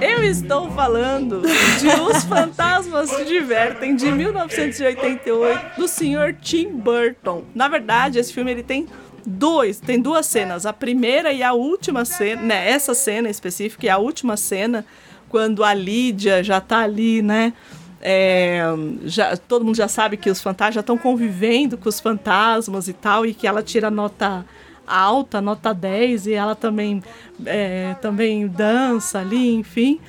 Eu 0.00 0.24
estou 0.24 0.70
falando 0.70 1.42
de 1.42 1.88
Os 2.00 2.24
Fantasmas 2.28 3.10
Se 3.10 3.24
Divertem, 3.24 3.94
de 3.94 4.10
1988, 4.10 5.80
do 5.80 5.86
senhor 5.86 6.34
Tim 6.34 6.68
Burton. 6.68 7.44
Na 7.54 7.68
verdade, 7.68 8.18
esse 8.18 8.32
filme 8.32 8.50
ele 8.50 8.62
tem 8.62 8.86
dois, 9.26 9.78
tem 9.80 10.00
duas 10.00 10.26
cenas. 10.26 10.64
A 10.66 10.72
primeira 10.72 11.32
e 11.32 11.42
a 11.42 11.52
última 11.52 12.04
cena, 12.04 12.42
né? 12.42 12.70
Essa 12.70 12.94
cena 12.94 13.28
específica 13.28 13.86
e 13.86 13.88
a 13.88 13.98
última 13.98 14.36
cena, 14.36 14.84
quando 15.28 15.62
a 15.62 15.74
Lídia 15.74 16.42
já 16.42 16.60
tá 16.60 16.78
ali, 16.78 17.22
né? 17.22 17.52
É, 18.00 18.62
já, 19.04 19.36
todo 19.36 19.64
mundo 19.64 19.76
já 19.76 19.88
sabe 19.88 20.16
que 20.16 20.30
os 20.30 20.40
fantasmas 20.40 20.76
já 20.76 20.80
estão 20.80 20.96
convivendo 20.96 21.76
com 21.76 21.88
os 21.88 22.00
fantasmas 22.00 22.88
e 22.88 22.92
tal, 22.92 23.26
e 23.26 23.34
que 23.34 23.46
ela 23.46 23.62
tira 23.62 23.90
nota 23.90 24.44
alta, 24.86 25.40
nota 25.40 25.72
10, 25.72 26.26
e 26.26 26.32
ela 26.32 26.54
também, 26.54 27.02
é, 27.46 27.94
também 28.00 28.48
dança 28.48 29.20
ali, 29.20 29.54
enfim. 29.54 30.00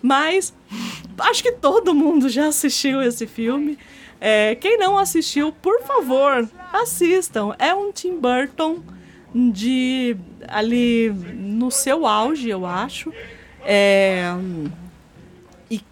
Mas 0.00 0.54
acho 1.18 1.42
que 1.42 1.52
todo 1.52 1.94
mundo 1.94 2.28
já 2.28 2.46
assistiu 2.46 3.02
esse 3.02 3.26
filme. 3.26 3.78
É, 4.20 4.54
quem 4.54 4.78
não 4.78 4.98
assistiu, 4.98 5.52
por 5.52 5.82
favor, 5.82 6.48
assistam. 6.72 7.54
É 7.58 7.74
um 7.74 7.90
Tim 7.90 8.18
Burton 8.18 8.80
de 9.34 10.16
ali 10.46 11.10
no 11.10 11.70
seu 11.70 12.06
auge, 12.06 12.48
eu 12.48 12.64
acho. 12.64 13.12
É, 13.64 14.32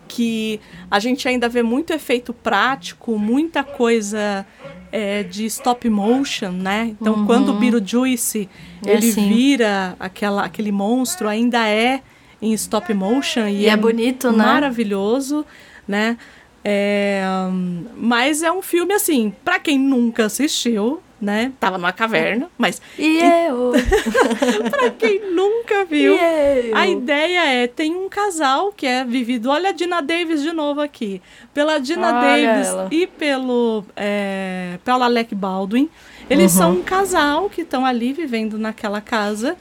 que 0.09 0.61
a 0.91 0.99
gente 0.99 1.27
ainda 1.29 1.49
vê 1.49 1.63
muito 1.63 1.93
efeito 1.93 2.33
prático, 2.33 3.19
muita 3.19 3.63
coisa 3.65 4.47
é, 4.93 5.23
de 5.23 5.45
stop 5.47 5.89
motion, 5.91 6.51
né? 6.53 6.95
Então, 7.01 7.15
Uhum. 7.15 7.27
quando 7.27 7.51
o 7.51 7.55
Beetlejuice 7.55 8.49
É 8.87 8.93
ele 8.95 9.11
assim. 9.11 9.29
vira 9.29 9.97
aquela, 9.99 10.45
aquele 10.45 10.71
monstro, 10.73 11.29
ainda 11.29 11.69
é 11.69 12.01
em 12.41 12.53
stop 12.53 12.93
motion 12.95 13.47
e, 13.49 13.63
E 13.63 13.69
é 13.69 13.77
bonito, 13.77 14.31
né? 14.31 14.45
maravilhoso, 14.45 15.45
né? 15.89 16.17
É, 16.65 17.23
hum, 17.51 17.87
mas 17.97 18.43
é 18.43 18.51
um 18.51 18.61
filme 18.63 18.93
assim, 18.93 19.33
pra 19.45 19.59
quem 19.59 19.79
nunca 19.79 20.27
assistiu, 20.27 21.01
né? 21.21 21.53
Tava 21.59 21.79
numa 21.79 21.93
caverna, 21.93 22.51
mas 22.59 22.81
E 22.99 23.19
eu. 23.21 23.73
pra 24.71 24.91
quem 24.91 25.33
nunca 25.33 25.85
viu, 25.85 26.15
E 26.15 26.69
eu. 26.71 26.77
a 26.77 26.87
ideia 26.87 27.45
é, 27.47 27.67
tem 27.67 27.95
um 27.95 28.09
casal 28.09 28.73
que 28.73 28.87
é 28.87 29.05
vivido, 29.05 29.49
olha 29.51 29.71
a 29.71 29.73
Dina 29.73 30.01
Davis 30.03 30.43
de 30.43 30.53
novo 30.53 30.81
aqui, 30.81 31.23
pela 31.55 31.79
Dina 31.79 32.09
Olha 32.09 32.21
Davis 32.21 32.69
ela. 32.69 32.89
e 32.91 33.07
pelo, 33.07 33.85
é, 33.97 34.79
pelo 34.85 35.03
Alec 35.03 35.35
Baldwin. 35.35 35.89
Eles 36.29 36.53
Uhum. 36.55 36.59
são 36.59 36.73
um 36.73 36.83
casal 36.83 37.49
que 37.49 37.63
estão 37.63 37.87
ali 37.87 38.13
vivendo 38.13 38.59
naquela 38.59 39.01
casa. 39.01 39.57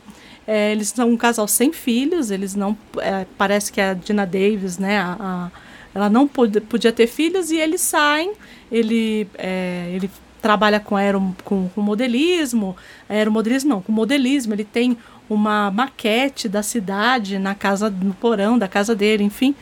É, 0.47 0.71
eles 0.71 0.89
são 0.89 1.09
um 1.09 1.17
casal 1.17 1.47
sem 1.47 1.71
filhos, 1.71 2.31
eles 2.31 2.53
não. 2.55 2.77
é, 2.97 3.25
parece 3.37 3.71
que 3.71 3.79
a 3.79 3.93
Dina 3.93 4.25
Davis, 4.25 4.77
né? 4.77 4.97
a- 4.99 5.15
a- 5.19 5.51
ela 5.93 6.09
não 6.09 6.27
pod- 6.27 6.59
podia 6.61 6.91
ter 6.91 7.07
filhos 7.07 7.49
e 7.51 7.57
eles 7.57 7.81
saem. 7.81 8.33
Ele, 8.71 9.27
é, 9.37 9.91
ele 9.93 10.09
trabalha 10.45 10.79
com, 10.79 10.95
aero, 10.95 11.35
com, 11.43 11.67
com 11.69 11.81
modelismo. 11.81 12.77
Aeromodelismo 13.09 13.67
não, 13.67 13.81
com 13.81 13.91
modelismo. 13.91 14.53
Ele 14.53 14.63
tem 14.63 14.95
uma 15.27 15.71
maquete 15.71 16.47
da 16.47 16.61
cidade 16.61 17.39
na 17.39 17.55
casa, 17.55 17.89
no 17.89 18.13
porão 18.13 18.55
da 18.55 18.67
casa 18.67 18.93
dele, 18.93 19.23
enfim. 19.23 19.55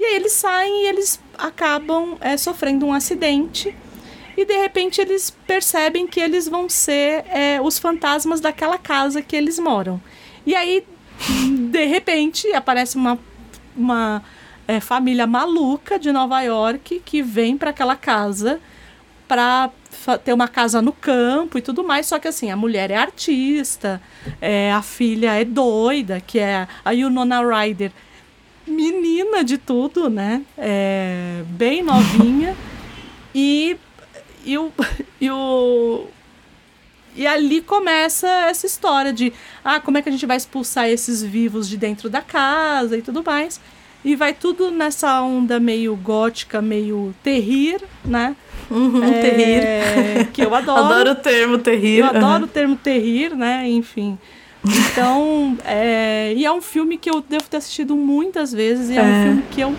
E 0.00 0.04
aí 0.04 0.16
eles 0.16 0.32
saem 0.32 0.82
e 0.82 0.88
eles 0.88 1.20
acabam 1.38 2.16
é, 2.20 2.36
sofrendo 2.36 2.84
um 2.86 2.92
acidente. 2.92 3.72
E 4.36 4.44
de 4.44 4.56
repente 4.58 5.00
eles 5.00 5.30
percebem 5.46 6.08
que 6.08 6.18
eles 6.18 6.48
vão 6.48 6.68
ser 6.68 7.24
é, 7.28 7.60
os 7.62 7.78
fantasmas 7.78 8.40
daquela 8.40 8.78
casa 8.78 9.22
que 9.22 9.36
eles 9.36 9.60
moram. 9.60 10.00
E 10.44 10.56
aí, 10.56 10.84
de 11.70 11.84
repente, 11.84 12.52
aparece 12.52 12.96
uma, 12.96 13.16
uma 13.76 14.24
é, 14.66 14.80
família 14.80 15.24
maluca 15.24 16.00
de 16.00 16.10
Nova 16.10 16.40
York 16.40 17.00
que 17.04 17.22
vem 17.22 17.56
para 17.56 17.70
aquela 17.70 17.94
casa 17.94 18.60
para 19.26 19.70
ter 20.24 20.32
uma 20.32 20.48
casa 20.48 20.80
no 20.80 20.92
campo 20.92 21.58
e 21.58 21.62
tudo 21.62 21.84
mais. 21.84 22.06
Só 22.06 22.18
que 22.18 22.28
assim, 22.28 22.50
a 22.50 22.56
mulher 22.56 22.90
é 22.90 22.96
artista, 22.96 24.00
é, 24.40 24.72
a 24.72 24.82
filha 24.82 25.34
é 25.34 25.44
doida, 25.44 26.20
que 26.20 26.38
é 26.38 26.66
a 26.84 26.90
Yunona 26.92 27.40
Ryder, 27.40 27.92
menina 28.66 29.44
de 29.44 29.58
tudo, 29.58 30.10
né? 30.10 30.42
É, 30.58 31.42
bem 31.48 31.82
novinha. 31.82 32.56
e, 33.34 33.76
e, 34.44 34.58
o, 34.58 34.72
e 35.20 35.30
o. 35.30 36.06
E 37.14 37.26
ali 37.26 37.62
começa 37.62 38.28
essa 38.28 38.66
história 38.66 39.10
de 39.10 39.32
ah, 39.64 39.80
como 39.80 39.96
é 39.96 40.02
que 40.02 40.08
a 40.10 40.12
gente 40.12 40.26
vai 40.26 40.36
expulsar 40.36 40.86
esses 40.88 41.22
vivos 41.22 41.66
de 41.66 41.78
dentro 41.78 42.10
da 42.10 42.20
casa 42.20 42.98
e 42.98 43.02
tudo 43.02 43.24
mais. 43.24 43.58
E 44.04 44.14
vai 44.14 44.34
tudo 44.34 44.70
nessa 44.70 45.20
onda 45.22 45.58
meio 45.58 45.96
gótica, 45.96 46.60
meio 46.60 47.14
terrir, 47.22 47.82
né? 48.04 48.36
Uhum, 48.70 49.04
É, 49.04 49.20
terrir. 49.20 50.26
Que 50.32 50.42
eu 50.42 50.54
adoro. 50.54 50.84
Adoro 50.84 51.10
o 51.12 51.14
termo 51.14 51.58
terrir. 51.58 51.98
Eu 52.00 52.06
adoro 52.06 52.38
Uhum. 52.38 52.44
o 52.44 52.46
termo 52.48 52.76
terrir, 52.76 53.34
né? 53.36 53.68
Enfim. 53.68 54.18
Então, 54.64 55.56
é, 55.64 56.32
e 56.36 56.44
é 56.44 56.52
um 56.52 56.60
filme 56.60 56.96
que 56.98 57.08
eu 57.08 57.20
devo 57.20 57.44
ter 57.44 57.58
assistido 57.58 57.94
muitas 57.94 58.52
vezes 58.52 58.90
e 58.90 58.96
é, 58.96 59.02
um 59.02 59.04
É. 59.06 59.22
filme 59.24 59.42
que 59.50 59.60
eu 59.60 59.74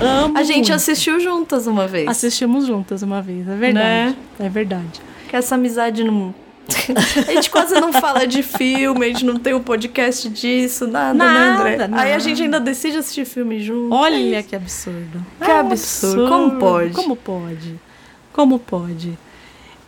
amo. 0.00 0.38
A 0.38 0.42
gente 0.42 0.56
muito. 0.68 0.72
assistiu 0.74 1.20
juntas 1.20 1.66
uma 1.66 1.86
vez. 1.86 2.08
Assistimos 2.08 2.66
juntas 2.66 3.02
uma 3.02 3.20
vez, 3.20 3.46
é 3.48 3.54
verdade. 3.56 3.86
Né? 3.86 4.16
É 4.40 4.48
verdade. 4.48 5.00
Que 5.28 5.36
essa 5.36 5.54
amizade 5.54 6.02
não. 6.02 6.34
a 7.28 7.32
gente 7.32 7.50
quase 7.50 7.78
não 7.80 7.92
fala 7.92 8.24
de 8.26 8.42
filme, 8.42 9.04
a 9.04 9.08
gente 9.08 9.24
não 9.24 9.36
tem 9.36 9.52
um 9.52 9.60
podcast 9.62 10.28
disso, 10.28 10.86
nada, 10.86 11.12
né, 11.12 11.24
André? 11.24 11.76
Nada, 11.76 11.96
Aí 11.96 12.08
a 12.08 12.12
nada. 12.12 12.20
gente 12.20 12.42
ainda 12.42 12.60
decide 12.60 12.96
assistir 12.98 13.24
filme 13.26 13.60
junto. 13.60 13.92
É 13.94 13.98
Olha 13.98 14.38
isso. 14.38 14.48
que 14.48 14.56
absurdo. 14.56 15.26
Que 15.42 15.50
É 15.50 15.54
um 15.54 15.58
absurdo. 15.60 16.28
Como 16.28 16.58
pode? 16.58 16.92
Como 16.94 17.16
pode? 17.16 17.74
Como 18.32 18.58
pode? 18.58 19.18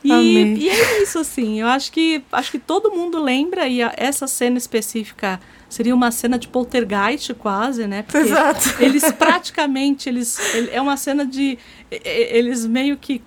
E, 0.02 0.10
e 0.58 0.68
é 0.68 1.02
isso, 1.02 1.18
assim. 1.18 1.60
Eu 1.60 1.66
acho 1.66 1.90
que 1.90 2.22
acho 2.30 2.50
que 2.50 2.58
todo 2.58 2.90
mundo 2.90 3.22
lembra, 3.22 3.66
e 3.66 3.82
a- 3.82 3.94
essa 3.96 4.26
cena 4.26 4.58
específica 4.58 5.40
seria 5.68 5.94
uma 5.94 6.10
cena 6.10 6.38
de 6.38 6.46
poltergeist, 6.46 7.32
quase, 7.34 7.86
né? 7.86 8.02
Porque 8.02 8.18
Exato. 8.18 8.60
Eles 8.78 9.10
praticamente, 9.12 10.08
eles. 10.10 10.38
ele- 10.54 10.70
É 10.72 10.80
uma 10.80 10.96
cena 10.98 11.24
de. 11.24 11.58
Eles 11.90 12.66
meio 12.66 12.98
que. 12.98 13.22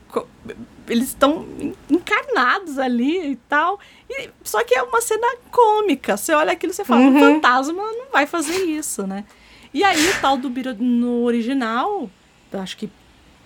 Eles 0.87 1.07
estão 1.09 1.45
encarnados 1.89 2.77
ali 2.77 3.31
e 3.31 3.35
tal. 3.49 3.79
E, 4.09 4.29
só 4.43 4.63
que 4.63 4.75
é 4.75 4.83
uma 4.83 5.01
cena 5.01 5.27
cômica. 5.51 6.15
Você 6.15 6.31
olha 6.33 6.51
aquilo 6.51 6.71
e 6.71 6.75
você 6.75 6.85
fala, 6.85 7.01
um 7.01 7.19
fantasma 7.19 7.73
não 7.83 8.11
vai 8.11 8.25
fazer 8.27 8.63
isso, 8.65 9.05
né? 9.05 9.25
E 9.73 9.83
aí 9.83 10.09
o 10.09 10.21
tal 10.21 10.37
do 10.37 10.49
Biro 10.49 10.73
no 10.79 11.23
original, 11.23 12.09
acho 12.53 12.77
que 12.77 12.89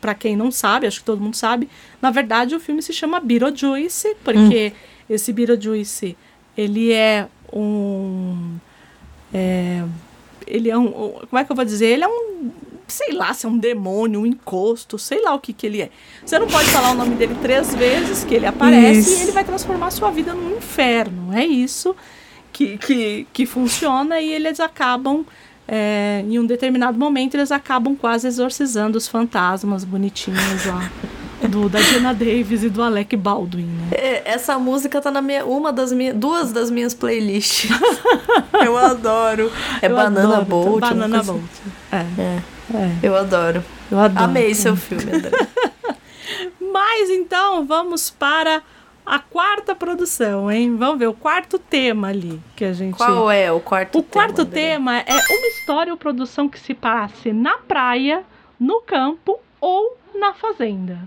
pra 0.02 0.14
quem 0.16 0.36
não 0.36 0.52
sabe, 0.52 0.88
acho 0.88 1.00
que 1.00 1.06
todo 1.06 1.22
mundo 1.22 1.36
sabe, 1.36 1.70
na 2.02 2.10
verdade 2.12 2.56
o 2.56 2.60
filme 2.60 2.82
se 2.82 2.92
chama 2.92 3.20
Beetlejuice, 3.20 4.16
porque 4.24 4.74
esse 5.10 5.32
Beetlejuice, 5.32 6.18
ele 6.58 6.92
é 6.92 7.28
um 7.54 8.58
é, 9.34 9.84
ele 10.48 10.70
é 10.70 10.78
um- 10.78 10.92
como 10.92 11.38
é 11.40 11.46
que 11.46 11.52
eu 11.52 11.56
vou 11.56 11.64
dizer? 11.64 11.86
Ele 11.88 12.04
é 12.04 12.08
um 12.08 12.52
sei 12.88 13.14
lá, 13.14 13.34
se 13.34 13.46
é 13.46 13.50
um 13.50 13.58
demônio, 13.58 14.20
um 14.20 14.26
encosto, 14.26 15.00
sei 15.00 15.22
lá 15.22 15.34
o 15.34 15.40
que 15.40 15.54
que 15.54 15.66
ele 15.66 15.82
é. 15.82 15.90
Você 16.26 16.38
não 16.38 16.46
pode 16.48 16.70
falar 16.72 16.92
o 16.92 16.94
nome 16.94 17.16
dele 17.16 17.34
três 17.42 17.74
vezes 17.74 18.26
que 18.26 18.36
ele 18.36 18.46
aparece 18.46 19.00
Isso. 19.14 19.20
e 19.20 19.22
ele 19.24 19.32
vai 19.32 19.46
transformar 19.46 19.88
a 19.88 19.92
sua 19.92 20.12
vida 20.12 20.34
num 20.34 20.58
inferno. 20.58 21.32
É 21.34 21.46
isso 21.46 21.96
que, 22.52 22.78
que, 22.78 23.26
que 23.32 23.46
funciona 23.46 24.20
e 24.20 24.34
eles 24.34 24.60
acabam 24.60 25.26
é, 25.74 26.22
em 26.28 26.38
um 26.38 26.46
determinado 26.46 27.00
momento 27.00 27.36
eles 27.36 27.50
acabam 27.50 27.96
quase 27.96 28.28
exorcizando 28.28 28.98
os 28.98 29.08
fantasmas 29.08 29.86
bonitinhos 29.86 30.66
lá 30.66 30.92
do 31.48 31.70
da 31.70 31.82
Gina 31.82 32.14
Davis 32.14 32.62
e 32.62 32.70
do 32.70 32.84
Alec 32.84 33.16
Baldwin, 33.16 33.66
né? 33.66 33.88
É, 33.92 34.32
Essa 34.32 34.60
música 34.60 35.02
tá 35.02 35.10
na 35.10 35.22
minha. 35.22 35.46
Uma 35.46 35.72
das 35.72 35.92
minhas. 35.92 36.16
Duas 36.16 36.52
das 36.52 36.70
minhas 36.70 36.94
playlists. 36.94 37.72
Eu 38.64 38.78
adoro. 38.78 39.52
É 39.82 39.88
Eu 39.88 39.96
Banana 39.96 40.38
adoro, 40.38 40.46
Boat. 40.46 40.68
uma 40.68 40.80
Banana 40.82 41.16
coisa 41.16 41.32
Boat. 41.32 41.46
É, 41.92 41.98
assim. 41.98 42.22
É, 42.22 42.78
é. 42.78 42.92
eu 43.02 43.16
adoro. 43.16 43.64
Eu 43.90 44.00
adoro. 44.00 44.24
Amei 44.26 44.54
seu 44.54 44.76
filme, 44.76 45.12
André. 45.12 45.32
Mas 46.62 47.10
então 47.10 47.66
vamos 47.66 48.12
para 48.12 48.62
a 49.12 49.20
quarta 49.20 49.76
produção, 49.76 50.50
hein? 50.50 50.78
Vamos 50.78 50.98
ver 50.98 51.08
o 51.08 51.14
quarto 51.14 51.60
tema 51.60 52.08
ali 52.08 52.42
que 52.56 52.64
a 52.64 52.72
gente. 52.72 52.96
Qual 52.96 53.30
é 53.30 53.52
o 53.52 53.60
quarto 53.60 54.00
O 54.00 54.04
quarto 54.04 54.44
André? 54.44 54.62
tema 54.62 55.00
é 55.00 55.12
uma 55.12 55.48
história 55.48 55.92
ou 55.92 55.98
produção 55.98 56.48
que 56.48 56.58
se 56.58 56.74
passe 56.74 57.34
na 57.34 57.58
praia, 57.58 58.24
no 58.58 58.80
campo 58.80 59.38
ou 59.60 59.98
na 60.16 60.34
fazenda. 60.34 60.98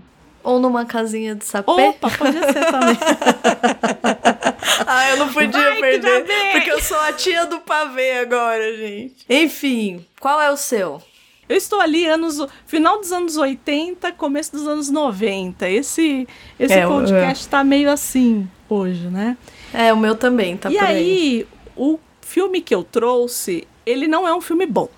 Ou 0.43 0.59
numa 0.59 0.85
casinha 0.85 1.33
de 1.33 1.43
sapé? 1.45 1.71
Opa, 1.71 2.11
pode 2.11 2.37
ser 2.37 2.65
também. 2.71 2.95
Ah, 4.87 5.09
eu 5.09 5.17
não 5.17 5.31
podia 5.31 5.49
Vai 5.49 5.79
perder. 5.79 6.25
Porque 6.51 6.71
eu 6.71 6.81
sou 6.81 6.99
a 6.99 7.13
tia 7.13 7.45
do 7.45 7.61
pavê 7.61 8.19
agora, 8.19 8.75
gente. 8.75 9.25
Enfim, 9.29 10.05
qual 10.19 10.39
é 10.41 10.51
o 10.51 10.57
seu? 10.57 11.01
Eu 11.47 11.55
estou 11.57 11.79
ali 11.79 12.05
anos 12.07 12.43
final 12.65 12.99
dos 12.99 13.11
anos 13.11 13.37
80, 13.37 14.11
começo 14.13 14.51
dos 14.51 14.67
anos 14.67 14.89
90. 14.89 15.69
Esse 15.69 16.27
esse 16.59 16.73
É, 16.73 16.87
podcast 16.87 17.47
tá 17.47 17.63
meio 17.63 17.89
assim 17.91 18.49
hoje, 18.69 19.07
né? 19.07 19.37
É, 19.73 19.93
o 19.93 19.97
meu 19.97 20.15
também, 20.15 20.57
tá 20.57 20.71
e 20.71 20.75
por 20.75 20.83
aí. 20.85 20.95
aí, 20.95 21.47
o 21.75 21.99
filme 22.21 22.61
que 22.61 22.73
eu 22.73 22.83
trouxe, 22.83 23.67
ele 23.85 24.07
não 24.07 24.27
é 24.27 24.33
um 24.33 24.41
filme 24.41 24.65
bom. 24.65 24.89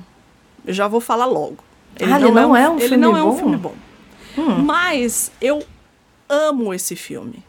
Eu 0.65 0.73
já 0.73 0.87
vou 0.87 1.01
falar 1.01 1.25
logo. 1.25 1.57
Ah, 1.99 2.19
ele 2.19 2.31
não 2.31 2.55
é 2.55 2.69
um 2.69 2.77
ele 2.77 2.87
filme 2.89 2.97
não 2.97 3.17
é 3.17 3.23
um 3.23 3.29
bom? 3.31 3.37
filme 3.37 3.57
bom. 3.57 3.73
Mas 4.63 5.31
eu 5.41 5.63
amo 6.29 6.73
esse 6.73 6.95
filme. 6.95 7.43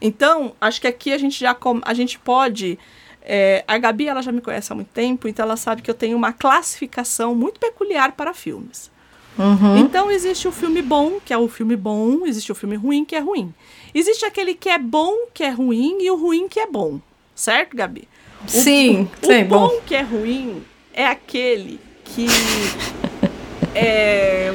Então, 0.00 0.52
acho 0.60 0.80
que 0.80 0.86
aqui 0.86 1.12
a 1.12 1.18
gente 1.18 1.40
já 1.40 1.56
a 1.82 1.94
gente 1.94 2.18
pode 2.18 2.78
é, 3.26 3.64
a 3.66 3.76
Gabi 3.76 4.06
ela 4.08 4.22
já 4.22 4.30
me 4.30 4.40
conhece 4.40 4.72
há 4.72 4.76
muito 4.76 4.88
tempo, 4.88 5.26
então 5.26 5.44
ela 5.44 5.56
sabe 5.56 5.82
que 5.82 5.90
eu 5.90 5.94
tenho 5.94 6.16
uma 6.16 6.32
classificação 6.32 7.34
muito 7.34 7.58
peculiar 7.58 8.12
para 8.12 8.32
filmes. 8.32 8.90
Uhum. 9.38 9.76
Então 9.78 10.10
existe 10.10 10.48
o 10.48 10.52
filme 10.52 10.80
bom, 10.80 11.18
que 11.22 11.32
é 11.32 11.36
o 11.36 11.48
filme 11.48 11.76
bom, 11.76 12.24
existe 12.24 12.50
o 12.50 12.54
filme 12.54 12.76
ruim, 12.76 13.04
que 13.04 13.16
é 13.16 13.18
ruim. 13.18 13.52
Existe 13.92 14.24
aquele 14.24 14.54
que 14.54 14.68
é 14.68 14.78
bom, 14.78 15.12
que 15.34 15.42
é 15.42 15.50
ruim, 15.50 15.98
e 16.00 16.10
o 16.10 16.16
ruim 16.16 16.48
que 16.48 16.60
é 16.60 16.66
bom. 16.66 17.00
Certo, 17.34 17.76
Gabi? 17.76 18.08
O- 18.44 18.48
Sim, 18.48 19.10
o, 19.22 19.26
sim, 19.26 19.44
bom, 19.44 19.68
bom. 19.68 19.80
que 19.84 19.94
é 19.94 20.02
ruim 20.02 20.62
é 20.94 21.06
aquele 21.06 21.80
que 22.04 22.26
É, 23.74 24.54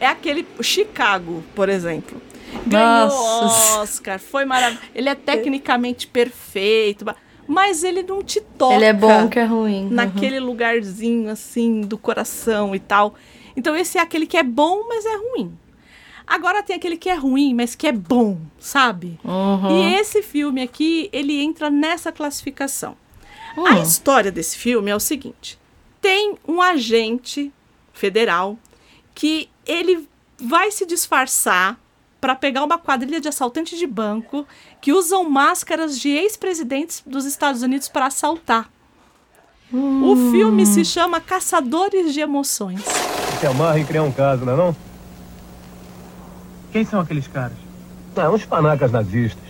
é 0.00 0.06
aquele 0.06 0.44
Chicago, 0.60 1.44
por 1.54 1.68
exemplo. 1.68 2.20
Ganhou 2.66 3.06
Nossa. 3.08 3.80
Oscar, 3.80 4.18
foi 4.18 4.44
maravilhoso. 4.44 4.84
Ele 4.94 5.08
é 5.08 5.14
tecnicamente 5.14 6.08
perfeito, 6.08 7.04
mas 7.48 7.82
ele 7.82 8.02
não 8.02 8.22
te 8.22 8.42
toca 8.42 8.74
Ele 8.74 8.84
é 8.84 8.92
bom 8.92 9.26
que 9.26 9.38
é 9.38 9.44
ruim. 9.44 9.84
Uhum. 9.84 9.90
naquele 9.90 10.38
lugarzinho 10.38 11.30
assim 11.30 11.80
do 11.80 11.96
coração 11.96 12.74
e 12.74 12.78
tal. 12.78 13.14
Então 13.56 13.74
esse 13.74 13.96
é 13.96 14.02
aquele 14.02 14.26
que 14.26 14.36
é 14.36 14.42
bom, 14.42 14.86
mas 14.86 15.06
é 15.06 15.16
ruim. 15.16 15.58
Agora 16.26 16.62
tem 16.62 16.76
aquele 16.76 16.98
que 16.98 17.08
é 17.08 17.14
ruim, 17.14 17.54
mas 17.54 17.74
que 17.74 17.86
é 17.86 17.92
bom, 17.92 18.38
sabe? 18.58 19.18
Uhum. 19.24 19.78
E 19.78 19.94
esse 19.94 20.22
filme 20.22 20.60
aqui, 20.60 21.08
ele 21.10 21.40
entra 21.40 21.70
nessa 21.70 22.12
classificação. 22.12 22.94
Hum. 23.56 23.66
A 23.66 23.80
história 23.80 24.30
desse 24.30 24.58
filme 24.58 24.90
é 24.90 24.94
o 24.94 25.00
seguinte: 25.00 25.58
tem 26.02 26.36
um 26.46 26.60
agente 26.60 27.50
federal 27.94 28.58
que 29.14 29.48
ele 29.66 30.06
vai 30.38 30.70
se 30.70 30.84
disfarçar 30.84 31.80
para 32.20 32.34
pegar 32.34 32.64
uma 32.64 32.78
quadrilha 32.78 33.20
de 33.20 33.28
assaltantes 33.28 33.78
de 33.78 33.86
banco 33.86 34.46
que 34.80 34.92
usam 34.92 35.28
máscaras 35.28 35.98
de 35.98 36.08
ex-presidentes 36.08 37.02
dos 37.06 37.24
Estados 37.24 37.62
Unidos 37.62 37.88
para 37.88 38.06
assaltar. 38.06 38.68
O 39.72 40.30
filme 40.30 40.64
se 40.64 40.84
chama 40.84 41.20
Caçadores 41.20 42.14
de 42.14 42.20
Emoções. 42.20 42.82
Se 43.38 43.46
amarra 43.46 43.78
em 43.78 43.84
criar 43.84 44.02
um 44.02 44.10
caso, 44.10 44.44
não 44.44 44.54
é 44.54 44.56
não? 44.56 44.76
Quem 46.72 46.84
são 46.84 47.00
aqueles 47.00 47.26
caras? 47.26 47.56
Ah, 48.16 48.30
uns 48.30 48.44
panacas 48.44 48.90
nazistas. 48.90 49.44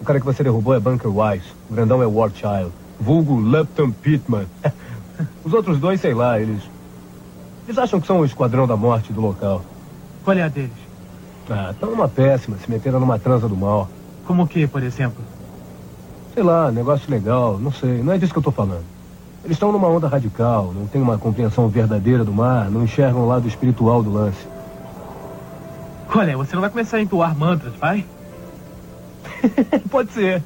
O 0.00 0.04
cara 0.04 0.20
que 0.20 0.26
você 0.26 0.42
derrubou 0.42 0.74
é 0.74 0.80
Bunker 0.80 1.10
Wise. 1.10 1.46
O 1.68 1.74
grandão 1.74 2.02
é 2.02 2.06
War 2.06 2.30
Child. 2.30 2.72
Vulgo 3.00 3.34
Lupton 3.34 3.90
Pittman. 3.90 4.46
Os 5.42 5.52
outros 5.52 5.78
dois, 5.78 6.00
sei 6.00 6.14
lá, 6.14 6.38
eles... 6.38 6.62
Eles 7.66 7.78
acham 7.78 7.98
que 7.98 8.06
são 8.06 8.20
o 8.20 8.24
esquadrão 8.24 8.66
da 8.66 8.76
morte 8.76 9.12
do 9.12 9.22
local. 9.22 9.64
Qual 10.22 10.36
é 10.36 10.42
a 10.42 10.48
deles? 10.48 10.83
Ah, 11.50 11.70
estão 11.72 11.90
numa 11.90 12.08
péssima, 12.08 12.56
se 12.56 12.70
meteram 12.70 12.98
numa 12.98 13.18
transa 13.18 13.48
do 13.48 13.56
mal. 13.56 13.88
Como 14.26 14.44
o 14.44 14.48
que, 14.48 14.66
por 14.66 14.82
exemplo? 14.82 15.22
Sei 16.32 16.42
lá, 16.42 16.72
negócio 16.72 17.10
legal, 17.10 17.58
não 17.58 17.70
sei, 17.70 18.02
não 18.02 18.12
é 18.12 18.18
disso 18.18 18.32
que 18.32 18.38
eu 18.38 18.42
tô 18.42 18.50
falando. 18.50 18.84
Eles 19.44 19.56
estão 19.56 19.70
numa 19.70 19.88
onda 19.88 20.08
radical, 20.08 20.72
não 20.74 20.86
têm 20.86 21.02
uma 21.02 21.18
compreensão 21.18 21.68
verdadeira 21.68 22.24
do 22.24 22.32
mar, 22.32 22.70
não 22.70 22.82
enxergam 22.82 23.22
o 23.22 23.28
lado 23.28 23.46
espiritual 23.46 24.02
do 24.02 24.10
lance. 24.10 24.46
Olha, 26.16 26.36
você 26.36 26.54
não 26.54 26.62
vai 26.62 26.70
começar 26.70 26.96
a 26.96 27.02
entoar 27.02 27.36
mantras, 27.36 27.74
vai? 27.74 28.06
Pode 29.90 30.12
ser. 30.12 30.42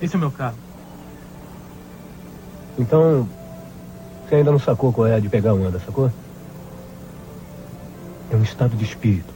Esse 0.00 0.14
é 0.14 0.16
o 0.16 0.20
meu 0.20 0.30
carro. 0.30 0.56
Então, 2.78 3.28
você 4.26 4.36
ainda 4.36 4.50
não 4.50 4.58
sacou 4.58 4.92
qual 4.92 5.06
é 5.06 5.14
a 5.14 5.20
de 5.20 5.28
pegar 5.28 5.54
onda, 5.54 5.78
sacou? 5.80 6.10
É 8.30 8.36
um 8.36 8.42
estado 8.42 8.76
de 8.76 8.84
espírito. 8.84 9.32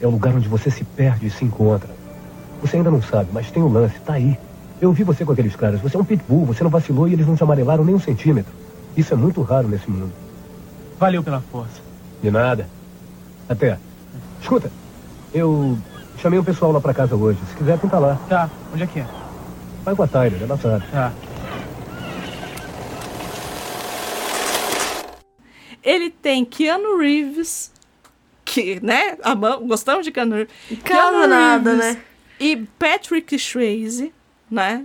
É 0.00 0.06
o 0.06 0.10
lugar 0.10 0.34
onde 0.34 0.48
você 0.48 0.70
se 0.70 0.84
perde 0.84 1.26
e 1.26 1.30
se 1.30 1.44
encontra. 1.44 1.90
Você 2.60 2.76
ainda 2.76 2.90
não 2.90 3.02
sabe, 3.02 3.30
mas 3.32 3.50
tem 3.50 3.62
o 3.62 3.68
lance, 3.68 3.98
tá 4.00 4.14
aí. 4.14 4.38
Eu 4.80 4.92
vi 4.92 5.04
você 5.04 5.24
com 5.24 5.32
aqueles 5.32 5.54
caras. 5.54 5.80
Você 5.80 5.96
é 5.96 6.00
um 6.00 6.04
pitbull, 6.04 6.46
você 6.46 6.62
não 6.64 6.70
vacilou 6.70 7.06
e 7.06 7.12
eles 7.12 7.26
não 7.26 7.36
te 7.36 7.42
amarelaram 7.42 7.84
nem 7.84 7.94
um 7.94 8.00
centímetro. 8.00 8.52
Isso 8.96 9.12
é 9.12 9.16
muito 9.16 9.42
raro 9.42 9.68
nesse 9.68 9.90
mundo. 9.90 10.12
Valeu 10.98 11.22
pela 11.22 11.40
força. 11.40 11.80
De 12.22 12.30
nada. 12.30 12.68
Até. 13.48 13.78
Escuta, 14.40 14.70
eu 15.32 15.76
chamei 16.18 16.38
o 16.38 16.44
pessoal 16.44 16.72
lá 16.72 16.80
pra 16.80 16.94
casa 16.94 17.14
hoje. 17.14 17.38
Se 17.48 17.56
quiser, 17.56 17.78
pinta 17.78 17.98
lá. 17.98 18.18
Tá, 18.28 18.50
onde 18.72 18.82
é 18.82 18.86
que 18.86 19.00
é? 19.00 19.06
Vai 19.84 19.94
com 19.94 20.02
a 20.02 20.06
Tyler, 20.06 20.42
ela 20.42 20.56
sabe. 20.56 20.84
Tá. 20.90 21.12
Ele 25.82 26.10
tem 26.10 26.44
Keanu 26.44 26.98
Reeves, 26.98 27.72
que, 28.50 28.84
né, 28.84 29.16
amamos, 29.22 29.68
gostamos 29.68 30.04
de 30.04 30.10
Keanu 30.10 30.46
Keanu 30.84 31.26
nada, 31.28 31.74
né? 31.74 32.02
E 32.40 32.56
Patrick 32.78 33.38
Swayze, 33.38 34.12
né? 34.50 34.84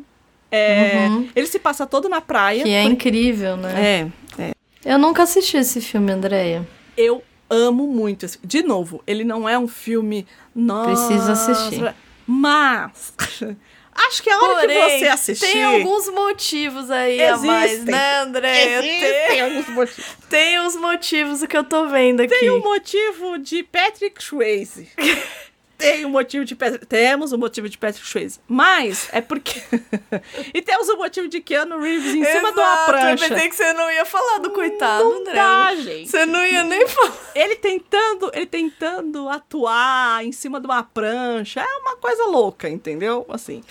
É, 0.52 1.08
Ele 1.36 1.48
se 1.48 1.58
passa 1.58 1.86
todo 1.86 2.08
na 2.08 2.22
praia. 2.22 2.64
Que 2.64 2.70
é 2.70 2.84
incrível, 2.84 3.58
né? 3.58 4.10
É, 4.38 4.42
é. 4.42 4.52
Eu 4.86 5.00
nunca 5.00 5.24
assisti 5.24 5.58
esse 5.58 5.82
filme, 5.82 6.12
Andréia. 6.12 6.68
Eu 6.96 7.24
amo 7.50 7.88
muito 7.88 8.26
esse 8.26 8.40
De 8.44 8.62
novo, 8.62 9.02
ele 9.08 9.24
não 9.24 9.50
é 9.50 9.58
um 9.58 9.68
filme. 9.68 10.28
Nossa, 10.54 11.08
Preciso 11.08 11.32
assistir. 11.32 11.96
Mas. 12.28 13.14
Acho 13.96 14.22
que 14.22 14.30
a 14.30 14.38
hora 14.38 14.68
que 14.68 14.74
você 15.00 15.08
assistir. 15.08 15.46
tem 15.46 15.64
alguns 15.64 16.10
motivos 16.10 16.92
aí 16.92 17.24
a 17.24 17.38
mais, 17.38 17.72
Existem. 17.72 17.96
né, 17.96 18.20
Andréia? 18.20 18.80
Existem 18.80 19.28
Tem, 19.28 19.42
alguns 19.42 19.70
motivos. 19.70 20.06
tem 20.30 20.60
uns 20.60 20.76
motivos 20.76 21.44
que 21.46 21.56
eu 21.58 21.64
tô 21.64 21.88
vendo 21.88 22.20
aqui. 22.22 22.38
Tem 22.38 22.52
um 22.52 22.60
motivo 22.60 23.38
de 23.40 23.64
Patrick 23.64 24.22
Swayze. 24.22 24.90
Tem 25.78 26.06
um 26.06 26.10
motivo 26.10 26.46
de 26.46 26.56
Patrick... 26.56 26.86
Temos 26.86 27.34
um 27.34 27.38
motivo 27.38 27.68
de 27.68 27.78
Patrick 27.78 28.08
Swayze. 28.08 28.40
Mas 28.48 29.10
é 29.12 29.22
porque... 29.22 29.62
e 30.54 30.62
temos 30.62 30.90
um 30.90 30.98
motivo 30.98 31.28
de 31.28 31.42
Keanu 31.42 31.80
Reeves 31.80 32.14
em 32.16 32.24
cima 32.24 32.52
de 32.52 32.60
uma 32.60 32.74
Exato, 32.74 32.86
prancha. 32.86 33.26
Eu 33.26 33.30
pensei 33.30 33.50
que 33.50 33.56
você 33.56 33.74
não 33.74 33.92
ia 33.92 34.06
falar 34.06 34.40
do 34.40 34.52
coitado, 34.52 35.04
Não 35.04 35.20
André. 35.20 35.34
dá, 35.34 35.76
gente. 35.76 36.10
Você 36.10 36.26
não 36.26 36.46
ia 36.46 36.64
nem 36.64 36.88
falar. 36.88 37.14
Ele 37.36 37.56
tentando, 37.56 38.32
ele 38.34 38.46
tentando 38.46 39.30
atuar 39.30 40.24
em 40.24 40.32
cima 40.32 40.60
de 40.60 40.66
uma 40.66 40.84
prancha. 40.84 41.62
É 41.62 41.78
uma 41.78 41.96
coisa 41.98 42.26
louca, 42.26 42.70
entendeu? 42.70 43.26
Assim. 43.30 43.64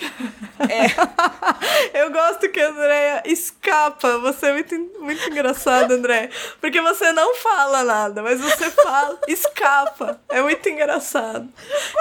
Eu 1.92 2.10
gosto 2.10 2.48
que 2.48 2.60
a 2.60 2.68
Andréia 2.68 3.22
escapa. 3.26 4.18
Você 4.18 4.46
é 4.46 4.52
muito, 4.52 4.74
muito 5.00 5.30
engraçado, 5.30 5.92
André. 5.92 6.30
Porque 6.60 6.80
você 6.80 7.12
não 7.12 7.34
fala 7.36 7.84
nada, 7.84 8.22
mas 8.22 8.40
você 8.40 8.70
fala, 8.70 9.18
escapa. 9.28 10.20
É 10.28 10.42
muito 10.42 10.68
engraçado. 10.68 11.48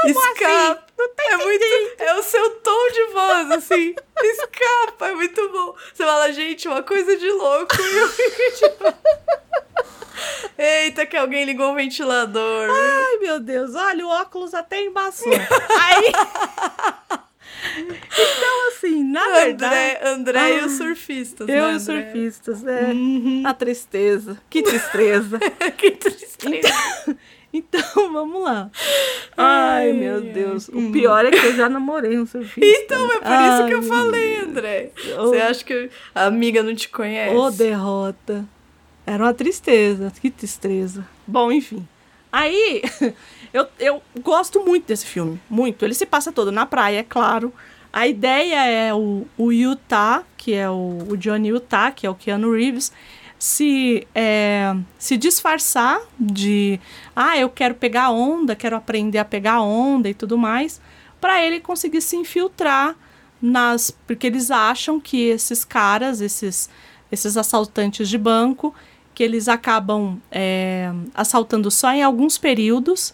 Escapa. 0.05 0.83
é, 1.19 1.37
muito, 1.37 1.65
é 1.99 2.13
o 2.15 2.23
seu 2.23 2.49
tom 2.61 2.91
de 2.91 3.03
voz, 3.13 3.51
assim. 3.51 3.95
Escapa, 4.23 5.07
é 5.09 5.13
muito 5.13 5.49
bom. 5.49 5.75
Você 5.93 6.03
fala, 6.03 6.31
gente, 6.31 6.67
uma 6.67 6.81
coisa 6.83 7.17
de 7.17 7.29
louco. 7.29 7.75
E 7.79 7.97
eu 7.97 8.07
fico 8.09 8.41
tipo. 8.57 8.93
Eita, 10.57 11.05
que 11.05 11.17
alguém 11.17 11.43
ligou 11.45 11.71
o 11.71 11.75
ventilador. 11.75 12.69
Ai, 12.69 13.17
meu 13.17 13.39
Deus. 13.39 13.75
Olha, 13.75 14.05
o 14.05 14.09
óculos 14.09 14.53
até 14.53 14.81
embaçou. 14.81 15.31
Aí... 15.33 16.11
então, 17.77 18.67
assim, 18.67 19.03
na 19.03 19.29
verdade... 19.29 19.73
André, 19.73 19.99
André 20.03 20.53
e 20.55 20.59
Ah, 20.59 20.65
os 20.65 20.73
surfistas. 20.73 21.47
Eu 21.49 21.55
né, 21.55 21.61
e 21.61 21.63
André? 21.63 21.75
os 21.75 21.83
surfistas, 21.83 22.63
é. 22.65 22.91
A 23.45 23.53
tristeza. 23.53 24.37
Que 24.49 24.61
tristeza. 24.61 25.39
que 25.77 25.91
tristeza. 25.91 26.67
Então, 27.05 27.17
vamos 27.95 28.43
lá. 28.43 28.71
Ai, 29.37 29.93
meu 29.93 30.21
Deus. 30.21 30.69
O 30.69 30.91
pior 30.91 31.25
é 31.25 31.31
que 31.31 31.45
eu 31.45 31.55
já 31.55 31.69
namorei 31.69 32.17
um 32.17 32.25
surfista. 32.25 32.65
Então, 32.65 33.11
é 33.11 33.19
por 33.19 33.31
isso 33.31 33.67
que 33.67 33.73
eu 33.73 33.79
Ai, 33.79 33.87
falei, 33.87 34.37
André. 34.37 34.91
Ô. 35.17 35.27
Você 35.27 35.37
acha 35.37 35.63
que 35.63 35.89
a 36.15 36.25
amiga 36.25 36.63
não 36.63 36.73
te 36.73 36.89
conhece? 36.89 37.35
Ô, 37.35 37.51
derrota. 37.51 38.45
Era 39.05 39.23
uma 39.23 39.33
tristeza. 39.33 40.11
Que 40.21 40.29
tristeza. 40.29 41.07
Bom, 41.27 41.51
enfim. 41.51 41.87
Aí, 42.31 42.81
eu, 43.53 43.67
eu 43.79 44.01
gosto 44.21 44.63
muito 44.65 44.87
desse 44.87 45.05
filme. 45.05 45.39
Muito. 45.49 45.85
Ele 45.85 45.93
se 45.93 46.05
passa 46.05 46.31
todo 46.31 46.51
na 46.51 46.65
praia, 46.65 46.99
é 46.99 47.03
claro. 47.03 47.53
A 47.91 48.07
ideia 48.07 48.65
é 48.65 48.93
o, 48.93 49.27
o 49.37 49.51
Utah, 49.51 50.23
que 50.35 50.53
é 50.53 50.67
o, 50.67 50.97
o 51.09 51.15
Johnny 51.15 51.49
Utah, 51.49 51.91
que 51.91 52.07
é 52.07 52.09
o 52.09 52.15
Keanu 52.15 52.51
Reeves, 52.51 52.91
se, 53.37 54.07
é, 54.15 54.75
se 54.97 55.15
disfarçar 55.15 56.01
de... 56.19 56.79
Ah, 57.15 57.37
eu 57.37 57.49
quero 57.49 57.75
pegar 57.75 58.09
onda, 58.11 58.55
quero 58.55 58.75
aprender 58.75 59.17
a 59.19 59.25
pegar 59.25 59.61
onda 59.61 60.09
e 60.09 60.13
tudo 60.13 60.37
mais, 60.37 60.81
para 61.21 61.45
ele 61.45 61.59
conseguir 61.59 62.01
se 62.01 62.15
infiltrar 62.15 62.95
nas... 63.41 63.91
Porque 64.05 64.27
eles 64.27 64.49
acham 64.49 64.99
que 64.99 65.27
esses 65.27 65.63
caras, 65.63 66.21
esses, 66.21 66.69
esses 67.11 67.37
assaltantes 67.37 68.09
de 68.09 68.17
banco, 68.17 68.73
que 69.13 69.23
eles 69.23 69.47
acabam 69.47 70.19
é, 70.31 70.91
assaltando 71.13 71.69
só 71.69 71.91
em 71.91 72.01
alguns 72.01 72.37
períodos, 72.37 73.13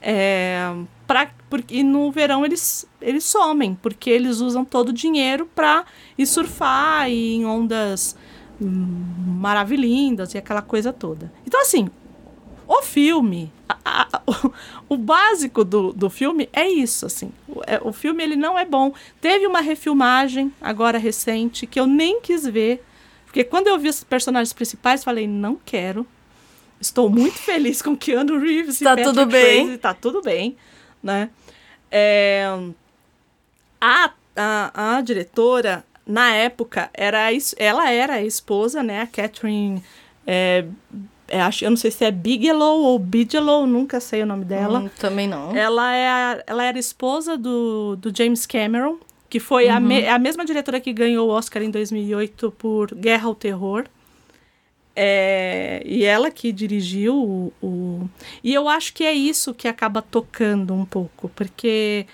é, 0.00 0.72
pra, 1.06 1.30
porque, 1.50 1.82
no 1.82 2.10
verão 2.10 2.44
eles, 2.44 2.86
eles 3.00 3.24
somem, 3.24 3.74
porque 3.74 4.08
eles 4.08 4.40
usam 4.40 4.64
todo 4.64 4.90
o 4.90 4.92
dinheiro 4.92 5.48
para 5.54 5.84
ir 6.16 6.26
surfar 6.26 7.10
e 7.10 7.34
em 7.34 7.44
ondas 7.44 8.16
hum, 8.60 9.04
maravilhindas 9.40 10.34
e 10.34 10.38
aquela 10.38 10.62
coisa 10.62 10.92
toda. 10.92 11.32
Então, 11.46 11.60
assim, 11.60 11.88
o 12.66 12.82
filme, 12.82 13.52
a- 13.68 13.78
a- 13.84 14.22
o, 14.26 14.94
o 14.94 14.96
básico 14.96 15.64
do, 15.64 15.92
do 15.92 16.10
filme 16.10 16.48
é 16.52 16.68
isso, 16.68 17.06
assim. 17.06 17.30
O, 17.48 17.60
é- 17.66 17.80
o 17.82 17.92
filme, 17.92 18.22
ele 18.22 18.36
não 18.36 18.58
é 18.58 18.64
bom. 18.64 18.92
Teve 19.20 19.46
uma 19.46 19.60
refilmagem, 19.60 20.52
agora 20.60 20.98
recente, 20.98 21.66
que 21.66 21.78
eu 21.78 21.86
nem 21.86 22.20
quis 22.20 22.44
ver, 22.46 22.84
porque 23.24 23.44
quando 23.44 23.68
eu 23.68 23.78
vi 23.78 23.88
os 23.88 24.02
personagens 24.02 24.52
principais, 24.52 25.04
falei, 25.04 25.26
não 25.26 25.58
quero. 25.64 26.06
Estou 26.80 27.08
muito 27.08 27.38
feliz 27.38 27.80
com 27.80 27.96
Keanu 27.96 28.38
Reeves 28.38 28.80
e 28.80 28.84
Tá 28.84 28.90
Patrick 28.90 29.08
tudo 29.10 29.26
bem. 29.26 29.60
Swayze, 29.62 29.78
tá 29.78 29.94
tudo 29.94 30.20
bem, 30.22 30.56
né? 31.02 31.30
É, 31.90 32.46
a, 33.80 34.10
a, 34.36 34.96
a 34.96 35.00
diretora, 35.00 35.84
na 36.06 36.32
época, 36.34 36.90
era 36.92 37.28
ela 37.56 37.90
era 37.90 38.14
a 38.14 38.22
esposa, 38.22 38.82
né? 38.82 39.00
A 39.02 39.06
Catherine 39.06 39.82
é, 40.26 40.64
é, 41.28 41.40
acho, 41.40 41.64
eu 41.64 41.70
não 41.70 41.76
sei 41.76 41.90
se 41.90 42.04
é 42.04 42.10
Bigelow 42.10 42.80
ou 42.82 42.98
Bigelow, 42.98 43.66
nunca 43.66 44.00
sei 44.00 44.22
o 44.22 44.26
nome 44.26 44.44
dela. 44.44 44.80
Hum, 44.80 44.90
também 44.98 45.26
não. 45.28 45.54
Ela, 45.56 45.94
é 45.94 46.08
a- 46.08 46.44
ela 46.46 46.64
era 46.64 46.78
esposa 46.78 47.36
do, 47.36 47.96
do 47.96 48.16
James 48.16 48.46
Cameron, 48.46 48.98
que 49.28 49.40
foi 49.40 49.68
a, 49.68 49.80
me- 49.80 50.06
a 50.08 50.18
mesma 50.18 50.44
diretora 50.44 50.78
que 50.80 50.92
ganhou 50.92 51.28
o 51.28 51.32
Oscar 51.32 51.62
em 51.62 51.70
2008 51.70 52.52
por 52.56 52.94
Guerra 52.94 53.26
ao 53.26 53.34
Terror. 53.34 53.84
É, 54.98 55.82
e 55.84 56.04
ela 56.04 56.30
que 56.30 56.50
dirigiu 56.52 57.14
o, 57.14 57.52
o- 57.62 58.08
E 58.42 58.54
eu 58.54 58.66
acho 58.68 58.94
que 58.94 59.04
é 59.04 59.12
isso 59.12 59.52
que 59.52 59.68
acaba 59.68 60.00
tocando 60.00 60.72
um 60.72 60.86
pouco, 60.86 61.28
porque 61.36 62.06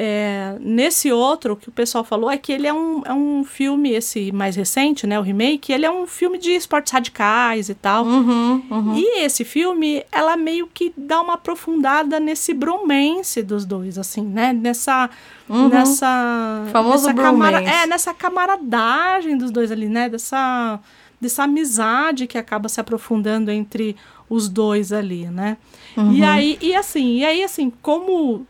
é, 0.00 0.56
nesse 0.60 1.10
outro, 1.10 1.56
que 1.56 1.68
o 1.68 1.72
pessoal 1.72 2.04
falou 2.04 2.30
é 2.30 2.38
que 2.38 2.52
ele 2.52 2.68
é 2.68 2.72
um, 2.72 3.02
é 3.04 3.12
um 3.12 3.42
filme, 3.42 3.90
esse 3.90 4.30
mais 4.30 4.54
recente, 4.54 5.08
né, 5.08 5.18
o 5.18 5.22
remake, 5.22 5.72
ele 5.72 5.84
é 5.84 5.90
um 5.90 6.06
filme 6.06 6.38
de 6.38 6.52
esportes 6.52 6.92
radicais 6.92 7.68
e 7.68 7.74
tal. 7.74 8.04
Uhum, 8.04 8.62
uhum. 8.70 8.94
E 8.94 9.24
esse 9.24 9.44
filme, 9.44 10.04
ela 10.12 10.36
meio 10.36 10.68
que 10.72 10.94
dá 10.96 11.20
uma 11.20 11.34
aprofundada 11.34 12.20
nesse 12.20 12.54
bromance 12.54 13.42
dos 13.42 13.64
dois, 13.64 13.98
assim, 13.98 14.22
né? 14.22 14.52
Nessa. 14.52 15.10
Uhum. 15.48 15.68
Nessa. 15.68 16.64
Famoso 16.70 17.08
nessa 17.08 17.14
camara-. 17.14 17.62
É, 17.62 17.86
nessa 17.86 18.14
camaradagem 18.14 19.36
dos 19.36 19.50
dois 19.50 19.72
ali, 19.72 19.88
né? 19.88 20.08
Dessa, 20.08 20.78
dessa 21.20 21.42
amizade 21.42 22.28
que 22.28 22.38
acaba 22.38 22.68
se 22.68 22.80
aprofundando 22.80 23.50
entre 23.50 23.96
os 24.30 24.48
dois 24.48 24.92
ali, 24.92 25.26
né? 25.26 25.56
Uhum. 25.96 26.12
E 26.12 26.22
aí, 26.22 26.58
e 26.60 26.76
assim, 26.76 27.16
e 27.16 27.24
aí, 27.24 27.42
assim, 27.42 27.72
como 27.82 28.46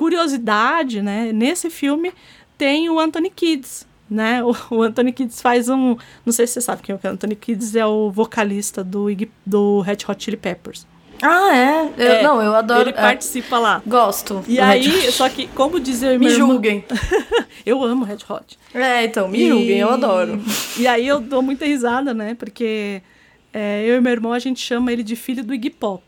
curiosidade, 0.00 1.02
né? 1.02 1.30
Nesse 1.32 1.68
filme 1.70 2.12
tem 2.56 2.88
o 2.90 2.98
Anthony 2.98 3.30
Kids, 3.30 3.86
né? 4.08 4.42
O, 4.44 4.54
o 4.76 4.82
Anthony 4.82 5.12
Kids 5.12 5.40
faz 5.42 5.68
um, 5.68 5.96
não 6.24 6.32
sei 6.32 6.46
se 6.46 6.54
você 6.54 6.60
sabe 6.62 6.82
quem 6.82 6.94
é 6.94 7.06
o 7.08 7.10
Anthony 7.12 7.36
Kids 7.36 7.74
é 7.76 7.86
o 7.86 8.10
vocalista 8.10 8.82
do 8.82 9.06
do 9.46 9.80
Red 9.80 9.98
Hot 10.08 10.22
Chili 10.24 10.36
Peppers. 10.36 10.86
Ah, 11.22 11.54
é? 11.54 11.90
Eu- 11.98 12.12
É, 12.12 12.22
não, 12.22 12.40
eu 12.42 12.54
adoro. 12.54 12.80
Ele 12.80 12.90
é, 12.90 12.92
participa 13.08 13.58
lá. 13.58 13.82
gosto. 13.86 14.42
E 14.48 14.58
aí, 14.58 14.88
Hot. 14.88 15.12
só 15.12 15.28
que 15.28 15.48
como 15.48 15.78
dizer 15.78 16.18
Me 16.18 16.30
julguem. 16.30 16.82
eu 17.66 17.84
amo 17.84 18.06
Red 18.06 18.20
Hot. 18.28 18.58
É, 18.72 19.04
então, 19.04 19.28
me 19.28 19.38
E- 19.38 19.48
julguem, 19.50 19.78
eu 19.80 19.90
adoro. 19.90 20.40
E 20.78 20.86
aí 20.86 21.06
eu 21.06 21.20
dou 21.20 21.42
muita 21.42 21.66
risada, 21.66 22.14
né? 22.14 22.34
Porque 22.34 23.02
é, 23.52 23.84
eu 23.86 23.96
e 23.96 24.00
meu 24.00 24.12
irmão, 24.12 24.32
a 24.32 24.38
gente 24.38 24.60
chama 24.60 24.90
ele 24.92 25.02
de 25.02 25.14
filho 25.14 25.44
do 25.44 25.52
Iggy 25.52 25.68
Pop. 25.70 26.02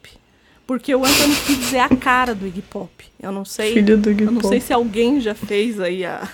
Porque 0.66 0.94
o 0.94 1.04
Anthony 1.04 1.34
Kids 1.46 1.74
é 1.74 1.80
a 1.80 1.88
cara 1.88 2.34
do 2.34 2.46
Iggy 2.46 2.62
Pop. 2.62 3.04
Eu 3.20 3.32
não 3.32 3.44
sei. 3.44 3.72
Filho 3.74 3.98
do 3.98 4.10
Iggy 4.10 4.24
Eu 4.24 4.30
não 4.32 4.40
Pop. 4.40 4.48
sei 4.48 4.60
se 4.60 4.72
alguém 4.72 5.20
já 5.20 5.34
fez 5.34 5.78
aí 5.80 6.04
a. 6.04 6.26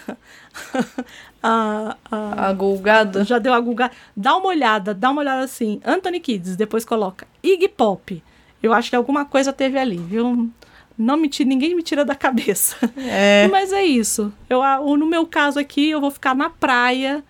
a, 1.42 1.96
a 2.10 2.48
A 2.48 2.52
gulgada. 2.52 3.24
já 3.24 3.38
deu 3.38 3.52
a 3.54 3.60
Google. 3.60 3.88
Dá 4.16 4.36
uma 4.36 4.48
olhada, 4.48 4.94
dá 4.94 5.10
uma 5.10 5.20
olhada 5.22 5.42
assim. 5.44 5.80
Anthony 5.84 6.20
Kids, 6.20 6.56
depois 6.56 6.84
coloca 6.84 7.26
Iggy 7.42 7.68
Pop. 7.68 8.22
Eu 8.62 8.72
acho 8.72 8.90
que 8.90 8.96
alguma 8.96 9.24
coisa 9.24 9.52
teve 9.52 9.78
ali, 9.78 9.96
viu? 9.98 10.50
Não 10.96 11.16
me 11.16 11.28
tira, 11.28 11.48
ninguém 11.48 11.76
me 11.76 11.82
tira 11.82 12.04
da 12.04 12.14
cabeça. 12.14 12.76
É. 12.96 13.46
Mas 13.52 13.72
é 13.72 13.84
isso. 13.84 14.32
Eu, 14.50 14.60
no 14.96 15.06
meu 15.06 15.24
caso 15.26 15.58
aqui, 15.58 15.90
eu 15.90 16.00
vou 16.00 16.10
ficar 16.10 16.34
na 16.34 16.50
praia, 16.50 17.22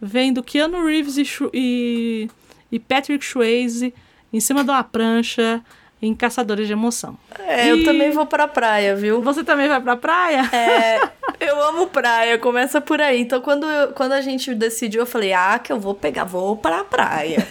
vendo 0.00 0.42
Keanu 0.42 0.84
Reeves 0.84 1.16
e, 1.16 1.24
e, 1.54 2.28
e 2.70 2.78
Patrick 2.78 3.24
Swayze 3.24 3.94
em 4.30 4.40
cima 4.40 4.62
de 4.62 4.70
uma 4.70 4.84
prancha 4.84 5.62
em 6.06 6.14
Caçadores 6.14 6.66
de 6.66 6.72
Emoção. 6.72 7.16
É, 7.38 7.70
eu 7.70 7.78
E- 7.78 7.84
também 7.84 8.10
vou 8.10 8.26
pra 8.26 8.46
praia, 8.48 8.94
viu? 8.94 9.20
Você 9.22 9.42
também 9.44 9.68
vai 9.68 9.80
pra 9.80 9.96
praia? 9.96 10.48
É, 10.52 11.00
eu 11.40 11.62
amo 11.62 11.86
praia, 11.88 12.38
começa 12.38 12.80
por 12.80 13.00
aí. 13.00 13.20
Então, 13.20 13.40
quando, 13.40 13.66
eu- 13.66 13.88
quando 13.92 14.12
a 14.12 14.20
gente 14.20 14.54
decidiu, 14.54 15.00
eu 15.02 15.06
falei, 15.06 15.32
ah, 15.32 15.58
que 15.58 15.72
eu 15.72 15.78
vou 15.80 15.94
pegar, 15.94 16.24
vou 16.24 16.56
pra 16.56 16.84
praia. 16.84 17.46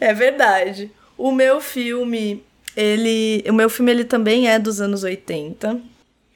é 0.00 0.12
verdade. 0.14 0.90
O 1.16 1.30
meu 1.32 1.60
filme, 1.60 2.42
ele. 2.76 3.44
O 3.48 3.52
meu 3.52 3.68
filme, 3.70 3.90
ele 3.92 4.04
também 4.04 4.48
é 4.48 4.58
dos 4.58 4.80
anos 4.80 5.02
80. 5.04 5.80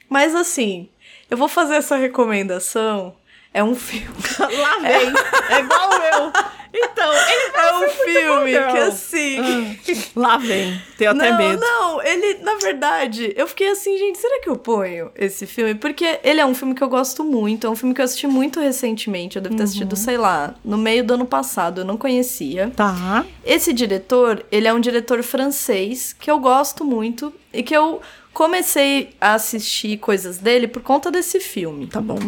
Mas 0.07 0.33
assim, 0.33 0.89
eu 1.29 1.37
vou 1.37 1.47
fazer 1.47 1.75
essa 1.75 1.95
recomendação. 1.95 3.13
É 3.53 3.63
um 3.63 3.75
filme. 3.75 4.07
Lá 4.39 4.79
vem. 4.79 5.13
É 5.49 5.59
igual 5.59 5.91
eu. 5.93 6.31
Então, 6.71 7.11
ele 7.11 7.57
É 7.57 7.75
um 7.77 7.89
filme 7.89 8.51
Girl. 8.51 8.71
que 8.71 8.77
assim. 8.77 9.79
Lá 10.15 10.37
vem. 10.37 10.79
Tenho 10.97 11.11
até 11.11 11.31
não, 11.31 11.37
medo. 11.37 11.59
não, 11.59 12.01
ele, 12.03 12.43
na 12.43 12.55
verdade, 12.55 13.33
eu 13.35 13.47
fiquei 13.47 13.69
assim, 13.69 13.97
gente, 13.97 14.19
será 14.19 14.39
que 14.41 14.49
eu 14.49 14.55
ponho 14.55 15.11
esse 15.15 15.47
filme? 15.47 15.73
Porque 15.73 16.19
ele 16.23 16.39
é 16.39 16.45
um 16.45 16.53
filme 16.53 16.75
que 16.75 16.83
eu 16.83 16.89
gosto 16.89 17.23
muito, 17.23 17.65
é 17.65 17.69
um 17.69 17.75
filme 17.75 17.95
que 17.95 18.01
eu 18.01 18.05
assisti 18.05 18.27
muito 18.27 18.59
recentemente, 18.59 19.37
eu 19.37 19.41
devo 19.41 19.55
ter 19.55 19.63
assistido, 19.63 19.95
sei 19.95 20.17
lá, 20.17 20.53
no 20.63 20.77
meio 20.77 21.03
do 21.03 21.15
ano 21.15 21.25
passado, 21.25 21.81
eu 21.81 21.85
não 21.85 21.97
conhecia. 21.97 22.71
Tá. 22.75 23.25
Esse 23.43 23.73
diretor, 23.73 24.45
ele 24.51 24.67
é 24.67 24.73
um 24.73 24.79
diretor 24.79 25.23
francês 25.23 26.13
que 26.13 26.29
eu 26.29 26.37
gosto 26.39 26.85
muito 26.85 27.33
e 27.51 27.63
que 27.63 27.75
eu 27.75 27.99
comecei 28.31 29.09
a 29.19 29.33
assistir 29.33 29.97
coisas 29.97 30.37
dele 30.37 30.67
por 30.67 30.83
conta 30.83 31.09
desse 31.09 31.39
filme. 31.39 31.87
Tá 31.87 31.99
bom. 31.99 32.19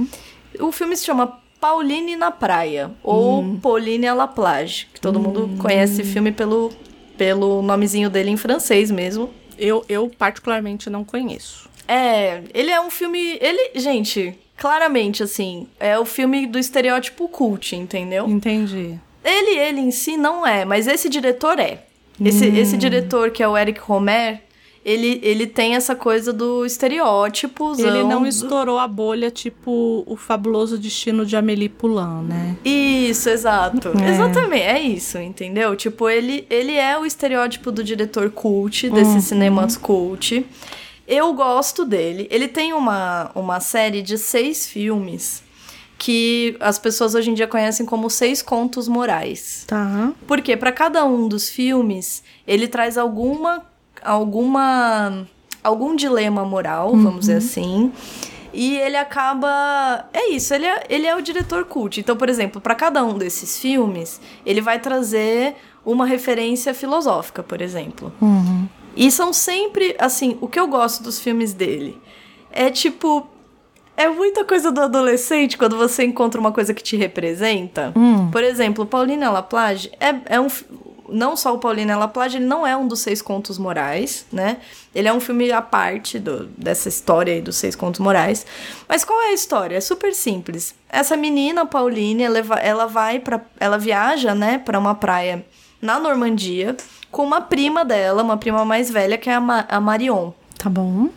O 0.59 0.71
filme 0.71 0.95
se 0.95 1.05
chama 1.05 1.39
Pauline 1.59 2.15
na 2.15 2.31
Praia, 2.31 2.91
ou 3.03 3.57
Pauline 3.61 4.07
à 4.07 4.13
la 4.13 4.27
Plage, 4.27 4.87
que 4.93 4.99
todo 4.99 5.19
mundo 5.19 5.49
conhece 5.59 6.01
esse 6.01 6.11
filme 6.11 6.31
pelo, 6.31 6.71
pelo 7.17 7.61
nomezinho 7.61 8.09
dele 8.09 8.31
em 8.31 8.37
francês 8.37 8.89
mesmo. 8.89 9.29
Eu, 9.57 9.85
eu 9.87 10.09
particularmente 10.17 10.89
não 10.89 11.03
conheço. 11.03 11.69
É, 11.87 12.41
ele 12.53 12.71
é 12.71 12.81
um 12.81 12.89
filme. 12.89 13.37
Ele, 13.39 13.79
gente, 13.79 14.33
claramente, 14.57 15.21
assim, 15.21 15.67
é 15.79 15.99
o 15.99 16.05
filme 16.05 16.47
do 16.47 16.57
estereótipo 16.57 17.27
cult, 17.27 17.75
entendeu? 17.75 18.27
Entendi. 18.27 18.99
Ele, 19.23 19.59
ele 19.59 19.81
em 19.81 19.91
si 19.91 20.17
não 20.17 20.47
é, 20.47 20.65
mas 20.65 20.87
esse 20.87 21.07
diretor 21.09 21.59
é. 21.59 21.83
Esse, 22.23 22.47
Hum. 22.49 22.55
esse 22.55 22.77
diretor, 22.77 23.31
que 23.31 23.41
é 23.43 23.47
o 23.47 23.57
Eric 23.57 23.79
Romer, 23.81 24.41
ele, 24.83 25.19
ele 25.23 25.45
tem 25.47 25.75
essa 25.75 25.95
coisa 25.95 26.33
do 26.33 26.65
estereótipo. 26.65 27.73
Ele 27.77 28.03
não 28.03 28.25
estourou 28.25 28.79
a 28.79 28.87
bolha, 28.87 29.29
tipo 29.29 30.03
o 30.07 30.15
fabuloso 30.15 30.77
destino 30.77 31.25
de 31.25 31.35
Amélie 31.35 31.69
Poulain, 31.69 32.23
né? 32.23 32.55
Isso, 32.65 33.29
exato. 33.29 33.89
É. 34.03 34.09
Exatamente, 34.11 34.63
é 34.63 34.79
isso, 34.81 35.17
entendeu? 35.19 35.75
Tipo, 35.75 36.09
ele, 36.09 36.45
ele 36.49 36.73
é 36.73 36.97
o 36.97 37.05
estereótipo 37.05 37.71
do 37.71 37.83
diretor 37.83 38.29
cult, 38.31 38.89
desses 38.89 39.13
Uhum. 39.13 39.21
cinemas 39.21 39.77
cult. 39.77 40.45
Eu 41.07 41.33
gosto 41.33 41.83
dele. 41.85 42.27
Ele 42.31 42.47
tem 42.47 42.73
uma, 42.73 43.31
uma 43.35 43.59
série 43.59 44.01
de 44.01 44.17
seis 44.17 44.65
filmes 44.67 45.43
que 45.97 46.55
as 46.59 46.79
pessoas 46.79 47.13
hoje 47.13 47.29
em 47.29 47.33
dia 47.35 47.47
conhecem 47.47 47.85
como 47.85 48.09
Seis 48.09 48.41
Contos 48.41 48.87
Morais. 48.87 49.65
Tá. 49.67 50.11
Porque 50.25 50.57
para 50.57 50.71
cada 50.71 51.05
um 51.05 51.27
dos 51.27 51.47
filmes, 51.49 52.23
ele 52.47 52.67
traz 52.67 52.97
alguma 52.97 53.61
alguma 54.03 55.25
algum 55.63 55.95
dilema 55.95 56.43
moral, 56.43 56.91
vamos 57.03 57.21
dizer 57.21 57.37
assim. 57.37 57.91
E 58.53 58.77
ele 58.77 58.97
acaba. 58.97 60.09
É 60.13 60.29
isso, 60.29 60.53
ele 60.53 60.65
é, 60.65 60.83
ele 60.89 61.07
é 61.07 61.15
o 61.15 61.21
diretor 61.21 61.63
cult. 61.65 61.99
Então, 61.99 62.15
por 62.17 62.27
exemplo, 62.27 62.59
para 62.59 62.75
cada 62.75 63.03
um 63.03 63.17
desses 63.17 63.59
filmes, 63.59 64.19
ele 64.45 64.59
vai 64.61 64.79
trazer 64.79 65.55
uma 65.85 66.05
referência 66.05 66.73
filosófica, 66.73 67.41
por 67.41 67.61
exemplo. 67.61 68.11
E 68.95 69.09
são 69.09 69.31
sempre, 69.31 69.95
assim, 69.97 70.37
o 70.41 70.47
que 70.47 70.59
eu 70.59 70.67
gosto 70.67 71.01
dos 71.01 71.19
filmes 71.19 71.53
dele 71.53 71.99
é 72.51 72.69
tipo. 72.69 73.27
É 73.95 74.07
muita 74.07 74.43
coisa 74.43 74.71
do 74.71 74.81
adolescente 74.81 75.57
quando 75.57 75.77
você 75.77 76.03
encontra 76.03 76.39
uma 76.41 76.51
coisa 76.51 76.73
que 76.73 76.81
te 76.81 76.95
representa. 76.97 77.93
Por 78.31 78.43
exemplo, 78.43 78.85
Paulina 78.85 79.29
Laplage 79.29 79.91
é, 79.99 80.35
é 80.35 80.39
um. 80.39 80.47
Não 81.11 81.35
só 81.35 81.53
o 81.53 81.57
Paulina 81.59 81.97
Laplage, 81.97 82.37
ele 82.37 82.45
não 82.45 82.65
é 82.65 82.75
um 82.75 82.87
dos 82.87 82.99
seis 83.01 83.21
contos 83.21 83.57
morais, 83.57 84.25
né? 84.31 84.57
Ele 84.95 85.07
é 85.07 85.13
um 85.13 85.19
filme 85.19 85.51
à 85.51 85.61
parte 85.61 86.17
do- 86.19 86.45
dessa 86.57 86.89
história 86.89 87.33
aí 87.33 87.41
dos 87.41 87.55
seis 87.57 87.75
contos 87.75 87.99
morais. 87.99 88.45
Mas 88.87 89.03
qual 89.03 89.21
é 89.21 89.27
a 89.27 89.33
história? 89.33 89.75
É 89.77 89.81
super 89.81 90.13
simples. 90.13 90.73
Essa 90.89 91.15
menina, 91.17 91.65
Pauline, 91.65 92.23
ela, 92.23 92.39
ela 92.59 92.85
vai 92.87 93.19
para 93.19 93.41
Ela 93.59 93.77
viaja, 93.77 94.33
né, 94.33 94.57
pra 94.57 94.79
uma 94.79 94.95
praia 94.95 95.45
na 95.81 95.99
Normandia 95.99 96.75
com 97.11 97.23
uma 97.23 97.41
prima 97.41 97.83
dela, 97.83 98.23
uma 98.23 98.37
prima 98.37 98.63
mais 98.63 98.89
velha, 98.89 99.17
que 99.17 99.29
é 99.29 99.33
a, 99.33 99.41
Ma- 99.41 99.65
a 99.67 99.79
Marion. 99.81 100.31
Tá 100.57 100.69
bom. 100.69 101.09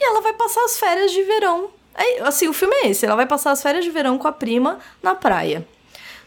E 0.00 0.04
ela 0.04 0.20
vai 0.20 0.32
passar 0.34 0.64
as 0.64 0.78
férias 0.78 1.10
de 1.10 1.22
verão. 1.22 1.68
É, 1.94 2.22
assim, 2.22 2.48
o 2.48 2.52
filme 2.52 2.74
é 2.76 2.88
esse. 2.88 3.04
Ela 3.04 3.16
vai 3.16 3.26
passar 3.26 3.50
as 3.52 3.62
férias 3.62 3.84
de 3.84 3.90
verão 3.90 4.18
com 4.18 4.26
a 4.28 4.32
prima 4.32 4.78
na 5.02 5.14
praia. 5.14 5.66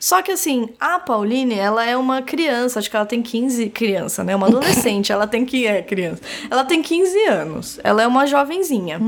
Só 0.06 0.22
que 0.22 0.32
assim, 0.32 0.70
a 0.80 1.00
Pauline, 1.00 1.56
ela 1.56 1.84
é 1.84 1.98
uma 1.98 2.22
criança, 2.22 2.78
acho 2.78 2.92
que 2.92 2.96
ela 2.96 3.08
tem 3.08 3.24
15... 3.24 3.72
Criança, 3.72 4.24
né? 4.24 4.36
Uma 4.36 4.46
adolescente, 4.46 5.12
ela 5.12 5.26
tem 5.26 5.44
que... 5.44 5.66
É, 5.66 5.82
criança. 5.82 6.22
Ela 6.48 6.64
tem 6.64 6.80
15 6.80 7.24
anos. 7.26 7.80
Ela 7.84 8.04
é 8.04 8.08
uma 8.08 8.28
jovenzinha. 8.28 9.00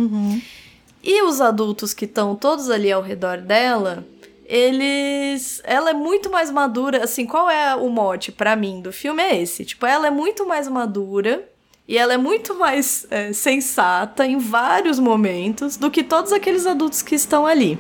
E 1.03 1.22
os 1.22 1.40
adultos 1.40 1.94
que 1.94 2.06
estão 2.06 2.36
todos 2.36 2.72
ali 2.72 2.91
ao 2.91 3.03
redor 3.03 3.38
dela, 3.38 4.03
eles. 4.44 5.61
Ela 5.65 5.91
é 5.91 5.94
muito 5.94 6.32
mais 6.32 6.49
madura. 6.49 7.03
Assim, 7.03 7.28
qual 7.28 7.48
é 7.48 7.76
o 7.76 7.90
mote 7.90 8.32
pra 8.32 8.56
mim 8.56 8.82
do 8.82 8.91
filme? 8.91 9.22
É 9.22 9.40
esse. 9.40 9.65
Tipo, 9.65 9.86
ela 9.86 10.07
é 10.07 10.11
muito 10.11 10.48
mais 10.48 10.68
madura. 10.68 11.48
E 11.88 11.97
ela 11.97 12.14
é 12.14 12.18
muito 12.18 12.53
mais 12.53 13.07
é, 13.09 13.31
sensata 13.31 14.26
em 14.26 14.38
vários 14.38 14.99
momentos 14.99 15.77
do 15.77 15.89
que 15.89 16.03
todos 16.03 16.34
aqueles 16.34 16.65
adultos 16.65 17.01
que 17.01 17.15
estão 17.15 17.47
ali. 17.47 17.80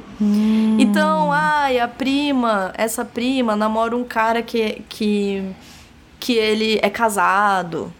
Então, 0.79 1.29
ai, 1.31 1.77
a 1.77 1.89
prima, 1.89 2.71
essa 2.77 3.03
prima 3.03 3.53
namora 3.53 3.97
um 3.97 4.05
cara 4.05 4.41
que, 4.41 4.81
que, 4.87 5.43
que 6.21 6.33
ele 6.33 6.79
é 6.81 6.89
casado. 6.89 7.93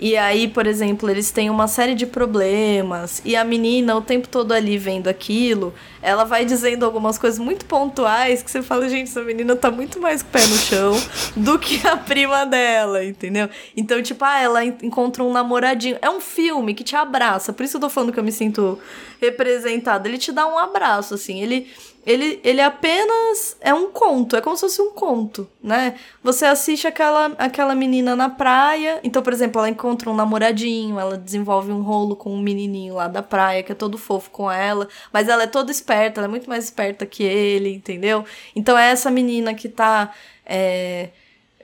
E 0.00 0.16
aí, 0.16 0.46
por 0.46 0.64
exemplo, 0.66 1.10
eles 1.10 1.30
têm 1.32 1.50
uma 1.50 1.66
série 1.66 1.94
de 1.94 2.06
problemas 2.06 3.20
e 3.24 3.34
a 3.34 3.42
menina 3.42 3.96
o 3.96 4.00
tempo 4.00 4.28
todo 4.28 4.52
ali 4.52 4.78
vendo 4.78 5.08
aquilo, 5.08 5.74
ela 6.00 6.22
vai 6.24 6.44
dizendo 6.44 6.84
algumas 6.84 7.18
coisas 7.18 7.38
muito 7.40 7.64
pontuais 7.64 8.40
que 8.40 8.48
você 8.50 8.62
fala, 8.62 8.88
gente, 8.88 9.08
essa 9.08 9.22
menina 9.22 9.56
tá 9.56 9.70
muito 9.72 10.00
mais 10.00 10.22
com 10.22 10.28
o 10.28 10.32
pé 10.32 10.46
no 10.46 10.56
chão 10.56 10.92
do 11.36 11.58
que 11.58 11.84
a 11.86 11.96
prima 11.96 12.46
dela, 12.46 13.04
entendeu? 13.04 13.48
Então, 13.76 14.00
tipo, 14.00 14.24
ah, 14.24 14.38
ela 14.40 14.64
en- 14.64 14.76
encontra 14.84 15.24
um 15.24 15.32
namoradinho. 15.32 15.98
É 16.00 16.08
um 16.08 16.20
filme 16.20 16.74
que 16.74 16.84
te 16.84 16.94
abraça, 16.94 17.52
por 17.52 17.64
isso 17.64 17.76
eu 17.76 17.80
tô 17.80 17.88
falando 17.90 18.12
que 18.12 18.20
eu 18.20 18.24
me 18.24 18.30
sinto 18.32 18.78
representada. 19.20 20.08
Ele 20.08 20.18
te 20.18 20.30
dá 20.30 20.46
um 20.46 20.58
abraço, 20.58 21.14
assim, 21.14 21.42
ele 21.42 21.66
ele, 22.08 22.40
ele 22.42 22.62
apenas 22.62 23.54
é 23.60 23.74
um 23.74 23.90
conto, 23.90 24.34
é 24.34 24.40
como 24.40 24.56
se 24.56 24.62
fosse 24.62 24.80
um 24.80 24.92
conto, 24.92 25.46
né? 25.62 25.94
Você 26.22 26.46
assiste 26.46 26.86
aquela, 26.86 27.26
aquela 27.36 27.74
menina 27.74 28.16
na 28.16 28.30
praia, 28.30 28.98
então, 29.04 29.22
por 29.22 29.30
exemplo, 29.30 29.60
ela 29.60 29.68
encontra 29.68 30.08
um 30.08 30.14
namoradinho, 30.14 30.98
ela 30.98 31.18
desenvolve 31.18 31.70
um 31.70 31.82
rolo 31.82 32.16
com 32.16 32.32
um 32.32 32.40
menininho 32.40 32.94
lá 32.94 33.08
da 33.08 33.22
praia, 33.22 33.62
que 33.62 33.72
é 33.72 33.74
todo 33.74 33.98
fofo 33.98 34.30
com 34.30 34.50
ela, 34.50 34.88
mas 35.12 35.28
ela 35.28 35.42
é 35.42 35.46
toda 35.46 35.70
esperta, 35.70 36.20
ela 36.20 36.28
é 36.28 36.30
muito 36.30 36.48
mais 36.48 36.64
esperta 36.64 37.04
que 37.04 37.22
ele, 37.22 37.74
entendeu? 37.74 38.24
Então 38.56 38.78
é 38.78 38.88
essa 38.90 39.10
menina 39.10 39.52
que 39.52 39.68
tá 39.68 40.14
é, 40.46 41.10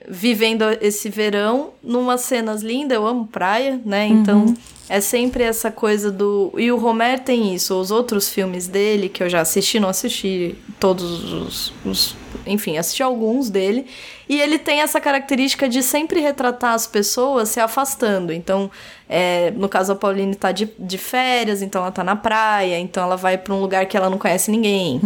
vivendo 0.09 0.63
esse 0.81 1.09
verão 1.09 1.71
numas 1.83 2.21
cenas 2.21 2.61
lindas, 2.61 2.95
eu 2.95 3.05
amo 3.07 3.27
praia, 3.27 3.79
né? 3.85 4.07
Então 4.07 4.53
é 4.87 5.01
sempre 5.01 5.43
essa 5.43 5.71
coisa 5.71 6.11
do. 6.11 6.53
E 6.57 6.71
o 6.71 6.83
Homer 6.85 7.19
tem 7.19 7.53
isso. 7.55 7.73
Os 7.79 7.91
outros 7.91 8.29
filmes 8.29 8.67
dele, 8.67 9.09
que 9.09 9.23
eu 9.23 9.29
já 9.29 9.41
assisti, 9.41 9.79
não 9.79 9.89
assisti 9.89 10.55
todos 10.79 11.31
os. 11.33 11.73
os- 11.85 12.15
enfim, 12.45 12.77
assisti 12.77 13.01
alguns 13.01 13.49
dele. 13.49 13.85
E 14.27 14.41
ele 14.41 14.57
tem 14.57 14.81
essa 14.81 14.99
característica 14.99 15.69
de 15.69 15.83
sempre 15.83 16.19
retratar 16.19 16.73
as 16.73 16.87
pessoas 16.87 17.49
se 17.49 17.59
afastando. 17.59 18.33
Então, 18.33 18.71
é, 19.07 19.51
no 19.51 19.69
caso, 19.69 19.91
a 19.91 19.95
Pauline 19.95 20.33
tá 20.35 20.51
de, 20.51 20.69
de 20.79 20.97
férias, 20.97 21.61
então 21.61 21.81
ela 21.81 21.91
tá 21.91 22.03
na 22.03 22.15
praia, 22.15 22.79
então 22.79 23.03
ela 23.03 23.15
vai 23.15 23.37
pra 23.37 23.53
um 23.53 23.59
lugar 23.61 23.85
que 23.85 23.95
ela 23.95 24.09
não 24.09 24.17
conhece 24.17 24.49
ninguém. 24.49 24.99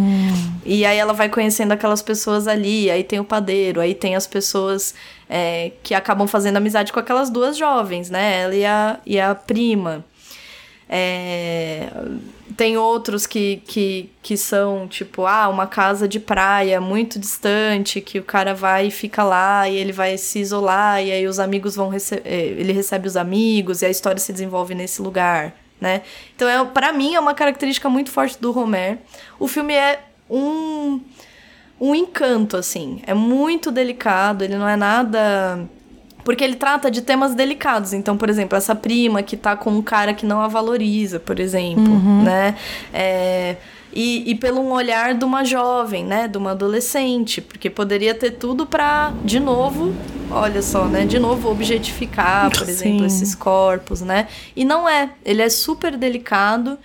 E 0.65 0.85
aí 0.85 0.97
ela 0.97 1.13
vai 1.13 1.27
conhecendo 1.27 1.73
aquelas 1.73 2.01
pessoas 2.01 2.47
ali, 2.47 2.89
aí 2.89 3.03
tem 3.03 3.19
o 3.19 3.25
padeiro, 3.25 3.81
aí 3.81 3.93
tem 3.93 4.15
as 4.15 4.25
pessoas 4.25 4.95
é, 5.29 5.71
que 5.83 5.93
acabam 5.93 6.27
fazendo 6.27 6.57
amizade 6.57 6.93
com 6.93 6.99
aquelas 6.99 7.29
duas 7.29 7.57
jovens, 7.57 8.09
né? 8.09 8.41
Ela 8.41 8.55
e 8.55 8.65
a, 8.65 8.99
e 9.05 9.19
a 9.19 9.35
prima. 9.35 10.05
É, 10.89 11.87
tem 12.57 12.75
outros 12.77 13.27
que, 13.27 13.61
que, 13.67 14.09
que 14.23 14.35
são, 14.35 14.87
tipo, 14.87 15.25
ah, 15.25 15.47
uma 15.47 15.67
casa 15.67 16.07
de 16.07 16.19
praia 16.19 16.81
muito 16.81 17.19
distante, 17.19 18.01
que 18.01 18.17
o 18.17 18.23
cara 18.23 18.55
vai 18.55 18.87
e 18.87 18.91
fica 18.91 19.23
lá, 19.23 19.69
e 19.69 19.75
ele 19.75 19.91
vai 19.91 20.17
se 20.17 20.39
isolar, 20.39 21.03
e 21.03 21.11
aí 21.11 21.27
os 21.27 21.39
amigos 21.39 21.75
vão 21.75 21.89
receber. 21.89 22.27
Ele 22.27 22.73
recebe 22.73 23.07
os 23.07 23.15
amigos, 23.15 23.81
e 23.81 23.85
a 23.85 23.89
história 23.89 24.19
se 24.19 24.33
desenvolve 24.33 24.73
nesse 24.73 25.01
lugar, 25.01 25.55
né? 25.79 26.01
Então, 26.35 26.49
é, 26.49 26.65
para 26.65 26.91
mim, 26.91 27.13
é 27.13 27.19
uma 27.19 27.35
característica 27.35 27.87
muito 27.87 28.09
forte 28.09 28.39
do 28.41 28.57
Homer. 28.57 28.97
O 29.39 29.47
filme 29.47 29.75
é 29.75 29.99
um 30.29 30.99
um 31.79 31.95
encanto, 31.95 32.57
assim. 32.57 33.01
É 33.07 33.13
muito 33.13 33.71
delicado, 33.71 34.43
ele 34.43 34.57
não 34.57 34.67
é 34.67 34.75
nada. 34.75 35.67
Porque 36.29 36.43
ele 36.43 36.57
trata 36.57 36.91
de 36.91 37.01
temas 37.01 37.33
delicados. 37.33 37.91
Então, 37.91 38.15
por 38.15 38.29
exemplo, 38.29 38.55
essa 38.55 38.75
prima 38.75 39.23
que 39.23 39.35
tá 39.35 39.55
com 39.55 39.71
um 39.71 39.81
cara 39.81 40.13
que 40.13 40.27
não 40.27 40.39
a 40.41 40.47
valoriza, 40.47 41.19
por 41.19 41.39
exemplo, 41.39 41.91
né? 42.23 42.55
É, 42.93 43.55
E, 43.91 44.29
e 44.29 44.35
pelo 44.35 44.61
um 44.61 44.71
olhar 44.71 45.15
de 45.15 45.25
uma 45.25 45.43
jovem, 45.43 46.05
né? 46.05 46.27
De 46.27 46.37
uma 46.37 46.51
adolescente. 46.51 47.41
Porque 47.41 47.67
poderia 47.67 48.13
ter 48.13 48.29
tudo 48.29 48.67
pra, 48.67 49.11
de 49.25 49.39
novo, 49.39 49.91
olha 50.29 50.61
só, 50.61 50.85
né? 50.85 51.03
De 51.03 51.17
novo, 51.17 51.49
objetificar, 51.49 52.51
por 52.51 52.69
exemplo, 52.69 52.99
Sim. 52.99 53.05
esses 53.07 53.33
corpos, 53.33 54.01
né? 54.01 54.27
E 54.55 54.63
não 54.63 54.87
é. 54.87 55.09
Ele 55.25 55.41
é 55.41 55.49
super 55.49 55.97
delicado. 55.97 56.77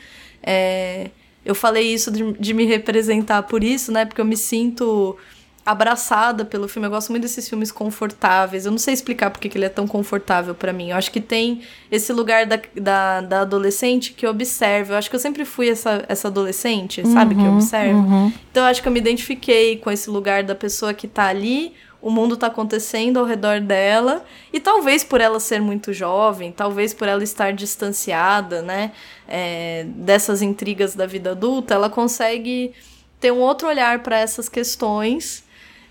É, 0.42 1.10
eu 1.44 1.54
falei 1.54 1.92
isso 1.92 2.10
de, 2.10 2.32
de 2.32 2.54
me 2.54 2.64
representar 2.64 3.42
por 3.42 3.62
isso, 3.62 3.92
né? 3.92 4.06
Porque 4.06 4.22
eu 4.22 4.24
me 4.24 4.38
sinto 4.38 5.18
abraçada 5.64 6.44
pelo 6.44 6.68
filme. 6.68 6.86
Eu 6.86 6.90
gosto 6.90 7.10
muito 7.10 7.22
desses 7.22 7.48
filmes 7.48 7.72
confortáveis. 7.72 8.66
Eu 8.66 8.70
não 8.70 8.78
sei 8.78 8.94
explicar 8.94 9.30
porque 9.30 9.48
que 9.48 9.56
ele 9.56 9.64
é 9.64 9.70
tão 9.70 9.86
confortável 9.86 10.54
pra 10.54 10.72
mim. 10.72 10.90
Eu 10.90 10.96
acho 10.96 11.10
que 11.10 11.20
tem 11.20 11.62
esse 11.90 12.12
lugar 12.12 12.46
da, 12.46 12.60
da, 12.74 13.20
da 13.20 13.40
adolescente 13.40 14.12
que 14.12 14.26
observa. 14.26 14.94
Eu 14.94 14.98
acho 14.98 15.08
que 15.08 15.16
eu 15.16 15.20
sempre 15.20 15.44
fui 15.44 15.68
essa, 15.68 16.04
essa 16.08 16.28
adolescente, 16.28 17.06
sabe? 17.08 17.34
Que 17.34 17.48
observa. 17.48 18.32
Então 18.50 18.62
eu 18.62 18.68
acho 18.68 18.82
que 18.82 18.88
eu 18.88 18.92
me 18.92 19.00
identifiquei 19.00 19.76
com 19.76 19.90
esse 19.90 20.10
lugar 20.10 20.42
da 20.42 20.54
pessoa 20.54 20.92
que 20.92 21.08
tá 21.08 21.26
ali. 21.26 21.72
O 22.00 22.10
mundo 22.10 22.36
tá 22.36 22.48
acontecendo 22.48 23.18
ao 23.18 23.24
redor 23.24 23.60
dela. 23.60 24.24
E 24.52 24.60
talvez 24.60 25.02
por 25.02 25.20
ela 25.20 25.40
ser 25.40 25.60
muito 25.60 25.92
jovem, 25.92 26.52
talvez 26.52 26.92
por 26.92 27.08
ela 27.08 27.24
estar 27.24 27.52
distanciada, 27.52 28.60
né? 28.60 28.92
é, 29.28 29.84
dessas 29.88 30.42
intrigas 30.42 30.94
da 30.94 31.06
vida 31.06 31.30
adulta, 31.32 31.74
ela 31.74 31.90
consegue 31.90 32.72
ter 33.20 33.32
um 33.32 33.38
outro 33.38 33.68
olhar 33.68 34.02
para 34.02 34.18
essas 34.18 34.48
questões 34.48 35.42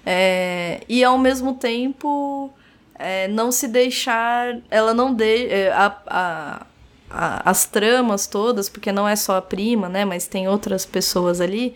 é, 0.06 0.82
e 0.90 1.04
ao 1.04 1.18
mesmo 1.18 1.54
tempo 1.56 2.50
é, 2.98 3.28
não 3.28 3.52
se 3.52 3.68
deixar. 3.68 4.58
Ela 4.70 4.94
não 4.94 5.14
de. 5.14 5.48
é, 5.48 5.72
a- 5.72 5.98
a- 6.08 6.66
a- 7.10 7.50
as 7.50 7.66
tramas 7.66 8.26
todas, 8.28 8.68
porque 8.70 8.92
não 8.92 9.08
é 9.08 9.16
só 9.16 9.38
a 9.38 9.42
prima, 9.42 9.88
né? 9.90 10.04
Mas 10.06 10.28
tem 10.28 10.48
outras 10.48 10.86
pessoas 10.86 11.40
ali. 11.42 11.76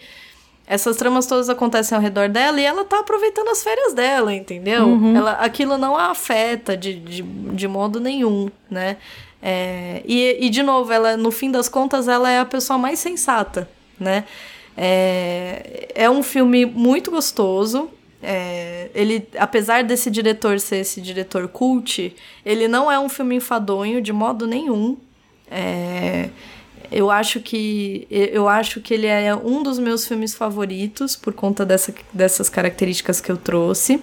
Essas 0.70 0.98
tramas 0.98 1.26
todas 1.26 1.50
acontecem 1.50 1.96
ao 1.96 2.02
redor 2.02 2.28
dela 2.28 2.60
e 2.60 2.64
ela 2.66 2.84
tá 2.84 3.00
aproveitando 3.00 3.48
as 3.50 3.64
férias 3.64 3.94
dela, 3.94 4.34
entendeu? 4.34 4.86
Ela, 5.16 5.32
aquilo 5.34 5.78
não 5.78 5.96
a 5.96 6.08
afeta 6.12 6.76
de, 6.76 6.96
de, 6.96 7.22
de 7.22 7.68
modo 7.70 8.02
nenhum, 8.02 8.50
né? 8.70 8.98
É, 9.42 10.02
e, 10.06 10.46
e, 10.46 10.50
de 10.50 10.62
novo, 10.64 10.92
ela, 10.92 11.16
no 11.16 11.32
fim 11.32 11.50
das 11.52 11.70
contas, 11.70 12.08
ela 12.10 12.30
é 12.30 12.40
a 12.40 12.46
pessoa 12.46 12.78
mais 12.78 13.00
sensata, 13.00 13.70
né? 13.98 14.26
É, 14.76 15.88
é 15.96 16.10
um 16.10 16.22
filme 16.24 16.66
muito 16.66 17.12
gostoso. 17.12 17.90
É, 18.22 18.90
ele, 18.96 19.28
apesar 19.38 19.84
desse 19.84 20.10
diretor 20.10 20.60
ser 20.60 20.78
esse 20.78 21.00
diretor 21.00 21.48
cult, 21.48 22.16
ele 22.46 22.68
não 22.68 22.92
é 22.92 23.00
um 23.00 23.08
filme 23.08 23.36
enfadonho 23.36 24.02
de 24.02 24.12
modo 24.12 24.48
nenhum. 24.48 24.98
É, 25.50 26.30
eu 26.92 27.12
acho 27.12 27.40
que 27.40 28.08
eu 28.10 28.48
acho 28.48 28.82
que 28.82 28.94
ele 28.94 29.08
é 29.08 29.36
um 29.36 29.62
dos 29.62 29.78
meus 29.78 30.08
filmes 30.08 30.34
favoritos 30.34 31.16
por 31.16 31.34
conta 31.34 31.66
dessa, 31.66 31.94
dessas 32.12 32.50
características 32.50 33.22
que 33.22 33.32
eu 33.32 33.38
trouxe. 33.38 34.00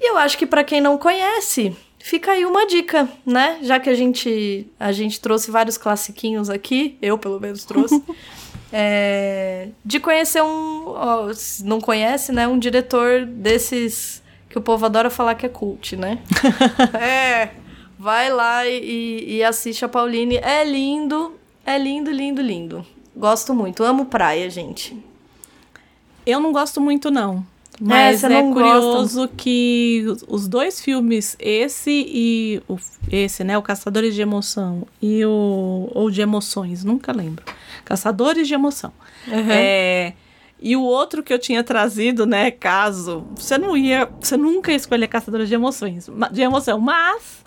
E 0.00 0.10
eu 0.10 0.16
acho 0.18 0.36
que 0.36 0.46
pra 0.46 0.64
quem 0.64 0.80
não 0.80 0.98
conhece, 0.98 1.76
fica 1.98 2.32
aí 2.32 2.44
uma 2.44 2.66
dica, 2.66 3.08
né? 3.24 3.58
Já 3.62 3.78
que 3.78 3.88
a 3.88 3.94
gente 3.94 4.66
a 4.78 4.92
gente 4.92 5.20
trouxe 5.20 5.50
vários 5.50 5.78
classiquinhos 5.78 6.50
aqui, 6.50 6.96
eu 7.00 7.16
pelo 7.16 7.40
menos 7.40 7.64
trouxe. 7.64 8.02
é, 8.72 9.68
de 9.84 9.98
conhecer 10.00 10.42
um, 10.42 10.84
ó, 10.88 11.32
se 11.32 11.64
não 11.64 11.80
conhece, 11.80 12.32
né, 12.32 12.46
um 12.46 12.58
diretor 12.58 13.24
desses 13.24 14.22
que 14.48 14.58
o 14.58 14.60
povo 14.60 14.84
adora 14.86 15.10
falar 15.10 15.34
que 15.34 15.46
é 15.46 15.48
cult, 15.48 15.96
né? 15.96 16.18
é, 17.00 17.50
vai 17.98 18.30
lá 18.32 18.66
e, 18.66 19.36
e 19.36 19.44
assiste 19.44 19.84
a 19.84 19.88
Pauline. 19.88 20.36
É 20.38 20.64
lindo, 20.64 21.34
é 21.64 21.78
lindo, 21.78 22.10
lindo, 22.10 22.42
lindo. 22.42 22.84
Gosto 23.16 23.54
muito, 23.54 23.82
amo 23.84 24.06
praia, 24.06 24.48
gente. 24.50 24.96
Eu 26.26 26.40
não 26.40 26.52
gosto 26.52 26.80
muito, 26.80 27.10
não. 27.10 27.44
Mas 27.80 28.20
você 28.20 28.26
é, 28.26 28.28
não 28.28 28.52
curioso 28.52 29.28
que 29.36 30.04
os- 30.06 30.24
os 30.28 30.48
dois 30.48 30.80
filmes, 30.82 31.34
esse 31.38 31.90
e 31.90 32.62
o, 32.68 32.76
esse, 33.10 33.42
né, 33.42 33.56
o 33.56 33.62
Caçadores 33.62 34.14
de 34.14 34.20
Emoção 34.20 34.86
e 35.00 35.24
o 35.24 35.88
ou 35.94 36.10
de 36.10 36.20
Emoções, 36.20 36.84
nunca 36.84 37.10
lembro. 37.10 37.42
Caçadores 37.90 38.46
de 38.46 38.54
Emoção. 38.54 38.92
É, 39.28 40.12
e 40.60 40.76
o 40.76 40.82
outro 40.82 41.24
que 41.24 41.32
eu 41.32 41.40
tinha 41.40 41.64
trazido, 41.64 42.24
né, 42.24 42.52
caso 42.52 43.26
você 43.34 43.58
não 43.58 43.76
ia, 43.76 44.08
você 44.20 44.36
nunca 44.36 44.70
ia 44.70 44.76
escolher 44.76 45.08
Caçadores 45.08 45.48
de 45.48 45.56
Emoções, 45.56 46.08
de 46.30 46.40
emoção, 46.40 46.78
mas 46.78 47.44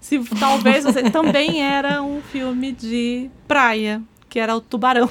se 0.00 0.20
talvez 0.38 0.84
você 0.84 1.02
também 1.10 1.60
era 1.60 2.00
um 2.02 2.22
filme 2.22 2.70
de 2.70 3.28
praia, 3.48 4.00
que 4.28 4.38
era 4.38 4.54
o 4.54 4.60
Tubarão. 4.60 5.10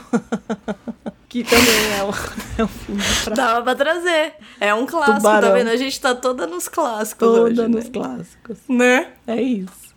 que 1.28 1.44
também 1.44 1.92
é 2.00 2.04
um, 2.06 2.10
é 2.58 2.64
um 2.64 2.68
filme 2.70 3.02
de 3.02 3.24
praia. 3.26 3.36
Dava 3.36 3.62
pra 3.64 3.76
trazer. 3.76 4.34
É 4.62 4.74
um 4.74 4.86
clássico, 4.86 5.18
Tubarão. 5.18 5.50
tá 5.50 5.54
vendo? 5.56 5.68
A 5.68 5.76
gente 5.76 6.00
tá 6.00 6.16
toda 6.16 6.48
nos 6.48 6.70
clássicos 6.70 7.28
Toda 7.28 7.42
hoje, 7.42 7.68
nos 7.68 7.84
né? 7.84 7.92
clássicos. 7.92 8.58
né? 8.70 9.08
É 9.28 9.42
isso. 9.42 9.94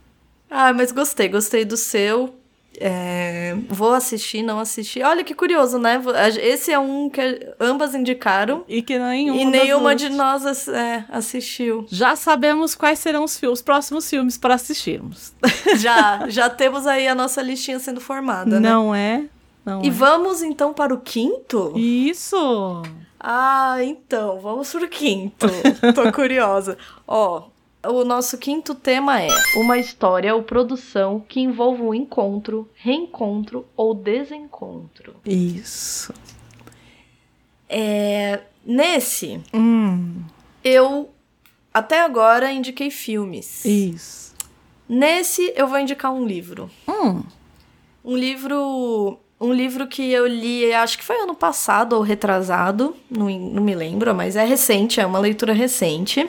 Ah, 0.51 0.73
mas 0.73 0.91
gostei, 0.91 1.29
gostei 1.29 1.65
do 1.65 1.77
seu. 1.77 2.35
É, 2.81 3.55
vou 3.69 3.93
assistir, 3.93 4.43
não 4.43 4.59
assisti. 4.59 5.03
Olha 5.03 5.23
que 5.23 5.35
curioso, 5.35 5.79
né? 5.79 6.01
Esse 6.41 6.73
é 6.73 6.79
um 6.79 7.09
que 7.11 7.21
ambas 7.61 7.95
indicaram 7.95 8.65
E 8.69 8.81
que 8.83 8.99
nenhuma, 8.99 9.41
e 9.41 9.45
nenhuma 9.45 9.95
de 9.95 10.09
nós 10.09 10.45
ass- 10.47 10.69
é, 10.69 11.05
assistiu. 11.09 11.87
Já 11.91 12.17
sabemos 12.17 12.75
quais 12.75 12.99
serão 12.99 13.25
os, 13.25 13.41
os 13.43 13.63
próximos 13.63 14.09
filmes 14.09 14.37
para 14.39 14.55
assistirmos. 14.55 15.33
Já, 15.77 16.27
já 16.31 16.51
temos 16.51 16.87
aí 16.87 17.07
a 17.09 17.15
nossa 17.15 17.41
listinha 17.43 17.79
sendo 17.79 18.01
formada, 18.01 18.59
né? 18.59 18.69
Não 18.69 18.95
é? 18.95 19.25
Não 19.65 19.83
E 19.85 19.89
é. 19.89 19.91
vamos 19.91 20.43
então 20.43 20.73
para 20.73 20.93
o 20.93 20.99
quinto? 21.01 21.73
Isso! 21.77 22.83
Ah, 23.21 23.77
então, 23.83 24.41
vamos 24.41 24.71
pro 24.73 24.89
quinto. 24.89 25.47
Tô 25.95 26.11
curiosa. 26.11 26.77
Ó, 27.07 27.45
O 27.85 28.05
nosso 28.05 28.39
quinto 28.39 28.75
tema 28.77 29.21
é 29.21 29.29
uma 29.57 29.77
história 29.77 30.35
ou 30.35 30.43
produção 30.43 31.19
que 31.29 31.41
envolva 31.41 31.83
um 31.83 31.93
encontro, 31.93 32.71
reencontro 32.77 33.67
ou 33.77 33.93
desencontro. 33.95 35.17
Isso. 35.27 36.13
É, 37.69 38.41
nesse, 38.65 39.41
Hum, 39.53 40.23
eu 40.63 41.11
até 41.75 42.03
agora 42.03 42.53
indiquei 42.53 42.91
filmes. 42.91 43.65
isso. 43.65 44.33
Nesse, 44.89 45.53
eu 45.57 45.67
vou 45.67 45.79
indicar 45.79 46.13
um 46.13 46.25
livro. 46.27 46.71
Hum, 46.89 47.23
Um 48.05 48.17
livro. 48.17 49.19
Um 49.41 49.53
livro 49.53 49.89
que 49.89 50.13
eu 50.13 50.25
li, 50.25 50.73
acho 50.73 50.97
que 50.97 51.03
foi 51.03 51.17
ano 51.17 51.35
passado 51.35 51.95
ou 51.95 52.03
retrasado, 52.03 52.95
não, 53.11 53.29
não 53.29 53.61
me 53.61 53.75
lembro, 53.75 54.15
mas 54.15 54.37
é 54.37 54.45
recente, 54.45 55.01
é 55.01 55.07
uma 55.07 55.19
leitura 55.19 55.53
recente. 55.53 56.29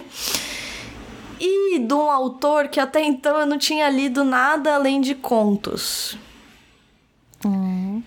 E 1.46 1.80
de 1.80 1.94
um 1.94 2.10
autor 2.10 2.70
que 2.70 2.80
até 2.80 3.02
então 3.04 3.38
eu 3.38 3.46
não 3.46 3.58
tinha 3.58 3.90
lido 3.90 4.24
nada 4.24 4.76
além 4.76 5.02
de 5.02 5.14
contos. 5.14 6.18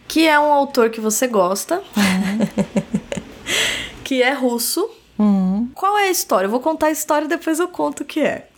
Que 0.09 0.27
é 0.27 0.41
um 0.41 0.51
autor 0.51 0.89
que 0.89 1.03
você 1.03 1.27
gosta. 1.27 1.83
que 4.03 4.23
é 4.23 4.33
russo. 4.33 4.89
hum. 5.19 5.69
Qual 5.75 5.99
é 5.99 6.05
a 6.09 6.11
história? 6.11 6.47
Eu 6.47 6.51
vou 6.51 6.61
contar 6.61 6.87
a 6.87 6.91
história 6.91 7.27
e 7.27 7.29
depois 7.29 7.59
eu 7.59 7.69
conto 7.69 8.01
o 8.03 8.07
que 8.07 8.21
é. 8.21 8.49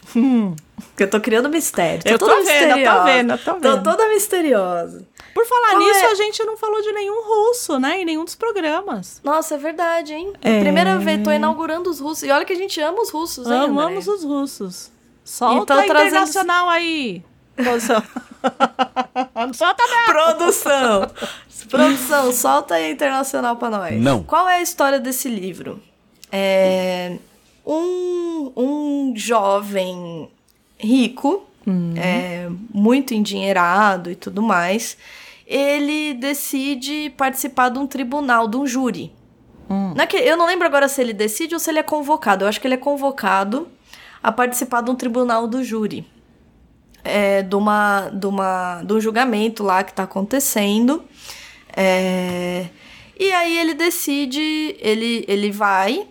Porque 0.90 1.02
eu 1.02 1.10
tô 1.10 1.20
criando 1.20 1.48
mistério. 1.48 2.02
Eu 2.04 2.16
tô 2.16 2.26
vendo, 2.44 2.78
eu 2.78 2.84
tô 2.84 3.04
vendo, 3.04 3.32
eu 3.32 3.38
tô 3.38 3.52
vendo. 3.54 3.82
toda 3.82 4.08
misteriosa. 4.10 5.04
Por 5.38 5.46
falar 5.46 5.68
Qual 5.70 5.78
nisso, 5.78 6.00
é? 6.04 6.10
a 6.10 6.14
gente 6.16 6.42
não 6.44 6.56
falou 6.56 6.82
de 6.82 6.90
nenhum 6.92 7.22
russo, 7.24 7.78
né? 7.78 8.00
Em 8.00 8.04
nenhum 8.04 8.24
dos 8.24 8.34
programas. 8.34 9.20
Nossa, 9.22 9.54
é 9.54 9.58
verdade, 9.58 10.12
hein? 10.12 10.32
É. 10.42 10.58
Primeira 10.60 10.98
vez, 10.98 11.22
tô 11.22 11.30
inaugurando 11.30 11.88
os 11.88 12.00
russos. 12.00 12.24
E 12.24 12.30
olha 12.32 12.44
que 12.44 12.52
a 12.52 12.56
gente 12.56 12.80
ama 12.80 13.00
os 13.00 13.10
russos, 13.10 13.46
hein, 13.46 13.52
Amamos 13.52 14.08
André? 14.08 14.16
os 14.18 14.24
russos. 14.24 14.90
Solta 15.24 15.62
Então, 15.74 15.78
a 15.78 15.82
trazendo- 15.84 16.08
internacional 16.08 16.68
aí. 16.68 17.22
Produção. 17.54 18.02
Solta 19.54 19.84
mesmo. 19.86 20.04
Produção! 20.06 21.10
Produção, 21.68 22.32
solta 22.32 22.74
aí 22.76 22.86
a 22.86 22.90
internacional 22.90 23.56
pra 23.56 23.68
nós. 23.70 24.00
Não. 24.00 24.22
Qual 24.24 24.48
é 24.48 24.56
a 24.56 24.62
história 24.62 24.98
desse 24.98 25.28
livro? 25.28 25.80
É 26.32 27.16
um, 27.66 28.52
um 28.56 29.12
jovem 29.16 30.28
rico, 30.78 31.46
é, 31.96 32.48
muito 32.72 33.12
endinheirado 33.12 34.10
e 34.10 34.14
tudo 34.14 34.40
mais, 34.40 34.96
ele 35.48 36.14
decide 36.14 37.10
participar 37.16 37.70
de 37.70 37.78
um 37.78 37.86
tribunal, 37.86 38.46
de 38.46 38.56
um 38.56 38.66
júri. 38.66 39.12
Não 39.68 39.96
é 39.98 40.08
eu 40.28 40.36
não 40.36 40.46
lembro 40.46 40.66
agora 40.66 40.88
se 40.88 41.00
ele 41.00 41.12
decide 41.12 41.54
ou 41.54 41.60
se 41.60 41.70
ele 41.70 41.78
é 41.78 41.82
convocado. 41.82 42.44
Eu 42.44 42.48
acho 42.48 42.60
que 42.60 42.66
ele 42.66 42.74
é 42.74 42.78
convocado 42.78 43.68
a 44.22 44.30
participar 44.30 44.82
de 44.82 44.90
um 44.90 44.94
tribunal 44.94 45.46
do 45.46 45.62
júri 45.64 46.06
é, 47.04 47.42
de, 47.42 47.54
uma, 47.54 48.10
de, 48.10 48.26
uma, 48.26 48.82
de 48.82 48.92
um 48.92 49.00
julgamento 49.00 49.62
lá 49.62 49.82
que 49.82 49.92
tá 49.92 50.02
acontecendo. 50.02 51.04
É, 51.74 52.66
e 53.18 53.32
aí 53.32 53.58
ele 53.58 53.74
decide, 53.74 54.76
ele, 54.78 55.24
ele 55.26 55.50
vai. 55.50 56.06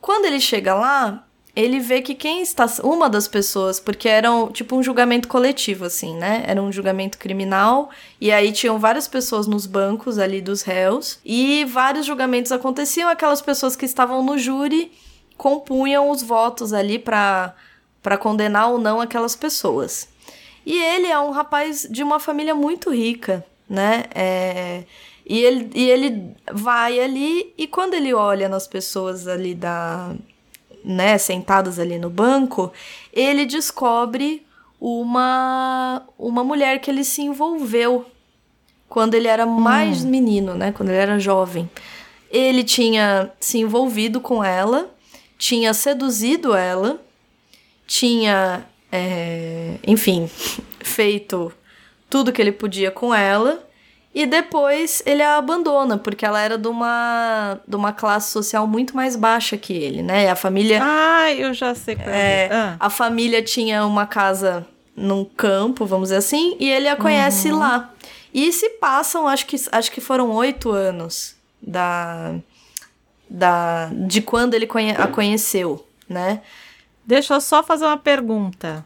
Quando 0.00 0.26
ele 0.26 0.40
chega 0.40 0.74
lá, 0.74 1.26
ele 1.56 1.78
vê 1.78 2.02
que 2.02 2.14
quem 2.14 2.42
está. 2.42 2.66
Uma 2.82 3.08
das 3.08 3.28
pessoas, 3.28 3.78
porque 3.78 4.08
era 4.08 4.28
tipo 4.52 4.76
um 4.76 4.82
julgamento 4.82 5.28
coletivo, 5.28 5.84
assim, 5.84 6.16
né? 6.16 6.42
Era 6.46 6.60
um 6.60 6.72
julgamento 6.72 7.16
criminal. 7.16 7.90
E 8.20 8.32
aí 8.32 8.52
tinham 8.52 8.78
várias 8.78 9.06
pessoas 9.06 9.46
nos 9.46 9.66
bancos 9.66 10.18
ali 10.18 10.40
dos 10.40 10.62
réus. 10.62 11.20
E 11.24 11.64
vários 11.66 12.06
julgamentos 12.06 12.50
aconteciam. 12.50 13.08
Aquelas 13.08 13.40
pessoas 13.40 13.76
que 13.76 13.84
estavam 13.84 14.22
no 14.22 14.36
júri 14.36 14.90
compunham 15.36 16.10
os 16.10 16.22
votos 16.22 16.72
ali 16.72 16.98
para 16.98 17.54
para 18.02 18.18
condenar 18.18 18.68
ou 18.70 18.78
não 18.78 19.00
aquelas 19.00 19.34
pessoas. 19.34 20.08
E 20.66 20.78
ele 20.78 21.06
é 21.06 21.18
um 21.18 21.30
rapaz 21.30 21.88
de 21.90 22.02
uma 22.02 22.20
família 22.20 22.54
muito 22.54 22.90
rica, 22.90 23.42
né? 23.66 24.04
É, 24.14 24.84
e, 25.24 25.38
ele, 25.38 25.70
e 25.74 25.88
ele 25.88 26.34
vai 26.52 27.00
ali 27.00 27.54
e 27.56 27.66
quando 27.66 27.94
ele 27.94 28.12
olha 28.12 28.46
nas 28.46 28.68
pessoas 28.68 29.26
ali 29.26 29.54
da, 29.54 30.14
né, 30.84 31.16
sentadas 31.18 31.78
ali 31.78 31.98
no 31.98 32.10
banco, 32.10 32.72
ele 33.12 33.46
descobre 33.46 34.46
uma 34.80 36.02
uma 36.18 36.44
mulher 36.44 36.80
que 36.80 36.90
ele 36.90 37.04
se 37.04 37.22
envolveu 37.22 38.04
quando 38.88 39.14
ele 39.14 39.26
era 39.26 39.44
mais 39.44 40.04
menino, 40.04 40.54
né? 40.54 40.70
Quando 40.70 40.90
ele 40.90 40.98
era 40.98 41.18
jovem. 41.18 41.68
Ele 42.30 42.62
tinha 42.62 43.32
se 43.40 43.58
envolvido 43.58 44.20
com 44.20 44.44
ela, 44.44 44.88
tinha 45.36 45.74
seduzido 45.74 46.54
ela, 46.54 47.00
tinha, 47.86 48.64
é, 48.92 49.78
enfim, 49.86 50.30
feito 50.78 51.52
tudo 52.08 52.32
que 52.32 52.40
ele 52.40 52.52
podia 52.52 52.90
com 52.90 53.14
ela. 53.14 53.63
E 54.14 54.26
depois 54.26 55.02
ele 55.04 55.22
a 55.22 55.36
abandona, 55.36 55.98
porque 55.98 56.24
ela 56.24 56.40
era 56.40 56.56
de 56.56 56.68
uma, 56.68 57.58
de 57.66 57.74
uma 57.74 57.92
classe 57.92 58.30
social 58.30 58.64
muito 58.66 58.94
mais 58.94 59.16
baixa 59.16 59.56
que 59.56 59.72
ele, 59.72 60.02
né? 60.02 60.30
A 60.30 60.36
família. 60.36 60.78
Ah, 60.82 61.32
eu 61.32 61.52
já 61.52 61.74
sei 61.74 61.96
qual 61.96 62.08
É, 62.08 62.44
é. 62.44 62.48
Ah. 62.52 62.76
A 62.78 62.88
família 62.90 63.42
tinha 63.42 63.84
uma 63.84 64.06
casa 64.06 64.64
num 64.96 65.24
campo, 65.24 65.84
vamos 65.84 66.10
dizer 66.10 66.18
assim, 66.18 66.56
e 66.60 66.70
ele 66.70 66.86
a 66.88 66.94
conhece 66.94 67.50
Uhum. 67.50 67.58
lá. 67.58 67.90
E 68.32 68.52
se 68.52 68.70
passam, 68.70 69.26
acho 69.26 69.46
que, 69.46 69.56
acho 69.72 69.90
que 69.90 70.00
foram 70.00 70.30
oito 70.30 70.70
anos 70.70 71.34
da, 71.60 72.34
da 73.28 73.90
de 73.92 74.22
quando 74.22 74.54
ele 74.54 74.66
conhe- 74.66 74.94
a 74.96 75.08
conheceu, 75.08 75.84
né? 76.08 76.40
Deixa 77.04 77.34
eu 77.34 77.40
só 77.40 77.62
fazer 77.62 77.84
uma 77.84 77.96
pergunta. 77.96 78.84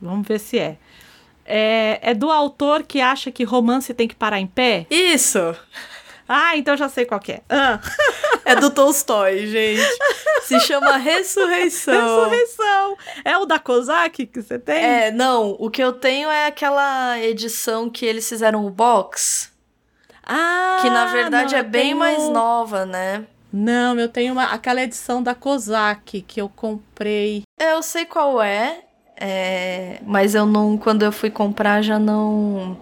Vamos 0.00 0.26
ver 0.26 0.38
se 0.40 0.58
é. 0.58 0.76
É, 1.50 1.98
é 2.02 2.14
do 2.14 2.30
autor 2.30 2.82
que 2.84 3.00
acha 3.00 3.30
que 3.30 3.42
romance 3.44 3.92
tem 3.92 4.06
que 4.08 4.14
parar 4.14 4.38
em 4.40 4.46
pé? 4.46 4.86
Isso! 4.90 5.54
Ah, 6.28 6.56
então 6.56 6.76
já 6.76 6.88
sei 6.88 7.04
qual 7.04 7.18
que 7.18 7.32
é. 7.32 7.40
Ah. 7.48 7.80
É 8.42 8.56
do 8.56 8.70
Tolstói, 8.70 9.46
gente. 9.46 9.82
Se 10.42 10.58
chama 10.60 10.96
Ressurreição. 10.96 11.94
Ressurreição. 12.30 12.96
É 13.24 13.36
o 13.38 13.44
da 13.44 13.58
Kozak 13.58 14.26
que 14.26 14.42
você 14.42 14.58
tem? 14.58 14.82
É, 14.82 15.10
não, 15.12 15.54
o 15.58 15.70
que 15.70 15.82
eu 15.82 15.92
tenho 15.92 16.28
é 16.30 16.46
aquela 16.46 17.18
edição 17.20 17.88
que 17.90 18.04
eles 18.06 18.28
fizeram 18.28 18.64
o 18.66 18.70
box, 18.70 19.52
Ah, 20.26 20.78
que 20.80 20.88
na 20.90 21.06
verdade 21.06 21.52
não, 21.52 21.60
é 21.60 21.62
bem 21.62 21.82
tenho- 21.86 21.96
mais 21.98 22.28
nova, 22.28 22.84
né? 22.86 23.24
Não, 23.52 23.98
eu 23.98 24.08
tenho 24.08 24.32
uma, 24.32 24.44
aquela 24.44 24.82
edição 24.82 25.22
da 25.22 25.34
Kozak 25.34 26.22
que 26.22 26.40
eu 26.40 26.48
comprei. 26.48 27.42
Eu 27.60 27.82
sei 27.82 28.04
qual 28.06 28.40
é, 28.40 28.84
é, 29.20 30.00
mas 30.06 30.34
eu 30.34 30.46
não. 30.46 30.76
Quando 30.78 31.04
eu 31.04 31.12
fui 31.12 31.30
comprar 31.30 31.82
já 31.82 31.98
não. 31.98 32.76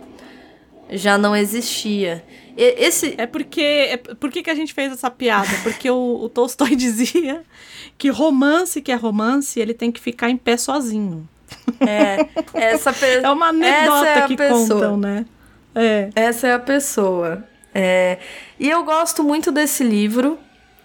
Já 0.91 1.19
não 1.19 1.37
existia. 1.37 2.25
E- 2.57 2.77
Esse. 2.87 3.15
É 3.19 3.27
porque. 3.27 3.61
É, 3.61 3.97
por 3.97 4.31
que, 4.31 4.49
a 4.49 4.55
gente 4.55 4.73
fez 4.73 4.93
essa 4.93 5.11
piada? 5.11 5.51
Porque 5.63 5.91
o, 5.91 6.21
o 6.23 6.29
Tolstói 6.29 6.75
dizia 6.77 7.43
que 7.99 8.09
romance 8.09 8.81
que 8.81 8.93
é 8.93 8.95
romance, 8.95 9.59
ele 9.59 9.75
tem 9.75 9.91
que 9.91 10.01
ficar 10.01 10.31
em 10.31 10.37
pé 10.37 10.57
sozinho. 10.57 11.29
É, 11.81 12.27
essa 12.55 12.95
É 13.23 13.29
uma 13.31 13.49
anedota 13.49 14.07
essa 14.09 14.21
é 14.21 14.27
que 14.29 14.37
pessoa. 14.37 14.69
contam, 14.69 14.97
né? 14.97 15.27
É. 15.75 16.11
Essa 16.15 16.47
é 16.49 16.53
a 16.55 16.59
pessoa. 16.59 17.45
É, 17.75 18.19
e 18.59 18.69
eu 18.71 18.85
gosto 18.85 19.23
muito 19.23 19.51
desse 19.53 19.85
livro. 19.85 20.39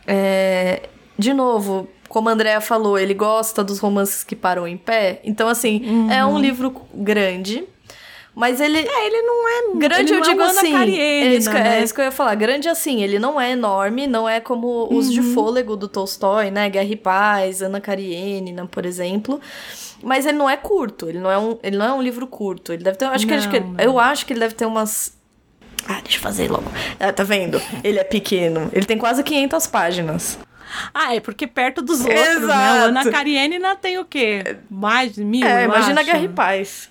É, 0.06 0.90
de 1.18 1.34
novo, 1.34 1.88
como 2.14 2.30
a 2.30 2.32
Andrea 2.32 2.62
falou, 2.62 2.96
ele 3.00 3.16
gosta 3.16 3.64
dos 3.64 3.80
romances 3.80 4.24
que 4.24 4.36
param 4.36 4.68
em 4.68 4.78
pé. 4.78 5.20
Então, 5.24 5.50
assim, 5.50 5.82
é 6.12 6.24
um 6.24 6.38
livro 6.38 6.72
grande. 6.94 7.64
Mas 8.36 8.60
ele. 8.62 8.78
É, 8.80 9.06
ele 9.08 9.22
não 9.24 9.48
é 9.48 9.78
Grande, 9.80 10.12
eu 10.14 10.20
é 10.20 10.22
digo 10.22 10.42
Ana 10.42 10.52
assim. 10.52 10.72
Karenina, 10.72 11.02
é, 11.04 11.36
isso 11.36 11.50
que, 11.50 11.56
né? 11.56 11.80
é 11.80 11.84
isso 11.84 11.94
que 11.94 12.02
eu 12.02 12.06
ia 12.06 12.12
falar. 12.12 12.36
Grande 12.36 12.68
assim, 12.70 13.02
ele 13.04 13.18
não 13.20 13.40
é 13.42 13.52
enorme, 13.52 14.06
não 14.08 14.28
é 14.30 14.40
como 14.40 14.88
os 14.92 15.12
de 15.12 15.20
Uhum. 15.22 15.34
fôlego 15.34 15.76
do 15.76 15.88
Tolstói, 15.88 16.50
né? 16.52 16.70
Guerra 16.70 16.86
e 16.90 16.96
Paz, 16.96 17.62
Ana 17.62 17.80
Karenina, 17.82 18.66
por 18.68 18.86
exemplo. 18.86 19.40
Mas 20.04 20.26
ele 20.26 20.38
não 20.38 20.50
é 20.50 20.58
curto, 20.58 21.10
ele 21.10 21.20
não 21.20 21.32
é 21.32 21.38
um, 21.38 21.58
ele 21.64 21.78
não 21.78 21.86
é 21.86 21.94
um 21.94 22.02
livro 22.02 22.26
curto. 22.28 22.74
Ele 22.74 22.84
deve 22.84 22.98
ter. 22.98 23.06
Acho 23.06 23.26
que, 23.28 23.48
que- 23.48 23.60
Não, 23.60 23.68
não. 23.74 23.80
eu 23.84 24.00
acho 24.00 24.26
que 24.26 24.34
ele 24.34 24.40
deve 24.40 24.54
ter 24.56 24.66
umas. 24.66 25.14
Ah, 25.88 26.00
deixa 26.02 26.18
eu 26.18 26.22
fazer 26.22 26.50
logo. 26.50 26.66
Ah, 27.00 27.12
tá 27.14 27.24
vendo? 27.24 27.62
Ele 27.84 28.00
é 28.00 28.04
pequeno. 28.04 28.70
Ele 28.74 28.86
tem 28.86 28.98
quase 28.98 29.22
500 29.24 29.68
páginas. 29.68 30.40
Ah, 30.94 31.16
é 31.16 31.20
porque 31.20 31.46
perto 31.48 31.82
dos 31.82 32.00
outros, 32.02 32.16
né? 32.20 32.32
Exato. 32.32 32.88
Ana 32.90 33.12
Karenina 33.12 33.76
tem 33.76 33.98
o 33.98 34.06
quê? 34.06 34.58
Mais 34.70 35.14
de 35.14 35.24
mil, 35.24 35.46
é, 35.46 35.66
imagina 35.66 36.02
acho. 36.02 36.12
Guerra 36.12 36.24
e 36.24 36.30
Paz. 36.30 36.90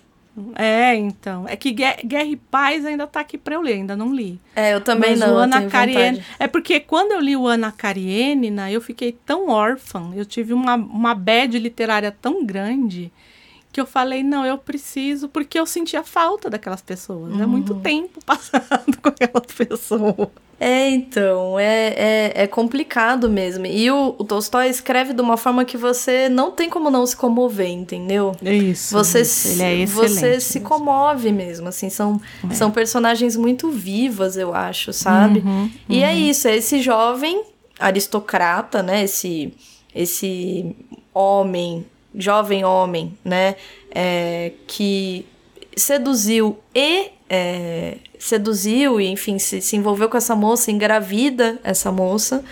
É, 0.55 0.95
então. 0.95 1.45
É 1.47 1.57
que 1.57 1.71
Guerra, 1.73 2.25
e 2.25 2.37
Paz 2.37 2.87
ainda 2.87 3.07
tá 3.07 3.21
aqui 3.21 3.37
pra 3.37 3.55
eu 3.57 3.61
ler, 3.61 3.75
ainda 3.75 3.95
não 3.95 4.15
li. 4.15 4.41
É, 4.57 4.73
eu 4.73 4.81
também 4.81 5.11
Mas 5.11 5.21
não. 5.21 5.35
o 5.35 5.37
Ana 5.39 5.67
Karenina. 5.69 6.25
É 6.39 6.47
porque 6.47 6.81
quando 6.81 7.13
eu 7.13 7.21
li 7.21 7.37
o 7.37 7.47
Ana 7.47 7.71
Karenina, 7.71 8.71
eu 8.71 8.81
fiquei 8.81 9.13
tão 9.27 9.49
órfã, 9.51 10.11
eu 10.15 10.25
tive 10.25 10.55
uma, 10.55 10.75
uma 10.77 11.15
bad 11.15 11.59
literária 11.59 12.11
tão 12.11 12.47
grande 12.47 13.13
que 13.71 13.81
eu 13.81 13.87
falei, 13.87 14.23
não, 14.23 14.45
eu 14.45 14.57
preciso, 14.59 15.29
porque 15.29 15.59
eu 15.59 15.65
sentia 15.67 16.03
falta 16.03 16.49
daqueas 16.51 16.81
pessoas. 16.83 17.33
É 17.39 17.43
Uhum. 17.43 17.49
muito 17.49 17.75
tempo 17.77 18.21
passado 18.25 18.97
com 19.03 19.09
aquelas 19.09 19.47
pessoas. 19.55 20.29
É, 20.65 20.89
então, 20.91 21.59
é, 21.59 21.89
é, 21.97 22.33
é 22.43 22.47
complicado 22.47 23.29
mesmo. 23.29 23.67
E 23.67 23.91
o, 23.91 24.15
o 24.17 24.23
Tolstói 24.25 24.69
escreve 24.69 25.13
de 25.13 25.21
uma 25.21 25.37
forma 25.37 25.65
que 25.65 25.77
você 25.77 26.29
não 26.29 26.53
tem 26.53 26.71
como 26.71 26.89
não 26.89 27.05
se 27.05 27.17
comover, 27.17 27.69
entendeu? 27.69 28.33
É 28.45 28.55
isso. 28.55 28.95
Você, 28.97 29.23
isso. 29.23 29.49
se- 29.49 29.63
Ele 29.63 29.83
é 29.83 29.87
você 29.87 30.39
se 30.41 30.61
comove 30.61 31.33
mesmo, 31.33 31.69
assim, 31.69 31.91
são, 31.91 32.21
É. 32.49 32.55
são 32.55 32.71
personagens 32.71 33.35
muito 33.37 33.71
vivas, 33.71 34.37
eu 34.37 34.55
acho, 34.55 34.93
sabe? 34.93 35.41
Uhum, 35.41 35.69
E 35.89 36.05
é 36.05 36.15
isso, 36.15 36.47
é 36.47 36.57
esse 36.57 36.81
jovem 36.81 37.43
aristocrata, 37.81 38.83
né? 38.85 39.03
Esse, 39.03 39.53
esse 39.95 40.77
homem, 41.13 41.85
jovem 42.15 42.65
homem, 42.65 43.19
né? 43.25 43.57
É, 43.95 44.53
que 44.67 45.27
seduziu 45.77 46.59
e 46.75 47.11
é, 47.35 47.97
seduziu 48.19 49.01
e 49.01 49.07
enfim 49.07 49.39
se, 49.39 49.63
se 49.63 49.75
envolveu 49.75 50.07
com 50.11 50.19
essa 50.19 50.37
moça, 50.37 50.71
engravida 50.71 51.59
essa 51.65 51.91
moça, 51.91 52.45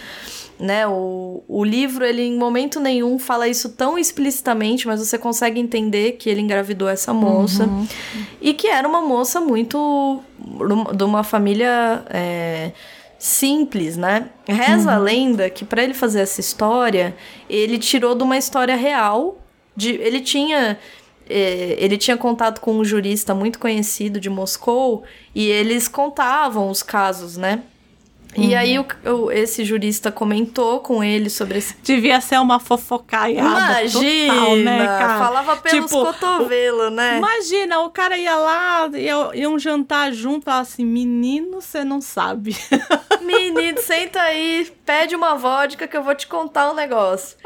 né? 0.58 0.86
O, 0.86 1.42
o 1.46 1.62
livro 1.62 2.02
ele 2.02 2.22
em 2.22 2.38
momento 2.38 2.80
nenhum 2.80 3.18
fala 3.18 3.46
isso 3.46 3.68
tão 3.68 3.98
explicitamente, 3.98 4.86
mas 4.86 4.98
você 4.98 5.18
consegue 5.18 5.60
entender 5.60 6.12
que 6.12 6.30
ele 6.30 6.40
engravidou 6.40 6.88
essa 6.88 7.12
moça 7.12 7.64
Uhum. 7.64 7.86
e 8.40 8.54
que 8.54 8.68
era 8.68 8.88
uma 8.88 9.02
moça 9.02 9.38
muito 9.38 10.22
de 10.96 11.04
uma 11.04 11.22
família 11.22 12.02
é, 12.08 12.72
simples, 13.18 13.98
né? 13.98 14.30
Reza 14.46 14.92
a 14.94 14.98
lenda 14.98 15.50
que 15.50 15.62
para 15.62 15.84
ele 15.84 15.92
fazer 15.92 16.20
essa 16.20 16.40
história 16.40 17.14
ele 17.50 17.76
tirou 17.78 18.14
de 18.14 18.22
uma 18.22 18.38
história 18.38 18.76
real. 18.76 19.36
De, 19.76 19.90
ele 19.92 20.20
tinha 20.20 20.78
ele 21.32 21.96
tinha 21.96 22.16
contato 22.16 22.60
com 22.60 22.78
um 22.78 22.84
jurista 22.84 23.34
muito 23.34 23.58
conhecido 23.58 24.18
de 24.18 24.28
Moscou 24.28 25.04
e 25.34 25.46
eles 25.46 25.88
contavam 25.88 26.68
os 26.68 26.82
casos, 26.82 27.36
né? 27.36 27.62
E 28.36 28.54
aí 28.54 28.78
o, 28.78 28.86
o- 29.12 29.32
esse 29.32 29.64
jurista 29.64 30.12
comentou 30.12 30.78
com 30.80 31.02
ele 31.02 31.28
sobre 31.28 31.58
esse. 31.58 31.74
Devia 31.82 32.20
ser 32.20 32.38
uma 32.38 32.60
fofocaiada 32.60 33.82
Imagina! 33.82 34.34
total, 34.34 34.56
né, 34.56 34.86
cara? 34.86 35.18
Falava 35.18 35.56
pelos 35.56 35.84
Tipo, 35.90 36.04
cotovelos, 36.04 36.92
né? 36.92 37.18
Imagina, 37.18 37.80
o 37.80 37.90
cara 37.90 38.16
ia 38.16 38.36
lá, 38.36 38.88
ia, 38.94 39.30
iam 39.34 39.58
jantar 39.58 40.12
junto, 40.12 40.44
falava 40.44 40.62
assim, 40.62 40.84
menino, 40.84 41.60
você 41.60 41.82
não 41.84 42.00
sabe. 42.00 42.56
Menino, 43.20 43.78
senta 43.80 44.20
aí, 44.22 44.66
pede 44.84 45.14
uma 45.14 45.34
vodka 45.34 45.86
que 45.86 45.96
eu 45.96 46.02
vou 46.02 46.14
te 46.14 46.26
contar 46.26 46.70
um 46.70 46.74
negócio. 46.74 47.36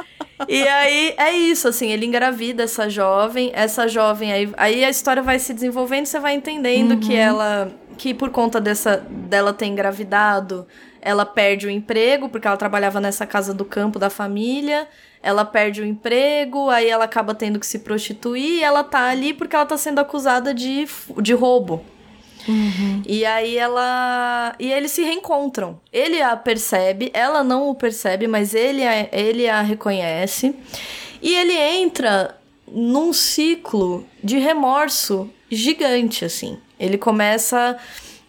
E 0.49 0.67
aí 0.69 1.15
é 1.17 1.33
isso, 1.33 1.67
assim, 1.69 1.91
ele 1.91 2.07
engravida 2.07 2.63
essa 2.63 2.89
jovem, 2.89 3.51
essa 3.55 3.87
jovem 3.89 4.33
aí, 4.33 4.53
aí 4.57 4.85
a 4.85 4.91
história 4.91 5.23
vai 5.23 5.39
se 5.39 5.53
desenvolvendo, 5.53 6.07
você 6.07 6.19
vai 6.21 6.35
entendendo 6.35 6.99
que 6.99 7.15
ela 7.15 7.71
que 7.97 8.13
por 8.15 8.31
conta 8.31 8.61
dessa 8.61 8.97
dela 8.97 9.53
ter 9.53 9.67
engravidado, 9.67 10.67
ela 11.01 11.27
perde 11.27 11.67
o 11.67 11.71
emprego, 11.71 12.29
porque 12.29 12.47
ela 12.47 12.57
trabalhava 12.57 13.01
nessa 13.01 13.27
casa 13.27 13.53
do 13.53 13.65
campo 13.65 13.99
da 13.99 14.09
família. 14.09 14.89
Ela 15.23 15.45
perde 15.45 15.81
o 15.81 15.87
emprego, 15.87 16.69
aí 16.71 16.89
ela 16.89 17.05
acaba 17.05 17.35
tendo 17.35 17.59
que 17.59 17.67
se 17.67 17.79
prostituir, 17.79 18.59
e 18.59 18.63
ela 18.63 18.85
tá 18.85 19.09
ali 19.09 19.33
porque 19.33 19.57
ela 19.57 19.67
tá 19.67 19.77
sendo 19.77 19.99
acusada 19.99 20.53
de, 20.53 20.87
de 21.21 21.33
roubo. 21.33 21.85
E 23.07 23.25
aí 23.25 23.57
ela. 23.57 24.55
E 24.59 24.71
eles 24.71 24.91
se 24.91 25.03
reencontram. 25.03 25.81
Ele 25.93 26.21
a 26.21 26.37
percebe, 26.37 27.11
ela 27.15 27.43
não 27.43 27.69
o 27.69 27.75
percebe, 27.75 28.27
mas 28.27 28.55
ele 28.55 28.87
a, 28.87 29.09
ele 29.13 29.49
a 29.49 29.63
reconhece. 29.63 30.55
E 31.23 31.35
ele 31.35 31.55
entra 31.55 32.39
num 32.71 33.13
ciclo 33.13 34.07
de 34.23 34.39
remorso 34.39 35.31
gigante, 35.51 36.25
assim. 36.25 36.59
Ele 36.79 36.99
começa 36.99 37.77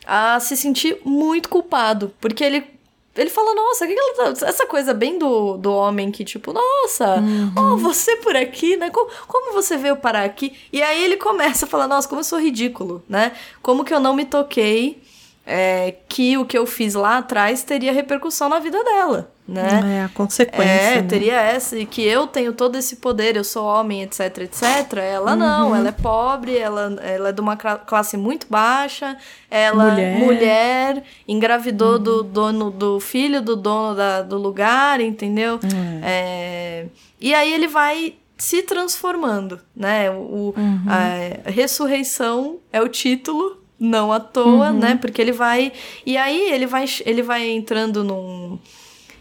a 0.06 0.40
se 0.40 0.56
sentir 0.56 0.98
muito 1.04 1.50
culpado, 1.50 2.14
porque 2.20 2.44
ele. 2.44 2.76
Ele 3.16 3.30
fala, 3.30 3.56
nossa, 3.56 3.88
que 3.88 3.96
que 3.96 4.00
ela 4.02 4.34
tá... 4.34 4.46
essa 4.46 4.66
coisa 4.66 4.94
bem 4.94 5.18
do, 5.18 5.56
do 5.56 5.72
homem 5.72 6.12
que, 6.12 6.26
tipo, 6.26 6.52
nossa, 6.52 7.24
oh, 7.56 7.78
você 7.78 8.18
por 8.18 8.36
aqui, 8.36 8.76
né? 8.76 8.90
Como, 8.90 9.10
como 9.26 9.54
você 9.54 9.78
veio 9.78 9.96
parar 9.96 10.26
aqui? 10.26 10.52
E 10.72 10.82
aí 10.84 11.02
ele 11.02 11.16
começa 11.16 11.66
a 11.66 11.68
falar, 11.68 11.88
nossa, 11.88 12.10
como 12.10 12.20
eu 12.20 12.26
sou 12.26 12.38
ridículo, 12.38 13.02
né? 13.08 13.32
Como 13.62 13.86
que 13.86 13.94
eu 13.94 14.02
não 14.02 14.14
me 14.14 14.26
toquei 14.26 15.02
é, 15.46 15.94
que 16.10 16.38
o 16.38 16.46
que 16.46 16.58
eu 16.58 16.66
fiz 16.66 16.94
lá 16.96 17.18
atrás 17.20 17.62
teria 17.64 17.94
repercussão 17.94 18.50
na 18.50 18.58
vida 18.60 18.84
dela, 18.84 19.32
né? 19.48 20.00
É, 20.00 20.04
a 20.06 20.10
consequência. 20.10 20.64
É, 20.64 21.02
né? 21.02 21.08
teria 21.08 21.40
essa, 21.40 21.78
e 21.78 21.86
que 21.86 22.02
eu 22.04 22.26
tenho 22.26 22.52
todo 22.52 22.76
esse 22.78 22.96
poder, 22.96 23.36
eu 23.38 23.44
sou 23.44 23.64
homem, 23.66 24.02
etc, 24.02 24.40
etc. 24.40 24.64
Ela 24.98 25.36
não, 25.36 25.70
Uhum. 25.70 25.76
ela 25.76 25.90
é 25.90 25.92
pobre, 25.92 26.58
ela, 26.58 26.98
ela 27.02 27.30
é 27.30 27.32
de 27.32 27.42
uma 27.42 27.56
cla- 27.56 27.78
classe 27.78 28.18
muito 28.18 28.48
baixa, 28.50 29.16
ela 29.52 29.92
Mulher. 29.92 30.16
mulher, 30.18 31.04
engravidou 31.28 32.00
do 32.00 32.24
dono 32.24 32.72
do 32.72 33.00
filho 33.00 33.40
do 33.42 33.56
dono 33.56 33.96
da, 33.96 34.24
do 34.24 34.38
lugar, 34.40 35.00
entendeu? 35.00 35.60
É, 36.04 36.88
e 37.22 37.34
aí 37.36 37.54
ele 37.54 37.68
vai 37.68 38.16
se 38.38 38.64
transformando, 38.64 39.60
né? 39.76 40.10
O, 40.10 40.54
Uhum. 40.58 40.86
a 40.88 41.50
ressurreição 41.50 42.58
é 42.74 42.82
o 42.82 42.88
título, 42.88 43.64
não 43.80 44.12
à 44.12 44.20
toa, 44.20 44.72
Uhum. 44.72 44.80
né? 44.80 44.98
Porque 45.00 45.22
ele 45.22 45.32
vai. 45.32 45.72
E 46.06 46.16
aí 46.18 46.52
ele 46.52 46.66
vai, 46.66 46.86
ele 47.06 47.22
vai 47.22 47.50
entrando 47.50 48.04
num 48.04 48.58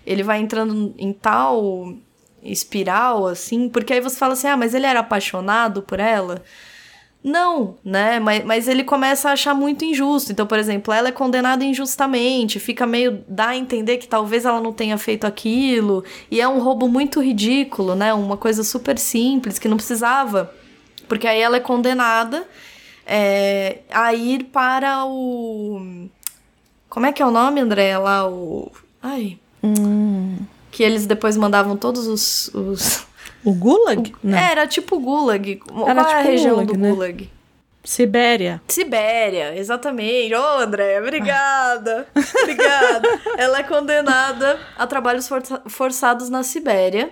ele 0.07 0.23
vai 0.23 0.39
entrando 0.39 0.95
em 0.99 1.13
tal 1.15 1.95
espiral, 2.43 3.27
assim, 3.27 3.69
porque 3.71 3.93
aí 3.95 4.01
você 4.01 4.17
fala 4.17 4.35
assim, 4.35 4.47
ah, 4.47 4.57
mas 4.57 4.75
ele 4.75 4.85
era 4.85 5.01
apaixonado 5.01 5.81
por 5.81 5.99
ela? 5.99 6.43
Não, 7.23 7.79
né? 7.83 8.21
Mas, 8.21 8.45
mas 8.45 8.69
ele 8.69 8.85
começa 8.85 9.31
a 9.31 9.33
achar 9.33 9.55
muito 9.55 9.83
injusto. 9.83 10.31
Então, 10.31 10.47
por 10.47 10.59
exemplo, 10.59 10.93
ela 10.93 11.09
é 11.09 11.13
condenada 11.13 11.65
injustamente, 11.65 12.61
fica 12.61 12.87
meio. 12.87 13.25
dá 13.27 13.49
a 13.49 13.57
entender 13.57 13.97
que 13.97 14.07
talvez 14.07 14.45
ela 14.45 14.61
não 14.61 14.75
tenha 14.75 14.99
feito 14.99 15.27
aquilo. 15.27 16.05
E 16.31 16.39
é 16.39 16.47
um 16.47 16.59
roubo 16.59 16.87
muito 16.87 17.19
ridículo, 17.23 17.95
né? 17.95 18.13
Uma 18.13 18.37
coisa 18.37 18.63
super 18.63 18.99
simples 18.99 19.59
que 19.59 19.69
não 19.69 19.79
precisava. 19.79 20.53
Porque 21.09 21.27
aí 21.27 21.41
ela 21.41 21.57
é 21.57 21.61
condenada 21.61 22.47
é, 23.07 23.79
a 23.91 24.13
ir 24.15 24.45
para 24.45 25.05
o. 25.07 26.09
Como 26.89 27.07
é 27.07 27.13
que 27.13 27.23
é 27.23 27.27
o 27.27 27.31
nome, 27.31 27.61
André? 27.61 27.97
Lá 27.99 28.29
o. 28.29 28.71
Ai. 29.03 29.39
Que 30.71 30.83
eles 30.83 31.07
depois 31.07 31.37
mandavam 31.37 31.77
todos 31.77 32.07
os. 32.07 32.49
os... 32.55 33.07
O 33.45 33.53
Gulag? 33.53 34.15
Não. 34.23 34.39
Era 34.39 34.67
tipo 34.67 34.99
Gulag. 34.99 35.57
Qual 35.57 35.89
Era 35.89 36.01
é 36.01 36.05
a 36.05 36.17
tipo 36.19 36.29
região 36.31 36.55
Gulag, 36.55 36.73
do 36.73 36.79
né? 36.79 36.91
Gulag? 36.91 37.31
Sibéria. 37.85 38.63
Sibéria, 38.67 39.55
exatamente. 39.59 40.35
Ô, 40.35 40.59
André, 40.59 40.99
obrigada. 41.01 42.09
obrigada. 42.43 43.09
Ela 43.37 43.59
é 43.59 43.63
condenada 43.63 44.59
a 44.79 44.87
trabalhos 44.87 45.29
força- 45.29 45.63
forçados 45.67 46.31
na 46.31 46.43
Sibéria. 46.43 47.11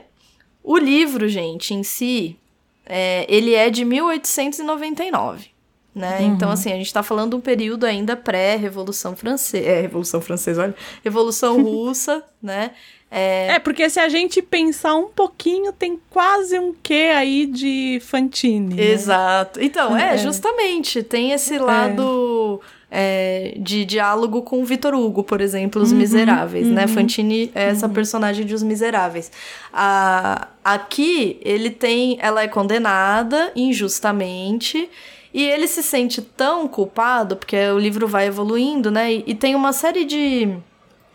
O 0.65 0.79
livro, 0.79 1.29
gente, 1.29 1.75
em 1.75 1.83
si, 1.83 2.39
é, 2.87 3.27
ele 3.29 3.55
é 3.55 3.69
de 3.69 3.85
1899. 3.85 5.51
Né? 5.95 6.23
Então, 6.23 6.51
assim, 6.51 6.73
a 6.73 6.77
gente 6.77 6.93
tá 6.93 7.03
falando 7.03 7.31
de 7.31 7.37
um 7.37 7.41
período 7.41 7.85
ainda 7.85 8.17
pré-Revolução 8.17 9.15
Francesa. 9.15 9.67
É, 9.69 9.81
Revolução 9.83 10.21
Francesa, 10.23 10.63
olha. 10.63 10.75
Revolução 11.05 11.61
Russa, 11.63 12.23
né? 12.43 12.71
É, 13.11 13.49
É, 13.57 13.59
porque 13.59 13.91
se 13.91 14.01
a 14.01 14.09
gente 14.09 14.41
pensar 14.41 14.95
um 14.95 15.09
pouquinho, 15.09 15.71
tem 15.71 16.01
quase 16.09 16.59
um 16.59 16.75
quê 16.83 17.11
aí 17.15 17.45
de 17.45 18.01
Fantine. 18.03 18.75
né? 18.75 18.83
Exato. 18.91 19.61
Então, 19.63 19.95
é, 19.95 20.15
É. 20.15 20.17
justamente, 20.19 21.03
tem 21.03 21.33
esse 21.33 21.59
lado 21.59 22.59
é, 22.91 23.53
de 23.59 23.85
diálogo 23.85 24.41
com 24.41 24.63
o 24.63 24.65
Vitor 24.65 24.95
Hugo, 24.95 25.23
por 25.23 25.43
exemplo, 25.43 25.83
Os 25.83 25.93
Miseráveis, 25.93 26.67
né? 26.69 26.87
Fantine 26.87 27.51
é 27.55 27.65
essa 27.65 27.87
personagem 27.87 28.47
de 28.47 28.55
Os 28.55 28.63
Miseráveis. 28.63 29.31
A, 29.71 30.49
aqui, 30.65 31.39
ele 31.43 31.69
tem. 31.69 32.17
Ela 32.19 32.43
é 32.45 32.49
condenada 32.49 33.53
injustamente. 33.55 34.89
E 35.33 35.43
ele 35.43 35.67
se 35.67 35.83
sente 35.83 36.21
tão 36.21 36.69
culpado, 36.69 37.37
porque 37.37 37.57
o 37.69 37.79
livro 37.79 38.07
vai 38.07 38.27
evoluindo, 38.27 38.91
né? 38.91 39.13
E, 39.13 39.25
e 39.29 39.35
tem 39.35 39.55
uma 39.55 39.73
série 39.73 40.05
de 40.05 40.57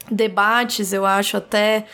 debates, 0.10 0.94
eu 0.94 1.06
acho, 1.06 1.38
até 1.38 1.86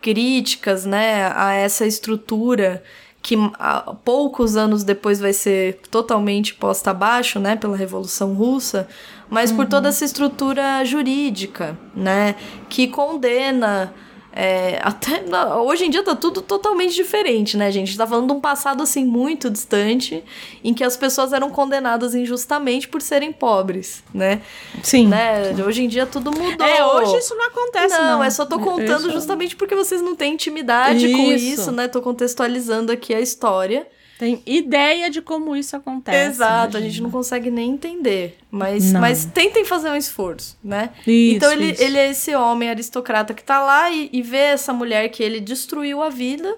críticas, 0.00 0.84
né, 0.84 1.32
a 1.34 1.52
essa 1.52 1.86
estrutura 1.86 2.82
que 3.22 3.36
ah, 3.54 3.94
poucos 4.04 4.56
anos 4.56 4.82
depois 4.82 5.20
vai 5.20 5.32
ser 5.32 5.78
totalmente 5.90 6.54
posta 6.54 6.90
abaixo, 6.90 7.38
né, 7.38 7.54
pela 7.54 7.76
Revolução 7.76 8.34
Russa, 8.34 8.88
mas 9.30 9.52
por 9.52 9.66
toda 9.66 9.88
essa 9.88 10.04
estrutura 10.04 10.84
jurídica, 10.84 11.78
né, 11.94 12.34
que 12.68 12.88
condena 12.88 13.94
é, 14.34 14.78
até 14.82 15.22
hoje 15.58 15.84
em 15.84 15.90
dia 15.90 16.02
tá 16.02 16.14
tudo 16.16 16.40
totalmente 16.40 16.94
diferente, 16.94 17.56
né, 17.56 17.70
gente? 17.70 17.82
A 17.84 17.86
gente 17.86 17.98
tá 17.98 18.06
falando 18.06 18.28
de 18.28 18.32
um 18.32 18.40
passado 18.40 18.82
assim 18.82 19.04
muito 19.04 19.50
distante 19.50 20.24
em 20.64 20.72
que 20.72 20.82
as 20.82 20.96
pessoas 20.96 21.32
eram 21.32 21.50
condenadas 21.50 22.14
injustamente 22.14 22.88
por 22.88 23.02
serem 23.02 23.30
pobres, 23.32 24.02
né? 24.12 24.40
Sim. 24.82 25.06
Né? 25.08 25.54
Hoje 25.66 25.84
em 25.84 25.88
dia 25.88 26.06
tudo 26.06 26.30
mudou. 26.32 26.66
É, 26.66 26.84
hoje 26.84 27.18
isso 27.18 27.34
não 27.34 27.46
acontece, 27.46 27.98
não. 27.98 28.04
Não, 28.04 28.24
é 28.24 28.30
só 28.30 28.46
tô 28.46 28.58
contando 28.58 29.00
Isso- 29.00 29.10
justamente 29.12 29.54
porque 29.54 29.74
vocês 29.74 30.00
não 30.00 30.16
têm 30.16 30.34
intimidade 30.34 31.06
com 31.12 31.32
Isso. 31.32 31.60
isso, 31.60 31.72
né? 31.72 31.86
Tô 31.88 32.00
contextualizando 32.00 32.90
aqui 32.90 33.14
a 33.14 33.20
história. 33.20 33.86
Tem 34.22 34.40
ideia 34.46 35.10
de 35.10 35.20
como 35.20 35.56
isso 35.56 35.74
acontece. 35.74 36.30
Exato, 36.30 36.52
a 36.76 36.78
imagina. 36.78 36.80
gente 36.82 37.02
não 37.02 37.10
consegue 37.10 37.50
nem 37.50 37.72
entender. 37.72 38.38
Mas, 38.52 38.92
Não. 38.92 39.00
mas 39.00 39.24
tentem 39.24 39.64
fazer 39.64 39.90
um 39.90 39.96
esforço, 39.96 40.56
né? 40.62 40.90
Isso, 41.04 41.36
então 41.38 41.50
ele, 41.50 41.72
isso. 41.72 41.82
ele 41.82 41.98
é 41.98 42.10
esse 42.10 42.32
homem 42.32 42.70
aristocrata 42.70 43.34
que 43.34 43.42
tá 43.42 43.60
lá 43.60 43.90
e, 43.90 44.08
e 44.12 44.22
vê 44.22 44.36
essa 44.36 44.72
mulher 44.72 45.08
que 45.08 45.24
ele 45.24 45.40
destruiu 45.40 46.00
a 46.00 46.08
vida. 46.08 46.56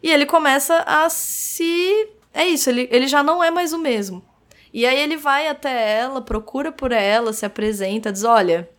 E 0.00 0.08
ele 0.08 0.24
começa 0.24 0.84
a 0.86 1.10
se. 1.10 2.06
É 2.32 2.46
isso, 2.46 2.70
ele, 2.70 2.88
ele 2.92 3.08
já 3.08 3.24
não 3.24 3.42
é 3.42 3.50
mais 3.50 3.72
o 3.72 3.78
mesmo. 3.78 4.22
E 4.72 4.86
aí 4.86 5.00
ele 5.00 5.16
vai 5.16 5.48
até 5.48 5.98
ela, 5.98 6.20
procura 6.20 6.70
por 6.70 6.92
ela, 6.92 7.32
se 7.32 7.44
apresenta, 7.44 8.12
diz: 8.12 8.22
Olha, 8.22 8.70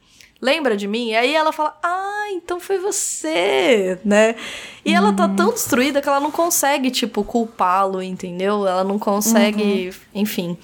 lembra 0.41 0.75
de 0.75 0.87
mim? 0.87 1.09
E 1.09 1.15
aí 1.15 1.33
ela 1.35 1.51
fala: 1.53 1.77
Ah, 1.83 2.25
então 2.33 2.59
foi 2.59 2.79
você, 2.79 3.99
né? 4.03 4.35
E 4.83 4.93
ela 4.93 5.13
tá 5.13 5.27
tão 5.29 5.51
destruída 5.51 6.01
que 6.01 6.07
ela 6.09 6.19
não 6.19 6.31
consegue, 6.31 6.89
tipo, 6.91 7.23
culpá-lo, 7.23 8.01
entendeu? 8.01 8.67
Ela 8.67 8.83
não 8.83 8.97
consegue, 8.97 9.93
enfim. 10.13 10.57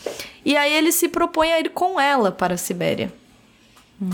E 0.44 0.58
aí 0.58 0.74
ele 0.74 0.92
se 0.92 1.08
propõe 1.08 1.52
a 1.54 1.60
ir 1.60 1.70
com 1.70 2.00
ela 2.00 2.32
para 2.32 2.56
a 2.56 2.58
Sibéria. 2.58 3.14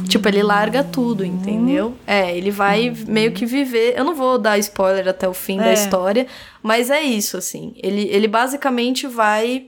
Tipo, 0.07 0.29
ele 0.29 0.41
larga 0.41 0.81
tudo, 0.81 1.25
entendeu? 1.25 1.93
É, 2.07 2.35
ele 2.37 2.51
vai 2.51 2.89
meio 3.05 3.33
que 3.33 3.45
viver. 3.45 3.93
Eu 3.97 4.05
não 4.05 4.15
vou 4.15 4.37
dar 4.39 4.57
spoiler 4.57 5.05
até 5.09 5.27
o 5.27 5.33
fim 5.33 5.57
da 5.57 5.71
É. 5.71 5.73
história, 5.73 6.25
mas 6.61 6.89
é 6.89 7.01
isso, 7.01 7.35
assim. 7.35 7.73
Ele, 7.83 8.07
ele 8.09 8.27
basicamente 8.29 9.07
vai. 9.07 9.65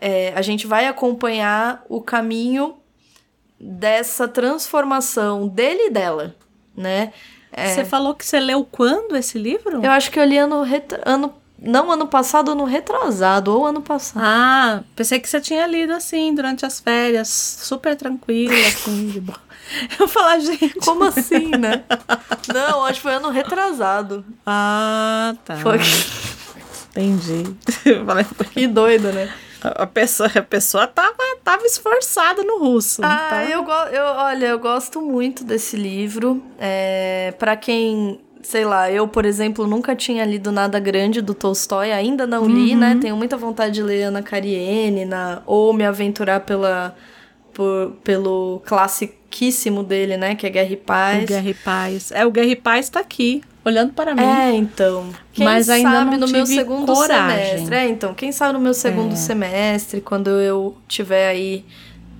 é, 0.00 0.32
a 0.34 0.40
gente 0.40 0.66
vai 0.66 0.86
acompanhar 0.86 1.84
o 1.90 2.00
caminho 2.00 2.74
dessa 3.60 4.26
transformação 4.26 5.46
dele 5.46 5.88
e 5.88 5.90
dela, 5.90 6.34
né? 6.76 7.12
É, 7.52 7.74
Você 7.74 7.84
falou 7.84 8.14
que 8.14 8.24
você 8.24 8.38
leu 8.40 8.64
quando 8.70 9.16
esse 9.16 9.36
livro? 9.38 9.84
eu 9.84 9.90
acho 9.90 10.10
que 10.10 10.18
eu 10.18 10.24
li 10.24 10.38
ano, 10.38 10.62
retra- 10.62 11.02
ano. 11.04 11.34
Não 11.62 11.92
ano 11.92 12.06
passado, 12.06 12.52
ano 12.52 12.64
retrasado, 12.64 13.54
ou 13.54 13.66
ano 13.66 13.82
passado. 13.82 14.22
Ah, 14.24 14.80
pensei 14.96 15.20
que 15.20 15.28
você 15.28 15.38
tinha 15.42 15.66
lido 15.66 15.92
assim, 15.92 16.34
durante 16.34 16.64
as 16.64 16.80
férias, 16.80 17.28
super 17.28 17.94
tranquila, 17.96 18.54
assim, 18.66 19.08
de 19.08 19.20
boa. 19.20 19.38
Eu 19.98 20.08
falar, 20.08 20.38
gente. 20.40 20.72
Como 20.76 21.04
assim, 21.04 21.50
né? 21.50 21.84
Não, 22.52 22.82
acho 22.86 22.94
que 22.94 23.02
foi 23.02 23.12
ano 23.14 23.28
retrasado. 23.28 24.24
Ah, 24.46 25.34
tá. 25.44 25.56
Foi. 25.58 25.78
Entendi. 26.90 27.44
Que 28.54 28.66
doida, 28.66 29.12
né? 29.12 29.30
A 29.62 29.86
pessoa, 29.86 30.30
a 30.34 30.42
pessoa 30.42 30.86
tava, 30.86 31.16
tava 31.44 31.64
esforçada 31.66 32.42
no 32.42 32.58
russo. 32.58 33.02
Ah, 33.04 33.26
tá? 33.30 33.44
eu, 33.44 33.64
eu 33.92 34.04
olha, 34.16 34.46
eu 34.46 34.58
gosto 34.58 35.00
muito 35.00 35.44
desse 35.44 35.76
livro. 35.76 36.42
É, 36.58 37.34
para 37.38 37.56
quem, 37.56 38.20
sei 38.42 38.64
lá, 38.64 38.90
eu, 38.90 39.06
por 39.08 39.24
exemplo, 39.24 39.66
nunca 39.66 39.94
tinha 39.94 40.24
lido 40.24 40.50
nada 40.50 40.78
grande 40.80 41.20
do 41.20 41.34
Tolstói, 41.34 41.92
ainda 41.92 42.26
não 42.26 42.46
li, 42.46 42.74
né? 42.74 42.98
Tenho 43.00 43.16
muita 43.16 43.36
vontade 43.36 43.74
de 43.74 43.82
ler 43.82 44.04
Ana 44.04 44.22
Karenina 44.22 45.42
ou 45.46 45.72
me 45.72 45.84
aventurar 45.84 46.40
pela, 46.40 46.94
por- 47.52 47.92
pelo 48.02 48.60
classiquíssimo 48.66 49.82
dele, 49.82 50.16
né? 50.16 50.34
Que 50.34 50.46
é 50.46 50.50
Guerra 50.50 50.72
e 50.72 50.76
Paz. 50.76 51.24
O 51.24 51.26
Guerra 51.26 51.48
e 51.50 51.54
Paz. 51.54 52.12
É, 52.12 52.26
o 52.26 52.30
Guerra 52.30 52.46
e 52.48 52.56
Paz 52.56 52.88
tá 52.88 53.00
aqui, 53.00 53.42
olhando 53.70 53.92
para 53.92 54.14
mim. 54.14 54.22
É, 54.22 54.52
então. 54.54 55.10
Quem 55.32 55.44
Mas 55.44 55.68
ainda 55.70 55.90
sabe 55.90 56.16
no 56.16 56.28
meu 56.28 56.44
segundo 56.46 56.92
coragem. 56.92 57.46
semestre. 57.56 57.74
É, 57.76 57.88
então, 57.88 58.12
quem 58.14 58.32
sabe 58.32 58.52
no 58.54 58.60
meu 58.60 58.74
segundo 58.74 59.12
É. 59.12 59.16
semestre, 59.16 60.00
quando 60.00 60.28
eu 60.30 60.76
tiver 60.88 61.28
aí 61.28 61.64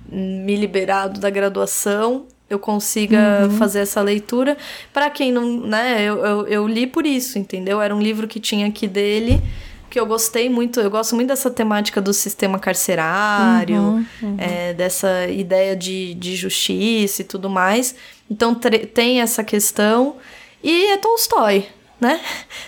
me 0.09 0.55
liberado 0.55 1.19
da 1.19 1.29
graduação, 1.29 2.25
eu 2.49 2.59
consiga 2.59 3.43
Uhum. 3.43 3.51
fazer 3.51 3.79
essa 3.79 4.01
leitura. 4.01 4.57
Pra 4.91 5.09
quem 5.09 5.31
não, 5.31 5.61
né, 5.61 6.01
eu, 6.03 6.17
eu, 6.25 6.47
eu 6.47 6.67
li 6.67 6.85
por 6.85 7.05
isso, 7.05 7.39
entendeu? 7.39 7.81
Era 7.81 7.95
um 7.95 8.01
livro 8.01 8.27
que 8.27 8.39
tinha 8.39 8.67
aqui 8.67 8.87
dele, 8.87 9.41
que 9.89 9.97
eu 9.99 10.05
gostei 10.05 10.49
muito, 10.49 10.79
eu 10.81 10.89
gosto 10.89 11.15
muito 11.15 11.29
dessa 11.29 11.49
temática 11.49 12.01
do 12.01 12.13
sistema 12.13 12.59
carcerário, 12.59 14.05
Uhum, 14.21 14.35
é, 14.37 14.73
dessa 14.73 15.27
ideia 15.27 15.75
de, 15.75 16.13
de 16.15 16.35
justiça 16.35 17.21
e 17.21 17.25
tudo 17.25 17.49
mais. 17.49 17.95
Então 18.29 18.53
tem 18.55 19.21
essa 19.21 19.43
questão. 19.43 20.15
E 20.63 20.85
é 20.87 20.97
Tolstói, 20.97 21.67
né? 21.99 22.19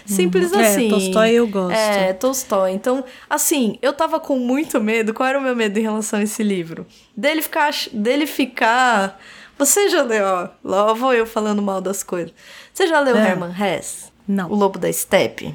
Simples 0.06 0.52
É, 0.54 0.68
assim. 0.68 0.90
Tolstói 0.90 1.32
eu 1.32 1.48
gosto. 1.48 1.76
É, 1.76 2.14
Tolstói. 2.14 2.72
Então, 2.72 3.04
assim, 3.30 3.78
eu 3.82 3.94
tava 3.94 4.20
com 4.20 4.38
muito 4.38 4.80
medo. 4.82 5.14
Qual 5.14 5.28
era 5.28 5.40
o 5.40 5.42
meu 5.42 5.56
medo 5.56 5.78
em 5.78 5.82
relação 5.84 6.20
a 6.20 6.24
esse 6.24 6.42
livro? 6.44 6.86
Dele 7.16 7.42
ficar. 7.42 7.72
Dele 7.92 8.26
ficar. 8.28 9.20
Você 9.58 9.90
já 9.90 10.02
leu, 10.02 10.26
ó. 10.26 10.48
Lá 10.64 10.94
vou 10.94 11.14
eu 11.14 11.26
falando 11.26 11.62
mal 11.62 11.80
das 11.80 12.04
coisas. 12.04 12.34
Você 12.74 12.88
já 12.88 13.00
leu 13.00 13.16
É. 13.16 13.30
Herman 13.30 13.52
Hesse? 13.52 14.12
Não. 14.28 14.50
O 14.52 14.56
Lobo 14.56 14.80
da 14.80 14.92
Steppe? 14.92 15.54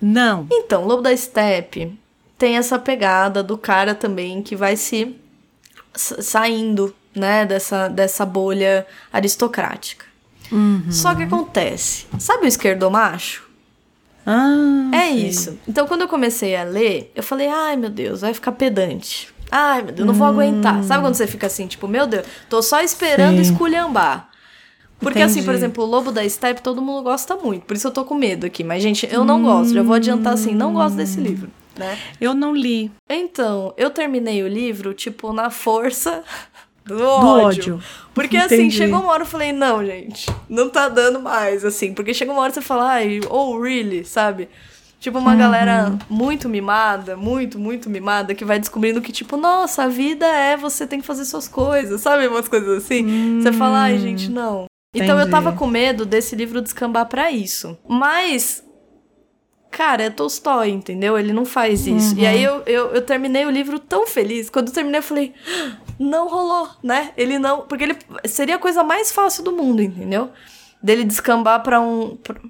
Não. 0.00 0.46
Então, 0.50 0.84
Lobo 0.84 1.02
da 1.02 1.16
Steppe 1.16 1.98
tem 2.38 2.56
essa 2.56 2.78
pegada 2.78 3.42
do 3.42 3.56
cara 3.58 3.94
também 3.94 4.42
que 4.42 4.54
vai 4.56 4.76
se 4.76 5.16
sa- 5.94 6.20
saindo, 6.22 6.94
né, 7.14 7.44
dessa, 7.46 7.88
dessa 7.88 8.24
bolha 8.26 8.86
aristocrática. 9.12 10.04
Uhum. 10.52 10.84
Só 10.90 11.14
que 11.14 11.22
acontece, 11.22 12.06
sabe 12.18 12.44
o 12.44 12.46
esquerdomacho? 12.48 13.48
Ah, 14.24 14.90
É 14.92 15.08
sei. 15.08 15.26
isso. 15.28 15.58
Então, 15.66 15.86
quando 15.86 16.02
eu 16.02 16.08
comecei 16.08 16.54
a 16.54 16.62
ler, 16.62 17.10
eu 17.14 17.22
falei, 17.22 17.48
ai 17.48 17.76
meu 17.76 17.90
Deus, 17.90 18.20
vai 18.20 18.32
ficar 18.34 18.52
pedante. 18.52 19.28
Ai 19.50 19.82
meu 19.82 19.92
Deus, 19.92 20.06
não 20.06 20.14
vou 20.14 20.26
aguentar. 20.26 20.82
Sabe 20.84 21.02
quando 21.02 21.14
você 21.14 21.26
fica 21.26 21.46
assim, 21.46 21.66
tipo, 21.66 21.88
meu 21.88 22.06
Deus, 22.06 22.24
tô 22.48 22.62
só 22.62 22.80
esperando 22.80 23.36
Sim. 23.36 23.42
esculhambar. 23.52 24.28
Porque 25.00 25.20
assim, 25.20 25.40
por 25.42 25.50
Entendi. 25.50 25.56
exemplo, 25.64 25.82
o 25.84 25.86
Lobo 25.86 26.12
da 26.12 26.26
Steppe 26.28 26.62
todo 26.62 26.80
mundo 26.80 27.02
gosta 27.02 27.34
muito. 27.36 27.64
Por 27.66 27.76
isso 27.76 27.88
eu 27.88 27.90
tô 27.90 28.04
com 28.04 28.14
medo 28.14 28.46
aqui. 28.46 28.62
Mas, 28.62 28.80
gente, 28.82 29.08
eu 29.10 29.24
não 29.24 29.42
gosto. 29.42 29.74
Já 29.74 29.82
vou 29.82 29.94
adiantar 29.94 30.34
assim, 30.34 30.54
não 30.54 30.72
gosto 30.72 30.94
desse 30.94 31.18
livro, 31.18 31.50
né? 31.76 31.98
Eu 32.20 32.34
não 32.34 32.54
li. 32.54 32.88
Então, 33.10 33.74
eu 33.76 33.90
terminei 33.90 34.44
o 34.44 34.46
livro, 34.48 34.94
tipo, 34.94 35.32
na 35.32 35.50
força 35.50 36.22
do 36.84 36.96
Do 36.96 37.04
ódio. 37.06 37.46
ódio. 37.46 37.82
Porque 38.14 38.36
assim, 38.36 38.54
Entendi. 38.54 38.76
chegou 38.76 39.00
uma 39.00 39.10
hora 39.12 39.22
eu 39.22 39.26
falei, 39.26 39.52
não, 39.52 39.84
gente, 39.84 40.26
não 40.48 40.68
tá 40.68 40.88
dando 40.88 41.20
mais, 41.20 41.64
assim. 41.64 41.94
Porque 41.94 42.12
chegou 42.12 42.34
uma 42.34 42.42
hora 42.42 42.52
você 42.52 42.60
fala, 42.60 42.90
ai, 42.92 43.20
oh, 43.30 43.58
really, 43.60 44.04
sabe? 44.04 44.48
Tipo, 45.00 45.18
uma 45.18 45.34
galera 45.34 45.98
muito 46.08 46.48
mimada, 46.48 47.16
muito, 47.16 47.58
muito 47.58 47.90
mimada, 47.90 48.36
que 48.36 48.44
vai 48.44 48.60
descobrindo 48.60 49.00
que, 49.00 49.10
tipo, 49.10 49.36
nossa, 49.36 49.82
a 49.82 49.88
vida 49.88 50.24
é 50.26 50.56
você 50.56 50.86
tem 50.86 51.00
que 51.00 51.06
fazer 51.06 51.24
suas 51.24 51.48
coisas, 51.48 52.00
sabe? 52.00 52.28
Umas 52.28 52.46
coisas 52.46 52.84
assim. 52.84 53.40
Você 53.42 53.52
fala, 53.52 53.80
ai, 53.80 53.98
gente, 53.98 54.30
não. 54.30 54.66
Então 54.94 55.16
eu 55.16 55.22
Entendi. 55.22 55.30
tava 55.30 55.52
com 55.52 55.66
medo 55.66 56.04
desse 56.06 56.36
livro 56.36 56.60
descambar 56.62 57.06
pra 57.06 57.30
isso. 57.32 57.76
Mas 57.88 58.62
Cara, 59.72 60.02
é 60.02 60.10
Tolstói, 60.10 60.68
entendeu? 60.68 61.18
Ele 61.18 61.32
não 61.32 61.46
faz 61.46 61.86
isso. 61.86 62.14
E 62.18 62.26
aí 62.26 62.44
eu, 62.44 62.62
eu, 62.66 62.88
eu 62.92 63.00
terminei 63.00 63.46
o 63.46 63.50
livro 63.50 63.78
tão 63.78 64.06
feliz. 64.06 64.50
Quando 64.50 64.68
eu 64.68 64.74
terminei, 64.74 64.98
eu 64.98 65.02
falei, 65.02 65.32
"Ah, 65.48 65.72
não 66.02 66.28
rolou, 66.28 66.68
né? 66.82 67.10
Ele 67.16 67.38
não. 67.38 67.60
Porque 67.62 67.84
ele 67.84 67.96
seria 68.24 68.56
a 68.56 68.58
coisa 68.58 68.82
mais 68.82 69.10
fácil 69.12 69.42
do 69.44 69.52
mundo, 69.52 69.80
entendeu? 69.82 70.30
Dele 70.82 71.04
descambar 71.04 71.62
pra 71.62 71.80
um. 71.80 72.16
pra- 72.16 72.40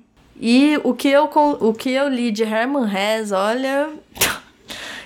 E 0.40 0.80
o 0.82 0.94
que, 0.94 1.08
eu, 1.08 1.28
o 1.60 1.72
que 1.74 1.90
eu 1.90 2.08
li 2.08 2.30
de 2.32 2.42
Herman 2.42 2.84
Hesse, 2.92 3.32
olha. 3.34 3.90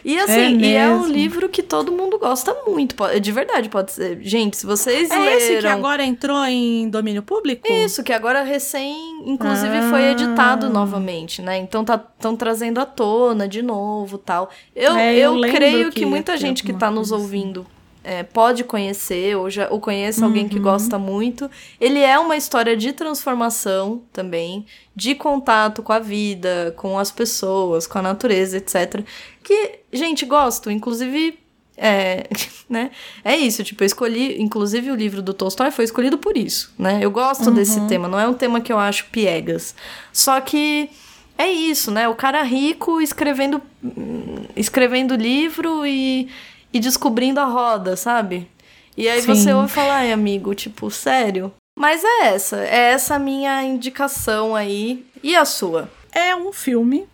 E 0.08 0.16
assim, 0.20 0.58
e 0.60 0.72
é 0.72 0.86
um 0.88 1.04
livro 1.08 1.48
que 1.48 1.64
todo 1.64 1.90
mundo 1.90 2.16
gosta 2.16 2.54
muito. 2.64 2.94
De 3.20 3.32
verdade, 3.32 3.68
pode 3.68 3.90
ser. 3.90 4.20
Gente, 4.22 4.56
se 4.56 4.64
vocês 4.64 5.10
É 5.10 5.18
leram. 5.18 5.32
esse 5.36 5.58
que 5.58 5.66
agora 5.66 6.04
entrou 6.04 6.44
em 6.44 6.88
domínio 6.88 7.24
público? 7.24 7.66
Isso, 7.68 8.04
que 8.04 8.12
agora 8.12 8.44
recém, 8.44 8.96
inclusive, 9.26 9.82
foi 9.90 10.04
Ah. 10.04 10.12
editado 10.12 10.70
novamente, 10.70 11.42
né? 11.42 11.58
Então 11.58 11.82
estão 11.82 12.36
trazendo 12.36 12.78
à 12.78 12.86
tona 12.86 13.48
de 13.48 13.62
novo 13.62 14.16
tal. 14.16 14.48
Eu, 14.76 14.96
É, 14.96 15.12
eu, 15.16 15.44
eu 15.44 15.52
creio 15.52 15.90
que, 15.90 15.98
que 16.02 16.06
muita 16.06 16.36
gente 16.36 16.62
que 16.62 16.72
tá 16.72 16.88
nos 16.88 17.12
assim. 17.12 17.20
ouvindo 17.20 17.66
é, 18.06 18.22
pode 18.22 18.62
conhecer, 18.62 19.36
ou, 19.36 19.50
já, 19.50 19.68
ou 19.68 19.80
conhece 19.80 20.22
alguém 20.22 20.44
Uhum. 20.44 20.48
que 20.48 20.60
gosta 20.60 20.96
muito. 20.96 21.50
Ele 21.80 21.98
é 21.98 22.16
uma 22.16 22.36
história 22.36 22.76
de 22.76 22.92
transformação 22.92 24.02
também, 24.12 24.64
de 24.94 25.16
contato 25.16 25.82
com 25.82 25.92
a 25.92 25.98
vida, 25.98 26.72
com 26.76 26.96
as 26.96 27.10
pessoas, 27.10 27.84
com 27.84 27.98
a 27.98 28.02
natureza, 28.02 28.58
etc. 28.58 29.04
Que, 29.42 29.80
gente, 29.92 30.24
gosto. 30.24 30.70
Inclusive, 30.70 31.36
é, 31.76 32.28
né? 32.70 32.92
É 33.24 33.36
isso, 33.36 33.64
tipo, 33.64 33.82
eu 33.82 33.86
escolhi, 33.86 34.40
inclusive 34.40 34.88
o 34.92 34.94
livro 34.94 35.20
do 35.20 35.34
Tolstói 35.34 35.72
foi 35.72 35.84
escolhido 35.84 36.16
por 36.16 36.36
isso, 36.36 36.72
né? 36.78 37.00
Eu 37.02 37.10
gosto 37.10 37.50
desse 37.50 37.80
tema, 37.88 38.06
não 38.06 38.20
é 38.20 38.28
um 38.28 38.34
tema 38.34 38.60
que 38.60 38.72
eu 38.72 38.78
acho 38.78 39.06
piegas. 39.06 39.74
Só 40.12 40.40
que 40.40 40.88
é 41.36 41.50
isso, 41.50 41.90
né? 41.90 42.08
O 42.08 42.14
cara 42.14 42.40
rico 42.44 43.00
escrevendo 43.00 43.60
hum, 43.82 44.44
escrevendo 44.54 45.16
livro 45.16 45.84
e, 45.84 46.28
e 46.76 46.80
descobrindo 46.80 47.40
a 47.40 47.44
roda, 47.44 47.96
sabe? 47.96 48.48
E 48.96 49.08
aí 49.08 49.20
Sim. 49.22 49.34
você 49.34 49.52
ouve 49.52 49.72
falar, 49.72 49.96
ai, 49.96 50.12
amigo, 50.12 50.54
tipo, 50.54 50.90
sério? 50.90 51.52
Mas 51.78 52.02
é 52.04 52.34
essa, 52.34 52.58
é 52.58 52.92
essa 52.92 53.16
a 53.16 53.18
minha 53.18 53.62
indicação 53.62 54.54
aí. 54.54 55.06
E 55.22 55.34
a 55.34 55.44
sua? 55.44 55.90
É 56.12 56.34
um 56.36 56.52
filme 56.52 57.06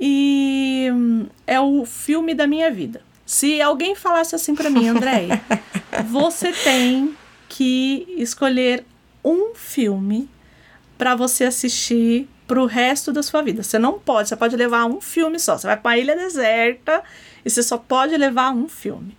e 0.00 0.88
hum, 0.92 1.26
é 1.46 1.60
o 1.60 1.84
filme 1.84 2.34
da 2.34 2.46
minha 2.46 2.70
vida. 2.70 3.02
Se 3.24 3.60
alguém 3.62 3.94
falasse 3.94 4.34
assim 4.34 4.54
pra 4.54 4.70
mim, 4.70 4.88
Andréia, 4.88 5.40
você 6.10 6.52
tem 6.52 7.16
que 7.48 8.06
escolher 8.16 8.84
um 9.24 9.54
filme 9.54 10.28
pra 10.98 11.14
você 11.14 11.44
assistir 11.44 12.28
pro 12.46 12.66
resto 12.66 13.12
da 13.12 13.22
sua 13.22 13.42
vida. 13.42 13.62
Você 13.62 13.78
não 13.78 13.98
pode, 13.98 14.28
você 14.28 14.36
pode 14.36 14.56
levar 14.56 14.84
um 14.86 15.00
filme 15.00 15.38
só. 15.38 15.56
Você 15.58 15.66
vai 15.66 15.76
pra 15.76 15.90
uma 15.90 15.98
ilha 15.98 16.16
deserta 16.16 17.02
e 17.44 17.50
você 17.50 17.62
só 17.62 17.76
pode 17.78 18.16
levar 18.16 18.50
um 18.52 18.68
filme. 18.68 19.16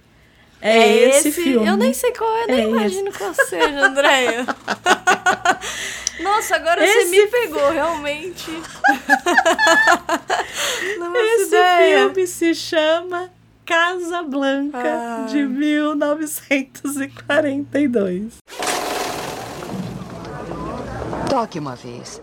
É, 0.61 1.09
esse, 1.09 1.31
filme. 1.31 1.67
Eu 1.67 1.75
nem 1.75 1.91
sei 1.93 2.11
qual 2.13 2.29
é, 2.37 2.47
nem 2.47 2.61
É 2.61 2.63
imagino 2.69 3.11
qual 3.11 3.33
seja, 3.33 3.85
Andréia. 3.85 4.45
Nossa, 6.23 6.55
agora 6.55 6.79
você 6.79 6.85
Esse 6.99 7.09
me 7.11 7.27
pegou, 7.27 7.69
realmente. 7.69 8.49
Não 10.99 11.13
Esse 11.15 11.47
ideia. 11.47 11.99
filme 12.05 12.25
se 12.27 12.55
chama 12.55 13.29
Casa 13.65 14.23
Blanca 14.23 14.77
Ah. 14.79 15.25
de 15.29 15.43
1942. 15.43 18.33
Toque 21.29 21.59
uma 21.59 21.75
vez. 21.75 22.21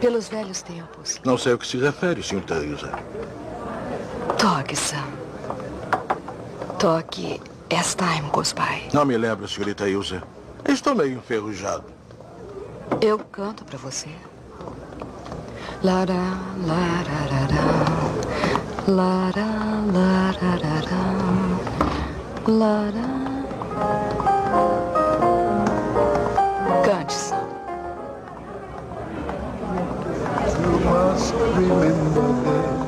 Pelos 0.00 0.28
velhos 0.28 0.62
tempos. 0.62 1.20
Não 1.24 1.38
sei 1.38 1.52
ao 1.52 1.58
que 1.58 1.66
se 1.66 1.78
refere, 1.78 2.22
senhorita 2.22 2.54
Ilza. 2.56 2.92
Toque, 4.38 4.76
Sam. 4.76 5.06
Toque 6.78 7.40
As 7.70 7.94
Time 7.94 8.28
Goes 8.32 8.52
By. 8.52 8.88
Não 8.92 9.04
me 9.04 9.16
lembro, 9.16 9.48
senhorita 9.48 9.88
Ilza. 9.88 10.22
Estou 10.68 10.94
meio 10.94 11.18
enferrujado. 11.18 11.84
Eu 13.00 13.18
canto 13.18 13.64
pra 13.64 13.78
você. 13.78 14.08
Lara, 15.82 16.14
lararará. 16.66 17.64
Lara, 18.86 19.46
lararará. 19.92 21.04
Lara. 22.46 23.24
Cante, 26.84 27.12
Sam. 27.12 27.43
Must 30.66 31.34
remember 31.34 32.32
that 32.44 32.84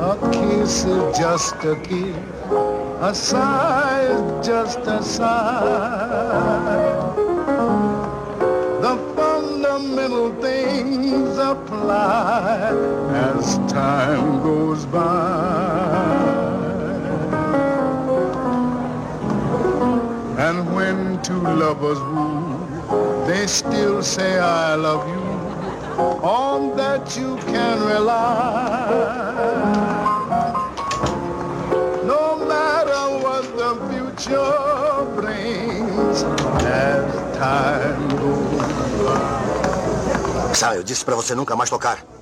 a 0.00 0.30
kiss 0.32 0.84
is 0.84 1.18
just 1.18 1.54
a 1.64 1.76
kiss, 1.82 2.16
a 3.00 3.14
sigh 3.14 4.02
is 4.02 4.46
just 4.46 4.78
a 4.80 5.02
sigh. 5.02 6.78
The 8.82 8.96
fundamental 9.16 10.34
things 10.40 11.36
apply 11.38 12.70
as 13.12 13.58
time 13.70 14.42
goes 14.42 14.86
by. 14.86 15.68
And 20.38 20.74
when 20.74 21.20
two 21.22 21.40
lovers 21.40 21.98
woo, 21.98 23.26
they 23.26 23.46
still 23.46 24.02
say 24.02 24.38
I 24.38 24.74
love 24.76 25.08
you 25.08 25.27
on 25.98 26.76
that 26.76 27.16
you 27.16 27.36
can 27.46 27.80
rely. 27.84 28.88
No 32.04 32.36
matter 32.46 33.18
what 33.22 33.44
the 33.56 33.74
future 33.90 35.04
brings 35.14 36.22
as 36.64 37.36
time 37.36 38.08
goes 38.18 38.58
Sam, 40.56 40.74
eu 40.74 40.82
disse 40.82 41.04
pra 41.04 41.14
você 41.14 41.34
nunca 41.34 41.54
mais 41.54 41.70
tocar. 41.70 42.17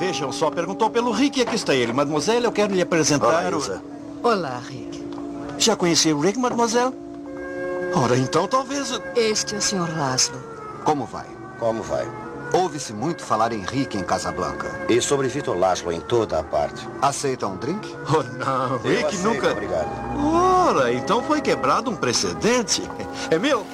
Vejam 0.00 0.32
só, 0.32 0.50
perguntou 0.50 0.88
pelo 0.88 1.12
Rick 1.12 1.38
e 1.38 1.42
aqui 1.42 1.54
está 1.54 1.74
ele. 1.74 1.92
Mademoiselle, 1.92 2.46
eu 2.46 2.52
quero 2.52 2.74
lhe 2.74 2.80
apresentar 2.80 3.52
o... 3.52 3.80
Olá, 4.22 4.58
Rick. 4.66 5.04
Já 5.58 5.76
conheci 5.76 6.10
o 6.10 6.18
Rick, 6.18 6.38
mademoiselle? 6.38 6.94
Ora, 7.94 8.16
então 8.16 8.48
talvez... 8.48 8.98
Este 9.14 9.56
é 9.56 9.58
o 9.58 9.60
Sr. 9.60 9.98
Laszlo. 9.98 10.38
Como 10.84 11.04
vai? 11.04 11.26
Como 11.58 11.82
vai? 11.82 12.08
Ouve-se 12.54 12.94
muito 12.94 13.22
falar 13.22 13.52
em 13.52 13.60
Rick 13.60 13.98
em 13.98 14.02
Casablanca. 14.02 14.86
E 14.88 15.02
sobre 15.02 15.28
Vitor 15.28 15.56
Laszlo 15.56 15.92
em 15.92 16.00
toda 16.00 16.38
a 16.40 16.42
parte. 16.42 16.88
Aceita 17.02 17.46
um 17.46 17.56
drink? 17.56 17.94
Oh, 18.08 18.22
não, 18.42 18.76
Eu 18.76 18.78
Rick 18.78 19.04
aceito, 19.04 19.22
nunca... 19.22 19.52
Obrigado. 19.52 19.88
Ora, 20.24 20.92
então 20.94 21.22
foi 21.22 21.42
quebrado 21.42 21.90
um 21.90 21.96
precedente. 21.96 22.82
É 23.30 23.38
meu? 23.38 23.66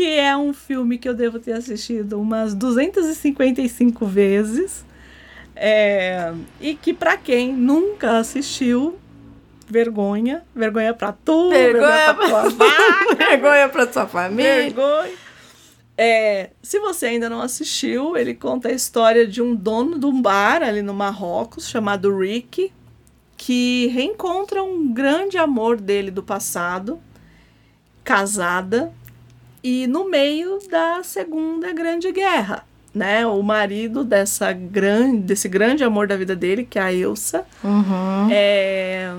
Que 0.00 0.18
é 0.18 0.34
um 0.34 0.54
filme 0.54 0.96
que 0.96 1.06
eu 1.06 1.12
devo 1.12 1.38
ter 1.38 1.52
assistido 1.52 2.18
umas 2.18 2.54
255 2.54 4.06
vezes. 4.06 4.82
É, 5.54 6.32
e 6.58 6.74
que 6.74 6.94
pra 6.94 7.18
quem 7.18 7.52
nunca 7.52 8.16
assistiu, 8.16 8.98
vergonha. 9.68 10.42
Vergonha 10.56 10.94
pra 10.94 11.12
tu, 11.12 11.50
Vergonha 11.50 12.14
vergonha 12.14 12.14
pra 12.14 12.28
tua 12.28 12.48
vaca. 12.48 13.14
Vergonha 13.14 14.06
família. 14.06 14.54
Vergonha. 14.62 15.12
É, 15.98 16.48
se 16.62 16.80
você 16.80 17.04
ainda 17.04 17.28
não 17.28 17.42
assistiu, 17.42 18.16
ele 18.16 18.32
conta 18.32 18.68
a 18.68 18.72
história 18.72 19.26
de 19.26 19.42
um 19.42 19.54
dono 19.54 19.98
de 19.98 20.06
um 20.06 20.22
bar 20.22 20.62
ali 20.62 20.80
no 20.80 20.94
Marrocos, 20.94 21.68
chamado 21.68 22.16
Rick, 22.16 22.72
que 23.36 23.88
reencontra 23.88 24.62
um 24.62 24.94
grande 24.94 25.36
amor 25.36 25.78
dele 25.78 26.10
do 26.10 26.22
passado, 26.22 26.98
casada, 28.02 28.94
e 29.62 29.86
no 29.86 30.08
meio 30.08 30.58
da 30.70 31.02
Segunda 31.02 31.72
Grande 31.72 32.10
Guerra. 32.12 32.64
Né, 32.92 33.24
o 33.24 33.40
marido 33.40 34.02
dessa 34.02 34.52
grande, 34.52 35.18
desse 35.18 35.48
grande 35.48 35.84
amor 35.84 36.08
da 36.08 36.16
vida 36.16 36.34
dele, 36.34 36.66
que 36.68 36.76
é 36.76 36.82
a 36.82 36.92
Elsa, 36.92 37.46
Uhum. 37.62 38.28
é, 38.32 39.14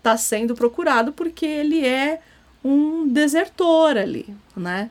tá 0.00 0.16
sendo 0.16 0.54
procurado 0.54 1.12
porque 1.12 1.44
ele 1.44 1.84
é 1.84 2.20
um 2.64 3.08
desertor 3.08 3.96
ali, 3.96 4.28
né? 4.56 4.90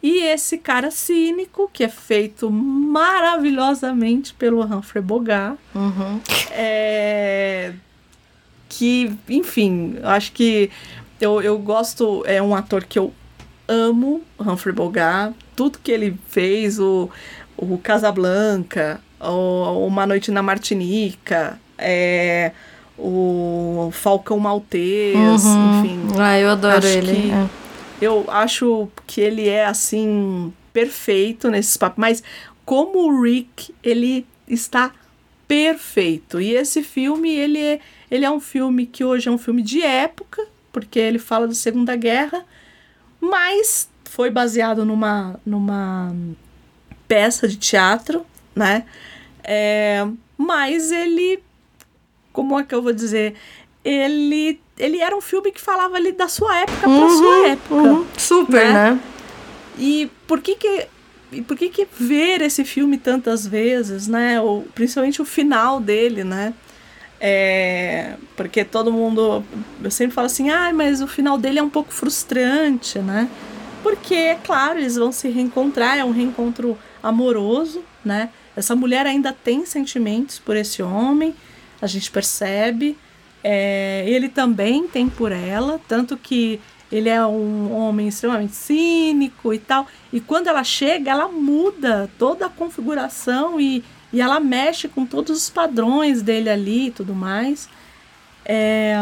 E 0.00 0.22
esse 0.26 0.58
cara 0.58 0.92
cínico, 0.92 1.68
que 1.72 1.82
é 1.82 1.88
feito 1.88 2.48
maravilhosamente 2.50 4.32
pelo 4.34 4.62
Humphrey 4.62 5.02
Bogart, 5.02 5.56
Uhum. 5.74 6.20
é, 6.52 7.72
que, 8.68 9.12
enfim, 9.28 9.96
acho 10.04 10.30
que 10.32 10.70
eu, 11.20 11.42
eu 11.42 11.58
gosto, 11.58 12.22
é 12.26 12.40
um 12.40 12.54
ator 12.54 12.84
que 12.84 12.98
eu 12.98 13.12
amo, 13.70 14.22
Humphrey 14.38 14.74
Bogart, 14.74 15.32
tudo 15.54 15.78
que 15.82 15.92
ele 15.92 16.18
fez, 16.28 16.78
o, 16.80 17.08
o 17.56 17.78
Casablanca, 17.78 19.00
o 19.20 19.86
Uma 19.86 20.06
Noite 20.06 20.30
na 20.30 20.42
Martinica, 20.42 21.58
é, 21.78 22.52
o 22.98 23.90
Falcão 23.92 24.38
Maltês, 24.38 25.44
Uhum. 25.44 25.80
enfim. 25.80 26.00
Ah, 26.18 26.38
eu 26.38 26.50
adoro 26.50 26.86
ele. 26.86 27.30
é. 27.30 27.46
eu 28.00 28.24
acho 28.28 28.88
que 29.06 29.20
ele 29.20 29.48
é 29.48 29.64
assim 29.66 30.52
perfeito 30.72 31.48
nesses 31.50 31.76
papéis, 31.76 31.96
mas 31.98 32.22
como 32.64 33.06
o 33.08 33.22
Rick, 33.22 33.74
ele 33.82 34.26
está 34.48 34.92
perfeito. 35.48 36.40
E 36.40 36.54
esse 36.54 36.82
filme, 36.82 37.30
ele 37.34 37.58
é, 37.58 37.80
ele 38.10 38.24
é 38.24 38.30
um 38.30 38.40
filme 38.40 38.86
que 38.86 39.04
hoje 39.04 39.28
é 39.28 39.32
um 39.32 39.38
filme 39.38 39.62
de 39.62 39.82
época, 39.82 40.46
porque 40.72 40.98
ele 40.98 41.18
fala 41.18 41.48
da 41.48 41.54
Segunda 41.54 41.96
Guerra, 41.96 42.44
mas 43.20 43.88
foi 44.04 44.30
baseado 44.30 44.84
numa 44.84 45.38
numa 45.44 46.14
peça 47.06 47.46
de 47.48 47.56
teatro, 47.56 48.24
né? 48.54 48.84
É, 49.44 50.06
mas 50.36 50.90
ele, 50.92 51.42
como 52.32 52.58
é 52.58 52.64
que 52.64 52.74
eu 52.74 52.82
vou 52.82 52.92
dizer, 52.92 53.34
ele 53.84 54.60
ele 54.78 54.98
era 55.00 55.14
um 55.16 55.20
filme 55.20 55.52
que 55.52 55.60
falava 55.60 55.96
ali 55.96 56.12
da 56.12 56.26
sua 56.28 56.58
época 56.60 56.78
pra 56.80 56.88
Uhum, 56.88 57.08
sua 57.18 57.48
época. 57.48 57.74
uhum. 57.74 58.06
Super, 58.16 58.72
né? 58.72 59.00
E 59.78 60.10
por 60.26 60.40
que 60.40 60.54
que 60.54 60.86
e 61.32 61.42
por 61.42 61.56
que 61.56 61.68
que 61.68 61.86
ver 61.98 62.40
esse 62.42 62.64
filme 62.64 62.98
tantas 62.98 63.46
vezes, 63.46 64.08
né? 64.08 64.40
Ou, 64.40 64.62
principalmente 64.74 65.22
o 65.22 65.24
final 65.24 65.78
dele, 65.78 66.24
né? 66.24 66.52
É, 67.20 68.14
porque 68.34 68.64
todo 68.64 68.90
mundo 68.90 69.44
eu 69.82 69.90
sempre 69.90 70.14
falo 70.14 70.26
assim, 70.26 70.48
ah, 70.48 70.72
mas 70.72 71.02
o 71.02 71.06
final 71.06 71.36
dele 71.36 71.58
é 71.58 71.62
um 71.62 71.68
pouco 71.68 71.92
frustrante, 71.92 72.98
né? 72.98 73.28
Porque, 73.82 74.14
é 74.14 74.34
claro, 74.36 74.78
eles 74.78 74.96
vão 74.96 75.12
se 75.12 75.28
reencontrar, 75.28 75.98
é 75.98 76.04
um 76.04 76.10
reencontro 76.10 76.78
amoroso, 77.02 77.82
né? 78.04 78.30
Essa 78.56 78.74
mulher 78.74 79.06
ainda 79.06 79.32
tem 79.32 79.64
sentimentos 79.64 80.38
por 80.38 80.56
esse 80.56 80.82
homem, 80.82 81.34
a 81.80 81.86
gente 81.86 82.10
percebe. 82.10 82.96
É, 83.42 84.04
ele 84.06 84.28
também 84.28 84.86
tem 84.86 85.08
por 85.08 85.32
ela, 85.32 85.80
tanto 85.88 86.16
que 86.16 86.60
ele 86.92 87.08
é 87.08 87.24
um 87.24 87.72
homem 87.72 88.08
extremamente 88.08 88.54
cínico 88.54 89.54
e 89.54 89.58
tal. 89.58 89.86
E 90.12 90.20
quando 90.20 90.48
ela 90.48 90.64
chega, 90.64 91.10
ela 91.10 91.28
muda 91.28 92.10
toda 92.18 92.46
a 92.46 92.50
configuração 92.50 93.60
e, 93.60 93.82
e 94.12 94.20
ela 94.20 94.40
mexe 94.40 94.88
com 94.88 95.04
todos 95.06 95.36
os 95.44 95.50
padrões 95.50 96.22
dele 96.22 96.48
ali 96.50 96.86
e 96.86 96.90
tudo 96.90 97.14
mais. 97.14 97.68
É, 98.44 98.94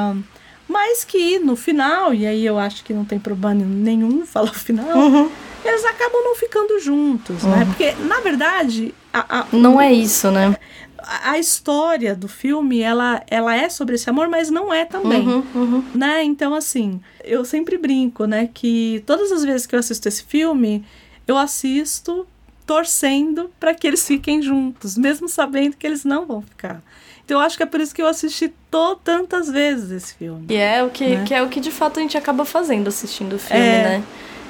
mas 0.68 1.04
que 1.04 1.38
no 1.38 1.56
final, 1.56 2.12
e 2.12 2.26
aí 2.26 2.44
eu 2.44 2.58
acho 2.58 2.84
que 2.84 2.92
não 2.92 3.04
tem 3.04 3.18
problema 3.18 3.54
nenhum 3.64 4.24
falar 4.26 4.50
o 4.50 4.54
final, 4.54 4.98
Uhum. 4.98 5.30
eles 5.64 5.84
acabam 5.84 6.22
não 6.24 6.34
ficando 6.36 6.78
juntos, 6.80 7.42
né? 7.44 7.58
Uhum. 7.60 7.66
Porque, 7.66 7.92
na 8.06 8.20
verdade, 8.20 8.94
a, 9.12 9.40
a- 9.40 9.46
Não 9.52 9.80
é 9.80 9.92
isso, 9.92 10.30
né? 10.30 10.56
a 11.00 11.30
a 11.30 11.38
história 11.38 12.14
do 12.14 12.28
filme, 12.28 12.80
ela, 12.80 13.22
ela 13.28 13.56
é 13.56 13.70
sobre 13.70 13.94
esse 13.94 14.10
amor, 14.10 14.28
mas 14.28 14.50
não 14.50 14.74
é 14.74 14.84
também, 14.84 15.26
Uhum, 15.26 15.44
uhum. 15.54 15.84
né? 15.94 16.22
Então, 16.22 16.54
assim, 16.54 17.00
eu 17.24 17.46
sempre 17.46 17.78
brinco, 17.78 18.26
né? 18.26 18.50
Que 18.52 19.02
todas 19.06 19.32
as 19.32 19.42
vezes 19.42 19.66
que 19.66 19.74
eu 19.74 19.78
assisto 19.78 20.06
esse 20.06 20.22
filme, 20.24 20.84
eu 21.26 21.38
assisto 21.38 22.26
torcendo 22.68 23.50
para 23.58 23.72
que 23.74 23.86
eles 23.86 24.06
fiquem 24.06 24.42
juntos, 24.42 24.98
mesmo 24.98 25.26
sabendo 25.26 25.74
que 25.74 25.86
eles 25.86 26.04
não 26.04 26.26
vão 26.26 26.42
ficar. 26.42 26.82
Então, 27.24 27.40
eu 27.40 27.44
acho 27.46 27.56
que 27.56 27.62
é 27.62 27.66
por 27.66 27.80
isso 27.80 27.94
que 27.94 28.02
eu 28.02 28.06
assisti 28.06 28.52
to- 28.70 28.96
tantas 29.02 29.48
vezes 29.50 29.90
esse 29.90 30.14
filme. 30.14 30.44
E 30.50 30.56
é 30.56 30.84
o 30.84 30.90
que, 30.90 31.04
Né? 31.16 31.24
que 31.26 31.34
é 31.34 31.42
o 31.42 31.48
que 31.48 31.60
de 31.60 31.70
fato 31.70 31.98
a 31.98 32.02
gente 32.02 32.16
acaba 32.18 32.44
fazendo 32.44 32.86
assistindo 32.88 33.36
o 33.36 33.38
filme, 33.38 33.62
É. 33.62 33.82
né? 33.84 34.02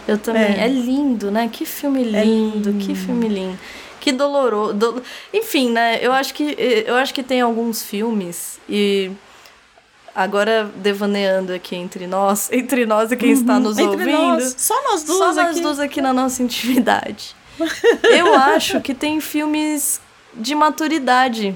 Eu 0.09 0.19
também. 0.19 0.43
É. 0.43 0.65
É. 0.65 0.69
lindo, 0.69 1.31
né? 1.31 1.49
Que 1.53 1.65
filme 1.65 2.03
lindo, 2.03 2.73
que 2.75 2.95
filme 2.95 3.29
lindo. 3.29 3.59
Que 4.01 4.11
doloroso. 4.11 4.75
do- 4.75 5.03
Enfim, 5.33 5.71
né? 5.71 5.99
Eu 6.01 6.13
acho 6.13 6.35
que 6.35 6.57
eu 6.87 6.97
acho 6.97 7.13
que 7.15 7.23
tem 7.23 7.41
alguns 7.41 7.83
filmes 7.83 8.59
e 8.69 9.11
agora 10.15 10.71
devaneando 10.77 11.53
aqui 11.53 11.77
entre 11.77 12.07
nós, 12.07 12.49
entre 12.53 12.85
nós 12.87 13.13
e 13.13 13.17
quem 13.17 13.31
está 13.33 13.55
Uhum. 13.55 13.61
nos 13.61 13.79
Entre 13.79 13.91
ouvindo. 13.97 14.13
nós, 14.19 14.55
só 14.59 14.75
nós 14.85 15.03
duas 15.05 15.19
Só 15.19 15.27
nós 15.35 15.39
aqui. 15.39 15.61
duas 15.61 15.79
aqui 15.81 16.01
na 16.01 16.13
nossa 16.13 16.43
intimidade. 16.43 17.37
Eu 18.03 18.35
acho 18.35 18.81
que 18.81 18.95
tem 18.95 19.21
filmes 19.21 20.01
de 20.35 20.55
maturidade 20.55 21.55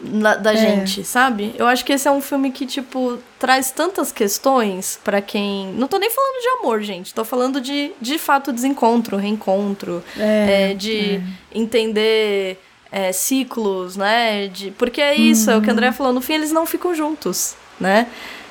na- 0.00 0.34
da 0.36 0.52
É. 0.52 0.56
gente, 0.56 1.04
sabe? 1.04 1.54
Eu 1.56 1.66
acho 1.66 1.84
que 1.84 1.92
esse 1.92 2.06
é 2.06 2.10
um 2.10 2.20
filme 2.20 2.50
que, 2.50 2.66
tipo, 2.66 3.18
traz 3.38 3.70
tantas 3.70 4.12
questões 4.12 4.98
pra 5.02 5.22
quem. 5.22 5.72
Não 5.72 5.88
tô 5.88 5.98
nem 5.98 6.10
falando 6.10 6.40
de 6.42 6.48
amor, 6.60 6.82
gente. 6.82 7.14
Tô 7.14 7.24
falando 7.24 7.60
de, 7.60 7.92
de 8.00 8.18
fato, 8.18 8.52
desencontro, 8.52 9.16
reencontro. 9.16 10.02
É, 10.18 10.70
é, 10.72 10.74
de 10.74 11.20
entender 11.54 12.58
é, 12.92 13.10
ciclos, 13.12 13.96
né? 13.96 14.48
De, 14.48 14.70
porque 14.72 15.00
é 15.00 15.14
isso, 15.14 15.50
é 15.50 15.56
o 15.56 15.60
que 15.62 15.68
a 15.68 15.72
Uhum. 15.72 15.76
André 15.78 15.92
falou. 15.92 16.12
No 16.12 16.20
fim, 16.20 16.34
eles 16.34 16.52
não 16.52 16.64
ficam 16.66 16.94
juntos, 16.94 17.54
né? 17.80 18.06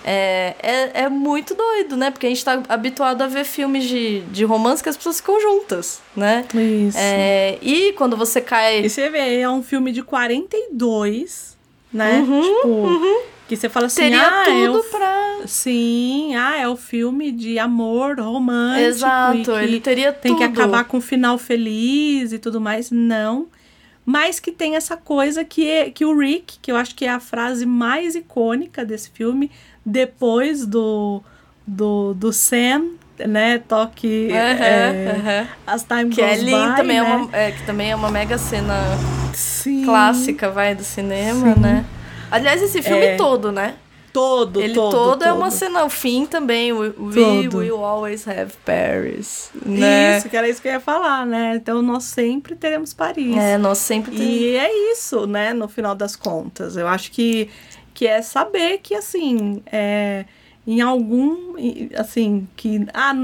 É, 0.07 0.53
é, 0.61 1.03
é 1.05 1.09
muito 1.09 1.55
doido, 1.55 1.97
né? 1.97 2.11
Porque 2.11 2.27
a 2.27 2.29
gente 2.29 2.45
tá 2.45 2.61
habituado 2.69 3.23
a 3.23 3.27
ver 3.27 3.43
filmes 3.43 3.85
de, 3.85 4.21
de 4.21 4.45
romance 4.45 4.83
que 4.83 4.87
as 4.87 4.95
pessoas 4.95 5.17
ficam 5.17 5.41
juntas, 5.41 5.99
né? 6.15 6.45
Isso. 6.53 6.95
É, 6.95 7.57
e 7.59 7.91
quando 7.93 8.15
você 8.15 8.39
cai. 8.39 8.85
E 8.85 8.89
você 8.89 9.09
vê, 9.09 9.39
é 9.39 9.49
um 9.49 9.63
filme 9.63 9.91
de 9.91 10.03
42, 10.03 11.57
né? 11.91 12.19
Uhum, 12.19 12.41
tipo, 12.41 13.23
que 13.47 13.55
você 13.55 13.67
fala 13.67 13.87
assim, 13.87 14.03
Teria 14.03 14.29
ah, 14.29 14.47
é 14.47 14.67
tudo 14.67 14.79
o... 14.79 14.83
pra. 14.83 15.39
Sim, 15.47 16.35
ah, 16.35 16.55
é 16.55 16.67
o 16.67 16.77
filme 16.77 17.31
de 17.31 17.57
amor 17.57 18.19
romântico. 18.19 18.87
Exato, 18.87 19.43
que 19.43 19.51
ele 19.51 19.79
teria 19.79 20.13
Tem 20.13 20.35
que 20.35 20.47
tudo. 20.47 20.59
acabar 20.61 20.83
com 20.83 20.97
um 20.97 21.01
final 21.01 21.39
feliz 21.39 22.31
e 22.31 22.37
tudo 22.37 22.61
mais. 22.61 22.91
Não. 22.91 23.47
Mas 24.05 24.39
que 24.39 24.51
tem 24.51 24.75
essa 24.75 24.95
coisa 24.95 25.43
que, 25.43 25.67
é, 25.67 25.89
que 25.89 26.05
o 26.05 26.15
Rick, 26.15 26.59
que 26.61 26.71
eu 26.71 26.75
acho 26.75 26.93
que 26.93 27.05
é 27.05 27.09
a 27.09 27.19
frase 27.19 27.65
mais 27.65 28.13
icônica 28.13 28.85
desse 28.85 29.09
filme, 29.09 29.49
depois 29.85 30.65
do, 30.65 31.21
do, 31.65 32.13
do 32.13 32.33
Sam, 32.33 32.91
né? 33.19 33.59
Toque 33.59 34.29
é. 34.31 35.47
As 35.65 35.83
Time 35.83 36.09
Que 36.09 36.21
é 36.21 36.29
Goes 36.29 36.43
lindo, 36.43 36.69
By, 36.71 36.75
também, 36.75 36.99
né? 37.01 37.09
é 37.09 37.15
uma, 37.15 37.29
é, 37.37 37.51
que 37.51 37.65
também 37.65 37.91
é 37.91 37.95
uma 37.95 38.09
mega 38.09 38.37
cena 38.37 38.75
Sim. 39.33 39.85
clássica, 39.85 40.49
vai, 40.49 40.73
do 40.75 40.83
cinema, 40.83 41.53
Sim. 41.53 41.59
né? 41.59 41.85
Aliás, 42.31 42.61
esse 42.61 42.81
filme 42.81 43.05
É. 43.05 43.15
todo, 43.15 43.51
né? 43.51 43.75
Todo, 44.11 44.61
Ele 44.61 44.73
todo, 44.73 44.91
todo, 44.91 45.23
é 45.25 45.33
uma 45.33 45.51
cena, 45.51 45.83
o 45.83 45.89
fim 45.89 46.25
também, 46.25 46.71
we, 46.71 46.93
we 46.97 47.49
will 47.49 47.83
always 47.83 48.25
have 48.25 48.53
Paris, 48.63 49.51
né? 49.65 50.17
Isso, 50.17 50.29
que 50.29 50.37
era 50.37 50.47
isso 50.47 50.61
que 50.61 50.69
eu 50.69 50.71
ia 50.71 50.79
falar, 50.79 51.25
né? 51.25 51.53
Então 51.57 51.81
nós 51.81 52.05
sempre 52.05 52.55
teremos 52.55 52.93
Paris. 52.93 53.35
É, 53.35 53.57
nós 53.57 53.77
sempre 53.77 54.15
E 54.15 54.55
é 54.55 54.93
isso, 54.93 55.27
né? 55.27 55.51
No 55.53 55.67
final 55.67 55.93
das 55.93 56.15
contas. 56.15 56.77
Eu 56.77 56.87
acho 56.87 57.11
que, 57.11 57.49
que 57.95 58.05
é 58.05 58.21
saber 58.21 58.79
que, 58.83 58.93
assim, 58.93 59.63
é, 59.71 60.25
em 60.67 60.81
algum. 60.81 61.57
e, 61.57 61.89
Assim, 61.97 62.47
que. 62.55 62.85
Ah, 62.93 63.15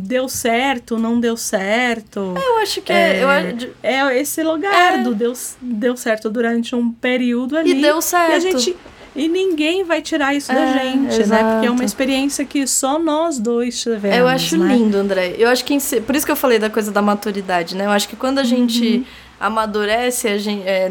deu 0.00 0.28
certo, 0.28 0.96
não 0.98 1.18
deu 1.18 1.36
certo. 1.36 2.34
Eu 2.36 2.58
acho 2.58 2.80
que 2.82 2.92
é- 2.92 3.20
eu 3.22 3.28
acho- 3.28 3.68
é 3.82 4.20
esse 4.20 4.42
lugar 4.44 4.94
É. 5.00 5.02
do 5.02 5.12
deu, 5.14 5.32
deu 5.60 5.96
certo 5.96 6.30
durante 6.30 6.74
um 6.76 6.92
período 6.92 7.56
ali. 7.56 7.80
deu 7.80 8.00
certo. 8.02 8.30
E 8.32 8.34
a 8.34 8.38
gente. 8.40 8.76
E 9.16 9.26
ninguém 9.26 9.82
vai 9.82 10.00
tirar 10.00 10.32
isso 10.34 10.52
da 10.52 10.60
É, 10.60 10.72
gente, 10.84 10.92
né? 11.00 11.08
Porque 11.08 11.18
é 11.18 11.20
exato. 11.22 11.72
uma 11.72 11.84
experiência 11.84 12.44
que 12.44 12.64
só 12.68 12.96
nós 13.00 13.40
dois 13.40 13.80
tivemos. 13.82 14.16
Eu 14.16 14.28
acho 14.28 14.56
né? 14.56 14.76
lindo, 14.76 14.96
André. 14.96 15.34
Eu 15.36 15.48
acho 15.48 15.64
que 15.64 15.76
por 16.02 16.14
isso 16.14 16.24
que 16.24 16.30
eu 16.30 16.36
falei 16.36 16.60
da 16.60 16.70
coisa 16.70 16.92
da 16.92 17.02
maturidade, 17.02 17.74
né? 17.74 17.86
Eu 17.86 17.90
acho 17.90 18.08
que 18.08 18.14
quando 18.14 18.38
a 18.38 18.44
gente 18.44 19.04
amadurece, 19.40 20.28
a 20.28 20.38
gente 20.38 20.62
é, 20.64 20.88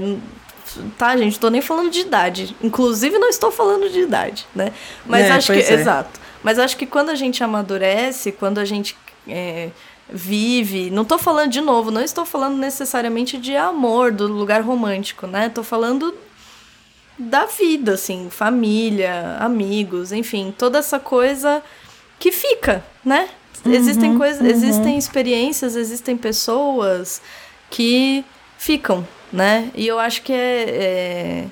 tá, 0.97 1.15
gente, 1.17 1.39
tô 1.39 1.49
nem 1.49 1.61
falando 1.61 1.89
de 1.89 2.01
idade. 2.01 2.55
Inclusive 2.61 3.17
não 3.17 3.29
estou 3.29 3.51
falando 3.51 3.89
de 3.89 4.01
idade, 4.01 4.45
né? 4.55 4.71
Mas 5.05 5.25
É, 5.25 5.31
acho 5.31 5.51
que 5.51 5.59
é. 5.59 5.73
exato. 5.73 6.19
Mas 6.43 6.59
acho 6.59 6.77
que 6.77 6.85
quando 6.85 7.09
a 7.09 7.15
gente 7.15 7.43
amadurece, 7.43 8.31
quando 8.31 8.59
a 8.59 8.65
gente 8.65 8.95
é, 9.27 9.69
vive, 10.09 10.89
não 10.89 11.03
tô 11.03 11.17
falando 11.17 11.51
de 11.51 11.61
novo, 11.61 11.91
não 11.91 12.01
estou 12.01 12.25
falando 12.25 12.57
necessariamente 12.57 13.37
de 13.37 13.55
amor, 13.55 14.11
do 14.11 14.27
lugar 14.27 14.61
romântico, 14.61 15.27
né? 15.27 15.49
Tô 15.49 15.63
falando 15.63 16.13
da 17.17 17.45
vida, 17.45 17.93
assim, 17.93 18.29
família, 18.29 19.37
amigos, 19.39 20.11
enfim, 20.11 20.53
toda 20.57 20.77
essa 20.77 20.99
coisa 20.99 21.63
que 22.19 22.31
fica, 22.31 22.83
né? 23.03 23.29
existem 23.65 24.11
Uhum, 24.11 24.17
coisas, 24.17 24.41
uhum. 24.41 24.47
existem 24.47 24.97
experiências, 24.97 25.75
existem 25.75 26.15
pessoas 26.15 27.21
que 27.69 28.23
ficam, 28.57 29.05
né? 29.31 29.69
E 29.75 29.85
eu 29.87 29.99
acho 29.99 30.21
que 30.21 30.31
é, 30.33 31.47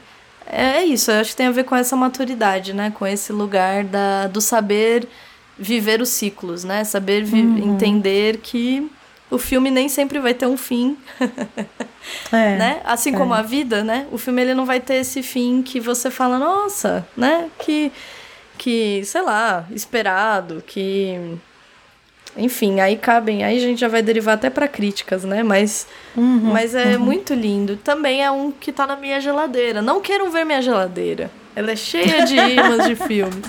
é, 0.47 0.77
é 0.80 0.84
isso, 0.85 1.11
eu 1.11 1.19
acho 1.19 1.31
que 1.31 1.35
tem 1.38 1.47
a 1.47 1.52
ver 1.52 1.64
com 1.65 1.76
essa 1.76 1.95
maturidade, 1.95 2.73
né? 2.73 2.91
Com 2.97 3.06
esse 3.06 3.31
lugar 3.34 3.84
da, 3.84 4.27
do 4.27 4.39
saber 4.41 5.07
viver 5.57 6.02
os 6.02 6.10
ciclos, 6.10 6.64
né? 6.64 6.84
Saber 6.84 7.23
vi- 7.23 7.41
Uhum. 7.41 7.73
entender 7.76 8.38
que 8.38 8.89
o 9.31 9.38
filme 9.38 9.72
nem 9.72 9.89
sempre 9.89 10.19
vai 10.19 10.34
ter 10.34 10.45
um 10.45 10.57
fim. 10.57 10.97
É, 12.31 12.56
né? 12.57 12.81
Assim 12.85 13.11
como 13.14 13.34
é. 13.34 13.39
a 13.39 13.41
vida, 13.41 13.84
né? 13.84 14.06
O 14.11 14.18
filme 14.18 14.41
ele 14.41 14.53
não 14.53 14.65
vai 14.65 14.80
ter 14.80 14.95
esse 14.95 15.23
fim 15.23 15.61
que 15.64 15.80
você 15.80 16.11
fala, 16.11 16.38
nossa, 16.38 17.07
né? 17.18 17.49
Que, 17.60 17.91
que 18.57 19.02
sei 19.06 19.22
lá, 19.22 19.65
esperado, 19.72 20.64
que. 20.65 21.38
Enfim, 22.37 22.79
aí 22.81 22.97
cabem, 22.97 23.43
aí 23.43 23.57
a 23.57 23.61
gente 23.61 23.79
já 23.79 23.87
vai 23.87 24.01
derivar 24.01 24.35
até 24.35 24.49
pra 24.49 24.67
críticas, 24.67 25.23
né? 25.23 25.41
Mas, 25.43 25.87
Uhum, 26.17 26.51
mas 26.51 26.75
é 26.75 26.97
uhum. 26.97 27.03
muito 27.05 27.33
lindo. 27.33 27.77
Também 27.77 28.23
é 28.23 28.29
um 28.31 28.51
que 28.51 28.71
tá 28.71 28.85
na 28.85 28.95
minha 28.95 29.19
geladeira. 29.21 29.81
Não 29.81 30.01
queiram 30.01 30.29
ver 30.31 30.45
minha 30.45 30.61
geladeira. 30.61 31.31
Ela 31.55 31.71
é 31.71 31.75
cheia 31.77 32.25
de 32.25 32.35
imãs 32.51 32.85
de 32.87 32.95
filme. 32.95 33.41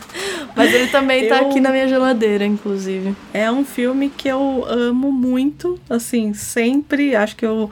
Mas 0.54 0.72
ele 0.72 0.86
também 0.88 1.28
tá 1.28 1.38
Eu- 1.42 1.48
aqui 1.50 1.60
na 1.60 1.70
minha 1.70 1.88
geladeira, 1.88 2.44
inclusive. 2.46 3.14
É 3.34 3.50
um 3.50 3.64
filme 3.64 4.08
que 4.08 4.28
eu 4.28 4.64
amo 4.68 5.10
muito, 5.10 5.78
assim, 5.90 6.32
sempre. 6.32 7.16
Acho 7.16 7.34
que 7.36 7.44
eu. 7.44 7.68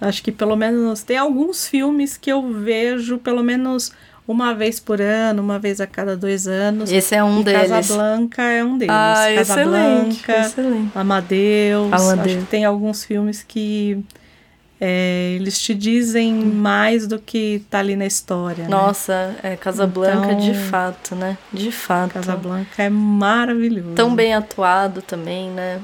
Acho 0.00 0.22
que 0.22 0.32
pelo 0.32 0.56
menos. 0.56 1.02
Tem 1.04 1.16
alguns 1.16 1.68
filmes 1.68 2.16
que 2.16 2.30
eu 2.30 2.42
vejo 2.52 3.18
pelo 3.18 3.42
menos 3.44 3.92
uma 4.26 4.54
vez 4.54 4.80
por 4.80 5.00
ano, 5.00 5.42
uma 5.42 5.58
vez 5.58 5.80
a 5.80 5.86
cada 5.86 6.16
dois 6.16 6.46
anos. 6.48 6.90
Esse 6.90 7.14
é 7.14 7.22
um 7.22 7.40
e 7.40 7.44
deles. 7.44 7.70
Casablanca 7.70 8.42
é 8.42 8.64
um 8.64 8.76
deles. 8.78 8.94
Ah, 8.94 9.32
excelente, 9.32 10.22
Casablanca, 10.22 10.46
excelente. 10.46 10.90
Amadeus. 10.94 11.92
Amadeus. 11.92 12.44
Que 12.44 12.50
tem 12.50 12.64
alguns 12.64 13.04
filmes 13.04 13.42
que. 13.46 14.02
é, 14.80 15.32
eles 15.36 15.58
te 15.60 15.74
dizem 15.74 16.34
mais 16.34 17.06
do 17.06 17.18
que 17.18 17.62
tá 17.70 17.78
ali 17.78 17.96
na 17.96 18.04
história. 18.06 18.64
né? 18.64 18.70
Nossa, 18.70 19.34
é 19.42 19.56
Casablanca 19.56 20.34
de 20.34 20.50
Então- 20.50 20.62
fato, 20.70 21.14
né? 21.14 21.38
De 21.52 21.70
fato. 21.72 22.12
Casablanca 22.14 22.82
é 22.82 22.90
maravilhoso. 22.90 23.92
Tão 23.94 24.14
bem 24.14 24.34
atuado 24.34 25.00
também, 25.02 25.50
né? 25.50 25.80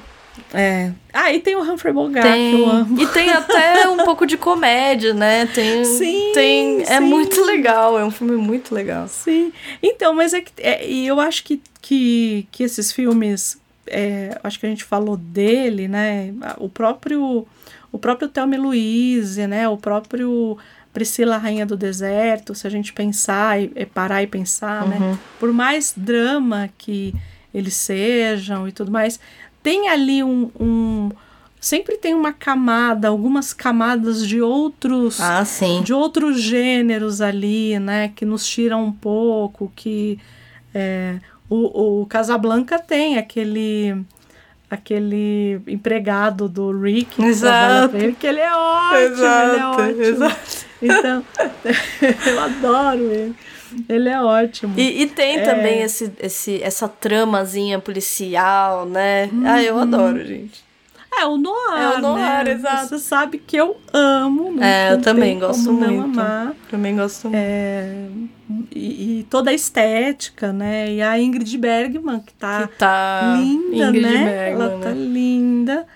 É. 0.52 0.92
Ah, 1.12 1.32
e 1.32 1.40
tem 1.40 1.56
o 1.56 1.60
Humphrey 1.62 1.92
Bogart, 1.92 2.26
que 2.26 2.32
Tem. 2.32 2.58
eu 2.60 2.68
amo. 2.70 3.00
E 3.00 3.06
tem 3.08 3.30
até 3.30 3.88
um 3.88 3.98
pouco 4.04 4.26
de 4.26 4.36
comédia, 4.36 5.12
né? 5.12 5.46
Tem, 5.46 5.84
Sim, 5.84 6.32
tem 6.34 6.82
É 6.82 6.98
sim. 6.98 7.00
muito 7.00 7.42
legal, 7.44 7.98
é 7.98 8.04
um 8.04 8.10
filme 8.10 8.36
muito 8.36 8.74
legal. 8.74 9.06
Sim. 9.08 9.52
Então, 9.82 10.14
mas 10.14 10.32
é 10.32 10.40
que. 10.40 10.52
é, 10.58 10.86
e 10.88 11.06
eu 11.06 11.20
acho 11.20 11.44
que, 11.44 11.60
que, 11.80 12.46
que 12.50 12.62
esses 12.62 12.90
filmes. 12.92 13.60
é, 13.86 14.38
acho 14.42 14.58
que 14.58 14.66
a 14.66 14.68
gente 14.68 14.84
falou 14.84 15.16
dele, 15.16 15.86
né? 15.88 16.32
O 16.58 16.68
próprio. 16.68 17.46
O 17.90 17.98
próprio 17.98 18.26
Thelma 18.28 18.56
Louise, 18.56 19.46
né? 19.46 19.68
O 19.68 19.76
próprio 19.76 20.56
Priscila 20.94 21.36
Rainha 21.36 21.66
do 21.66 21.76
Deserto, 21.76 22.54
se 22.54 22.66
a 22.66 22.70
gente 22.70 22.90
pensar 22.90 23.60
e, 23.60 23.70
e 23.76 23.84
parar 23.84 24.22
e 24.22 24.26
pensar, 24.26 24.84
Uhum. 24.84 24.88
né? 24.88 25.18
Por 25.38 25.52
mais 25.52 25.92
drama 25.94 26.70
que 26.78 27.14
eles 27.52 27.74
sejam 27.74 28.66
e 28.66 28.72
tudo 28.72 28.90
mais, 28.90 29.20
tem 29.62 29.88
ali 29.88 30.22
um- 30.22 30.50
um 30.58 31.10
sempre 31.60 31.96
tem 31.96 32.12
uma 32.14 32.32
camada, 32.32 33.06
algumas 33.08 33.52
camadas 33.52 34.26
de 34.26 34.40
outros 34.40 35.20
Ah, 35.20 35.44
de 35.84 35.92
outros 35.94 36.40
gêneros 36.40 37.20
ali, 37.20 37.78
né, 37.78 38.10
que 38.16 38.24
nos 38.24 38.44
tiram 38.46 38.84
um 38.84 38.92
pouco, 38.92 39.72
que 39.76 40.18
é, 40.74 41.18
o, 41.48 42.00
o 42.02 42.06
Casablanca 42.06 42.78
tem 42.78 43.16
aquele 43.18 43.94
aquele 44.70 45.60
empregado 45.66 46.48
do 46.48 46.72
Rick 46.72 47.16
que 47.16 47.22
Exato. 47.22 47.90
pra 47.90 47.98
ele, 48.00 48.12
que 48.14 48.26
ele 48.26 48.40
é 48.40 48.54
ótimo, 48.56 48.96
ele 48.96 49.04
é 49.04 49.06
Exato, 49.12 49.82
ótimo. 49.82 50.02
exato. 50.02 50.66
Então, 50.80 51.24
eu 52.26 52.40
adoro 52.40 53.02
ele. 53.02 53.36
Ele 53.88 54.08
é 54.08 54.20
ótimo. 54.20 54.74
E, 54.78 55.02
e 55.02 55.06
tem 55.06 55.38
É. 55.38 55.42
também 55.44 55.80
esse, 55.80 56.12
esse, 56.20 56.62
essa 56.62 56.88
tramazinha 56.88 57.78
policial, 57.78 58.86
né? 58.86 59.30
Ah, 59.44 59.62
eu 59.62 59.74
Uhum. 59.76 59.80
adoro, 59.82 60.24
gente. 60.24 60.62
É 61.14 61.26
o 61.26 61.36
noir, 61.36 61.78
É 61.78 61.88
o 61.98 62.00
noir, 62.00 62.44
né? 62.44 62.52
exato. 62.52 62.88
Você 62.88 62.98
sabe 62.98 63.36
que 63.38 63.54
eu 63.56 63.76
amo. 63.92 64.50
não 64.52 64.62
É, 64.64 64.92
eu 64.92 65.00
também 65.02 65.38
gosto 65.38 65.70
não 65.70 65.92
muito. 65.92 66.18
amar. 66.20 66.54
Também 66.70 66.96
gosto 66.96 67.28
muito. 67.28 67.36
É, 67.38 68.06
e, 68.74 69.18
e 69.20 69.22
toda 69.24 69.50
a 69.50 69.54
estética, 69.54 70.52
né? 70.54 70.90
E 70.90 71.02
a 71.02 71.18
Ingrid 71.20 71.58
Bergman, 71.58 72.18
que 72.20 72.32
tá, 72.32 72.66
tá 72.78 73.34
linda, 73.36 73.88
Ingrid 73.90 74.00
né? 74.00 74.24
Bergman, 74.24 74.52
Ela 74.66 74.80
tá 74.80 74.88
né? 74.90 74.94
linda. 74.94 75.86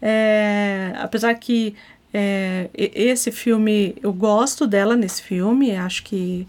É, 0.00 0.92
apesar 0.98 1.34
que 1.34 1.74
é, 2.12 2.68
esse 2.74 3.32
filme, 3.32 3.96
eu 4.02 4.12
gosto 4.12 4.66
dela 4.66 4.94
nesse 4.94 5.22
filme, 5.22 5.74
acho 5.74 6.02
que. 6.04 6.46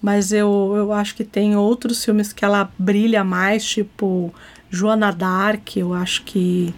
Mas 0.00 0.32
eu, 0.32 0.74
eu 0.76 0.92
acho 0.92 1.14
que 1.14 1.24
tem 1.24 1.56
outros 1.56 2.04
filmes 2.04 2.32
que 2.32 2.44
ela 2.44 2.70
brilha 2.78 3.24
mais, 3.24 3.64
tipo 3.64 4.32
Joana 4.70 5.10
Dark, 5.10 5.76
eu 5.76 5.94
acho 5.94 6.22
que. 6.24 6.74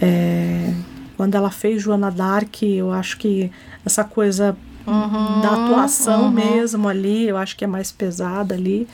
é, 0.00 0.74
quando 1.16 1.34
ela 1.34 1.50
fez 1.50 1.82
Joana 1.82 2.10
Dark, 2.10 2.62
eu 2.62 2.92
acho 2.92 3.16
que 3.18 3.50
essa 3.84 4.02
coisa 4.04 4.56
da 5.40 5.64
atuação 5.64 6.24
uhum. 6.24 6.30
mesmo 6.32 6.88
ali, 6.88 7.28
eu 7.28 7.36
acho 7.36 7.56
que 7.56 7.64
é 7.64 7.66
mais 7.66 7.92
pesada 7.92 8.54
ali. 8.54 8.88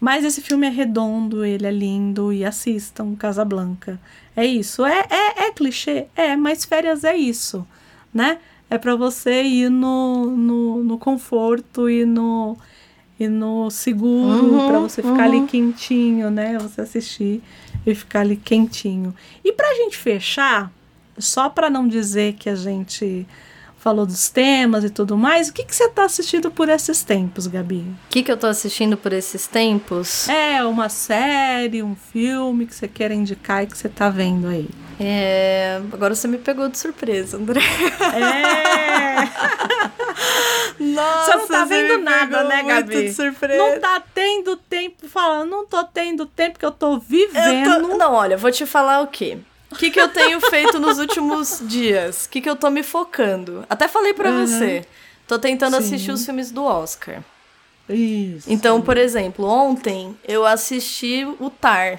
Mas 0.00 0.24
esse 0.24 0.40
filme 0.40 0.66
é 0.66 0.70
redondo, 0.70 1.44
ele 1.44 1.66
é 1.66 1.70
lindo 1.70 2.32
e 2.32 2.44
assistam 2.44 3.14
Casablanca. 3.14 4.00
É 4.34 4.44
isso. 4.44 4.84
É, 4.84 5.06
é, 5.10 5.46
é 5.46 5.52
clichê? 5.52 6.06
É, 6.16 6.36
mas 6.36 6.64
férias 6.64 7.04
é 7.04 7.16
isso, 7.16 7.66
né? 8.12 8.38
É 8.70 8.76
para 8.76 8.96
você 8.96 9.42
ir 9.42 9.70
no, 9.70 10.30
no, 10.36 10.84
no 10.84 10.98
conforto 10.98 11.88
e 11.88 12.04
no, 12.04 12.56
e 13.18 13.26
no 13.26 13.70
seguro, 13.70 14.44
Uhum, 14.44 14.68
para 14.68 14.78
você 14.78 15.02
ficar 15.02 15.24
ali 15.24 15.38
uhum. 15.38 15.46
quentinho, 15.46 16.30
né? 16.30 16.58
Você 16.58 16.80
assistir 16.80 17.42
e 17.86 17.94
ficar 17.94 18.20
ali 18.20 18.36
quentinho. 18.36 19.14
E 19.44 19.52
pra 19.52 19.74
gente 19.74 19.96
fechar, 19.96 20.70
só 21.18 21.48
para 21.48 21.68
não 21.68 21.88
dizer 21.88 22.34
que 22.34 22.48
a 22.48 22.54
gente 22.54 23.26
falou 23.76 24.04
dos 24.04 24.28
temas 24.28 24.84
e 24.84 24.90
tudo 24.90 25.16
mais, 25.16 25.48
o 25.48 25.52
que, 25.52 25.64
que 25.64 25.74
você 25.74 25.88
tá 25.88 26.04
assistindo 26.04 26.50
por 26.50 26.68
esses 26.68 27.02
tempos, 27.02 27.46
Gabi? 27.46 27.78
O 27.78 28.08
que, 28.10 28.22
que 28.22 28.30
eu 28.30 28.36
tô 28.36 28.46
assistindo 28.46 28.96
por 28.96 29.12
esses 29.12 29.46
tempos? 29.46 30.28
É, 30.28 30.62
uma 30.64 30.88
série, 30.88 31.82
um 31.82 31.94
filme 31.94 32.66
que 32.66 32.74
você 32.74 32.88
queira 32.88 33.14
indicar 33.14 33.62
e 33.62 33.66
que 33.66 33.78
você 33.78 33.88
tá 33.88 34.10
vendo 34.10 34.48
aí. 34.48 34.68
É, 35.00 35.80
agora 35.92 36.14
você 36.14 36.26
me 36.26 36.38
pegou 36.38 36.68
de 36.68 36.76
surpresa, 36.78 37.36
André. 37.36 37.60
É! 38.14 39.28
Nossa, 40.82 41.32
você 41.32 41.38
não 41.38 41.46
tá 41.48 41.64
vendo 41.64 41.98
nada, 41.98 42.44
né, 42.44 42.62
muito 42.62 42.68
Gabi? 42.88 43.02
de 43.04 43.12
surpresa. 43.12 43.58
Não 43.58 43.80
tá 43.80 44.02
tendo 44.14 44.56
tempo 44.56 45.08
falando, 45.08 45.50
não 45.50 45.66
tô 45.66 45.84
tendo 45.84 46.26
tempo 46.26 46.58
que 46.58 46.64
eu 46.64 46.70
tô 46.72 46.94
Eu 46.94 47.00
vivendo. 47.00 47.88
tô- 47.88 47.96
Não, 47.96 48.12
olha, 48.14 48.36
vou 48.36 48.50
te 48.50 48.66
falar 48.66 49.00
o 49.02 49.06
quê? 49.06 49.38
O 49.70 49.76
que, 49.76 49.90
que 49.90 50.00
eu 50.00 50.08
tenho 50.08 50.40
feito 50.40 50.78
nos 50.78 50.98
últimos 50.98 51.60
dias? 51.66 52.24
O 52.26 52.28
que, 52.30 52.40
que 52.40 52.48
eu 52.48 52.56
tô 52.56 52.70
me 52.70 52.82
focando? 52.82 53.64
Até 53.68 53.86
falei 53.86 54.14
pra 54.14 54.30
Uhum. 54.30 54.46
você. 54.46 54.84
Tô 55.26 55.38
tentando 55.38 55.76
Sim. 55.76 55.82
assistir 55.84 56.10
os 56.10 56.24
filmes 56.24 56.50
do 56.50 56.64
Oscar. 56.64 57.22
Isso. 57.88 58.50
Então, 58.50 58.80
por 58.80 58.96
exemplo, 58.96 59.46
ontem 59.46 60.16
eu 60.26 60.44
assisti 60.46 61.26
o 61.38 61.50
Tar. 61.50 61.98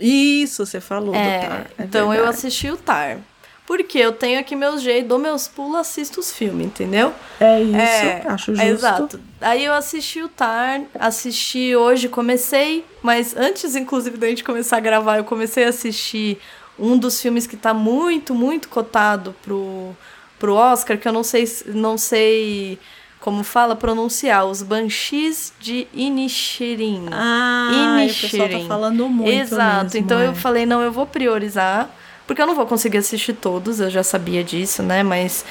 Isso, 0.00 0.64
você 0.66 0.80
falou 0.80 1.14
É, 1.14 1.38
do 1.40 1.46
Tar. 1.48 1.66
é 1.78 1.84
então 1.84 2.02
eu 2.06 2.10
verdade. 2.22 2.30
assisti 2.36 2.70
o 2.70 2.76
Tar. 2.76 3.18
Porque 3.64 3.96
eu 3.98 4.12
tenho 4.12 4.40
aqui 4.40 4.56
meus 4.56 4.82
jeitos, 4.82 5.08
dou 5.08 5.18
meus 5.18 5.46
pulos, 5.46 5.76
assisto 5.76 6.18
os 6.20 6.32
filmes, 6.32 6.66
entendeu? 6.66 7.14
É 7.40 7.62
isso, 7.62 8.28
acho 8.28 8.54
justo. 8.54 8.68
Exato. 8.68 9.20
Aí 9.40 9.64
eu 9.64 9.72
assisti 9.72 10.20
o 10.20 10.28
Tar, 10.28 10.82
assisti 10.98 11.74
hoje, 11.76 12.08
comecei, 12.08 12.84
mas 13.00 13.36
antes, 13.36 13.76
inclusive, 13.76 14.16
da 14.18 14.26
gente 14.26 14.42
começar 14.42 14.78
a 14.78 14.80
gravar, 14.80 15.18
eu 15.18 15.24
comecei 15.24 15.64
a 15.64 15.68
assistir 15.68 16.38
um 16.78 16.98
dos 16.98 17.20
filmes 17.22 17.46
que 17.46 17.56
tá 17.56 17.72
muito, 17.72 18.34
muito 18.34 18.68
cotado 18.68 19.34
pro, 19.42 19.94
pro 20.40 20.54
Oscar, 20.54 20.98
que 20.98 21.06
eu 21.06 21.12
não 21.12 21.22
sei, 21.22 21.44
não 21.66 21.96
sei 21.96 22.78
como 23.22 23.44
fala 23.44 23.76
pronunciar, 23.76 24.44
os 24.44 24.62
Banshees 24.62 25.52
de 25.60 25.86
Inisherin. 25.94 27.06
Ah, 27.12 28.04
e 28.04 28.10
o 28.10 28.14
pessoal 28.14 28.48
tá 28.48 28.58
falando 28.66 29.08
muito 29.08 29.30
Exato. 29.30 29.84
mesmo, 29.84 30.00
então 30.00 30.18
é. 30.18 30.26
eu 30.26 30.34
falei, 30.34 30.66
não, 30.66 30.82
eu 30.82 30.90
vou 30.90 31.06
priorizar, 31.06 31.88
porque 32.26 32.42
eu 32.42 32.46
não 32.48 32.56
vou 32.56 32.66
conseguir 32.66 32.98
assistir 32.98 33.34
todos, 33.34 33.78
eu 33.78 33.88
já 33.88 34.02
sabia 34.02 34.42
disso, 34.42 34.82
né? 34.82 35.04
Mas 35.04 35.44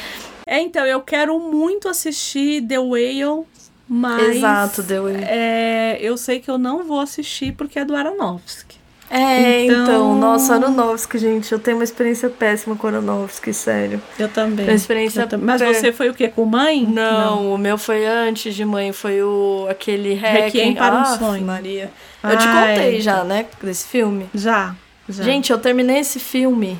É, 0.45 0.59
então, 0.59 0.85
eu 0.85 0.99
quero 0.99 1.39
muito 1.39 1.87
assistir 1.87 2.61
The 2.61 2.77
Whale, 2.77 3.45
mas. 3.87 4.35
Exato, 4.35 4.83
The 4.83 4.99
Whale. 4.99 5.23
É, 5.23 5.97
eu 6.01 6.17
sei 6.17 6.41
que 6.41 6.51
eu 6.51 6.57
não 6.57 6.83
vou 6.83 6.99
assistir 6.99 7.53
porque 7.53 7.79
é 7.79 7.85
do 7.85 7.95
Aronofsky. 7.95 8.70
É, 9.13 9.65
então, 9.65 9.83
Então- 9.83 10.15
nossa, 10.17 10.55
Aronofsky, 10.55 11.17
gente, 11.17 11.51
eu 11.51 11.59
tenho 11.59 11.75
uma 11.77 11.83
experiência 11.83 12.29
péssima 12.29 12.75
com 12.77 12.87
Aronofsky, 12.87 13.53
sério. 13.53 14.01
Eu 14.17 14.29
também. 14.29 14.65
Uma 14.65 14.73
experiência 14.73 15.21
Eu 15.23 15.27
também. 15.27 15.45
Mas 15.45 15.61
você 15.61 15.91
foi 15.91 16.09
o 16.09 16.13
quê? 16.13 16.29
Com 16.29 16.45
mãe? 16.45 16.85
Não, 16.85 17.53
o 17.53 17.57
meu 17.57 17.77
foi 17.77 18.05
antes 18.05 18.55
de 18.55 18.63
mãe, 18.63 18.93
foi 18.93 19.21
o 19.21 19.67
aquele 19.69 20.13
Requiem 20.13 20.73
para 20.75 20.95
um 20.95 20.99
Aff, 20.99 21.19
Sonho. 21.19 21.43
Maria. 21.45 21.91
Eu 22.23 22.37
te 22.37 22.47
Ah, 22.47 22.67
contei 22.69 22.97
é. 22.97 23.01
já, 23.01 23.23
né, 23.25 23.47
desse 23.61 23.85
filme? 23.87 24.29
Já, 24.33 24.73
já. 25.09 25.23
Gente, 25.25 25.51
eu 25.51 25.57
terminei 25.57 25.97
esse 25.99 26.17
filme. 26.19 26.79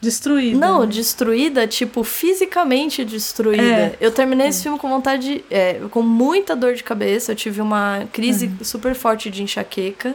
Destruída. 0.00 0.58
Não, 0.58 0.80
né? 0.80 0.86
destruída, 0.86 1.66
tipo, 1.66 2.04
fisicamente 2.04 3.04
destruída. 3.04 3.62
É. 3.62 3.96
Eu 4.00 4.10
terminei 4.10 4.48
esse 4.48 4.62
filme 4.62 4.78
com 4.78 4.88
vontade, 4.88 5.36
de- 5.36 5.44
é, 5.50 5.80
com 5.90 6.02
muita 6.02 6.54
dor 6.54 6.74
de 6.74 6.82
cabeça. 6.84 7.32
Eu 7.32 7.36
tive 7.36 7.62
uma 7.62 8.02
crise 8.12 8.50
super 8.62 8.94
forte 8.94 9.30
de 9.30 9.42
enxaqueca. 9.42 10.14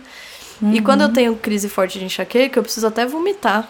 E 0.61 0.65
Uhum. 0.65 0.84
quando 0.84 1.02
eu 1.02 1.10
tenho 1.14 1.36
crise 1.36 1.69
forte 1.69 1.98
de 1.99 2.06
enxaqueca, 2.06 2.60
eu 2.60 2.64
preciso 2.64 2.86
até 2.88 3.06
vomitar. 3.06 3.69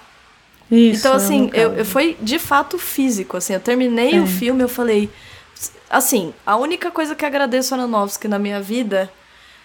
Isso, 0.71 0.99
então, 0.99 1.13
assim, 1.15 1.41
no 1.47 1.55
eu, 1.55 1.73
eu- 1.73 1.85
foi 1.85 2.15
de 2.21 2.37
fato 2.39 2.77
físico, 2.77 3.37
assim. 3.37 3.53
Eu 3.53 3.59
terminei 3.59 4.15
É. 4.15 4.21
o 4.21 4.27
filme, 4.27 4.63
eu 4.63 4.69
falei... 4.69 5.09
Assim, 5.89 6.33
a 6.45 6.55
única 6.55 6.91
coisa 6.91 7.15
que 7.15 7.25
agradeço 7.25 7.73
a 7.73 7.77
Aronofsky 7.77 8.27
na 8.27 8.37
minha 8.39 8.61
vida 8.61 9.11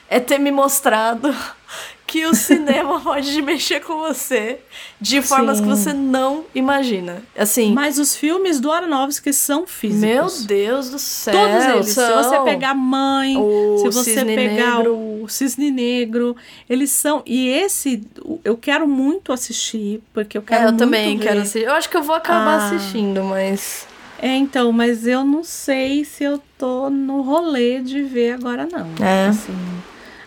é 0.08 0.20
ter 0.20 0.38
me 0.38 0.50
mostrado 0.50 1.34
que 2.06 2.26
o 2.26 2.34
cinema 2.34 3.00
pode 3.02 3.40
mexer 3.42 3.80
com 3.80 3.96
você 3.98 4.60
de 5.00 5.20
formas 5.22 5.58
que 5.60 5.64
Sim. 5.66 5.70
você 5.70 5.92
não 5.92 6.44
imagina. 6.54 7.22
Assim, 7.36 7.72
Mas 7.72 7.98
os 7.98 8.14
filmes 8.14 8.60
do 8.60 8.70
Aronofsky 8.70 9.32
são 9.32 9.66
físicos. 9.66 10.00
meu 10.00 10.46
Deus 10.46 10.90
do 10.90 10.98
céu. 10.98 11.34
Todos 11.34 11.64
eles. 11.64 11.88
são. 11.88 12.22
Se 12.22 12.28
você 12.28 12.40
pegar 12.44 12.74
Mãe, 12.74 13.36
O 13.36 13.78
se 13.78 13.84
você 13.90 14.14
Cisne 14.14 14.34
pegar 14.36 14.76
Negro. 14.78 14.94
o 14.94 15.26
Cisne 15.28 15.70
Negro, 15.70 16.36
eles 16.70 16.90
são. 16.90 17.22
E 17.26 17.48
esse 17.48 18.02
eu 18.44 18.56
quero 18.56 18.86
muito 18.86 19.32
assistir, 19.32 20.00
porque 20.12 20.38
eu 20.38 20.42
quero 20.42 20.60
É, 20.62 20.64
eu 20.66 20.68
muito 20.68 20.78
também 20.78 21.16
ver. 21.18 21.24
quero 21.26 21.40
assistir. 21.40 21.66
Eu 21.66 21.72
acho 21.72 21.88
que 21.88 21.96
eu 21.96 22.02
vou 22.02 22.14
acabar 22.14 22.60
Ah. 22.60 22.66
assistindo, 22.68 23.24
mas. 23.24 23.88
É, 24.22 24.28
então, 24.36 24.70
mas 24.70 25.06
eu 25.06 25.24
não 25.24 25.42
sei 25.42 26.04
se 26.04 26.22
eu 26.22 26.40
tô 26.56 26.88
no 26.88 27.20
rolê 27.22 27.80
de 27.80 28.02
ver 28.02 28.32
agora, 28.34 28.66
não. 28.70 28.86
É. 29.04 29.26
Assim, 29.28 29.52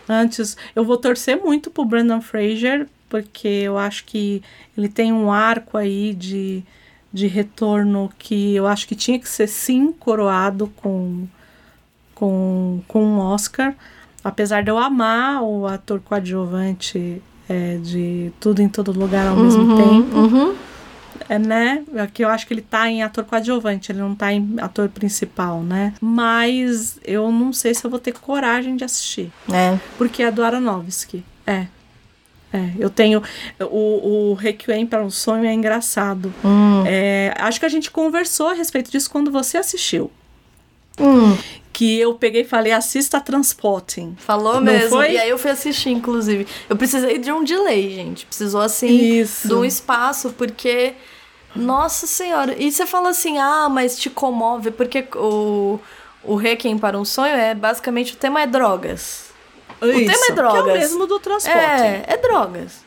antes, 0.08 0.56
eu 0.76 0.84
vou 0.86 0.98
torcer 0.98 1.38
muito 1.38 1.70
pro 1.70 1.86
Brandon 1.86 2.22
Fraser, 2.22 2.88
porque 3.10 3.48
eu 3.48 3.78
acho 3.78 4.04
que 4.06 4.42
ele 4.78 4.90
tem 4.90 5.12
um 5.14 5.32
arco 5.32 5.78
aí 5.78 6.14
de, 6.14 6.64
de 7.14 7.28
retorno 7.28 8.12
que 8.20 8.54
eu 8.56 8.68
acho 8.68 8.88
que 8.88 8.96
tinha 8.96 9.18
que 9.20 9.30
ser 9.30 9.48
sim 9.48 9.92
coroado 9.92 10.68
com, 10.78 11.26
com, 12.14 12.82
com 12.88 13.04
um 13.04 13.20
Oscar. 13.20 13.74
Apesar 14.24 14.62
de 14.64 14.70
eu 14.70 14.78
amar 14.78 15.42
o 15.44 15.66
ator 15.68 16.02
coadjuvante 16.02 17.22
é, 17.48 17.78
de 17.78 18.32
Tudo 18.42 18.62
em 18.62 18.68
Todo 18.68 18.92
Lugar 18.92 19.26
ao 19.28 19.38
mesmo 19.38 19.64
Uhum, 19.64 19.78
tempo. 19.78 20.18
uhum. 20.18 20.56
É, 21.30 21.40
né? 21.40 21.84
É 21.96 22.08
que 22.08 22.24
eu 22.24 22.30
acho 22.30 22.48
que 22.48 22.54
ele 22.54 22.62
tá 22.62 22.90
em 22.90 23.04
ator 23.04 23.24
coadjuvante, 23.24 23.92
ele 23.92 24.00
não 24.00 24.16
tá 24.16 24.32
em 24.32 24.56
ator 24.60 24.90
principal, 24.90 25.62
né? 25.62 25.94
Mas 26.02 27.00
eu 27.04 27.32
não 27.32 27.52
sei 27.54 27.74
se 27.74 27.86
eu 27.86 27.90
vou 27.90 28.00
ter 28.00 28.14
coragem 28.14 28.76
de 28.76 28.84
assistir. 28.84 29.32
É. 29.52 29.78
Porque 29.98 30.24
é 30.24 30.32
do 30.32 30.44
Aronofsky. 30.44 31.24
É. 31.46 31.68
É, 32.52 32.72
eu 32.80 32.90
tenho. 32.90 33.22
O, 33.60 34.32
o 34.32 34.34
Requiem 34.34 34.86
para 34.86 35.04
um 35.04 35.10
Sonho 35.10 35.46
é 35.46 35.54
engraçado. 35.54 36.34
Hum. 36.44 36.84
É, 36.86 37.34
acho 37.38 37.60
que 37.60 37.66
a 37.66 37.70
gente 37.70 37.92
conversou 37.92 38.48
a 38.48 38.54
respeito 38.54 38.90
disso 38.90 39.10
quando 39.10 39.30
você 39.30 39.58
assistiu. 39.58 40.10
Hum. 41.00 41.38
Que 41.78 42.00
eu 42.00 42.16
peguei 42.16 42.42
e 42.42 42.44
falei: 42.44 42.74
assista 42.74 43.22
Transporting. 43.22 44.16
Falou 44.18 44.56
Não 44.56 44.62
mesmo. 44.62 44.90
foi? 44.90 45.12
E 45.12 45.18
aí 45.20 45.30
eu 45.30 45.38
fui 45.38 45.52
assistir, 45.52 45.92
inclusive. 45.92 46.48
Eu 46.68 46.76
precisei 46.76 47.20
de 47.20 47.32
um 47.32 47.44
delay, 47.44 47.94
gente. 47.94 48.26
Precisou, 48.26 48.62
assim, 48.62 48.88
Isso. 48.88 49.48
de 49.48 49.54
um 49.54 49.64
espaço, 49.64 50.32
porque. 50.32 50.96
Nossa 51.56 52.08
Senhora. 52.08 52.56
E 52.58 52.72
você 52.72 52.88
fala 52.88 53.10
assim, 53.10 53.38
ah, 53.38 53.68
mas 53.70 53.96
te 54.00 54.10
comove, 54.10 54.72
porque 54.72 55.08
o, 55.16 55.80
o 56.24 56.36
Requiem 56.36 56.80
para 56.80 56.98
um 56.98 57.06
Sonho 57.06 57.36
é 57.36 57.54
basicamente 57.54 58.14
o 58.14 58.18
tema 58.18 58.42
é 58.42 58.48
drogas. 58.48 59.26
o 59.80 59.86
Isso, 59.86 60.12
tema 60.12 60.24
é 60.24 60.26
que 60.26 60.32
é 60.32 60.34
o 60.34 60.36
drogas. 60.36 60.74
mesmo 60.80 61.06
do 61.06 61.20
Transporting. 61.20 61.60
É, 61.60 62.06
é 62.08 62.18
drogas. 62.18 62.87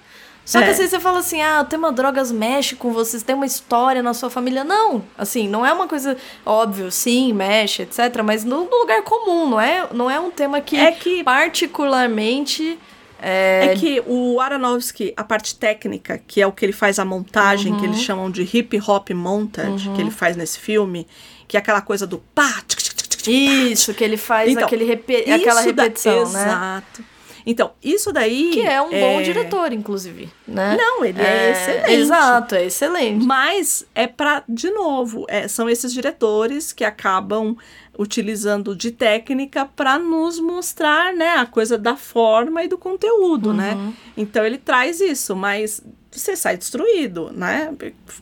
Só 0.51 0.59
que 0.59 0.65
É. 0.65 0.71
assim, 0.71 0.89
você 0.89 0.99
fala 0.99 1.21
assim, 1.21 1.41
ah, 1.41 1.61
o 1.61 1.65
tema 1.65 1.93
drogas 1.93 2.33
mexe 2.33 2.75
com 2.75 2.93
vocês, 2.93 3.23
tem 3.23 3.37
uma 3.37 3.47
história 3.47 4.03
na 4.03 4.13
sua 4.13 4.29
família. 4.29 4.65
Não, 4.65 5.05
assim, 5.17 5.47
não 5.47 5.65
é 5.65 5.73
uma 5.73 5.87
coisa 5.87 6.17
óbvio, 6.45 6.91
sim, 6.91 7.33
mexe, 7.33 7.83
etc. 7.83 8.21
Mas 8.25 8.43
no, 8.43 8.65
no 8.69 8.77
lugar 8.81 9.01
comum, 9.03 9.49
não 9.49 9.61
é, 9.61 9.87
não 9.93 10.11
é 10.11 10.19
um 10.19 10.29
tema 10.29 10.61
que, 10.61 10.77
É 10.77 10.91
que- 10.91 11.23
particularmente... 11.23 12.77
É, 13.23 13.67
É 13.73 13.77
que 13.77 14.03
o 14.07 14.41
Aronofsky, 14.41 15.13
a 15.15 15.23
parte 15.23 15.55
técnica, 15.55 16.19
que 16.27 16.41
é 16.41 16.47
o 16.47 16.53
que 16.53 16.65
ele 16.65 16.73
faz 16.73 16.99
a 16.99 17.05
montagem, 17.05 17.77
que 17.77 17.85
eles 17.85 17.99
Uhum. 17.99 18.03
chamam 18.03 18.31
de 18.31 18.43
hip 18.43 18.81
hop 18.89 19.11
montage, 19.11 19.89
Uhum. 19.89 19.95
que 19.95 20.01
ele 20.01 20.11
faz 20.11 20.37
nesse 20.39 20.59
filme, 20.59 21.07
que 21.47 21.55
é 21.57 21.61
aquela 21.61 21.83
coisa 21.83 22.07
do 22.07 22.17
pá, 22.35 22.51
tch, 22.67 22.75
tch, 22.77 22.89
tch, 22.95 23.07
tch, 23.09 23.17
tch, 23.19 23.27
Isso, 23.29 23.93
que 23.93 24.03
ele 24.03 24.17
faz 24.17 24.51
Então, 24.51 24.65
aquele 24.65 24.85
repe- 24.85 25.31
aquela 25.31 25.61
isso 25.61 25.73
da- 25.75 25.83
repetição, 25.83 26.29
né? 26.33 26.43
Exato. 26.47 27.05
Então, 27.45 27.73
isso 27.83 28.13
daí. 28.13 28.51
Que 28.53 28.63
é 28.63 28.81
um 28.81 28.91
bom 28.91 29.23
diretor, 29.23 29.73
inclusive, 29.73 30.29
né? 30.47 30.77
Não, 30.77 31.05
ele 31.05 31.21
é, 31.21 31.51
excelente. 31.53 31.93
Exato, 31.93 32.55
é 32.55 32.65
excelente. 32.67 33.25
Mas 33.25 33.87
é 33.95 34.07
pra, 34.07 34.43
de 34.49 34.71
novo, 34.71 35.25
é, 35.29 35.49
são 35.49 35.69
esses 35.69 35.93
diretores 35.93 36.73
que 36.73 36.85
acabam 36.85 37.57
utilizando 37.99 38.75
de 38.75 38.91
técnica 38.91 39.65
para 39.65 39.99
nos 39.99 40.39
mostrar, 40.41 41.13
né, 41.13 41.37
a 41.37 41.47
coisa 41.47 41.77
da 41.77 41.97
forma 41.97 42.63
e 42.65 42.69
do 42.69 42.79
conteúdo, 42.79 43.53
né? 43.53 43.75
Uhum. 43.75 43.93
Então 44.17 44.45
ele 44.45 44.59
traz 44.59 45.01
isso, 45.01 45.37
mas 45.37 45.83
você 46.11 46.35
sai 46.35 46.57
destruído, 46.57 47.31
né? 47.33 47.73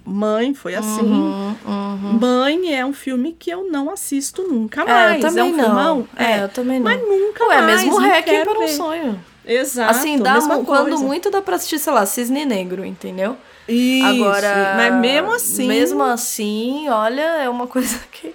Mãe 0.04 0.52
foi 0.54 0.74
assim. 0.74 1.00
Uhum, 1.00 1.54
uhum. 1.66 2.12
Mãe 2.20 2.74
é 2.74 2.84
um 2.84 2.92
filme 2.92 3.34
que 3.38 3.50
eu 3.50 3.70
não 3.70 3.90
assisto 3.90 4.42
nunca 4.42 4.82
É, 4.82 4.84
mais. 4.84 5.14
eu 5.24 5.28
também 5.30 5.40
é 5.42 5.46
um 5.46 5.56
não. 5.56 5.64
filmão? 5.64 6.08
É, 6.16 6.42
eu 6.42 6.48
também 6.48 6.80
não. 6.80 6.84
Mas 6.84 7.00
nunca 7.00 7.46
Ué, 7.46 7.62
mais. 7.62 7.66
mesmo 7.82 8.00
não 8.00 8.08
Requiem 8.08 8.44
para 8.44 8.58
um 8.58 8.68
sonho. 8.68 9.20
Exato. 9.46 9.90
Assim, 9.90 10.18
dá 10.18 10.38
mu- 10.40 10.64
quando 10.64 10.98
muito 10.98 11.30
dá 11.30 11.40
pra 11.40 11.56
assistir, 11.56 11.78
sei 11.78 11.92
lá, 11.92 12.04
Cisne 12.04 12.44
Negro, 12.44 12.84
entendeu? 12.84 13.34
Isso, 13.68 14.06
Agora, 14.06 14.74
mas 14.76 14.94
mesmo 14.94 15.32
assim- 15.32 15.66
Mesmo 15.68 16.02
assim, 16.02 16.88
olha, 16.88 17.20
é 17.42 17.48
uma 17.48 17.66
coisa 17.66 17.98
que. 18.10 18.34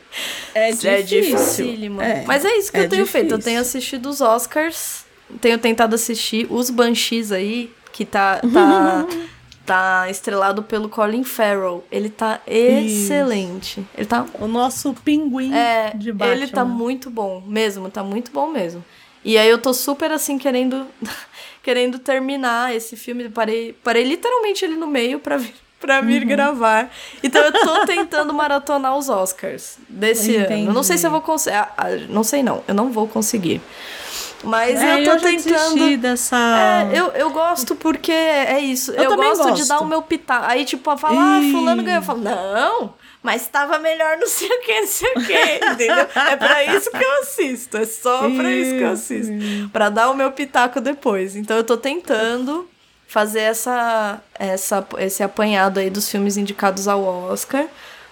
É 0.54 0.70
É 0.70 1.02
difícil. 1.02 1.66
É, 2.02 2.24
Mas 2.28 2.46
é 2.46 2.56
isso 2.58 2.72
que 2.72 2.78
é 2.78 2.86
eu 2.86 2.90
tenho 2.90 3.06
feito. 3.06 3.32
Eu 3.32 3.38
difícil. 3.38 3.44
tenho 3.52 3.62
assistido 3.62 4.10
os 4.10 4.22
Oscars, 4.22 5.06
tenho 5.42 5.58
tentado 5.58 5.96
assistir 5.96 6.46
os 6.52 6.70
Banshees 6.70 7.32
aí, 7.32 7.72
que 7.92 8.06
tá. 8.06 8.40
tá 8.54 9.06
Tá 9.66 10.10
estrelado 10.10 10.62
pelo 10.62 10.90
Colin 10.90 11.24
Farrell. 11.24 11.86
Ele 11.90 12.10
tá 12.10 12.42
excelente. 12.46 13.82
Ele 13.98 14.06
tá 14.06 14.26
O 14.40 14.46
nosso 14.46 14.94
pinguim 15.06 15.54
é, 15.54 15.94
de 15.96 16.12
Batman. 16.12 16.36
ele 16.36 16.48
tá 16.48 16.66
muito 16.66 17.10
bom, 17.10 17.42
mesmo, 17.48 17.90
tá 17.90 18.04
muito 18.04 18.30
bom 18.30 18.48
mesmo. 18.52 18.84
E 19.24 19.38
aí 19.38 19.48
eu 19.48 19.58
tô 19.58 19.74
super 19.74 20.12
assim 20.12 20.38
querendo 20.38 20.86
querendo 21.64 21.98
terminar 21.98 22.76
esse 22.76 22.96
filme, 22.96 23.30
parei, 23.30 23.74
parei 23.84 24.04
literalmente 24.04 24.64
ele 24.66 24.76
no 24.76 24.86
meio 24.88 25.18
pra 25.20 25.38
vir 25.38 25.56
para 25.80 26.00
vir 26.00 26.22
Uhum. 26.22 26.28
gravar. 26.30 26.90
Então 27.22 27.42
eu 27.42 27.52
tô 27.52 27.86
tentando 27.86 28.34
maratonar 28.34 28.96
os 28.98 29.10
Oscars 29.10 29.78
desse 29.90 30.34
ano. 30.38 30.68
Eu 30.70 30.74
não 30.74 30.82
sei 30.82 30.98
se 30.98 31.06
eu 31.06 31.12
vou 31.12 31.20
conseguir, 31.20 31.58
não 32.08 32.24
sei 32.24 32.42
não, 32.42 32.64
eu 32.70 32.74
não 32.74 32.90
vou 32.90 33.06
conseguir. 33.06 33.60
Mas 34.46 34.82
É, 34.82 35.02
eu 35.02 35.04
tô 35.06 35.12
eu 35.12 35.20
tentando 35.22 35.98
dessa... 35.98 36.38
é, 36.94 36.98
eu, 37.00 37.08
eu 37.12 37.30
gosto 37.32 37.76
porque 37.76 38.12
é 38.14 38.60
isso. 38.62 38.92
Eu 38.92 39.04
Eu, 39.04 39.10
também 39.10 39.30
gosto, 39.30 39.44
de 39.46 39.50
gosto. 39.52 39.68
dar 39.68 39.80
o 39.82 39.86
meu 39.86 40.02
pitaco. 40.02 40.46
Aí, 40.48 40.66
tipo, 40.66 40.96
falar, 40.98 41.38
ah, 41.38 41.42
fulano 41.52 41.82
ganhou. 41.84 42.00
Eu 42.02 42.06
falo, 42.06 42.20
não, 42.20 42.94
mas 43.24 43.48
tava 43.48 43.80
melhor 43.80 44.18
não 44.18 44.28
sei 44.28 44.48
o 44.50 44.62
que, 44.62 44.82
não 44.82 44.88
sei 44.88 45.10
o 45.16 45.26
que, 45.26 45.66
entendeu? 45.66 46.08
É 46.30 46.36
pra 46.36 46.64
isso 46.66 46.92
que 46.92 47.04
eu 47.04 47.22
assisto. 47.22 47.78
É 47.78 47.86
só 47.86 48.30
pra 48.30 48.52
isso 48.52 48.72
que 48.76 48.82
eu 48.84 48.92
assisto. 48.92 49.34
Pra 49.72 49.90
dar 49.90 50.10
o 50.12 50.14
meu 50.16 50.32
pitaco 50.32 50.80
depois. 50.82 51.36
Então 51.36 51.56
eu 51.58 51.64
tô 51.64 51.78
tentando 51.78 52.70
fazer 53.08 53.42
essa, 53.42 54.20
essa, 54.38 54.86
esse 54.98 55.24
apanhado 55.24 55.80
aí 55.80 55.90
dos 55.90 56.10
filmes 56.10 56.36
indicados 56.36 56.88
ao 56.88 57.02
Oscar 57.04 57.66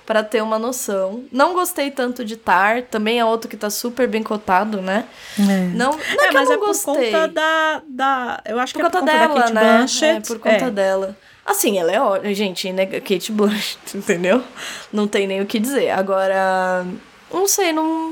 pra 0.06 0.24
ter 0.24 0.42
uma 0.44 0.60
noção. 0.60 1.24
Não 1.32 1.54
gostei 1.54 1.90
tanto 1.90 2.24
de 2.26 2.36
Tar, 2.36 2.84
também 2.84 3.20
é 3.20 3.26
outro 3.26 3.50
que 3.50 3.56
tá 3.58 3.70
super 3.70 4.08
bem 4.08 4.22
cotado, 4.22 4.82
né? 4.82 5.06
Não, 5.38 5.92
não 5.92 5.94
é, 5.94 6.26
É, 6.26 6.28
que 6.28 6.34
mas 6.34 6.50
eu 6.50 6.54
é 6.54 6.58
não 6.58 6.60
por 6.60 6.68
gostei. 6.68 7.12
conta 7.12 7.28
da, 7.30 7.82
da... 7.88 8.42
Eu 8.46 8.60
acho 8.60 8.74
Por 8.74 8.80
que 8.82 8.86
é 8.88 8.90
conta 8.90 9.00
por 9.00 9.06
conta 9.08 9.18
dela, 9.20 9.34
da 9.36 9.42
Kate 9.42 9.54
né? 9.54 9.62
Blanchett. 9.78 10.18
É, 10.18 10.20
por 10.36 10.40
conta 10.40 10.66
É. 10.66 10.70
dela. 10.72 11.18
Assim, 11.52 11.78
ela 11.78 11.92
é 11.92 12.00
ótima, 12.02 12.34
gente, 12.34 12.72
né? 12.72 12.86
Kate 12.86 13.32
Blanchett, 13.32 13.78
entendeu? 13.98 14.42
Não 14.92 15.08
tem 15.08 15.28
nem 15.28 15.42
o 15.42 15.46
que 15.46 15.60
dizer. 15.60 15.90
Agora, 15.92 16.86
não 17.34 17.48
sei, 17.48 17.72
não... 17.74 18.12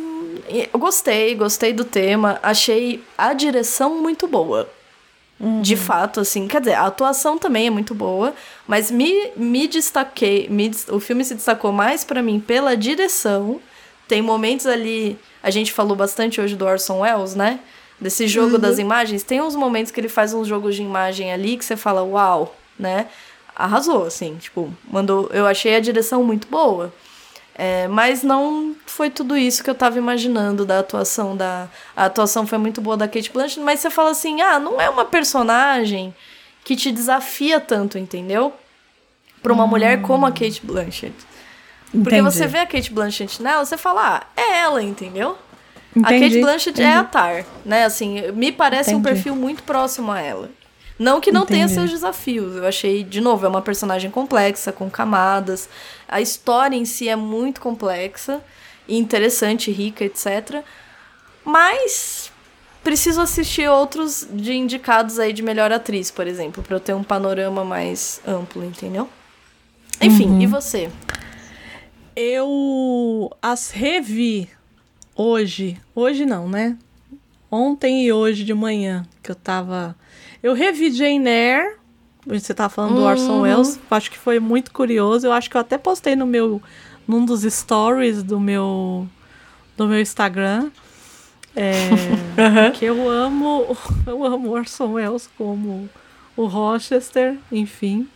Eu 0.74 0.80
gostei, 0.80 1.36
gostei 1.36 1.72
do 1.74 1.84
tema. 1.86 2.40
Achei 2.44 3.04
a 3.18 3.34
direção 3.34 4.02
muito 4.02 4.28
boa. 4.28 4.70
De 5.62 5.78
fato, 5.78 6.20
assim, 6.20 6.50
quer 6.50 6.60
dizer, 6.60 6.74
a 6.74 6.86
atuação 6.88 7.38
também 7.38 7.68
é 7.68 7.70
muito 7.70 7.96
boa, 7.96 8.34
mas 8.68 8.92
me, 8.92 9.32
me 9.38 9.70
destaquei, 9.70 10.50
me, 10.50 10.70
o 10.90 11.00
filme 11.00 11.24
se 11.24 11.34
destacou 11.34 11.72
mais 11.72 12.04
pra 12.04 12.22
mim 12.22 12.42
pela 12.42 12.76
direção. 12.76 13.62
Tem 14.06 14.22
momentos 14.22 14.66
ali, 14.66 15.18
a 15.42 15.50
gente 15.50 15.72
falou 15.72 15.96
bastante 15.96 16.42
hoje 16.42 16.58
do 16.58 16.66
Orson 16.66 17.00
Welles, 17.00 17.36
né? 17.36 17.62
Desse 18.02 18.28
jogo 18.28 18.56
Uhum. 18.56 18.60
das 18.60 18.80
imagens. 18.80 19.24
Tem 19.24 19.40
uns 19.42 19.56
momentos 19.56 19.94
que 19.94 20.02
ele 20.02 20.10
faz 20.10 20.34
uns 20.34 20.46
jogos 20.46 20.76
de 20.76 20.82
imagem 20.82 21.32
ali 21.32 21.56
que 21.56 21.64
você 21.64 21.78
fala, 21.78 22.04
uau, 22.04 22.54
né? 22.78 23.08
Arrasou, 23.60 24.06
assim, 24.06 24.38
tipo, 24.38 24.74
mandou. 24.90 25.30
Eu 25.34 25.46
achei 25.46 25.76
a 25.76 25.82
direção 25.82 26.24
muito 26.24 26.48
boa. 26.48 26.94
É, 27.54 27.90
mas 27.90 28.24
não 28.24 28.74
foi 28.86 29.10
tudo 29.10 29.36
isso 29.36 29.62
que 29.62 29.70
eu 29.70 29.76
tava 29.76 29.98
imaginando 29.98 30.66
da 30.66 30.80
atuação 30.80 31.36
da. 31.36 31.68
A 31.94 32.06
atuação 32.06 32.48
foi 32.48 32.58
muito 32.58 32.80
boa 32.80 32.96
da 32.96 33.06
Kate 33.06 33.30
Blanchett, 33.30 33.60
mas 33.60 33.82
você 33.82 33.90
fala 33.90 34.12
assim: 34.12 34.40
ah, 34.42 34.58
não 34.58 34.80
é 34.80 34.90
uma 34.90 35.04
personagem 35.04 36.16
que 36.64 36.74
te 36.74 36.90
desafia 36.90 37.60
tanto, 37.60 37.98
entendeu? 37.98 38.54
Pra 39.44 39.52
uma 39.52 39.68
mulher 39.68 40.02
como 40.04 40.26
a 40.26 40.32
Kate 40.32 40.62
Blanchett. 40.64 41.14
Porque 41.92 42.16
Entendi. 42.16 42.22
você 42.22 42.48
vê 42.48 42.60
a 42.60 42.66
Kate 42.66 42.94
Blanchett 42.94 43.42
nela, 43.42 43.66
você 43.66 43.76
fala, 43.76 44.18
ah, 44.18 44.42
é 44.42 44.60
ela, 44.60 44.82
entendeu? 44.82 45.38
A 45.96 46.14
Entendi, 46.14 46.36
Kate 46.36 46.42
Blanchett 46.42 46.82
é 46.82 46.86
entendi. 46.86 46.98
a 46.98 47.04
Tar, 47.04 47.46
né? 47.66 47.84
Assim, 47.84 48.32
me 48.32 48.52
parece 48.52 48.94
um 48.94 49.02
perfil 49.02 49.36
muito 49.36 49.64
próximo 49.64 50.12
a 50.12 50.22
ela. 50.22 50.50
Não 51.00 51.22
que 51.22 51.32
não 51.32 51.46
tenha 51.46 51.64
Entendi. 51.64 51.76
seus 51.80 51.90
desafios. 51.92 52.58
Eu 52.58 52.68
achei, 52.68 53.04
de 53.06 53.22
novo, 53.22 53.46
é 53.46 53.50
uma 53.50 53.62
personagem 53.62 54.12
complexa, 54.12 54.72
com 54.74 54.90
camadas. 54.90 55.70
A 56.08 56.20
história 56.20 56.76
em 56.76 56.84
si 56.84 57.08
é 57.08 57.16
muito 57.16 57.62
complexa, 57.62 58.42
interessante, 58.88 59.72
rica, 59.72 60.04
etc. 60.04 60.62
Mas 61.46 62.32
preciso 62.84 63.22
assistir 63.22 63.70
outros 63.70 64.28
de 64.32 64.54
indicados 64.54 65.20
aí 65.20 65.32
de 65.32 65.42
melhor 65.42 65.72
atriz, 65.72 66.12
por 66.12 66.28
exemplo, 66.28 66.62
pra 66.62 66.76
eu 66.76 66.80
ter 66.82 66.94
um 66.94 67.04
panorama 67.04 67.64
mais 67.64 68.20
amplo, 68.28 68.64
entendeu? 68.66 69.08
Enfim, 70.02 70.28
Uhum. 70.28 70.42
e 70.42 70.46
você? 70.48 70.90
Eu 72.16 73.32
as 73.42 73.72
revi 73.72 74.50
hoje. 75.16 75.78
Hoje 75.96 76.26
não, 76.26 76.48
né? 76.50 76.78
Ontem 77.52 78.06
e 78.06 78.12
hoje 78.12 78.44
de 78.44 78.54
manhã, 78.54 79.06
que 79.24 79.32
eu 79.32 79.36
tava. 79.36 79.96
Eu 80.42 80.54
revi 80.54 80.92
Jane 80.92 81.28
Eyre. 81.30 81.76
Você 82.26 82.54
tava 82.54 82.70
falando 82.70 82.96
do 82.96 83.04
Orson 83.04 83.34
Uhum. 83.38 83.42
Welles. 83.42 83.80
Acho 83.90 84.12
que 84.12 84.18
foi 84.18 84.40
muito 84.40 84.72
curioso. 84.72 85.26
Eu 85.28 85.32
acho 85.34 85.50
que 85.50 85.56
eu 85.58 85.62
até 85.62 85.78
postei 85.78 86.16
no 86.16 86.26
meu. 86.26 86.62
num 87.08 87.26
dos 87.26 87.42
stories 87.42 88.22
do 88.24 88.40
meu. 88.40 89.08
do 89.76 89.88
meu 89.88 90.00
Instagram. 90.00 90.70
É, 91.56 91.90
que 92.78 92.86
eu 92.86 93.10
amo. 93.10 93.76
Eu 94.06 94.24
amo 94.26 94.52
Orson 94.52 94.94
Welles 94.94 95.30
como 95.38 95.90
o 96.38 96.46
Rochester, 96.46 97.38
enfim. 97.52 98.08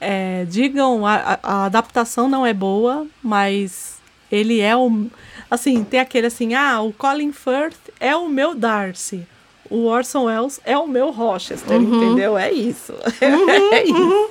É, 0.00 0.44
digam, 0.48 1.06
a, 1.06 1.14
a- 1.14 1.38
a 1.42 1.64
adaptação 1.66 2.28
não 2.28 2.44
é 2.46 2.52
boa, 2.54 3.06
mas 3.22 3.98
ele 4.30 4.60
é 4.60 4.76
o. 4.76 5.06
Assim, 5.50 5.84
tem 5.84 6.00
aquele 6.00 6.26
assim, 6.28 6.54
ah, 6.54 6.80
o 6.80 6.92
Colin 6.92 7.32
Firth 7.32 7.78
é 8.00 8.14
o 8.16 8.28
meu 8.28 8.54
Darcy. 8.54 9.26
O 9.70 9.84
Orson 9.86 10.24
Welles 10.24 10.60
é 10.64 10.76
o 10.76 10.86
meu 10.86 11.10
Rochester, 11.10 11.78
Uhum. 11.80 11.96
entendeu? 11.96 12.36
É 12.36 12.50
isso. 12.52 12.92
Uhum, 13.22 13.50
é 13.72 13.84
isso. 13.84 13.94
uhum. 13.94 14.28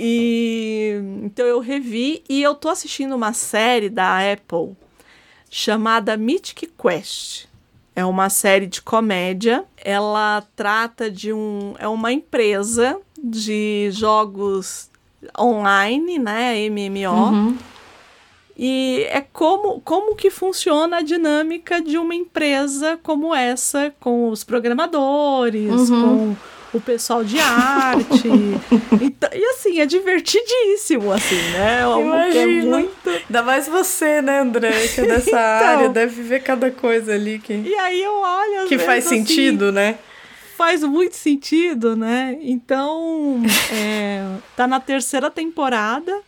E 0.00 1.00
então 1.24 1.44
eu 1.44 1.58
revi 1.60 2.22
e 2.28 2.40
eu 2.42 2.54
tô 2.54 2.68
assistindo 2.68 3.14
uma 3.16 3.32
série 3.32 3.88
da 3.88 4.18
Apple 4.32 4.76
chamada 5.50 6.16
Mythic 6.16 6.70
Quest. 6.80 7.46
É 7.96 8.04
uma 8.04 8.30
série 8.30 8.66
de 8.68 8.80
comédia. 8.80 9.64
Ela 9.76 10.44
trata 10.54 11.10
de 11.10 11.32
um. 11.32 11.74
É 11.80 11.88
uma 11.88 12.12
empresa 12.12 12.96
de 13.20 13.88
jogos 13.90 14.88
online, 15.36 16.16
né? 16.18 16.54
MMO. 16.70 17.56
E 18.58 19.06
é 19.10 19.20
como, 19.20 19.80
como 19.82 20.16
que 20.16 20.30
funciona 20.30 20.96
a 20.96 21.02
dinâmica 21.02 21.80
de 21.80 21.96
uma 21.96 22.14
empresa 22.14 22.98
como 23.02 23.32
essa, 23.34 23.94
com 24.00 24.30
os 24.30 24.42
programadores, 24.42 25.88
Uhum. 25.90 26.34
com 26.72 26.78
o 26.78 26.80
pessoal 26.80 27.22
de 27.22 27.38
arte. 27.38 28.28
Então- 29.00 29.30
e 29.32 29.44
assim, 29.52 29.80
é 29.80 29.86
divertidíssimo, 29.86 31.12
assim, 31.12 31.36
né? 31.52 31.80
É 31.82 32.30
que 32.32 32.38
é 32.38 32.42
Imagino. 32.44 32.70
muito. 32.70 33.08
Ainda 33.08 33.42
mais 33.42 33.68
você, 33.68 34.20
né, 34.20 34.40
André? 34.40 34.88
Que 34.88 35.00
é 35.02 35.06
dessa 35.06 35.28
Então. 35.30 35.38
área, 35.68 35.88
deve 35.88 36.22
ver 36.22 36.42
cada 36.42 36.70
coisa 36.70 37.14
ali 37.14 37.38
que, 37.38 37.52
E 37.52 37.74
aí 37.74 38.02
eu 38.02 38.12
olho. 38.20 38.64
que 38.68 38.76
vezes, 38.76 38.84
faz 38.86 39.06
assim, 39.06 39.18
sentido, 39.24 39.70
né? 39.72 39.98
faz 40.56 40.82
muito 40.82 41.14
sentido, 41.14 41.94
né? 41.94 42.36
Então, 42.42 43.40
é, 43.72 44.24
tá 44.56 44.66
na 44.66 44.80
terceira 44.80 45.30
temporada 45.30 46.20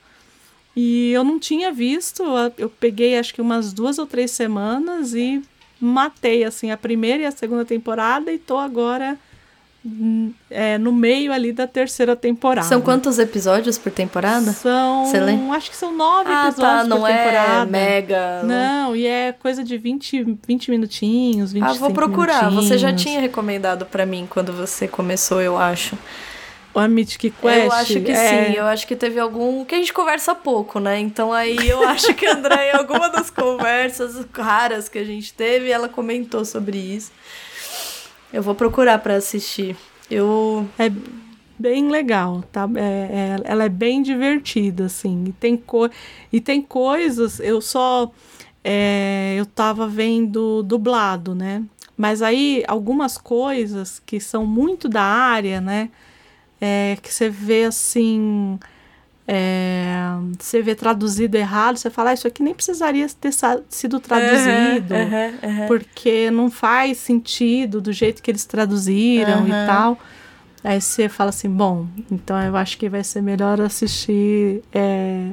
e 0.82 1.12
eu 1.12 1.22
não 1.24 1.38
tinha 1.38 1.70
visto. 1.72 2.22
Eu 2.56 2.68
peguei 2.70 3.18
acho 3.18 3.34
que 3.34 3.40
umas 3.42 3.72
duas 3.72 3.98
ou 3.98 4.06
três 4.06 4.30
semanas 4.30 5.14
e 5.14 5.42
matei 5.80 6.44
assim 6.44 6.70
a 6.70 6.76
primeira 6.76 7.22
e 7.22 7.26
a 7.26 7.30
segunda 7.30 7.64
temporada 7.64 8.30
e 8.32 8.38
tô 8.38 8.56
agora 8.58 9.16
hum, 9.84 10.30
é, 10.50 10.76
no 10.78 10.92
meio 10.92 11.32
ali 11.32 11.52
da 11.52 11.66
terceira 11.66 12.14
temporada. 12.14 12.66
São 12.68 12.80
quantos 12.82 13.18
episódios 13.18 13.78
por 13.78 13.90
temporada? 13.90 14.52
São, 14.52 15.10
lembra? 15.12 15.56
acho 15.56 15.70
que 15.70 15.76
são 15.76 15.90
nove 15.96 16.30
Ah, 16.30 16.48
episódios 16.48 16.82
tá, 16.82 16.84
não 16.84 17.00
por 17.00 17.10
é 17.10 17.16
temporada. 17.16 17.70
mega- 17.70 18.42
Não, 18.44 18.94
e 18.94 19.06
é 19.06 19.32
coisa 19.32 19.64
de 19.64 19.78
20, 19.78 20.36
20 20.46 20.70
minutinhos, 20.70 21.52
25 21.52 21.76
Ah, 21.76 21.78
vou 21.78 21.92
procurar. 21.92 22.50
Você 22.50 22.76
já 22.76 22.88
minutinhos. 22.88 23.02
tinha 23.02 23.20
recomendado 23.20 23.86
pra 23.86 24.04
mim 24.04 24.26
quando 24.28 24.52
você 24.52 24.86
começou, 24.86 25.40
eu 25.40 25.56
acho. 25.56 25.96
A 26.74 26.86
Mythic 26.86 27.30
Quest? 27.30 27.64
Eu 27.64 27.72
acho 27.72 28.00
que 28.00 28.12
é. 28.12 28.14
sim, 28.52 28.56
eu 28.56 28.64
acho 28.66 28.86
que 28.86 28.94
teve 28.94 29.18
algum. 29.18 29.64
que 29.64 29.74
a 29.74 29.78
gente 29.78 29.92
conversa 29.92 30.34
pouco, 30.34 30.78
né? 30.78 30.98
Então 31.00 31.32
aí 31.32 31.68
eu 31.68 31.82
acho 31.88 32.14
que 32.14 32.24
a 32.26 32.34
André, 32.34 32.70
em 32.70 32.76
alguma 32.76 33.08
das 33.08 33.28
conversas 33.30 34.24
raras 34.32 34.88
que 34.88 34.98
a 34.98 35.04
gente 35.04 35.32
teve, 35.34 35.70
ela 35.70 35.88
comentou 35.88 36.44
sobre 36.44 36.78
isso. 36.78 37.10
Eu 38.32 38.42
vou 38.42 38.54
procurar 38.54 38.98
pra 38.98 39.16
assistir. 39.16 39.76
Eu. 40.08 40.68
É 40.78 40.90
bem 41.58 41.88
legal, 41.90 42.42
tá? 42.52 42.68
É, 42.76 42.80
é- 42.80 43.40
ela 43.44 43.64
é 43.64 43.68
bem 43.68 44.02
divertida, 44.02 44.84
assim. 44.86 45.24
E 45.28 45.32
tem, 45.32 45.56
co 45.56 45.88
e 46.32 46.40
tem 46.40 46.62
coisas, 46.62 47.40
eu 47.40 47.60
só. 47.60 48.10
é, 48.62 49.34
eu 49.36 49.44
tava 49.46 49.88
vendo 49.88 50.62
dublado, 50.62 51.34
né? 51.34 51.62
Mas 51.96 52.22
aí, 52.22 52.62
algumas 52.66 53.18
coisas 53.18 54.00
que 54.06 54.20
são 54.20 54.46
muito 54.46 54.88
da 54.88 55.02
área, 55.02 55.60
né? 55.60 55.90
É, 56.60 56.96
que 57.02 57.12
você 57.12 57.28
vê 57.30 57.64
assim. 57.64 58.58
é, 59.26 59.94
você 60.38 60.60
vê 60.62 60.74
traduzido 60.74 61.36
errado, 61.36 61.76
você 61.76 61.88
fala, 61.90 62.10
ah, 62.10 62.14
isso 62.14 62.26
aqui 62.26 62.42
nem 62.42 62.54
precisaria 62.54 63.06
ter 63.20 63.30
sido 63.68 64.00
traduzido, 64.00 64.94
aham, 64.94 65.34
aham. 65.42 65.66
porque 65.68 66.30
não 66.30 66.50
faz 66.50 66.98
sentido 66.98 67.80
do 67.80 67.92
jeito 67.92 68.22
que 68.22 68.30
eles 68.30 68.44
traduziram 68.44 69.46
e 69.48 69.52
tal. 69.66 69.98
Aí 70.64 70.80
você 70.80 71.08
fala 71.08 71.30
assim, 71.30 71.48
bom, 71.48 71.86
então 72.10 72.40
eu 72.42 72.56
acho 72.56 72.76
que 72.78 72.88
vai 72.88 73.02
ser 73.04 73.22
melhor 73.22 73.60
assistir. 73.60 74.62
é, 74.72 75.30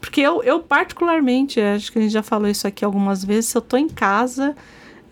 Porque 0.00 0.20
eu, 0.20 0.42
eu, 0.42 0.60
particularmente, 0.60 1.60
acho 1.60 1.92
que 1.92 1.98
a 1.98 2.02
gente 2.02 2.12
já 2.12 2.22
falou 2.22 2.48
isso 2.48 2.66
aqui 2.66 2.84
algumas 2.84 3.24
vezes, 3.24 3.50
se 3.50 3.56
eu 3.58 3.62
tô 3.62 3.76
em 3.76 3.88
casa, 3.88 4.56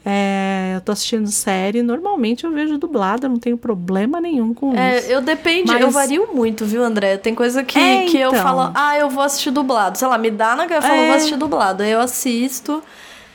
é, 0.05 0.73
eu 0.77 0.81
tô 0.81 0.93
assistindo 0.93 1.27
série, 1.31 1.83
normalmente 1.83 2.45
eu 2.45 2.53
vejo 2.53 2.79
dublada, 2.79 3.29
não 3.29 3.39
tenho 3.39 3.57
problema 3.59 4.21
nenhum 4.21 4.55
com 4.55 4.71
isso. 4.73 4.79
É, 4.81 5.15
eu 5.15 5.21
depende, 5.21 5.71
Mas- 5.73 5.81
eu 5.81 5.91
vario 5.91 6.29
muito, 6.35 6.65
viu, 6.65 6.83
André? 6.83 7.17
Tem 7.19 7.35
coisa 7.35 7.63
que, 7.63 7.79
É, 7.79 8.07
que 8.07 8.17
eu 8.19 8.31
então. 8.31 8.43
falo, 8.43 8.73
ah, 8.75 8.97
eu 8.99 9.11
vou 9.11 9.23
assistir 9.23 9.51
dublado. 9.51 9.99
Sei 9.99 10.09
lá, 10.09 10.17
me 10.19 10.31
dá 10.31 10.57
na 10.57 10.67
cara, 10.67 10.79
eu 10.85 10.89
falo, 10.89 11.01
É. 11.03 11.07
vou 11.07 11.17
assistir 11.17 11.37
dublado. 11.37 11.83
Aí 11.83 11.91
eu 11.91 12.01
assisto. 12.01 12.83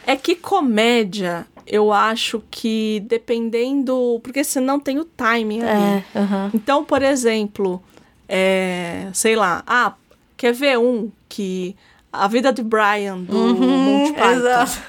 É 0.07 0.15
que 0.15 0.35
comédia, 0.35 1.45
eu 1.67 1.91
acho 1.91 2.41
que 2.51 3.03
dependendo. 3.07 4.19
Porque 4.23 4.43
senão 4.43 4.79
tem 4.79 4.99
o 4.99 5.05
timing 5.05 5.61
ali. 5.63 6.03
É, 6.15 6.19
aham. 6.19 6.51
Então, 6.53 6.83
por 6.83 7.01
exemplo, 7.01 7.81
é, 8.29 9.07
sei 9.13 9.35
lá, 9.35 9.63
ah, 9.67 9.93
quer 10.37 10.53
ver 10.53 10.77
um 10.79 11.11
que. 11.29 11.75
A 12.17 12.29
vida 12.29 12.53
de 12.53 12.63
Brian 12.63 13.17
do 13.17 13.35
Uhum, 13.35 13.77
Monty 13.77 14.13
Python. 14.13 14.31
exato. 14.31 14.81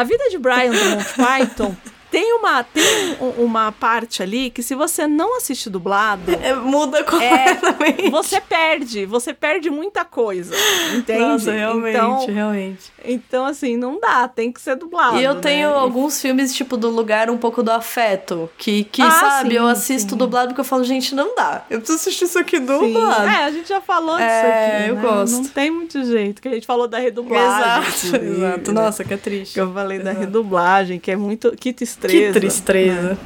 A 0.00 0.02
vida 0.02 0.30
de 0.30 0.38
Brian 0.38 0.72
do 0.72 0.82
Monty 0.82 1.12
Python 1.12 1.76
tem 2.10 2.32
uma, 2.34 2.62
tem 2.64 3.16
um- 3.20 3.44
uma 3.44 3.72
parte 3.72 4.22
ali 4.22 4.50
que 4.50 4.62
se 4.62 4.74
você 4.74 5.06
não 5.06 5.36
assiste 5.36 5.68
dublado. 5.70 6.32
É, 6.42 6.54
muda 6.54 7.02
completamente. 7.04 8.10
você 8.10 8.40
perde, 8.40 9.06
você 9.06 9.32
perde 9.32 9.70
muita 9.70 10.04
coisa. 10.04 10.54
Entende? 10.94 11.20
Nossa, 11.20 11.52
realmente, 11.52 11.96
então, 11.96 12.26
realmente. 12.26 12.92
então, 13.04 13.44
assim, 13.46 13.76
não 13.76 13.98
dá, 14.00 14.26
tem 14.28 14.50
que 14.52 14.60
ser 14.60 14.76
dublado. 14.76 15.18
E 15.18 15.24
eu 15.24 15.34
né? 15.34 15.40
tenho 15.40 15.70
alguns 15.70 16.20
filmes, 16.20 16.54
tipo, 16.54 16.76
do 16.76 16.88
lugar 16.90 17.30
um 17.30 17.38
pouco 17.38 17.62
do 17.62 17.70
afeto. 17.70 18.50
Que, 18.58 18.84
que 18.84 19.02
Ah, 19.02 19.10
sabe, 19.10 19.50
sim, 19.50 19.56
eu 19.56 19.66
assisto 19.66 20.10
sim. 20.12 20.16
dublado 20.16 20.48
porque 20.48 20.60
eu 20.60 20.64
falo, 20.64 20.84
gente, 20.84 21.14
não 21.14 21.34
dá. 21.34 21.64
Eu 21.70 21.78
preciso 21.78 21.98
assistir 22.00 22.24
isso 22.24 22.38
aqui 22.38 22.58
Sim. 22.58 22.64
dublado. 22.66 23.28
É, 23.28 23.44
a 23.44 23.50
gente 23.50 23.68
já 23.68 23.80
falou 23.80 24.16
disso 24.16 24.26
É, 24.28 24.76
aqui. 24.78 24.90
eu 24.90 24.94
né? 24.96 25.02
gosto. 25.02 25.32
Não 25.36 25.44
tem 25.44 25.70
muito 25.70 26.04
jeito, 26.04 26.40
que 26.42 26.48
a 26.48 26.52
gente 26.52 26.66
falou 26.66 26.88
da 26.88 26.98
redublagem. 26.98 27.88
Exato, 28.10 28.16
exato. 28.24 28.72
Nossa, 28.72 29.04
que 29.04 29.14
é 29.14 29.16
triste. 29.16 29.54
Que 29.54 29.60
eu 29.60 29.72
falei 29.72 29.98
da 29.98 30.12
redublagem, 30.12 30.98
que 30.98 31.10
é 31.10 31.16
muito. 31.16 31.52
Que 31.56 31.72
tristeza. 32.00 32.32
Que 32.32 32.40
tristeza. 32.40 33.02
né? 33.10 33.18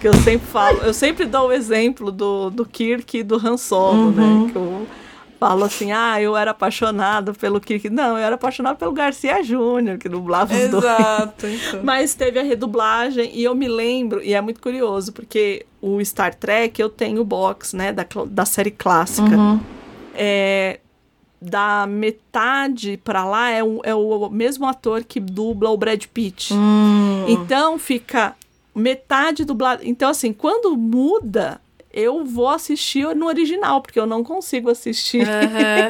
Que 0.00 0.08
eu 0.08 0.14
sempre 0.14 0.46
falo, 0.48 0.78
eu 0.82 0.92
sempre 0.92 1.24
dou 1.26 1.48
o 1.48 1.52
exemplo 1.52 2.10
do, 2.10 2.50
do 2.50 2.66
Kirk 2.66 3.18
e 3.18 3.22
do 3.22 3.36
Han 3.36 3.56
Solo, 3.56 4.06
Uhum. 4.08 4.10
né? 4.46 4.50
Que 4.52 4.56
eu 4.58 4.86
falo 5.38 5.64
assim, 5.64 5.90
ah, 5.92 6.20
eu 6.20 6.36
era 6.36 6.50
apaixonado 6.52 7.34
pelo 7.34 7.60
Kirk. 7.60 7.88
Não, 7.90 8.10
eu 8.18 8.24
era 8.24 8.34
apaixonado 8.36 8.76
pelo 8.76 8.92
Garcia 8.92 9.42
Júnior, 9.42 9.98
que 9.98 10.08
dublava 10.08 10.54
os 10.54 10.68
dois. 10.68 10.84
Exato. 10.84 11.46
Então. 11.46 11.80
Mas 11.84 12.14
teve 12.14 12.38
a 12.38 12.42
redublagem 12.42 13.30
e 13.34 13.42
eu 13.44 13.54
me 13.54 13.68
lembro, 13.68 14.20
e 14.22 14.34
é 14.34 14.40
muito 14.40 14.60
curioso, 14.60 15.12
porque 15.12 15.64
o 15.80 16.04
Star 16.04 16.34
Trek 16.34 16.80
eu 16.80 16.88
tenho 16.88 17.20
o 17.20 17.24
box, 17.24 17.74
né, 17.76 17.92
da, 17.92 18.04
da 18.26 18.44
série 18.44 18.70
clássica. 18.72 19.36
Uhum. 19.36 19.60
É, 20.14 20.78
da 21.42 21.86
metade 21.86 22.96
pra 23.02 23.24
lá 23.24 23.50
é 23.50 23.64
o, 23.64 23.80
é 23.82 23.94
o 23.94 24.30
mesmo 24.30 24.66
ator 24.66 25.02
que 25.02 25.18
dubla 25.18 25.70
o 25.70 25.76
Brad 25.76 26.04
Pitt. 26.06 26.54
Hum. 26.54 27.24
Então 27.26 27.78
fica 27.78 28.36
metade 28.74 29.44
dublado. 29.44 29.82
Então, 29.84 30.08
assim, 30.08 30.32
quando 30.32 30.76
muda, 30.76 31.60
eu 31.92 32.24
vou 32.24 32.48
assistir 32.48 33.14
no 33.16 33.26
original, 33.26 33.80
porque 33.82 33.98
eu 33.98 34.06
não 34.06 34.22
consigo 34.22 34.70
assistir 34.70 35.26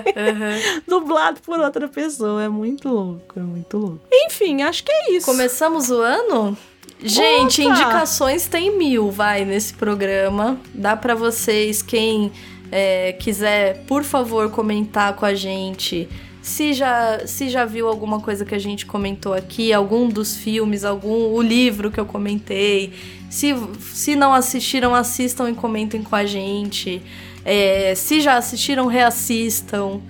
dublado 0.88 1.40
por 1.42 1.60
outra 1.60 1.86
pessoa. 1.86 2.42
É 2.42 2.48
muito 2.48 2.88
louco, 2.88 3.38
é 3.38 3.42
muito 3.42 3.76
louco. 3.76 4.00
Enfim, 4.10 4.62
acho 4.62 4.82
que 4.82 4.90
é 4.90 5.12
isso. 5.12 5.26
Começamos 5.26 5.90
o 5.90 6.00
ano? 6.00 6.56
Gente, 7.04 7.62
Opa! 7.62 7.70
indicações 7.70 8.46
tem 8.46 8.76
mil, 8.76 9.10
vai, 9.10 9.44
nesse 9.44 9.74
programa. 9.74 10.58
Dá 10.72 10.96
pra 10.96 11.14
vocês, 11.14 11.82
quem 11.82 12.32
é, 12.72 13.12
quiser, 13.12 13.84
por 13.86 14.02
favor, 14.02 14.50
comentar 14.50 15.14
com 15.14 15.26
a 15.26 15.34
gente. 15.34 16.08
Se 16.40 16.72
já, 16.72 17.24
se 17.26 17.50
já 17.50 17.66
viu 17.66 17.86
alguma 17.86 18.18
coisa 18.18 18.46
que 18.46 18.54
a 18.54 18.58
gente 18.58 18.86
comentou 18.86 19.34
aqui, 19.34 19.72
algum 19.74 20.08
dos 20.08 20.36
filmes, 20.36 20.82
algum 20.82 21.34
o 21.34 21.42
livro 21.42 21.90
que 21.90 22.00
eu 22.00 22.06
comentei. 22.06 22.94
Se, 23.30 23.54
se 23.78 24.16
não 24.16 24.32
assistiram, 24.32 24.94
assistam 24.94 25.50
e 25.50 25.54
comentem 25.54 26.02
com 26.02 26.16
a 26.16 26.24
gente. 26.24 27.02
É, 27.44 27.94
se 27.94 28.22
já 28.22 28.38
assistiram, 28.38 28.86
reassistam. 28.86 30.00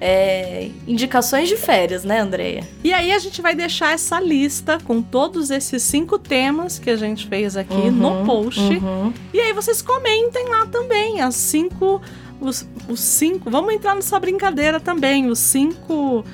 É, 0.00 0.68
indicações 0.86 1.48
de 1.48 1.56
férias, 1.56 2.04
né, 2.04 2.20
Andreia? 2.20 2.62
E 2.82 2.92
aí 2.92 3.12
a 3.12 3.18
gente 3.18 3.40
vai 3.40 3.54
deixar 3.54 3.92
essa 3.94 4.20
lista 4.20 4.78
com 4.84 5.00
todos 5.00 5.50
esses 5.50 5.82
cinco 5.82 6.18
temas 6.18 6.78
que 6.78 6.90
a 6.90 6.96
gente 6.96 7.26
fez 7.26 7.56
aqui 7.56 7.74
Uhum, 7.74 7.90
no 7.92 8.24
post. 8.26 8.60
uhum. 8.60 9.12
E 9.32 9.40
aí 9.40 9.52
vocês 9.52 9.80
comentem 9.80 10.46
lá 10.48 10.66
também 10.66 11.20
as 11.22 11.36
cinco, 11.36 12.02
os, 12.40 12.68
os 12.88 13.00
cinco. 13.00 13.50
Vamos 13.50 13.72
entrar 13.72 13.94
nessa 13.94 14.18
brincadeira 14.20 14.78
também, 14.78 15.26
os 15.30 15.38
cinco, 15.38 16.24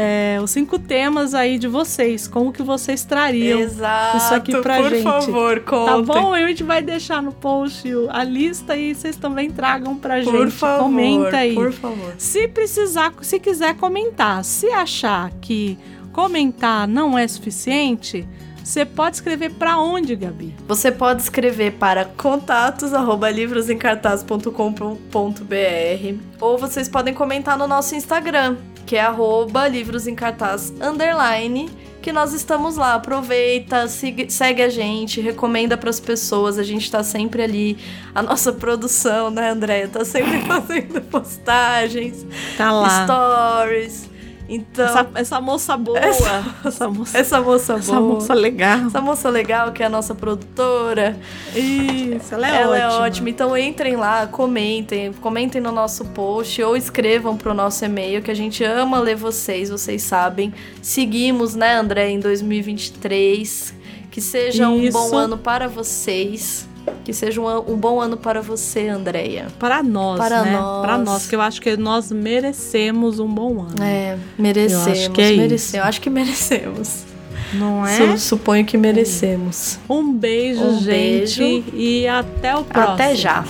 é, 0.00 0.38
os 0.40 0.52
cinco 0.52 0.78
temas 0.78 1.34
aí 1.34 1.58
de 1.58 1.66
vocês. 1.66 2.28
Como 2.28 2.52
que 2.52 2.62
vocês 2.62 3.04
trariam 3.04 3.58
Exato, 3.58 4.16
isso 4.18 4.32
aqui 4.34 4.56
pra 4.60 4.76
por 4.76 4.90
gente? 4.90 5.02
favor, 5.02 5.58
Tá 5.58 5.64
contem. 5.70 6.04
bom? 6.04 6.32
A 6.32 6.46
gente 6.46 6.62
vai 6.62 6.80
deixar 6.80 7.20
no 7.20 7.32
post 7.32 7.88
a 8.10 8.22
lista 8.22 8.76
e 8.76 8.94
vocês 8.94 9.16
também 9.16 9.50
tragam 9.50 9.96
pra 9.96 10.22
Por 10.22 10.32
gente. 10.46 10.52
favor, 10.52 10.84
Comenta 10.84 11.38
aí. 11.38 11.52
por 11.54 11.72
favor. 11.72 12.14
Se 12.16 12.46
precisar, 12.46 13.12
se 13.22 13.40
quiser 13.40 13.74
comentar, 13.74 14.44
se 14.44 14.68
achar 14.68 15.32
que 15.40 15.76
comentar 16.12 16.86
não 16.86 17.18
é 17.18 17.26
suficiente, 17.26 18.24
você 18.62 18.84
pode 18.84 19.16
escrever 19.16 19.50
pra 19.54 19.78
onde, 19.78 20.14
Gabi? 20.14 20.54
Você 20.68 20.92
pode 20.92 21.22
escrever 21.22 21.72
para 21.72 22.04
contatos 22.04 22.94
arroba 22.94 23.28
livrosencartaz.com.br 23.30 26.22
ou 26.40 26.58
vocês 26.58 26.88
podem 26.88 27.14
comentar 27.14 27.56
no 27.58 27.66
nosso 27.66 27.94
Instagram, 27.94 28.56
que 28.88 28.96
é 28.96 29.00
arroba 29.02 29.68
livrosencartaz 29.68 30.72
underline, 30.80 31.68
que 32.00 32.10
nós 32.10 32.32
estamos 32.32 32.76
lá. 32.78 32.94
Aproveita, 32.94 33.86
siga- 33.86 34.30
segue 34.30 34.62
a 34.62 34.70
gente, 34.70 35.20
recomenda 35.20 35.76
para 35.76 35.90
as 35.90 36.00
pessoas. 36.00 36.58
A 36.58 36.62
gente 36.62 36.90
tá 36.90 37.02
sempre 37.02 37.42
ali. 37.42 37.76
A 38.14 38.22
nossa 38.22 38.50
produção, 38.50 39.28
né, 39.30 39.50
Andréia? 39.50 39.88
Tá 39.88 40.06
sempre 40.06 40.40
fazendo 40.48 41.02
postagens, 41.02 42.24
Tá 42.56 42.72
lá. 42.72 43.04
stories. 43.04 44.07
Então, 44.48 44.86
Essa, 44.86 45.06
essa 45.14 45.40
moça 45.40 45.76
boa. 45.76 45.98
Essa- 46.00 46.44
Essa, 46.64 46.88
moça, 46.88 47.18
essa 47.18 47.40
moça 47.40 47.72
boa. 47.74 47.78
essa 47.80 48.00
moça 48.00 48.34
legal. 48.34 48.86
Essa 48.86 49.00
moça 49.00 49.28
legal 49.28 49.72
que 49.72 49.82
é 49.82 49.86
a 49.86 49.90
nossa 49.90 50.14
produtora. 50.14 51.18
Isso, 51.54 52.34
ela 52.34 52.48
é 52.50 52.62
ela 52.62 52.70
ótima. 52.76 52.82
é 52.82 52.88
ótima. 53.08 53.30
Então 53.30 53.56
entrem 53.56 53.96
lá, 53.96 54.26
comentem, 54.26 55.12
comentem 55.14 55.60
no 55.60 55.70
nosso 55.72 56.04
post 56.06 56.62
ou 56.62 56.76
escrevam 56.76 57.36
pro 57.36 57.52
nosso 57.52 57.84
e-mail 57.84 58.22
que 58.22 58.30
a 58.30 58.34
gente 58.34 58.64
ama 58.64 58.98
ler 59.00 59.16
vocês, 59.16 59.70
vocês 59.70 60.02
sabem. 60.02 60.52
Seguimos, 60.82 61.54
né, 61.54 61.74
André, 61.76 62.10
em 62.10 62.18
2023. 62.20 63.74
Que 64.10 64.20
seja 64.20 64.68
um 64.68 64.82
Isso. 64.82 64.92
bom 64.98 65.16
ano 65.16 65.38
para 65.38 65.68
vocês. 65.68 66.67
Que 67.04 67.12
seja 67.12 67.40
um, 67.40 67.72
um 67.72 67.76
bom 67.76 68.00
ano 68.00 68.16
para 68.16 68.40
você, 68.42 68.88
Andréia. 68.88 69.46
Para 69.58 69.82
nós, 69.82 70.18
Para 70.18 70.42
né? 70.42 70.52
nós. 70.52 70.82
Para 70.82 70.98
nós, 70.98 71.26
que 71.26 71.34
eu 71.36 71.40
acho 71.40 71.60
que 71.60 71.76
nós 71.76 72.10
merecemos 72.12 73.18
um 73.18 73.28
bom 73.28 73.60
ano. 73.62 73.82
É, 73.82 74.16
merecemos. 74.38 74.86
Eu 74.86 74.92
acho 74.92 75.10
que 75.10 75.20
é 75.22 75.30
merecemos. 75.36 75.52
isso. 75.62 75.76
Eu 75.76 75.82
acho 75.84 76.00
que 76.00 76.10
merecemos. 76.10 77.04
Não 77.54 77.86
é? 77.86 77.96
Su- 77.96 78.18
suponho 78.18 78.64
que 78.64 78.76
merecemos. 78.76 79.78
Um 79.88 80.12
beijo, 80.12 80.62
Um 80.62 80.80
gente. 80.80 81.40
beijo. 81.40 81.64
E 81.74 82.06
até 82.06 82.54
o 82.54 82.62
próximo. 82.64 82.94
Até 82.94 83.14
já. 83.14 83.42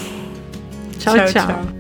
tchau. 0.99 1.15
Tchau, 1.17 1.27
tchau. 1.27 1.47
tchau. 1.47 1.78